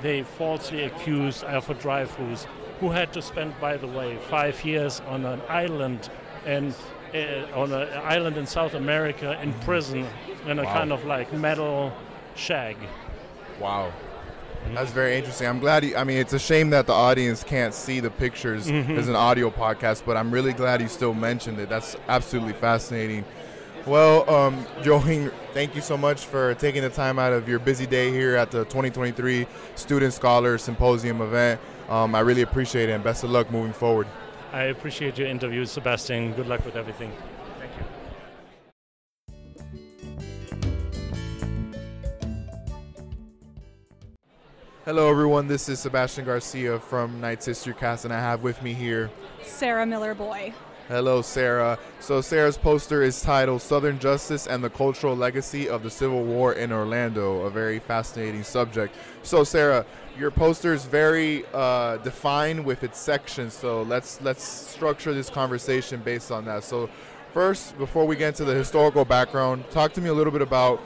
they 0.02 0.22
falsely 0.22 0.84
accused 0.84 1.44
Alfred 1.44 1.78
Dreyfus, 1.80 2.46
who 2.80 2.90
had 2.90 3.12
to 3.12 3.22
spend, 3.22 3.58
by 3.60 3.76
the 3.76 3.86
way, 3.86 4.16
five 4.30 4.64
years 4.64 5.00
on 5.08 5.24
an 5.24 5.40
island 5.48 6.08
and 6.46 6.74
uh, 7.14 7.58
on 7.58 7.72
an 7.72 7.88
island 8.04 8.36
in 8.36 8.46
South 8.46 8.74
America 8.74 9.38
in 9.42 9.52
prison 9.64 10.06
in 10.46 10.58
a 10.58 10.62
Wow. 10.64 10.72
kind 10.74 10.92
of 10.92 11.04
like 11.06 11.32
metal 11.32 11.90
shag. 12.34 12.76
Wow. 13.58 13.92
That's 14.74 14.90
very 14.90 15.16
interesting. 15.16 15.46
I'm 15.48 15.58
glad. 15.60 15.84
You, 15.84 15.96
I 15.96 16.04
mean, 16.04 16.18
it's 16.18 16.34
a 16.34 16.38
shame 16.38 16.68
that 16.70 16.86
the 16.86 16.92
audience 16.92 17.42
can't 17.42 17.72
see 17.72 18.00
the 18.00 18.10
pictures 18.10 18.66
Mhm. 18.68 18.98
as 18.98 19.08
an 19.08 19.16
audio 19.16 19.48
podcast, 19.50 20.02
but 20.04 20.16
I'm 20.18 20.30
really 20.30 20.52
glad 20.52 20.82
you 20.82 20.88
still 20.88 21.14
mentioned 21.14 21.58
it. 21.58 21.70
That's 21.70 21.96
absolutely 22.08 22.52
fascinating. 22.52 23.24
Well, 23.86 24.28
um, 24.28 24.66
Jochen, 24.82 25.30
thank 25.54 25.74
you 25.74 25.80
so 25.80 25.96
much 25.96 26.24
for 26.24 26.54
taking 26.54 26.82
the 26.82 26.90
time 26.90 27.18
out 27.18 27.32
of 27.32 27.48
your 27.48 27.58
busy 27.58 27.86
day 27.86 28.10
here 28.10 28.36
at 28.36 28.50
the 28.50 28.64
2023 28.64 29.46
Student 29.74 30.12
Scholar 30.12 30.58
Symposium 30.58 31.20
event. 31.20 31.60
Um, 31.88 32.14
I 32.14 32.20
really 32.20 32.42
appreciate 32.42 32.88
it, 32.88 32.92
and 32.92 33.02
best 33.02 33.24
of 33.24 33.30
luck 33.30 33.50
moving 33.50 33.72
forward. 33.72 34.06
I 34.52 34.64
appreciate 34.64 35.18
your 35.18 35.28
interview, 35.28 35.64
Sebastian. 35.64 36.32
Good 36.34 36.46
luck 36.46 36.64
with 36.64 36.76
everything. 36.76 37.12
Thank 37.58 37.72
you. 37.78 37.84
Hello, 44.84 45.10
everyone. 45.10 45.48
This 45.48 45.68
is 45.68 45.80
Sebastian 45.80 46.24
Garcia 46.24 46.78
from 46.78 47.20
Knights 47.20 47.44
History 47.46 47.74
Cast, 47.74 48.06
and 48.06 48.14
I 48.14 48.20
have 48.20 48.42
with 48.42 48.62
me 48.62 48.72
here 48.72 49.10
Sarah 49.42 49.84
Miller 49.84 50.14
Boye. 50.14 50.54
Hello, 50.88 51.20
Sarah. 51.20 51.78
So, 52.00 52.22
Sarah's 52.22 52.56
poster 52.56 53.02
is 53.02 53.20
titled 53.20 53.60
Southern 53.60 53.98
Justice 53.98 54.46
and 54.46 54.64
the 54.64 54.70
Cultural 54.70 55.14
Legacy 55.14 55.68
of 55.68 55.82
the 55.82 55.90
Civil 55.90 56.24
War 56.24 56.54
in 56.54 56.72
Orlando, 56.72 57.42
a 57.42 57.50
very 57.50 57.78
fascinating 57.78 58.42
subject. 58.42 58.94
So, 59.22 59.44
Sarah, 59.44 59.84
your 60.18 60.30
poster 60.30 60.72
is 60.72 60.86
very 60.86 61.44
uh, 61.52 61.98
defined 61.98 62.64
with 62.64 62.84
its 62.84 62.98
sections. 62.98 63.52
So, 63.52 63.82
let's 63.82 64.22
let's 64.22 64.42
structure 64.42 65.12
this 65.12 65.28
conversation 65.28 66.00
based 66.00 66.32
on 66.32 66.46
that. 66.46 66.64
So, 66.64 66.88
first, 67.34 67.76
before 67.76 68.06
we 68.06 68.16
get 68.16 68.28
into 68.28 68.46
the 68.46 68.54
historical 68.54 69.04
background, 69.04 69.68
talk 69.70 69.92
to 69.92 70.00
me 70.00 70.08
a 70.08 70.14
little 70.14 70.32
bit 70.32 70.40
about 70.40 70.80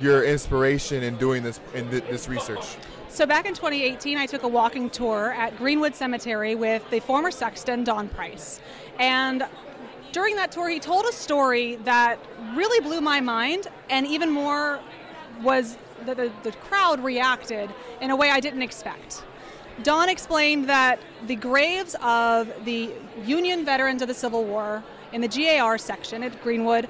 your 0.00 0.22
inspiration 0.22 1.02
in 1.02 1.16
doing 1.16 1.42
this 1.42 1.58
in 1.74 1.90
th- 1.90 2.04
this 2.04 2.28
research. 2.28 2.76
So 3.10 3.26
back 3.26 3.46
in 3.46 3.54
2018, 3.54 4.18
I 4.18 4.26
took 4.26 4.42
a 4.42 4.48
walking 4.48 4.90
tour 4.90 5.32
at 5.32 5.56
Greenwood 5.56 5.94
Cemetery 5.94 6.54
with 6.54 6.88
the 6.90 7.00
former 7.00 7.30
sexton, 7.30 7.82
Don 7.82 8.08
Price. 8.08 8.60
And 8.98 9.46
during 10.12 10.36
that 10.36 10.52
tour, 10.52 10.68
he 10.68 10.80
told 10.80 11.06
a 11.06 11.12
story 11.12 11.76
that 11.84 12.18
really 12.54 12.80
blew 12.80 13.00
my 13.00 13.20
mind, 13.20 13.68
and 13.90 14.06
even 14.06 14.30
more 14.30 14.80
was 15.42 15.76
that 16.06 16.16
the, 16.16 16.32
the 16.42 16.52
crowd 16.52 17.02
reacted 17.02 17.70
in 18.00 18.10
a 18.10 18.16
way 18.16 18.30
I 18.30 18.40
didn't 18.40 18.62
expect. 18.62 19.22
Don 19.82 20.08
explained 20.08 20.68
that 20.68 20.98
the 21.26 21.36
graves 21.36 21.94
of 22.02 22.52
the 22.64 22.90
Union 23.24 23.64
veterans 23.64 24.02
of 24.02 24.08
the 24.08 24.14
Civil 24.14 24.44
War 24.44 24.82
in 25.12 25.20
the 25.20 25.28
GAR 25.28 25.78
section 25.78 26.22
at 26.22 26.42
Greenwood 26.42 26.88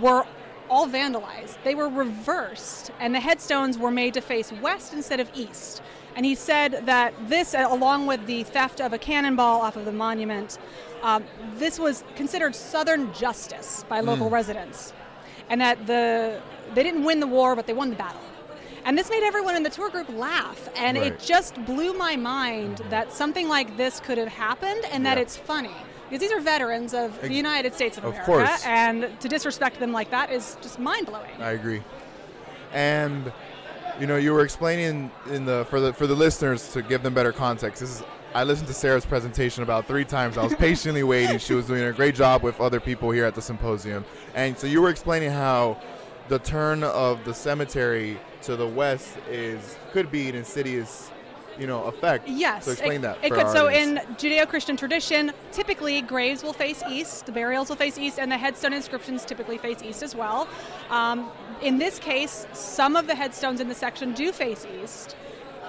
were 0.00 0.26
all 0.68 0.86
vandalized. 0.86 1.56
They 1.64 1.74
were 1.74 1.88
reversed, 1.88 2.92
and 3.00 3.14
the 3.14 3.20
headstones 3.20 3.78
were 3.78 3.90
made 3.90 4.14
to 4.14 4.20
face 4.20 4.52
west 4.52 4.92
instead 4.92 5.18
of 5.20 5.30
east. 5.34 5.82
And 6.14 6.26
he 6.26 6.34
said 6.34 6.86
that 6.86 7.14
this, 7.28 7.54
along 7.54 8.06
with 8.06 8.26
the 8.26 8.42
theft 8.42 8.80
of 8.80 8.92
a 8.92 8.98
cannonball 8.98 9.62
off 9.62 9.76
of 9.76 9.84
the 9.84 9.92
monument, 9.92 10.58
um, 11.02 11.24
this 11.56 11.78
was 11.78 12.04
considered 12.16 12.54
Southern 12.54 13.12
justice 13.14 13.84
by 13.88 14.00
local 14.00 14.28
residents, 14.30 14.92
and 15.48 15.60
that 15.60 15.86
the 15.86 16.40
they 16.74 16.82
didn't 16.82 17.04
win 17.04 17.20
the 17.20 17.26
war, 17.26 17.56
but 17.56 17.66
they 17.66 17.72
won 17.72 17.90
the 17.90 17.96
battle. 17.96 18.20
And 18.84 18.96
this 18.96 19.10
made 19.10 19.22
everyone 19.22 19.56
in 19.56 19.62
the 19.62 19.70
tour 19.70 19.90
group 19.90 20.08
laugh, 20.08 20.68
and 20.76 20.96
Right. 20.96 21.08
it 21.12 21.20
just 21.20 21.54
blew 21.66 21.92
my 21.92 22.16
mind 22.16 22.80
that 22.90 23.12
something 23.12 23.46
like 23.48 23.76
this 23.76 24.00
could 24.00 24.16
have 24.18 24.28
happened, 24.28 24.84
and 24.90 25.04
that 25.04 25.16
Yeah. 25.18 25.22
it's 25.22 25.36
funny. 25.36 25.74
Because 26.08 26.20
these 26.20 26.32
are 26.32 26.40
veterans 26.40 26.92
of 26.94 27.16
Ex- 27.18 27.28
the 27.28 27.34
United 27.34 27.74
States 27.74 27.98
of 27.98 28.04
of 28.04 28.12
America, 28.14 28.26
course. 28.48 28.66
and 28.66 29.08
to 29.20 29.28
disrespect 29.28 29.78
them 29.78 29.92
like 29.92 30.10
that 30.10 30.30
is 30.32 30.56
just 30.62 30.78
mind 30.78 31.06
blowing. 31.06 31.30
I 31.40 31.50
agree. 31.50 31.82
And 32.72 33.32
you 34.00 34.06
know, 34.06 34.16
you 34.16 34.32
were 34.32 34.42
explaining 34.42 35.10
in 35.30 35.44
the 35.44 35.66
for 35.68 35.78
the 35.78 35.92
for 35.92 36.06
the 36.06 36.14
listeners 36.14 36.72
to 36.72 36.80
give 36.82 37.02
them 37.02 37.12
better 37.14 37.32
context. 37.32 37.80
This 37.80 37.90
is 37.96 38.02
I 38.32 38.44
listened 38.44 38.68
to 38.68 38.74
Sarah's 38.74 39.04
presentation 39.04 39.64
about 39.64 39.86
three 39.86 40.04
times. 40.04 40.38
I 40.38 40.44
was 40.44 40.54
patiently 40.54 41.02
waiting. 41.02 41.38
She 41.38 41.52
was 41.52 41.66
doing 41.66 41.82
a 41.82 41.92
great 41.92 42.14
job 42.14 42.42
with 42.42 42.60
other 42.60 42.78
people 42.78 43.10
here 43.10 43.24
at 43.24 43.34
the 43.34 43.42
symposium. 43.42 44.04
And 44.34 44.56
so 44.56 44.68
you 44.68 44.80
were 44.80 44.88
explaining 44.88 45.32
how 45.32 45.80
the 46.28 46.38
turn 46.38 46.84
of 46.84 47.24
the 47.24 47.34
cemetery 47.34 48.20
to 48.42 48.54
the 48.54 48.66
west 48.66 49.16
is 49.28 49.76
could 49.90 50.12
be 50.12 50.28
an 50.28 50.36
insidious, 50.36 51.10
you 51.58 51.66
know, 51.66 51.82
effect. 51.84 52.28
Yes. 52.28 52.66
So 52.66 52.70
explain 52.70 53.00
it, 53.00 53.02
that. 53.02 53.18
It 53.24 53.32
could. 53.32 53.48
So 53.48 53.66
in 53.66 53.96
Judeo-Christian 54.16 54.76
tradition, 54.76 55.32
typically 55.50 56.00
graves 56.00 56.44
will 56.44 56.52
face 56.52 56.84
east, 56.88 57.26
the 57.26 57.32
burials 57.32 57.68
will 57.68 57.76
face 57.76 57.98
east, 57.98 58.20
and 58.20 58.30
the 58.30 58.38
headstone 58.38 58.72
inscriptions 58.72 59.24
typically 59.24 59.58
face 59.58 59.82
east 59.82 60.04
as 60.04 60.14
well. 60.14 60.48
Um, 60.88 61.28
in 61.62 61.78
this 61.78 61.98
case, 61.98 62.46
some 62.52 62.94
of 62.94 63.08
the 63.08 63.14
headstones 63.16 63.60
in 63.60 63.68
the 63.68 63.74
section 63.74 64.14
do 64.14 64.30
face 64.30 64.64
east, 64.80 65.16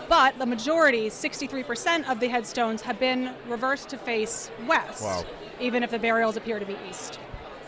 but 0.09 0.37
the 0.37 0.45
majority, 0.45 1.09
63% 1.09 2.09
of 2.09 2.19
the 2.19 2.27
headstones, 2.27 2.81
have 2.81 2.99
been 2.99 3.33
reversed 3.47 3.89
to 3.89 3.97
face 3.97 4.51
west, 4.67 5.03
Wow. 5.03 5.23
even 5.59 5.83
if 5.83 5.91
the 5.91 5.99
burials 5.99 6.37
appear 6.37 6.59
to 6.59 6.65
be 6.65 6.77
east. 6.89 7.19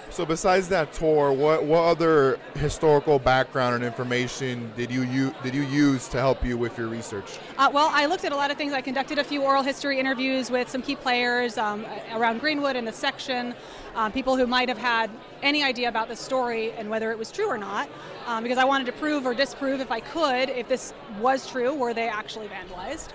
So 0.10 0.28
besides 0.28 0.70
that 0.70 0.94
tour, 0.94 1.32
what 1.34 1.64
what 1.64 1.80
other 1.86 2.38
historical 2.54 3.18
background 3.18 3.74
and 3.74 3.84
information 3.84 4.72
did 4.78 4.92
you, 4.92 5.02
you 5.02 5.34
did 5.42 5.56
you 5.56 5.64
use 5.64 6.08
to 6.10 6.20
help 6.20 6.46
you 6.46 6.56
with 6.56 6.78
your 6.78 6.88
research? 6.88 7.40
Uh, 7.58 7.72
well, 7.74 7.90
I 7.92 8.06
looked 8.06 8.24
at 8.24 8.32
a 8.32 8.36
lot 8.36 8.52
of 8.52 8.58
things. 8.58 8.74
I 8.74 8.82
conducted 8.82 9.18
a 9.18 9.24
few 9.24 9.42
oral 9.42 9.64
history 9.64 10.00
interviews 10.00 10.52
with 10.52 10.70
some 10.70 10.84
key 10.84 10.96
players 10.96 11.58
um, 11.58 11.84
around 12.14 12.42
Greenwood 12.42 12.76
in 12.76 12.86
the 12.86 12.92
section, 12.92 13.56
um, 13.96 14.12
people 14.12 14.36
who 14.38 14.48
might 14.48 14.70
have 14.70 14.78
had 14.78 15.10
any 15.42 15.64
idea 15.64 15.90
about 15.90 16.08
the 16.08 16.16
story 16.16 16.72
and 16.74 16.90
whether 16.90 17.12
it 17.12 17.18
was 17.18 17.32
true 17.32 17.48
or 17.48 17.58
not, 17.58 17.90
um, 18.28 18.44
because 18.44 18.58
I 18.58 18.64
wanted 18.64 18.86
to 18.86 18.94
prove 18.94 19.26
or 19.26 19.34
disprove, 19.34 19.82
if 19.82 19.92
I 19.92 20.00
could, 20.00 20.50
if 20.50 20.68
this 20.68 20.94
was 21.20 21.48
true, 21.48 21.74
were 21.74 21.94
they 21.94 22.08
actually 22.08 22.48
vandalized. 22.48 23.10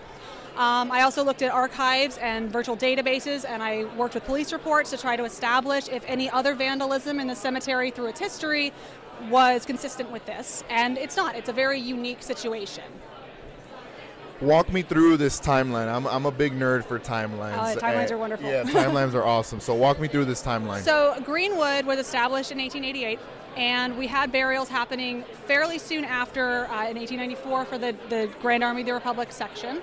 Um, 0.56 0.90
I 0.90 1.02
also 1.02 1.22
looked 1.22 1.42
at 1.42 1.52
archives 1.52 2.18
and 2.18 2.50
virtual 2.50 2.76
databases, 2.76 3.44
and 3.48 3.62
I 3.62 3.84
worked 3.96 4.14
with 4.14 4.24
police 4.24 4.52
reports 4.52 4.90
to 4.90 4.96
try 4.96 5.14
to 5.14 5.24
establish 5.24 5.88
if 5.88 6.02
any 6.06 6.28
other 6.30 6.54
vandalism 6.54 7.20
in 7.20 7.28
the 7.28 7.36
cemetery 7.36 7.92
through 7.92 8.06
its 8.06 8.18
history 8.18 8.72
was 9.30 9.64
consistent 9.64 10.10
with 10.10 10.26
this. 10.26 10.64
And 10.68 10.98
it's 10.98 11.16
not, 11.16 11.36
it's 11.36 11.48
a 11.48 11.52
very 11.52 11.78
unique 11.78 12.22
situation. 12.22 12.84
Walk 14.40 14.72
me 14.72 14.82
through 14.82 15.16
this 15.16 15.40
timeline. 15.40 15.92
I'm, 15.92 16.06
I'm 16.06 16.24
a 16.26 16.30
big 16.30 16.52
nerd 16.52 16.84
for 16.84 16.98
timelines. 17.00 17.76
Oh, 17.76 17.80
timelines 17.80 18.10
Uh, 18.10 18.14
are 18.14 18.18
wonderful. 18.18 18.48
Yeah, 18.48 18.62
timelines 18.62 19.14
are 19.14 19.24
awesome. 19.24 19.58
So 19.58 19.74
walk 19.74 19.98
me 19.98 20.06
through 20.06 20.26
this 20.26 20.42
timeline. 20.42 20.82
So 20.82 21.16
Greenwood 21.24 21.84
was 21.84 21.98
established 21.98 22.52
in 22.52 22.58
1888, 22.58 23.18
and 23.56 23.98
we 23.98 24.06
had 24.06 24.30
burials 24.30 24.68
happening 24.68 25.24
fairly 25.46 25.78
soon 25.78 26.04
after 26.04 26.66
uh, 26.66 26.88
in 26.88 26.96
1894 26.96 27.64
for 27.64 27.78
the, 27.78 27.96
the 28.08 28.30
Grand 28.40 28.62
Army 28.62 28.82
of 28.82 28.86
the 28.86 28.94
Republic 28.94 29.32
section. 29.32 29.82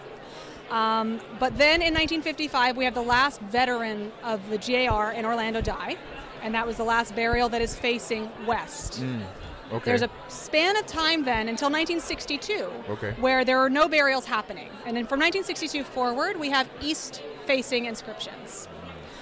Um, 0.72 1.20
but 1.38 1.58
then 1.58 1.82
in 1.82 1.94
1955, 1.94 2.78
we 2.78 2.86
have 2.86 2.94
the 2.96 3.02
last 3.02 3.42
veteran 3.42 4.12
of 4.24 4.40
the 4.50 4.58
GAR 4.58 5.12
in 5.12 5.26
Orlando 5.26 5.60
die, 5.62 5.98
and 6.42 6.56
that 6.56 6.66
was 6.66 6.78
the 6.78 6.84
last 6.84 7.14
burial 7.14 7.50
that 7.50 7.62
is 7.62 7.76
facing 7.76 8.32
west. 8.48 9.04
Okay. 9.76 9.86
There's 9.86 10.02
a 10.02 10.10
span 10.28 10.76
of 10.78 10.86
time 10.86 11.24
then 11.24 11.48
until 11.50 11.70
1962 11.70 12.72
Okay. 12.90 13.14
where 13.20 13.44
there 13.46 13.60
are 13.60 13.70
no 13.70 13.88
burials 13.88 14.26
happening. 14.26 14.70
And 14.86 14.96
then 14.98 15.06
from 15.06 15.20
1962 15.20 15.84
forward, 15.84 16.40
we 16.40 16.50
have 16.50 16.70
east 16.82 17.22
facing 17.46 17.86
inscriptions. 17.86 18.68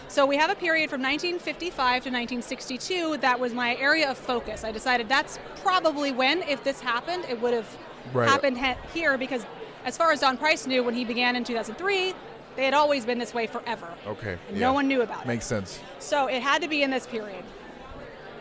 So 0.07 0.25
we 0.27 0.37
have 0.37 0.49
a 0.51 0.55
period 0.55 0.89
from 0.91 1.01
1955 1.01 2.03
to 2.03 2.09
1962 2.11 3.17
that 3.17 3.39
was 3.39 3.53
my 3.53 3.75
area 3.77 4.09
of 4.11 4.17
focus. 4.17 4.63
I 4.63 4.71
decided 4.71 5.09
that's 5.09 5.39
probably 5.63 6.11
when, 6.11 6.43
if 6.43 6.63
this 6.63 6.79
happened, 6.81 7.25
it 7.29 7.41
would 7.41 7.53
have 7.53 7.67
Right. 8.13 8.29
happened 8.29 8.57
he- 8.59 8.75
here 8.99 9.17
because, 9.17 9.43
as 9.85 9.97
far 9.97 10.11
as 10.11 10.19
Don 10.19 10.37
Price 10.37 10.67
knew 10.67 10.83
when 10.83 10.93
he 10.93 11.03
began 11.03 11.35
in 11.35 11.43
2003, 11.43 12.13
they 12.55 12.65
had 12.65 12.75
always 12.75 13.05
been 13.05 13.17
this 13.17 13.33
way 13.33 13.47
forever. 13.47 13.87
okay. 14.05 14.37
Yeah. 14.51 14.59
no 14.59 14.73
one 14.73 14.87
knew 14.87 15.01
about 15.01 15.21
it. 15.21 15.27
Makes 15.27 15.47
sense. 15.47 15.79
So 15.97 16.27
it 16.27 16.43
had 16.43 16.61
to 16.61 16.67
be 16.67 16.83
in 16.83 16.91
this 16.91 17.07
period. 17.07 17.43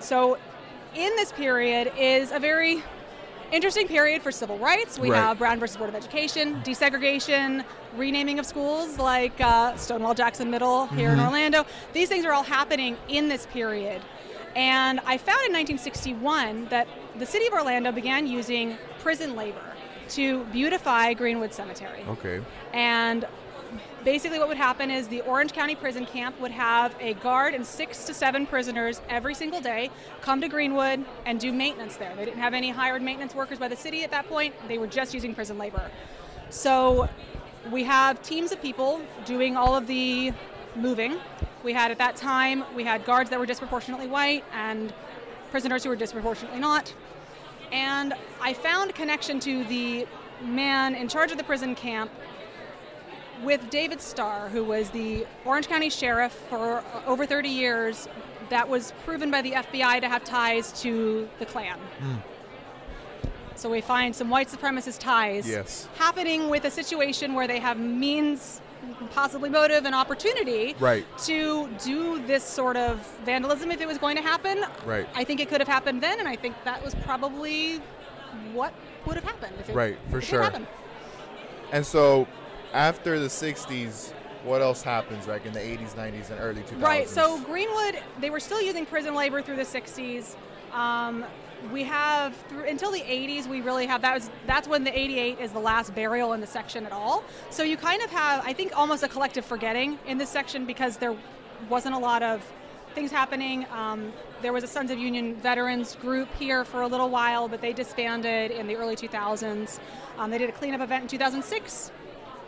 So 0.01 0.37
in 0.95 1.15
this 1.17 1.33
period 1.33 1.93
is 1.99 2.33
a 2.33 2.39
very 2.39 2.83
interesting 3.51 3.87
period 3.87 4.23
for 4.23 4.33
civil 4.33 4.57
rights. 4.59 4.99
We 4.99 5.11
Right. 5.11 5.19
have 5.19 5.39
Brown 5.39 5.59
versus 5.59 5.77
Board 5.77 5.91
of 5.91 5.95
Education, 5.95 6.63
desegregation, 6.65 7.65
renaming 7.97 8.39
of 8.39 8.47
schools 8.47 8.99
like 8.99 9.39
uh, 9.41 9.77
Stonewall 9.77 10.15
Jackson 10.15 10.51
Middle 10.51 10.87
here 10.87 11.11
in 11.11 11.19
Mhm. 11.19 11.27
Orlando. 11.27 11.67
These 11.93 12.09
things 12.09 12.25
are 12.25 12.33
all 12.33 12.45
happening 12.45 12.97
in 13.09 13.29
this 13.29 13.47
period. 13.47 14.01
And 14.57 15.01
I 15.07 15.19
found 15.19 15.41
in 15.47 15.53
1961 15.53 16.67
that 16.71 16.87
the 17.19 17.27
city 17.27 17.47
of 17.47 17.53
Orlando 17.53 17.93
began 17.93 18.27
using 18.27 18.77
prison 19.01 19.35
labor 19.37 19.61
to 20.11 20.45
beautify 20.45 21.13
Greenwood 21.15 21.53
Cemetery. 21.55 22.05
Okay. 22.09 22.41
And 22.75 23.27
basically, 24.05 24.39
what 24.39 24.49
would 24.49 24.57
happen 24.57 24.91
is 24.91 25.09
the 25.09 25.21
Orange 25.23 25.53
County 25.53 25.75
Prison 25.75 26.07
Camp 26.07 26.39
would 26.41 26.51
have 26.51 26.95
a 27.01 27.15
guard 27.15 27.55
and 27.55 27.65
six 27.65 28.05
to 28.05 28.15
seven 28.15 28.47
prisoners 28.47 29.01
every 29.09 29.35
single 29.35 29.61
day 29.61 29.91
come 30.21 30.41
to 30.41 30.49
Greenwood 30.49 31.05
and 31.27 31.39
do 31.41 31.53
maintenance 31.53 31.97
there. 31.97 32.15
They 32.17 32.25
didn't 32.25 32.41
have 32.41 32.55
any 32.55 32.71
hired 32.71 33.03
maintenance 33.03 33.35
workers 33.35 33.59
by 33.59 33.69
the 33.69 33.77
city 33.77 34.05
at 34.05 34.11
that 34.11 34.29
point, 34.29 34.55
they 34.69 34.79
were 34.79 34.87
just 34.87 35.15
using 35.15 35.35
prison 35.35 35.59
labor. 35.59 35.91
So 36.51 37.09
we 37.71 37.85
have 37.85 38.23
teams 38.23 38.53
of 38.53 38.61
people 38.61 39.01
doing 39.25 39.57
all 39.57 39.77
of 39.77 39.87
the 39.87 40.33
moving. 40.75 41.19
We 41.63 41.73
had 41.73 41.91
at 41.91 41.99
that 41.99 42.17
time, 42.17 42.65
we 42.75 42.85
had 42.85 43.05
guards 43.05 43.31
that 43.31 43.39
were 43.39 43.47
disproportionately 43.47 44.07
white 44.07 44.45
and 44.53 44.93
prisoners 45.51 45.85
who 45.85 45.91
were 45.91 45.97
disproportionately 45.97 46.59
not. 46.59 46.93
And 47.71 48.15
I 48.41 48.53
found 48.53 48.95
connection 48.95 49.41
to 49.41 49.65
the 49.65 50.07
man 50.43 50.95
in 50.95 51.09
charge 51.09 51.31
of 51.31 51.39
the 51.39 51.45
prison 51.45 51.75
camp 51.75 52.11
with 53.43 53.69
David 53.71 54.01
Starr, 54.01 54.49
who 54.49 54.65
was 54.65 54.91
the 54.91 55.27
Orange 55.45 55.69
County 55.69 55.91
Sheriff 55.91 56.33
for 56.49 56.83
over 57.07 57.27
30 57.27 57.49
years, 57.49 58.09
that 58.51 58.69
was 58.69 58.93
proven 59.05 59.31
by 59.31 59.43
the 59.43 59.53
FBI 59.53 60.01
to 60.01 60.09
have 60.09 60.25
ties 60.25 60.73
to 60.83 61.29
the 61.39 61.47
Klan. 61.47 61.79
Hmm. 62.01 62.15
So 63.55 63.71
we 63.71 63.81
find 63.81 64.15
some 64.15 64.29
white 64.31 64.49
supremacist 64.49 64.99
ties 64.99 65.49
Yes. 65.49 65.89
happening 65.97 66.49
with 66.49 66.65
a 66.65 66.71
situation 66.71 67.35
where 67.35 67.47
they 67.47 67.59
have 67.61 67.79
means, 67.79 68.61
possibly 69.13 69.49
motive, 69.49 69.85
and 69.85 69.95
opportunity 69.95 70.75
Right. 70.81 71.05
to 71.27 71.69
do 71.85 72.19
this 72.27 72.43
sort 72.43 72.77
of 72.77 72.99
vandalism 73.25 73.71
if 73.71 73.81
it 73.81 73.87
was 73.87 73.99
going 73.99 74.17
to 74.17 74.23
happen. 74.23 74.65
Right. 74.85 75.07
I 75.15 75.25
think 75.25 75.41
it 75.41 75.49
could 75.49 75.61
have 75.61 75.69
happened 75.69 76.01
then, 76.03 76.19
and 76.19 76.29
I 76.29 76.37
think 76.37 76.57
that 76.65 76.85
was 76.85 76.95
probably 77.05 77.81
what 78.53 78.73
would 79.07 79.15
have 79.15 79.25
happened. 79.25 79.55
If 79.61 79.69
it, 79.69 79.75
Right, 79.75 79.99
for 80.11 80.21
sure. 80.21 80.51
And 81.71 81.87
so, 81.87 82.27
after 82.73 83.19
the 83.19 83.29
'60s, 83.29 84.13
what 84.45 84.63
else 84.63 84.83
happens? 84.83 85.27
Like 85.27 85.47
in 85.47 85.53
the 85.53 85.61
'80s, 85.61 85.95
'90s, 85.95 86.31
and 86.31 86.41
early 86.41 86.63
2000s. 86.63 86.83
Right. 86.83 87.09
So 87.09 87.41
Greenwood, 87.41 88.03
they 88.21 88.31
were 88.31 88.41
still 88.41 88.61
using 88.61 88.87
prison 88.87 89.15
labor 89.15 89.43
through 89.43 89.57
the 89.57 89.63
60s. 89.63 90.37
Um, 90.73 91.25
we 91.71 91.85
have 91.85 92.35
through, 92.49 92.65
until 92.65 92.91
the 92.91 93.01
80s. 93.01 93.47
We 93.47 93.61
really 93.61 93.87
have 93.87 94.03
that 94.03 94.15
was 94.15 94.31
that's 94.47 94.67
when 94.67 94.85
the 94.85 94.99
88 94.99 95.39
is 95.39 95.53
the 95.53 95.61
last 95.61 95.95
burial 95.95 96.33
in 96.33 96.41
the 96.41 96.47
section 96.47 96.87
at 96.87 96.93
all. 96.93 97.25
So 97.51 97.63
you 97.63 97.77
kind 97.77 98.03
of 98.03 98.11
have, 98.11 98.45
I 98.45 98.53
think, 98.53 98.77
almost 98.77 99.03
a 99.03 99.09
collective 99.09 99.45
forgetting 99.45 99.99
in 100.07 100.19
this 100.19 100.31
section 100.31 100.67
because 100.67 100.97
there 100.97 101.17
wasn't 101.69 101.95
a 101.95 101.99
lot 101.99 102.23
of 102.23 102.45
things 102.95 103.11
happening. 103.11 103.67
Um, 103.71 104.13
there 104.43 104.53
was 104.53 104.65
a 104.65 104.67
Sons 104.67 104.91
of 104.91 104.99
Union 104.99 105.35
veterans 105.37 105.97
group 105.97 106.29
here 106.35 106.65
for 106.65 106.83
a 106.83 106.87
little 106.87 107.09
while, 107.09 107.49
but 107.49 107.61
they 107.61 107.73
disbanded 107.73 108.51
in 108.51 108.67
the 108.67 108.77
early 108.77 108.97
2000s. 108.97 109.79
Um, 110.19 110.31
they 110.31 110.39
did 110.39 110.49
a 110.49 110.53
cleanup 110.53 110.81
event 110.81 111.05
in 111.05 111.09
2006 111.09 111.93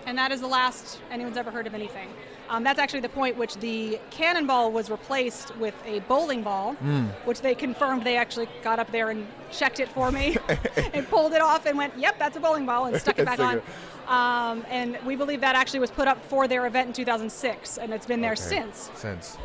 and 0.06 0.16
that 0.18 0.32
is 0.32 0.40
the 0.40 0.47
last 0.47 1.01
anyone's 1.10 1.36
ever 1.36 1.51
heard 1.51 1.66
of 1.66 1.74
anything. 1.74 2.09
Um, 2.51 2.62
that's 2.62 2.78
actually 2.78 3.01
the 3.01 3.09
point 3.09 3.36
which 3.39 3.55
the 3.56 3.98
cannonball 4.10 4.70
was 4.70 4.90
replaced 4.90 5.56
with 5.56 5.74
a 5.86 6.01
bowling 6.01 6.43
ball, 6.43 6.76
Mm. 6.85 7.09
which 7.24 7.40
they 7.40 7.55
confirmed 7.55 8.05
they 8.05 8.16
actually 8.16 8.48
got 8.62 8.78
up 8.78 8.93
there 8.93 9.09
and 9.10 9.26
checked 9.51 9.81
it 9.81 9.89
for 9.89 10.12
me 10.12 10.36
and 10.93 11.09
pulled 11.09 11.32
it 11.32 11.40
off 11.40 11.64
and 11.66 11.78
went, 11.78 11.97
"Yep, 11.98 12.18
that's 12.18 12.36
a 12.36 12.40
bowling 12.40 12.66
ball," 12.66 12.85
and 12.86 13.01
stuck 13.01 13.18
it 13.18 13.24
back 13.24 13.40
on. 13.40 13.62
Um, 14.06 14.66
and 14.68 14.98
we 15.06 15.16
believe 15.16 15.40
that 15.40 15.56
actually 15.56 15.81
was 15.81 15.90
put 15.90 16.06
up 16.06 16.22
for 16.26 16.47
their 16.47 16.66
event 16.66 16.89
in 16.89 16.93
2006, 16.93 17.78
and 17.78 17.93
it's 17.94 18.05
been 18.05 18.20
there 18.20 18.32
Okay. 18.32 18.43
since. 18.43 18.90
Since. 18.94 19.39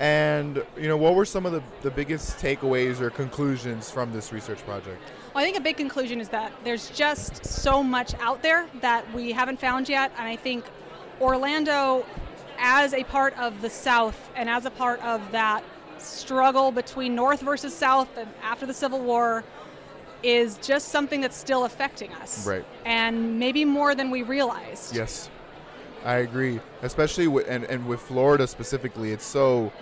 And 0.00 0.64
you 0.76 0.88
know, 0.88 0.96
what 0.96 1.14
were 1.14 1.26
some 1.26 1.44
of 1.44 1.52
the, 1.52 1.62
the 1.82 1.90
biggest 1.90 2.38
takeaways 2.38 3.00
or 3.00 3.10
conclusions 3.10 3.90
from 3.90 4.10
this 4.12 4.32
research 4.32 4.64
project? 4.64 5.02
Well, 5.34 5.42
I 5.42 5.46
think 5.46 5.56
a 5.56 5.62
big 5.62 5.78
conclusion 5.78 6.20
is 6.20 6.28
that 6.28 6.52
there's 6.62 6.90
just 6.90 7.46
so 7.46 7.82
much 7.82 8.14
out 8.20 8.42
there 8.42 8.66
that 8.82 9.10
we 9.14 9.32
haven't 9.32 9.58
found 9.58 9.88
yet, 9.88 10.12
and 10.18 10.28
I 10.28 10.36
think 10.36 10.64
Orlando, 11.22 12.04
as 12.58 12.92
a 12.92 13.02
part 13.04 13.38
of 13.38 13.62
the 13.62 13.70
South 13.70 14.30
and 14.36 14.50
as 14.50 14.66
a 14.66 14.70
part 14.70 15.02
of 15.02 15.32
that 15.32 15.64
struggle 15.96 16.70
between 16.70 17.14
North 17.14 17.40
versus 17.40 17.74
South 17.74 18.08
and 18.18 18.28
after 18.42 18.66
the 18.66 18.74
Civil 18.74 19.00
War, 19.00 19.42
is 20.22 20.58
just 20.58 20.88
something 20.88 21.22
that's 21.22 21.36
still 21.36 21.64
affecting 21.64 22.12
us. 22.14 22.46
Right. 22.46 22.64
And 22.84 23.38
maybe 23.38 23.64
more 23.64 23.94
than 23.94 24.10
we 24.10 24.22
realized. 24.22 24.94
Yes, 24.94 25.30
I 26.04 26.16
agree. 26.16 26.60
Especially 26.82 27.26
with 27.26 27.48
and, 27.48 27.64
and 27.64 27.86
with 27.86 28.00
Florida 28.00 28.46
specifically, 28.46 29.12
it's 29.12 29.24
so 29.24 29.72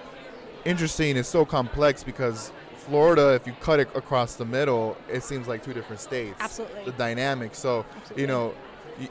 interesting. 0.64 1.16
It's 1.16 1.28
so 1.28 1.44
complex 1.44 2.04
because 2.04 2.52
Florida, 2.90 3.34
if 3.34 3.46
you 3.46 3.52
cut 3.60 3.78
it 3.78 3.88
across 3.94 4.34
the 4.34 4.44
middle, 4.44 4.96
it 5.08 5.22
seems 5.22 5.46
like 5.46 5.64
two 5.64 5.72
different 5.72 6.00
states. 6.00 6.36
Absolutely. 6.40 6.84
The 6.84 6.92
dynamic. 6.92 7.54
So 7.54 7.86
you 8.16 8.26
know, 8.26 8.52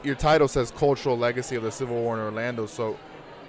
your 0.02 0.14
title 0.14 0.48
says 0.48 0.70
cultural 0.70 1.16
legacy 1.16 1.56
of 1.56 1.62
the 1.62 1.72
Civil 1.72 1.96
War 1.96 2.14
in 2.16 2.20
Orlando. 2.20 2.66
So 2.66 2.98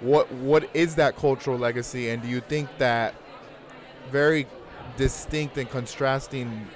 what 0.00 0.32
what 0.32 0.68
is 0.74 0.94
that 0.96 1.16
cultural 1.16 1.58
legacy, 1.58 2.10
and 2.10 2.22
do 2.22 2.28
you 2.28 2.40
think 2.40 2.68
that 2.78 3.14
very 4.10 4.46
distinct 4.96 5.58
and 5.58 5.68
contrasting 5.70 6.66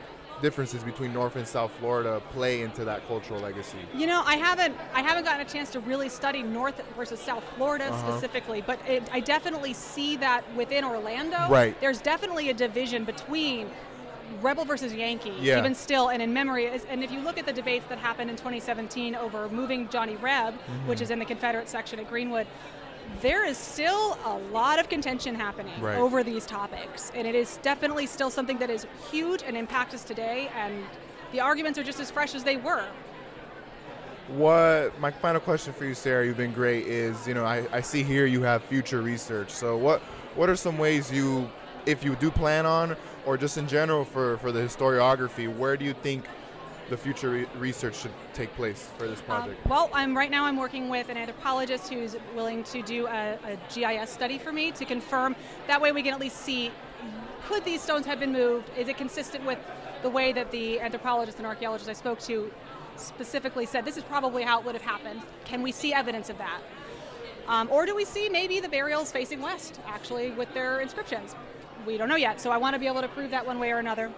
differences 0.42 0.82
between 0.84 1.12
North 1.12 1.36
and 1.36 1.46
South 1.46 1.72
Florida 1.78 2.20
play 2.32 2.62
into 2.62 2.84
that 2.84 3.06
cultural 3.08 3.40
legacy? 3.40 3.78
You 3.94 4.06
know, 4.06 4.22
I 4.24 4.36
haven't 4.36 4.74
I 4.94 5.02
haven't 5.02 5.24
gotten 5.24 5.40
a 5.46 5.48
chance 5.48 5.70
to 5.70 5.80
really 5.80 6.08
study 6.08 6.42
North 6.42 6.80
versus 6.96 7.20
South 7.20 7.44
Florida 7.56 7.86
Uh-huh. 7.86 8.10
specifically, 8.12 8.62
but 8.66 8.78
it, 8.88 9.02
I 9.12 9.20
definitely 9.20 9.72
see 9.72 10.16
that 10.18 10.42
within 10.54 10.84
Orlando. 10.84 11.48
Right. 11.48 11.78
There's 11.80 12.00
definitely 12.00 12.50
a 12.50 12.54
division 12.54 13.04
between 13.04 13.70
Rebel 14.42 14.64
versus 14.64 14.92
Yankee, 14.92 15.32
Yeah. 15.40 15.58
even 15.60 15.74
still, 15.74 16.08
and 16.08 16.20
in 16.20 16.32
memory. 16.32 16.66
is- 16.66 16.84
And 16.90 17.04
if 17.04 17.12
you 17.12 17.20
look 17.20 17.38
at 17.38 17.46
the 17.46 17.52
debates 17.52 17.86
that 17.88 17.98
happened 17.98 18.28
in 18.28 18.36
2017 18.36 19.14
over 19.14 19.48
moving 19.48 19.88
Johnny 19.88 20.16
Reb, 20.16 20.54
which 20.86 20.98
Mhm. 20.98 21.02
is 21.02 21.10
in 21.10 21.18
the 21.20 21.24
Confederate 21.24 21.68
section 21.68 22.00
at 22.00 22.08
Greenwood, 22.08 22.46
there 23.22 23.44
is 23.44 23.56
still 23.56 24.18
a 24.24 24.38
lot 24.52 24.78
of 24.78 24.88
contention 24.88 25.34
happening 25.34 25.80
Right. 25.80 25.98
over 25.98 26.22
these 26.22 26.46
topics, 26.46 27.10
and 27.14 27.26
it 27.26 27.34
is 27.34 27.58
definitely 27.62 28.06
still 28.06 28.30
something 28.30 28.58
that 28.58 28.70
is 28.70 28.86
huge 29.10 29.42
and 29.42 29.56
impacts 29.56 29.94
us 29.94 30.04
today. 30.04 30.50
And 30.56 30.84
the 31.32 31.40
arguments 31.40 31.78
are 31.78 31.84
just 31.84 32.00
as 32.00 32.10
fresh 32.10 32.34
as 32.34 32.44
they 32.44 32.56
were. 32.56 32.84
What 34.28 34.98
my 34.98 35.12
final 35.12 35.40
question 35.40 35.72
for 35.72 35.84
you, 35.84 35.94
Sarah, 35.94 36.26
you've 36.26 36.36
been 36.36 36.52
great. 36.52 36.86
Is 36.86 37.28
you 37.28 37.34
know 37.34 37.44
I, 37.44 37.66
I 37.72 37.80
see 37.80 38.02
here 38.02 38.26
you 38.26 38.42
have 38.42 38.62
future 38.64 39.00
research. 39.00 39.50
So 39.50 39.76
what 39.76 40.00
what 40.34 40.48
are 40.48 40.56
some 40.56 40.78
ways 40.78 41.12
you, 41.12 41.48
if 41.86 42.04
you 42.04 42.16
do 42.16 42.30
plan 42.30 42.66
on, 42.66 42.96
or 43.24 43.36
just 43.36 43.56
in 43.56 43.68
general 43.68 44.04
for 44.04 44.36
for 44.38 44.50
the 44.50 44.60
historiography, 44.60 45.54
where 45.54 45.76
do 45.76 45.84
you 45.84 45.92
think 45.94 46.24
the 46.88 46.96
future 46.96 47.30
re- 47.30 47.46
research 47.58 47.96
should 47.96 48.12
take 48.32 48.54
place 48.54 48.90
for 48.96 49.06
this 49.08 49.20
Um, 49.20 49.24
project? 49.24 49.66
well, 49.66 49.90
I'm 49.92 50.16
right 50.16 50.30
now. 50.30 50.44
I'm 50.44 50.56
working 50.56 50.88
with 50.88 51.08
an 51.08 51.16
anthropologist 51.16 51.92
who's 51.92 52.16
willing 52.34 52.62
to 52.64 52.82
do 52.82 53.06
a, 53.06 53.38
a 53.44 53.56
GIS 53.74 54.10
study 54.10 54.38
for 54.38 54.52
me 54.52 54.70
to 54.72 54.84
confirm. 54.84 55.34
That 55.66 55.80
way, 55.80 55.92
we 55.92 56.02
can 56.02 56.14
at 56.14 56.20
least 56.20 56.36
see 56.36 56.70
could 57.46 57.64
these 57.64 57.80
stones 57.80 58.06
have 58.06 58.18
been 58.18 58.32
moved? 58.32 58.70
Is 58.76 58.88
it 58.88 58.96
consistent 58.96 59.44
with 59.44 59.58
the 60.02 60.10
way 60.10 60.32
that 60.32 60.50
the 60.50 60.80
anthropologist 60.80 61.38
and 61.38 61.46
archaeologist 61.46 61.88
I 61.88 61.92
spoke 61.92 62.18
to 62.22 62.52
specifically 62.96 63.66
said 63.66 63.84
this 63.84 63.96
is 63.96 64.02
probably 64.02 64.42
how 64.42 64.58
it 64.58 64.64
would 64.64 64.74
have 64.74 64.82
happened? 64.82 65.22
Can 65.44 65.62
we 65.62 65.70
see 65.70 65.92
evidence 65.92 66.28
of 66.28 66.38
that? 66.38 66.60
Um, 67.46 67.68
or 67.70 67.86
do 67.86 67.94
we 67.94 68.04
see 68.04 68.28
maybe 68.28 68.58
the 68.58 68.68
burials 68.68 69.12
facing 69.12 69.40
west, 69.40 69.78
actually, 69.86 70.32
with 70.32 70.52
their 70.54 70.80
inscriptions? 70.80 71.36
We 71.86 71.96
don't 71.96 72.08
know 72.08 72.16
yet, 72.16 72.40
so 72.40 72.50
I 72.50 72.56
want 72.56 72.74
to 72.74 72.80
be 72.80 72.86
able 72.86 73.00
to 73.00 73.08
prove 73.08 73.30
that 73.30 73.46
one 73.46 73.58
way 73.58 73.70
or 73.70 73.78
another. 73.78 74.10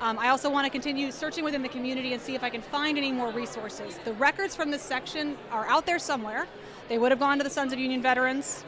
Um, 0.00 0.18
I 0.18 0.28
also 0.28 0.48
want 0.48 0.64
to 0.64 0.70
continue 0.70 1.10
searching 1.10 1.44
within 1.44 1.62
the 1.62 1.68
community 1.68 2.12
and 2.12 2.22
see 2.22 2.34
if 2.34 2.42
I 2.42 2.50
can 2.50 2.62
find 2.62 2.96
any 2.96 3.10
more 3.10 3.30
resources. 3.30 3.98
The 4.04 4.12
records 4.14 4.54
from 4.54 4.70
this 4.70 4.82
section 4.82 5.36
are 5.50 5.66
out 5.66 5.86
there 5.86 5.98
somewhere. 5.98 6.46
They 6.88 6.98
would 6.98 7.10
have 7.10 7.18
gone 7.18 7.38
to 7.38 7.44
the 7.44 7.50
Sons 7.50 7.72
of 7.72 7.78
Union 7.78 8.00
veterans. 8.00 8.64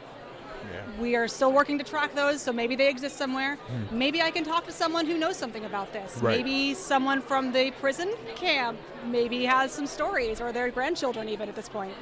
We 0.99 1.15
are 1.15 1.27
still 1.27 1.53
working 1.53 1.77
to 1.77 1.83
track 1.83 2.13
those, 2.13 2.41
so 2.41 2.51
maybe 2.51 2.75
they 2.75 2.89
exist 2.89 3.15
somewhere. 3.15 3.55
Hmm. 3.55 3.97
Maybe 3.97 4.21
I 4.21 4.31
can 4.31 4.43
talk 4.43 4.65
to 4.65 4.71
someone 4.73 5.05
who 5.05 5.17
knows 5.17 5.37
something 5.37 5.63
about 5.63 5.93
this. 5.93 6.17
Right. 6.17 6.37
Maybe 6.37 6.73
someone 6.73 7.21
from 7.21 7.53
the 7.53 7.71
prison 7.79 8.13
camp 8.35 8.77
maybe 9.05 9.45
has 9.45 9.71
some 9.71 9.87
stories, 9.87 10.41
or 10.41 10.51
their 10.51 10.69
grandchildren 10.69 11.29
even 11.29 11.47
at 11.47 11.55
this 11.55 11.69
point. 11.69 11.93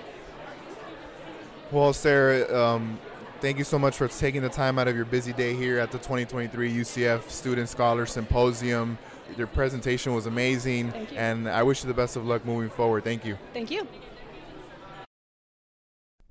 Well, 1.72 1.94
Sarah, 1.94 2.52
um, 2.58 3.00
thank 3.42 3.58
you 3.58 3.64
so 3.64 3.78
much 3.80 3.96
for 3.98 4.08
taking 4.08 4.42
the 4.42 4.50
time 4.50 4.80
out 4.80 4.88
of 4.88 4.96
your 4.96 5.06
busy 5.06 5.34
day 5.34 5.56
here 5.56 5.80
at 5.80 5.92
the 5.92 5.98
2023 5.98 6.72
UCF 6.74 7.30
Student 7.30 7.70
Scholar 7.70 8.06
Symposium. 8.06 8.98
Your 9.38 9.48
presentation 9.48 10.14
was 10.14 10.26
amazing, 10.26 10.92
Thank 10.92 11.12
you. 11.12 11.18
and 11.18 11.50
I 11.50 11.64
wish 11.64 11.84
you 11.84 11.88
the 11.88 11.94
best 11.94 12.16
of 12.16 12.26
luck 12.26 12.46
moving 12.46 12.70
forward. 12.70 13.04
Thank 13.04 13.26
you. 13.26 13.38
Thank 13.54 13.72
you. 13.72 13.88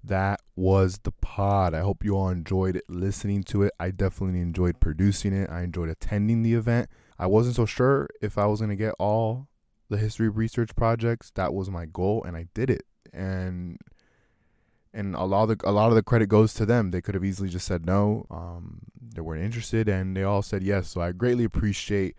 That 0.03 0.41
was 0.55 0.99
the 1.03 1.11
pod. 1.11 1.75
I 1.75 1.81
hope 1.81 2.05
you 2.05 2.17
all 2.17 2.29
enjoyed 2.29 2.81
listening 2.89 3.43
to 3.45 3.65
it. 3.65 3.73
I 3.81 3.91
definitely 3.91 4.41
enjoyed 4.41 4.79
producing 4.81 5.33
it. 5.33 5.51
I 5.51 5.63
enjoyed 5.63 5.89
attending 5.89 6.43
the 6.43 6.55
event. 6.55 6.89
I 7.19 7.27
wasn't 7.27 7.57
so 7.57 7.67
sure 7.67 8.09
if 8.23 8.39
I 8.39 8.47
was 8.47 8.61
going 8.61 8.71
to 8.71 8.77
get 8.77 8.95
all 8.99 9.49
the 9.89 9.97
history 9.99 10.29
research 10.29 10.75
projects. 10.77 11.33
That 11.35 11.53
was 11.53 11.71
my 11.71 11.87
goal, 11.87 12.23
and 12.25 12.37
I 12.37 12.47
did 12.55 12.71
it. 12.71 12.83
And 13.13 13.79
and 14.97 15.15
a 15.15 15.25
lot 15.25 15.51
of 15.51 15.59
the, 15.59 15.69
a 15.69 15.71
lot 15.71 15.91
of 15.91 15.95
the 15.95 16.03
credit 16.03 16.29
goes 16.29 16.55
to 16.55 16.65
them. 16.65 16.91
They 16.91 17.03
could 17.03 17.15
have 17.15 17.25
easily 17.25 17.51
just 17.51 17.67
said 17.67 17.85
no. 17.85 18.27
Um, 18.31 18.81
they 18.99 19.21
weren't 19.21 19.45
interested, 19.45 19.89
and 19.89 20.17
they 20.17 20.23
all 20.23 20.43
said 20.43 20.63
yes. 20.63 20.89
So 20.89 21.03
I 21.03 21.13
greatly 21.13 21.45
appreciate 21.45 22.17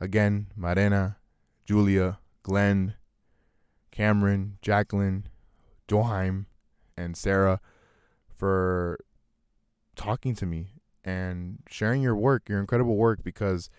again 0.00 0.48
Marena, 0.58 1.16
Julia, 1.64 2.18
Glenn, 2.42 2.94
Cameron, 3.92 4.58
Jacqueline, 4.60 5.28
Jochen, 5.88 6.46
and 6.96 7.16
Sarah 7.16 7.60
for 8.28 8.98
talking 9.94 10.34
to 10.34 10.46
me 10.46 10.72
and 11.04 11.60
sharing 11.70 12.02
your 12.02 12.16
work, 12.16 12.48
your 12.48 12.58
incredible 12.58 12.96
work, 12.96 13.22
because 13.22 13.70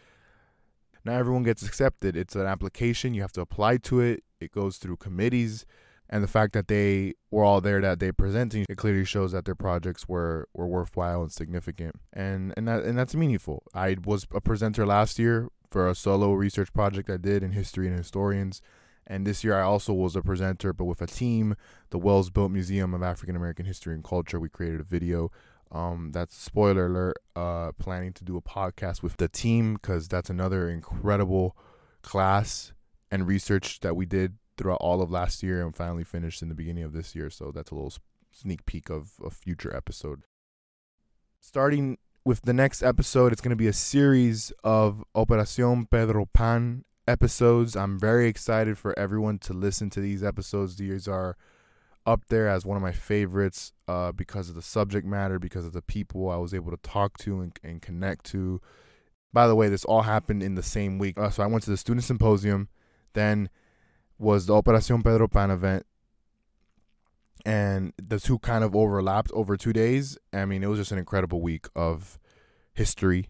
not 1.04 1.16
everyone 1.16 1.44
gets 1.44 1.64
accepted. 1.64 2.16
It's 2.16 2.36
an 2.36 2.46
application, 2.46 3.14
you 3.14 3.22
have 3.22 3.34
to 3.34 3.42
apply 3.42 3.78
to 3.78 4.00
it, 4.00 4.24
it 4.40 4.52
goes 4.52 4.78
through 4.78 4.98
committees. 4.98 5.66
And 6.10 6.24
the 6.24 6.28
fact 6.28 6.54
that 6.54 6.68
they 6.68 7.14
were 7.32 7.44
all 7.44 7.60
there 7.60 7.82
that 7.82 8.00
day 8.00 8.12
presenting, 8.12 8.66
it 8.70 8.78
clearly 8.78 9.04
shows 9.04 9.34
that 9.34 9.46
their 9.46 9.56
projects 9.56 10.08
were, 10.08 10.48
were 10.54 10.68
worthwhile 10.68 11.22
and 11.22 11.32
significant. 11.32 11.96
And 12.14 12.54
and 12.56 12.68
that 12.68 12.84
and 12.84 12.98
that's 12.98 13.16
meaningful. 13.16 13.64
I 13.74 13.98
was 14.06 14.26
a 14.34 14.40
presenter 14.40 14.86
last 14.86 15.20
year 15.20 15.50
for 15.70 15.90
a 15.90 15.96
solo 15.96 16.34
research 16.34 16.72
project 16.74 17.10
I 17.10 17.18
did 17.18 17.44
in 17.44 17.52
history 17.52 17.88
and 17.88 17.98
historians. 17.98 18.62
And 19.06 19.26
this 19.26 19.44
year 19.44 19.58
I 19.58 19.64
also 19.64 19.94
was 19.94 20.16
a 20.16 20.22
presenter, 20.22 20.74
but 20.74 20.86
with 20.86 21.02
a 21.02 21.08
team, 21.08 21.56
the 21.92 21.98
Wells 21.98 22.30
Built 22.30 22.52
Museum 22.52 22.94
of 22.94 23.04
African 23.04 23.36
American 23.36 23.66
History 23.66 23.94
and 23.94 24.04
Culture. 24.04 24.40
We 24.40 24.50
created 24.50 24.80
a 24.80 24.84
video 24.84 25.32
um, 25.72 26.12
that's 26.14 26.36
spoiler 26.36 26.86
alert. 26.88 27.18
Uh, 27.36 27.72
planning 27.74 28.14
to 28.14 28.24
do 28.24 28.38
a 28.38 28.42
podcast 28.42 29.04
with 29.04 29.18
the 29.18 29.28
team 29.28 29.74
because 29.74 30.08
that's 30.08 30.30
another 30.30 30.70
incredible 30.70 31.56
class 32.02 32.74
and 33.12 33.28
research 33.28 33.82
that 33.82 33.96
we 33.96 34.06
did 34.06 34.38
throughout 34.58 34.82
all 34.82 35.02
of 35.02 35.12
last 35.12 35.44
year 35.44 35.64
and 35.64 35.76
finally 35.76 36.04
finished 36.04 36.42
in 36.42 36.50
the 36.50 36.56
beginning 36.56 36.84
of 36.84 36.94
this 36.94 37.16
year. 37.16 37.30
So 37.30 37.52
that's 37.54 37.72
a 37.72 37.76
little 37.76 37.94
sneak 38.32 38.66
peek 38.66 38.90
of 38.90 39.14
a 39.24 39.30
future 39.30 39.76
episode. 39.76 40.24
Starting 41.40 41.98
with 42.26 42.42
the 42.42 42.54
next 42.54 42.84
episode, 42.84 43.32
it's 43.32 43.42
going 43.42 43.52
to 43.52 43.56
be 43.56 43.68
a 43.68 43.74
series 43.74 44.52
of 44.64 45.04
Operacion 45.16 45.90
Pedro 45.90 46.26
Pan 46.34 46.84
episodes. 47.08 47.76
I'm 47.76 47.98
very 47.98 48.28
excited 48.28 48.78
for 48.78 48.98
everyone 49.00 49.40
to 49.40 49.54
listen 49.54 49.90
to 49.92 50.02
these 50.02 50.24
episodes. 50.24 50.76
These 50.76 51.08
are 51.08 51.38
up 52.06 52.26
there 52.30 52.48
as 52.48 52.66
one 52.66 52.78
of 52.78 52.84
my 52.84 52.92
favorites 52.92 53.74
uh, 53.88 54.12
because 54.12 54.50
of 54.50 54.56
the 54.56 54.62
subject 54.62 55.06
matter, 55.06 55.40
because 55.40 55.66
of 55.66 55.74
the 55.74 55.82
people 55.82 56.30
I 56.30 56.38
was 56.38 56.54
able 56.54 56.72
to 56.72 56.78
talk 56.78 57.18
to 57.20 57.42
and, 57.42 57.58
and 57.64 57.82
connect 57.82 58.26
to. 58.28 58.62
By 59.34 59.48
the 59.48 59.56
way, 59.56 59.70
this 59.70 59.86
all 59.86 60.04
happened 60.04 60.42
in 60.42 60.56
the 60.56 60.64
same 60.64 61.00
week. 61.00 61.20
Uh, 61.20 61.30
so 61.30 61.44
I 61.44 61.48
went 61.48 61.64
to 61.66 61.70
the 61.70 61.78
student 61.78 62.06
symposium, 62.06 62.70
then 63.14 63.50
was 64.18 64.46
the 64.46 64.54
Operacion 64.54 65.04
Pedro 65.04 65.28
Pan 65.28 65.52
event, 65.52 65.86
and 67.46 67.94
the 67.98 68.20
two 68.20 68.40
kind 68.40 68.64
of 68.64 68.76
overlapped 68.76 69.32
over 69.32 69.58
two 69.58 69.74
days. 69.74 70.18
I 70.34 70.46
mean, 70.46 70.64
it 70.64 70.68
was 70.68 70.80
just 70.80 70.92
an 70.92 70.98
incredible 70.98 71.42
week 71.42 71.68
of 71.76 72.20
history, 72.74 73.30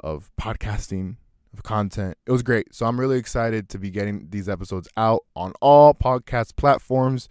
of 0.00 0.30
podcasting, 0.40 1.16
of 1.52 1.62
content. 1.62 2.16
It 2.26 2.32
was 2.32 2.42
great. 2.42 2.74
So 2.74 2.86
I'm 2.86 3.00
really 3.00 3.18
excited 3.18 3.68
to 3.70 3.78
be 3.78 3.90
getting 3.90 4.28
these 4.30 4.48
episodes 4.48 4.88
out 4.96 5.22
on 5.34 5.52
all 5.60 5.94
podcast 5.94 6.56
platforms. 6.56 7.28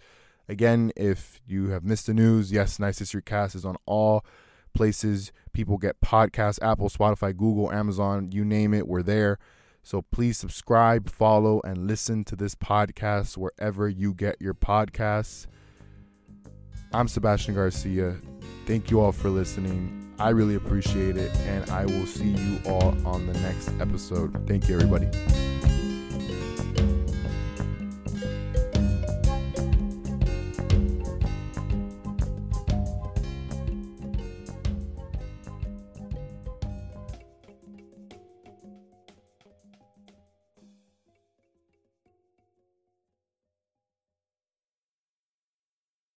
Again, 0.48 0.92
if 0.96 1.40
you 1.46 1.70
have 1.70 1.82
missed 1.82 2.06
the 2.06 2.14
news, 2.14 2.52
yes, 2.52 2.78
Knights 2.78 3.00
History 3.00 3.22
Cast 3.22 3.54
is 3.54 3.64
on 3.64 3.76
all 3.86 4.24
places 4.74 5.32
people 5.52 5.78
get 5.78 6.00
podcasts 6.00 6.62
Apple, 6.62 6.88
Spotify, 6.88 7.36
Google, 7.36 7.72
Amazon, 7.72 8.30
you 8.30 8.44
name 8.44 8.74
it, 8.74 8.86
we're 8.86 9.02
there. 9.02 9.38
So 9.86 10.02
please 10.02 10.36
subscribe, 10.36 11.08
follow, 11.08 11.60
and 11.62 11.86
listen 11.86 12.24
to 12.24 12.34
this 12.34 12.56
podcast 12.56 13.36
wherever 13.36 13.88
you 13.88 14.14
get 14.14 14.34
your 14.40 14.52
podcasts. 14.52 15.46
I'm 16.92 17.06
Sebastian 17.06 17.54
Garcia. 17.54 18.16
Thank 18.66 18.90
you 18.90 18.98
all 18.98 19.12
for 19.12 19.28
listening. 19.28 20.12
I 20.18 20.30
really 20.30 20.56
appreciate 20.56 21.16
it, 21.16 21.32
and 21.46 21.70
I 21.70 21.86
will 21.86 22.06
see 22.06 22.30
you 22.30 22.58
all 22.66 22.96
on 23.06 23.28
the 23.28 23.38
next 23.38 23.70
episode. 23.78 24.44
Thank 24.48 24.68
you, 24.68 24.74
everybody. 24.74 25.06